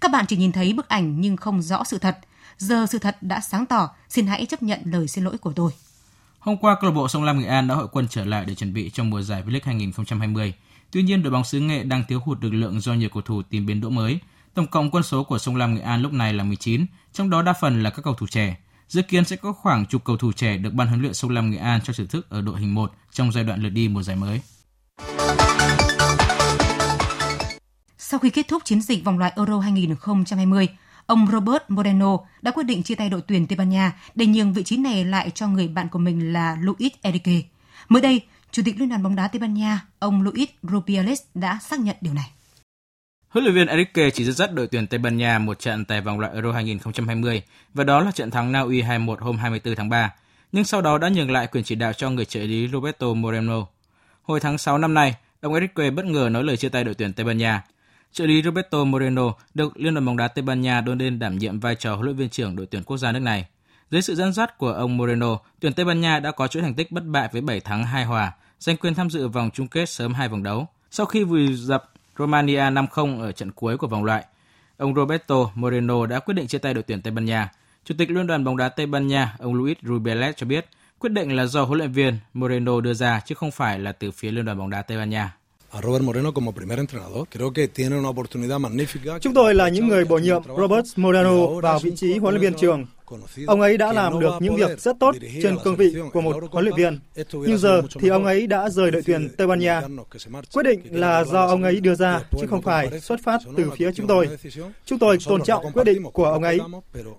Các 0.00 0.10
bạn 0.10 0.26
chỉ 0.28 0.36
nhìn 0.36 0.52
thấy 0.52 0.72
bức 0.72 0.88
ảnh 0.88 1.20
nhưng 1.20 1.36
không 1.36 1.62
rõ 1.62 1.84
sự 1.84 1.98
thật. 1.98 2.18
Giờ 2.58 2.86
sự 2.90 2.98
thật 2.98 3.16
đã 3.20 3.40
sáng 3.40 3.66
tỏ, 3.66 3.90
xin 4.08 4.26
hãy 4.26 4.46
chấp 4.46 4.62
nhận 4.62 4.80
lời 4.84 5.08
xin 5.08 5.24
lỗi 5.24 5.38
của 5.38 5.52
tôi. 5.52 5.70
Hôm 6.38 6.56
qua, 6.56 6.76
câu 6.80 6.90
lạc 6.90 6.94
bộ 6.94 7.08
Sông 7.08 7.24
Lam 7.24 7.40
Nghệ 7.40 7.46
An 7.46 7.68
đã 7.68 7.74
hội 7.74 7.88
quân 7.92 8.06
trở 8.10 8.24
lại 8.24 8.44
để 8.44 8.54
chuẩn 8.54 8.72
bị 8.72 8.90
cho 8.94 9.04
mùa 9.04 9.22
giải 9.22 9.42
V-League 9.42 9.60
2020. 9.64 10.54
Tuy 10.94 11.02
nhiên, 11.02 11.22
đội 11.22 11.32
bóng 11.32 11.44
xứ 11.44 11.60
Nghệ 11.60 11.84
đang 11.84 12.04
thiếu 12.08 12.20
hụt 12.24 12.44
lực 12.44 12.50
lượng 12.50 12.80
do 12.80 12.94
nhiều 12.94 13.08
cầu 13.08 13.22
thủ 13.22 13.42
tìm 13.42 13.66
biến 13.66 13.80
đỗ 13.80 13.90
mới. 13.90 14.18
Tổng 14.54 14.66
cộng 14.66 14.90
quân 14.90 15.02
số 15.02 15.24
của 15.24 15.38
Sông 15.38 15.56
Lam 15.56 15.74
Nghệ 15.74 15.80
An 15.80 16.02
lúc 16.02 16.12
này 16.12 16.32
là 16.32 16.44
19, 16.44 16.86
trong 17.12 17.30
đó 17.30 17.42
đa 17.42 17.52
phần 17.52 17.82
là 17.82 17.90
các 17.90 18.02
cầu 18.02 18.14
thủ 18.14 18.26
trẻ. 18.26 18.56
Dự 18.88 19.02
kiến 19.02 19.24
sẽ 19.24 19.36
có 19.36 19.52
khoảng 19.52 19.86
chục 19.86 20.04
cầu 20.04 20.16
thủ 20.16 20.32
trẻ 20.32 20.56
được 20.56 20.74
ban 20.74 20.88
huấn 20.88 21.00
luyện 21.00 21.14
Sông 21.14 21.30
Lam 21.30 21.50
Nghệ 21.50 21.56
An 21.58 21.80
cho 21.84 21.92
thử 21.92 22.06
thức 22.06 22.30
ở 22.30 22.40
đội 22.40 22.60
hình 22.60 22.74
1 22.74 22.92
trong 23.12 23.32
giai 23.32 23.44
đoạn 23.44 23.62
lượt 23.62 23.68
đi 23.68 23.88
mùa 23.88 24.02
giải 24.02 24.16
mới. 24.16 24.40
Sau 27.98 28.20
khi 28.20 28.30
kết 28.30 28.48
thúc 28.48 28.64
chiến 28.64 28.80
dịch 28.82 29.04
vòng 29.04 29.18
loại 29.18 29.32
Euro 29.36 29.58
2020, 29.58 30.68
ông 31.06 31.26
Robert 31.32 31.62
Moreno 31.68 32.18
đã 32.42 32.50
quyết 32.50 32.64
định 32.64 32.82
chia 32.82 32.94
tay 32.94 33.10
đội 33.10 33.20
tuyển 33.28 33.46
Tây 33.46 33.56
Ban 33.56 33.68
Nha 33.68 33.92
để 34.14 34.26
nhường 34.26 34.52
vị 34.52 34.62
trí 34.62 34.76
này 34.76 35.04
lại 35.04 35.30
cho 35.30 35.48
người 35.48 35.68
bạn 35.68 35.88
của 35.88 35.98
mình 35.98 36.32
là 36.32 36.56
Luis 36.60 36.92
Enrique. 37.02 37.42
Mới 37.88 38.02
đây, 38.02 38.22
Chủ 38.54 38.62
tịch 38.64 38.80
Liên 38.80 38.88
đoàn 38.88 39.02
bóng 39.02 39.16
đá 39.16 39.28
Tây 39.28 39.40
Ban 39.40 39.54
Nha, 39.54 39.80
ông 39.98 40.22
Luis 40.22 40.48
Rubiales 40.62 41.22
đã 41.34 41.58
xác 41.62 41.80
nhận 41.80 41.96
điều 42.00 42.14
này. 42.14 42.30
Huấn 43.28 43.44
luyện 43.44 43.54
viên 43.54 43.66
Enrique 43.66 44.10
chỉ 44.10 44.24
dẫn 44.24 44.34
dắt 44.34 44.52
đội 44.52 44.66
tuyển 44.66 44.86
Tây 44.86 44.98
Ban 44.98 45.16
Nha 45.16 45.38
một 45.38 45.58
trận 45.58 45.84
tại 45.84 46.00
vòng 46.00 46.20
loại 46.20 46.32
Euro 46.32 46.52
2020 46.52 47.42
và 47.74 47.84
đó 47.84 48.00
là 48.00 48.10
trận 48.10 48.30
thắng 48.30 48.52
Na 48.52 48.60
Uy 48.60 48.82
2-1 48.82 49.16
hôm 49.20 49.36
24 49.36 49.74
tháng 49.74 49.88
3, 49.88 50.14
nhưng 50.52 50.64
sau 50.64 50.82
đó 50.82 50.98
đã 50.98 51.08
nhường 51.08 51.30
lại 51.30 51.46
quyền 51.46 51.64
chỉ 51.64 51.74
đạo 51.74 51.92
cho 51.92 52.10
người 52.10 52.24
trợ 52.24 52.40
lý 52.40 52.68
Roberto 52.68 53.14
Moreno. 53.14 53.66
Hồi 54.22 54.40
tháng 54.40 54.58
6 54.58 54.78
năm 54.78 54.94
nay, 54.94 55.14
ông 55.40 55.54
Enrique 55.54 55.90
bất 55.90 56.04
ngờ 56.04 56.28
nói 56.32 56.44
lời 56.44 56.56
chia 56.56 56.68
tay 56.68 56.84
đội 56.84 56.94
tuyển 56.94 57.12
Tây 57.12 57.26
Ban 57.26 57.38
Nha. 57.38 57.62
Trợ 58.12 58.26
lý 58.26 58.42
Roberto 58.42 58.84
Moreno 58.84 59.34
được 59.54 59.76
Liên 59.76 59.94
đoàn 59.94 60.06
bóng 60.06 60.16
đá 60.16 60.28
Tây 60.28 60.42
Ban 60.42 60.60
Nha 60.60 60.80
đôn 60.80 60.98
lên 60.98 61.18
đảm 61.18 61.38
nhiệm 61.38 61.60
vai 61.60 61.74
trò 61.74 61.94
huấn 61.94 62.04
luyện 62.04 62.16
viên 62.16 62.28
trưởng 62.28 62.56
đội 62.56 62.66
tuyển 62.66 62.82
quốc 62.82 62.96
gia 62.96 63.12
nước 63.12 63.20
này. 63.20 63.46
Dưới 63.90 64.02
sự 64.02 64.14
dẫn 64.14 64.32
dắt 64.32 64.58
của 64.58 64.72
ông 64.72 64.96
Moreno, 64.96 65.38
tuyển 65.60 65.72
Tây 65.72 65.84
Ban 65.84 66.00
Nha 66.00 66.20
đã 66.20 66.30
có 66.30 66.48
chuỗi 66.48 66.62
thành 66.62 66.74
tích 66.74 66.92
bất 66.92 67.04
bại 67.04 67.28
với 67.32 67.40
7 67.42 67.60
thắng 67.60 67.84
2 67.84 68.04
hòa, 68.04 68.32
giành 68.64 68.76
quyền 68.76 68.94
tham 68.94 69.10
dự 69.10 69.28
vòng 69.28 69.50
chung 69.54 69.68
kết 69.68 69.88
sớm 69.88 70.14
hai 70.14 70.28
vòng 70.28 70.42
đấu. 70.42 70.66
Sau 70.90 71.06
khi 71.06 71.24
vùi 71.24 71.54
dập 71.54 71.90
Romania 72.18 72.60
5-0 72.60 73.20
ở 73.20 73.32
trận 73.32 73.50
cuối 73.50 73.76
của 73.76 73.86
vòng 73.86 74.04
loại, 74.04 74.24
ông 74.76 74.94
Roberto 74.94 75.50
Moreno 75.54 76.06
đã 76.06 76.20
quyết 76.20 76.34
định 76.34 76.46
chia 76.46 76.58
tay 76.58 76.74
đội 76.74 76.82
tuyển 76.82 77.02
Tây 77.02 77.10
Ban 77.10 77.24
Nha. 77.24 77.50
Chủ 77.84 77.94
tịch 77.98 78.10
Liên 78.10 78.26
đoàn 78.26 78.44
bóng 78.44 78.56
đá 78.56 78.68
Tây 78.68 78.86
Ban 78.86 79.06
Nha, 79.06 79.36
ông 79.38 79.54
Luis 79.54 79.76
Rubiales 79.82 80.34
cho 80.36 80.46
biết, 80.46 80.66
quyết 80.98 81.12
định 81.12 81.36
là 81.36 81.46
do 81.46 81.64
huấn 81.64 81.78
luyện 81.78 81.92
viên 81.92 82.18
Moreno 82.34 82.80
đưa 82.80 82.94
ra 82.94 83.20
chứ 83.26 83.34
không 83.34 83.50
phải 83.50 83.78
là 83.78 83.92
từ 83.92 84.10
phía 84.10 84.30
Liên 84.30 84.44
đoàn 84.44 84.58
bóng 84.58 84.70
đá 84.70 84.82
Tây 84.82 84.98
Ban 84.98 85.10
Nha. 85.10 85.36
Chúng 89.20 89.34
tôi 89.34 89.54
là 89.54 89.68
những 89.68 89.88
người 89.88 90.04
bổ 90.04 90.18
nhiệm 90.18 90.42
Robert 90.58 90.86
Moreno 90.96 91.46
vào 91.62 91.78
vị 91.78 91.92
trí 91.96 92.18
huấn 92.18 92.34
luyện 92.34 92.42
viên 92.42 92.60
trưởng. 92.60 92.86
Ông 93.46 93.60
ấy 93.60 93.76
đã 93.76 93.92
làm 93.92 94.20
được 94.20 94.34
những 94.40 94.56
việc 94.56 94.80
rất 94.80 94.96
tốt 95.00 95.14
trên 95.42 95.56
cương 95.64 95.76
vị 95.76 95.94
của 96.12 96.20
một 96.20 96.36
huấn 96.50 96.64
luyện 96.64 96.76
viên. 96.76 96.98
Nhưng 97.32 97.58
giờ 97.58 97.82
thì 98.00 98.08
ông 98.08 98.24
ấy 98.24 98.46
đã 98.46 98.68
rời 98.68 98.90
đội 98.90 99.02
tuyển 99.06 99.28
Tây 99.36 99.46
Ban 99.46 99.58
Nha. 99.58 99.82
Quyết 100.52 100.62
định 100.62 100.80
là 100.90 101.24
do 101.24 101.46
ông 101.46 101.62
ấy 101.62 101.80
đưa 101.80 101.94
ra, 101.94 102.20
chứ 102.38 102.46
không 102.50 102.62
phải 102.62 103.00
xuất 103.00 103.20
phát 103.24 103.40
từ 103.56 103.70
phía 103.76 103.92
chúng 103.92 104.06
tôi. 104.06 104.28
Chúng 104.84 104.98
tôi 104.98 105.18
tôn 105.26 105.42
trọng 105.42 105.72
quyết 105.72 105.84
định 105.84 106.02
của 106.02 106.24
ông 106.24 106.42
ấy. 106.42 106.58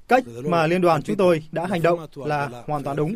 Cách 0.08 0.24
mà 0.44 0.68
liên 0.68 0.82
đoàn 0.82 1.04
chúng 1.04 1.16
tôi 1.16 1.44
đã 1.52 1.66
hành 1.66 1.82
động 1.82 2.08
là 2.16 2.50
hoàn 2.68 2.84
toàn 2.84 2.96
đúng. 2.96 3.16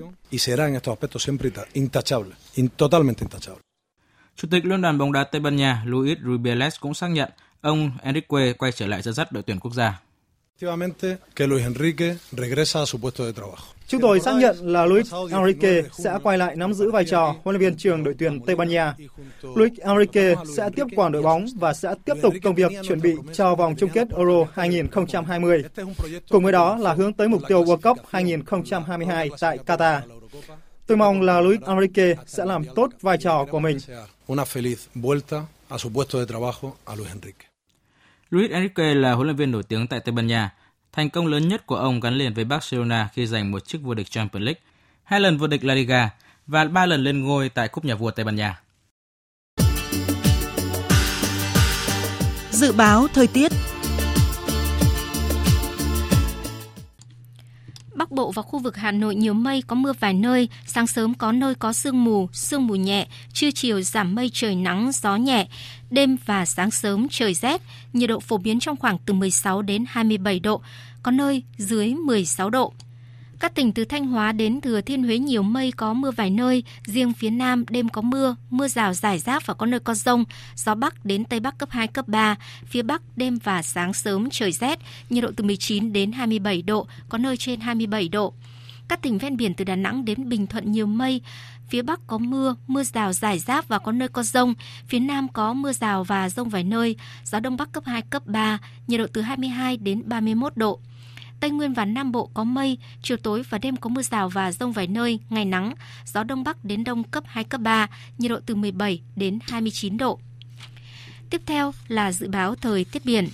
Chủ 4.36 4.48
tịch 4.52 4.66
Liên 4.66 4.82
đoàn 4.82 4.98
bóng 4.98 5.12
đá 5.12 5.24
Tây 5.24 5.42
Ban 5.42 5.56
Nha 5.56 5.84
Luis 5.86 6.18
Rubiales 6.26 6.76
cũng 6.80 6.94
xác 6.94 7.08
nhận 7.08 7.30
ông 7.62 7.92
Enrique 8.02 8.54
quay 8.54 8.72
trở 8.72 8.88
lại 8.88 9.02
dẫn 9.02 9.14
dắt 9.14 9.32
đội 9.32 9.44
tuyển 9.44 9.60
quốc 9.60 9.74
gia. 9.74 10.00
Chúng 13.88 14.01
tôi 14.01 14.20
xác 14.20 14.36
nhận 14.36 14.55
là 14.62 14.86
Luis 14.86 15.14
Enrique 15.32 15.82
sẽ 15.91 16.18
quay 16.24 16.38
lại 16.38 16.55
nắm 16.55 16.74
giữ 16.74 16.91
vai 16.91 17.05
trò 17.05 17.36
huấn 17.43 17.55
luyện 17.55 17.60
viên 17.60 17.78
trưởng 17.78 18.03
đội 18.03 18.16
tuyển 18.20 18.39
Tây 18.45 18.55
Ban 18.55 18.70
Nha. 18.70 18.95
Luis 19.41 19.72
Enrique 19.80 20.36
sẽ 20.57 20.70
tiếp 20.76 20.86
quản 20.95 21.12
đội 21.12 21.22
bóng 21.22 21.45
và 21.55 21.74
sẽ 21.74 21.95
tiếp 22.05 22.14
tục 22.22 22.34
công 22.43 22.55
việc 22.55 22.72
chuẩn 22.84 23.01
bị 23.01 23.16
cho 23.34 23.55
vòng 23.55 23.76
chung 23.78 23.89
kết 23.89 24.07
Euro 24.18 24.47
2020. 24.53 25.64
Cùng 26.30 26.43
với 26.43 26.51
đó 26.51 26.78
là 26.78 26.93
hướng 26.93 27.14
tới 27.14 27.28
mục 27.28 27.41
tiêu 27.47 27.64
World 27.64 27.93
Cup 27.93 28.05
2022 28.10 29.30
tại 29.39 29.57
Qatar. 29.66 30.01
Tôi 30.88 30.97
mong 30.97 31.22
là 31.22 31.41
Luis 31.41 31.62
Enrique 31.62 32.16
sẽ 32.28 32.45
làm 32.45 32.64
tốt 32.76 32.89
vai 33.01 33.18
trò 33.18 33.45
của 33.51 33.60
mình. 33.60 33.78
Una 34.28 34.43
feliz 34.43 34.88
vuelta 34.95 35.45
a 35.70 35.78
su 35.78 35.89
puesto 35.89 36.20
de 36.20 36.26
trabajo 36.26 36.72
a 36.86 36.95
Luis 36.95 37.07
Enrique. 37.07 37.49
Luis 38.32 38.52
Enrique 38.52 38.94
là 38.94 39.14
huấn 39.14 39.28
luyện 39.28 39.36
viên 39.36 39.52
nổi 39.52 39.64
tiếng 39.64 39.88
tại 39.88 40.00
Tây 40.00 40.12
Ban 40.12 40.28
Nha. 40.28 40.54
Thành 40.94 41.10
công 41.10 41.28
lớn 41.28 41.48
nhất 41.48 41.66
của 41.66 41.76
ông 41.76 42.00
gắn 42.00 42.18
liền 42.18 42.34
với 42.34 42.46
Barcelona 42.46 43.10
khi 43.14 43.26
giành 43.26 43.52
một 43.52 43.68
chức 43.68 43.82
vô 43.82 43.94
địch 43.94 44.12
Champions 44.12 44.46
League, 44.46 44.62
hai 45.04 45.20
lần 45.20 45.38
vô 45.38 45.48
địch 45.48 45.64
La 45.64 45.74
Liga 45.74 46.10
và 46.48 46.66
ba 46.66 46.86
lần 46.86 47.04
lên 47.04 47.24
ngôi 47.24 47.50
tại 47.50 47.68
Cúp 47.68 47.86
Nhà 47.86 47.96
vua 47.96 48.12
Tây 48.12 48.26
Ban 48.26 48.36
Nha. 48.36 48.60
Dự 52.52 52.72
báo 52.72 53.08
thời 53.14 53.28
tiết 53.28 53.52
Bắc 58.00 58.12
Bộ 58.12 58.32
và 58.32 58.41
khu 58.41 58.60
vực 58.60 58.78
Hà 58.78 58.91
Nội 58.91 59.16
nhiều 59.16 59.34
mây, 59.34 59.64
có 59.68 59.76
mưa 59.76 59.93
vài 60.00 60.14
nơi, 60.14 60.50
sáng 60.66 60.88
sớm 60.88 61.14
có 61.14 61.32
nơi 61.32 61.56
có 61.56 61.74
sương 61.74 62.04
mù, 62.04 62.30
sương 62.34 62.68
mù 62.68 62.76
nhẹ, 62.76 63.08
trưa 63.34 63.52
chiều 63.52 63.82
giảm 63.82 64.16
mây 64.16 64.30
trời 64.34 64.56
nắng, 64.56 64.91
gió 64.93 65.16
nhẹ, 65.16 65.47
đêm 65.89 66.18
và 66.26 66.45
sáng 66.45 66.72
sớm 66.72 67.08
trời 67.10 67.34
rét, 67.34 67.62
nhiệt 67.93 68.10
độ 68.10 68.20
phổ 68.20 68.38
biến 68.38 68.60
trong 68.60 68.78
khoảng 68.78 68.97
từ 69.06 69.14
16 69.14 69.62
đến 69.62 69.86
27 69.88 70.39
độ, 70.39 70.62
có 71.04 71.12
nơi 71.12 71.43
dưới 71.58 71.93
16 71.93 72.50
độ. 72.50 72.74
Các 73.40 73.56
tỉnh 73.56 73.72
từ 73.72 73.86
Thanh 73.86 74.08
Hóa 74.08 74.32
đến 74.32 74.62
Thừa 74.62 74.82
Thiên 74.82 75.04
Huế 75.04 75.18
nhiều 75.18 75.44
mây 75.44 75.72
có 75.72 75.94
mưa 75.94 76.12
vài 76.12 76.30
nơi, 76.30 76.64
riêng 76.86 77.14
phía 77.14 77.30
Nam 77.30 77.66
đêm 77.70 77.90
có 77.90 78.02
mưa, 78.02 78.36
mưa 78.50 78.68
rào 78.68 78.94
rải 78.94 79.20
rác 79.20 79.46
và 79.46 79.54
có 79.54 79.66
nơi 79.66 79.80
có 79.80 79.94
rông, 79.94 80.24
gió 80.56 80.76
Bắc 80.76 81.06
đến 81.06 81.26
Tây 81.26 81.40
Bắc 81.40 81.58
cấp 81.58 81.70
2, 81.72 81.88
cấp 81.88 82.08
3, 82.08 82.36
phía 82.66 82.82
Bắc 82.82 83.02
đêm 83.18 83.38
và 83.44 83.62
sáng 83.62 83.94
sớm 83.94 84.30
trời 84.30 84.52
rét, 84.52 84.80
nhiệt 85.10 85.24
độ 85.24 85.32
từ 85.36 85.44
19 85.44 85.94
đến 85.94 86.12
27 86.12 86.62
độ, 86.62 86.88
có 87.10 87.18
nơi 87.18 87.38
trên 87.38 87.60
27 87.60 88.10
độ. 88.10 88.34
Các 88.88 89.02
tỉnh 89.02 89.18
ven 89.18 89.38
biển 89.38 89.54
từ 89.54 89.66
Đà 89.66 89.76
Nẵng 89.76 90.06
đến 90.06 90.30
Bình 90.30 90.48
Thuận 90.48 90.72
nhiều 90.72 90.86
mây, 90.86 91.22
phía 91.70 91.82
Bắc 91.82 92.08
có 92.08 92.18
mưa, 92.18 92.56
mưa 92.68 92.84
rào 92.84 93.14
rải 93.14 93.40
rác 93.40 93.68
và 93.68 93.80
có 93.80 93.92
nơi 93.92 94.08
có 94.08 94.24
rông, 94.24 94.54
phía 94.88 95.00
Nam 95.00 95.28
có 95.34 95.54
mưa 95.54 95.74
rào 95.74 96.04
và 96.04 96.30
rông 96.30 96.50
vài 96.50 96.64
nơi, 96.64 96.96
gió 97.26 97.40
Đông 97.40 97.58
Bắc 97.58 97.72
cấp 97.72 97.84
2, 97.86 98.02
cấp 98.02 98.26
3, 98.26 98.60
nhiệt 98.88 99.00
độ 99.00 99.06
từ 99.14 99.22
22 99.22 99.78
đến 99.78 100.02
31 100.06 100.58
độ. 100.58 100.80
Tây 101.40 101.50
Nguyên 101.50 101.74
và 101.74 101.86
Nam 101.86 102.12
Bộ 102.12 102.30
có 102.34 102.44
mây, 102.44 102.78
chiều 103.02 103.18
tối 103.18 103.44
và 103.50 103.58
đêm 103.58 103.76
có 103.76 103.90
mưa 103.90 104.02
rào 104.02 104.30
và 104.30 104.52
rông 104.52 104.72
vài 104.72 104.88
nơi, 104.88 105.20
ngày 105.30 105.46
nắng, 105.46 105.74
gió 106.06 106.24
Đông 106.24 106.44
Bắc 106.44 106.66
đến 106.66 106.84
Đông 106.84 107.04
cấp 107.04 107.24
2, 107.28 107.44
cấp 107.44 107.62
3, 107.62 107.88
nhiệt 108.18 108.32
độ 108.32 108.40
từ 108.46 108.56
17 108.56 109.02
đến 109.16 109.40
29 109.42 109.98
độ. 109.98 110.20
Tiếp 111.30 111.42
theo 111.46 111.74
là 111.88 112.12
dự 112.12 112.28
báo 112.28 112.56
thời 112.56 112.86
tiết 112.86 113.06
biển. 113.06 113.28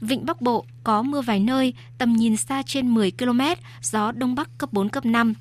Vịnh 0.00 0.26
Bắc 0.26 0.40
Bộ 0.40 0.64
có 0.84 1.02
mưa 1.02 1.20
vài 1.20 1.40
nơi, 1.40 1.74
tầm 1.98 2.12
nhìn 2.12 2.36
xa 2.36 2.62
trên 2.66 2.94
10 2.94 3.10
km, 3.10 3.40
gió 3.82 4.12
Đông 4.12 4.34
Bắc 4.34 4.58
cấp 4.58 4.72
4, 4.72 4.88
cấp 4.88 5.06
5. 5.06 5.34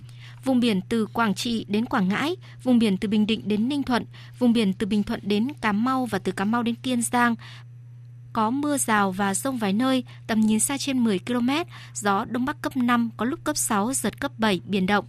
Vùng 0.44 0.60
biển 0.60 0.82
từ 0.90 1.06
Quảng 1.06 1.34
Trị 1.34 1.66
đến 1.68 1.86
Quảng 1.86 2.08
Ngãi, 2.08 2.36
vùng 2.64 2.80
biển 2.80 2.98
từ 2.98 3.08
Bình 3.08 3.28
Định 3.28 3.42
đến 3.46 3.70
Ninh 3.70 3.84
Thuận, 3.84 4.06
vùng 4.40 4.54
biển 4.54 4.74
từ 4.74 4.88
Bình 4.88 5.04
Thuận 5.04 5.20
đến 5.24 5.48
Cà 5.62 5.72
Mau 5.72 6.06
và 6.06 6.20
từ 6.20 6.32
Cà 6.32 6.46
Mau 6.46 6.64
đến 6.64 6.76
Kiên 6.76 7.02
Giang 7.02 7.36
có 8.36 8.50
mưa 8.50 8.78
rào 8.78 9.12
và 9.12 9.34
rông 9.34 9.58
vài 9.58 9.74
nơi, 9.74 10.04
tầm 10.28 10.42
nhìn 10.42 10.60
xa 10.60 10.78
trên 10.78 11.04
10 11.04 11.20
km, 11.20 11.50
gió 11.94 12.26
Đông 12.26 12.46
Bắc 12.46 12.62
cấp 12.62 12.78
5, 12.78 13.10
có 13.18 13.26
lúc 13.26 13.40
cấp 13.44 13.58
6, 13.58 13.94
giật 13.94 14.20
cấp 14.20 14.32
7, 14.38 14.62
biển 14.66 14.86
động. 14.86 15.06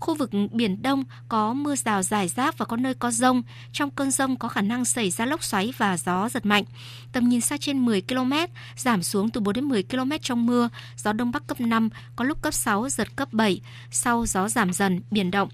Khu 0.00 0.14
vực 0.14 0.30
Biển 0.52 0.82
Đông 0.82 1.04
có 1.28 1.52
mưa 1.52 1.76
rào 1.76 2.02
rải 2.02 2.28
rác 2.28 2.58
và 2.58 2.66
có 2.66 2.76
nơi 2.76 2.94
có 2.94 3.10
rông. 3.10 3.42
Trong 3.72 3.90
cơn 3.90 4.10
rông 4.10 4.36
có 4.36 4.48
khả 4.48 4.60
năng 4.60 4.84
xảy 4.84 5.10
ra 5.10 5.26
lốc 5.26 5.44
xoáy 5.44 5.72
và 5.76 5.96
gió 5.96 6.28
giật 6.28 6.46
mạnh. 6.46 6.64
Tầm 7.12 7.28
nhìn 7.28 7.40
xa 7.40 7.56
trên 7.56 7.84
10 7.84 8.02
km, 8.02 8.32
giảm 8.76 9.02
xuống 9.02 9.30
từ 9.30 9.40
4 9.40 9.54
đến 9.54 9.64
10 9.64 9.82
km 9.82 10.10
trong 10.22 10.46
mưa. 10.46 10.68
Gió 10.96 11.12
Đông 11.12 11.30
Bắc 11.30 11.46
cấp 11.46 11.60
5, 11.60 11.88
có 12.16 12.24
lúc 12.24 12.42
cấp 12.42 12.54
6, 12.54 12.88
giật 12.88 13.16
cấp 13.16 13.32
7. 13.32 13.60
Sau 13.90 14.26
gió 14.26 14.48
giảm 14.48 14.72
dần, 14.72 15.00
biển 15.10 15.30
động 15.30 15.48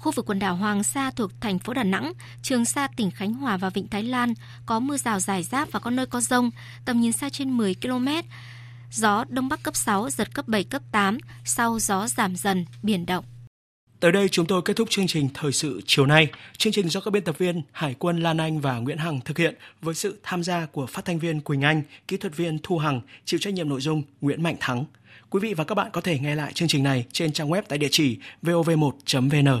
khu 0.00 0.12
vực 0.12 0.26
quần 0.26 0.38
đảo 0.38 0.56
Hoàng 0.56 0.82
Sa 0.82 1.10
thuộc 1.10 1.30
thành 1.40 1.58
phố 1.58 1.74
Đà 1.74 1.84
Nẵng, 1.84 2.12
Trường 2.42 2.64
Sa 2.64 2.88
tỉnh 2.96 3.10
Khánh 3.10 3.34
Hòa 3.34 3.56
và 3.56 3.70
Vịnh 3.70 3.88
Thái 3.88 4.02
Lan 4.02 4.34
có 4.66 4.80
mưa 4.80 4.96
rào 4.96 5.20
rải 5.20 5.42
rác 5.42 5.72
và 5.72 5.80
có 5.80 5.90
nơi 5.90 6.06
có 6.06 6.20
rông, 6.20 6.50
tầm 6.84 7.00
nhìn 7.00 7.12
xa 7.12 7.28
trên 7.28 7.50
10 7.50 7.74
km. 7.82 8.08
Gió 8.92 9.24
Đông 9.28 9.48
Bắc 9.48 9.62
cấp 9.62 9.76
6, 9.76 10.10
giật 10.10 10.34
cấp 10.34 10.48
7, 10.48 10.64
cấp 10.64 10.82
8, 10.92 11.18
sau 11.44 11.78
gió 11.78 12.06
giảm 12.06 12.36
dần, 12.36 12.64
biển 12.82 13.06
động. 13.06 13.24
Tới 14.00 14.12
đây 14.12 14.28
chúng 14.28 14.46
tôi 14.46 14.62
kết 14.64 14.76
thúc 14.76 14.90
chương 14.90 15.06
trình 15.06 15.28
Thời 15.34 15.52
sự 15.52 15.80
chiều 15.86 16.06
nay. 16.06 16.28
Chương 16.58 16.72
trình 16.72 16.88
do 16.88 17.00
các 17.00 17.10
biên 17.10 17.24
tập 17.24 17.38
viên 17.38 17.62
Hải 17.72 17.94
quân 17.98 18.20
Lan 18.20 18.38
Anh 18.38 18.60
và 18.60 18.78
Nguyễn 18.78 18.98
Hằng 18.98 19.20
thực 19.20 19.38
hiện 19.38 19.54
với 19.82 19.94
sự 19.94 20.20
tham 20.22 20.42
gia 20.42 20.66
của 20.66 20.86
phát 20.86 21.04
thanh 21.04 21.18
viên 21.18 21.40
Quỳnh 21.40 21.60
Anh, 21.60 21.82
kỹ 22.08 22.16
thuật 22.16 22.36
viên 22.36 22.58
Thu 22.62 22.78
Hằng, 22.78 23.00
chịu 23.24 23.40
trách 23.40 23.54
nhiệm 23.54 23.68
nội 23.68 23.80
dung 23.80 24.02
Nguyễn 24.20 24.42
Mạnh 24.42 24.56
Thắng. 24.60 24.84
Quý 25.30 25.40
vị 25.40 25.54
và 25.54 25.64
các 25.64 25.74
bạn 25.74 25.90
có 25.92 26.00
thể 26.00 26.18
nghe 26.18 26.34
lại 26.34 26.52
chương 26.52 26.68
trình 26.68 26.82
này 26.82 27.04
trên 27.12 27.32
trang 27.32 27.50
web 27.50 27.62
tại 27.68 27.78
địa 27.78 27.88
chỉ 27.90 28.18
vov1.vn. 28.42 29.60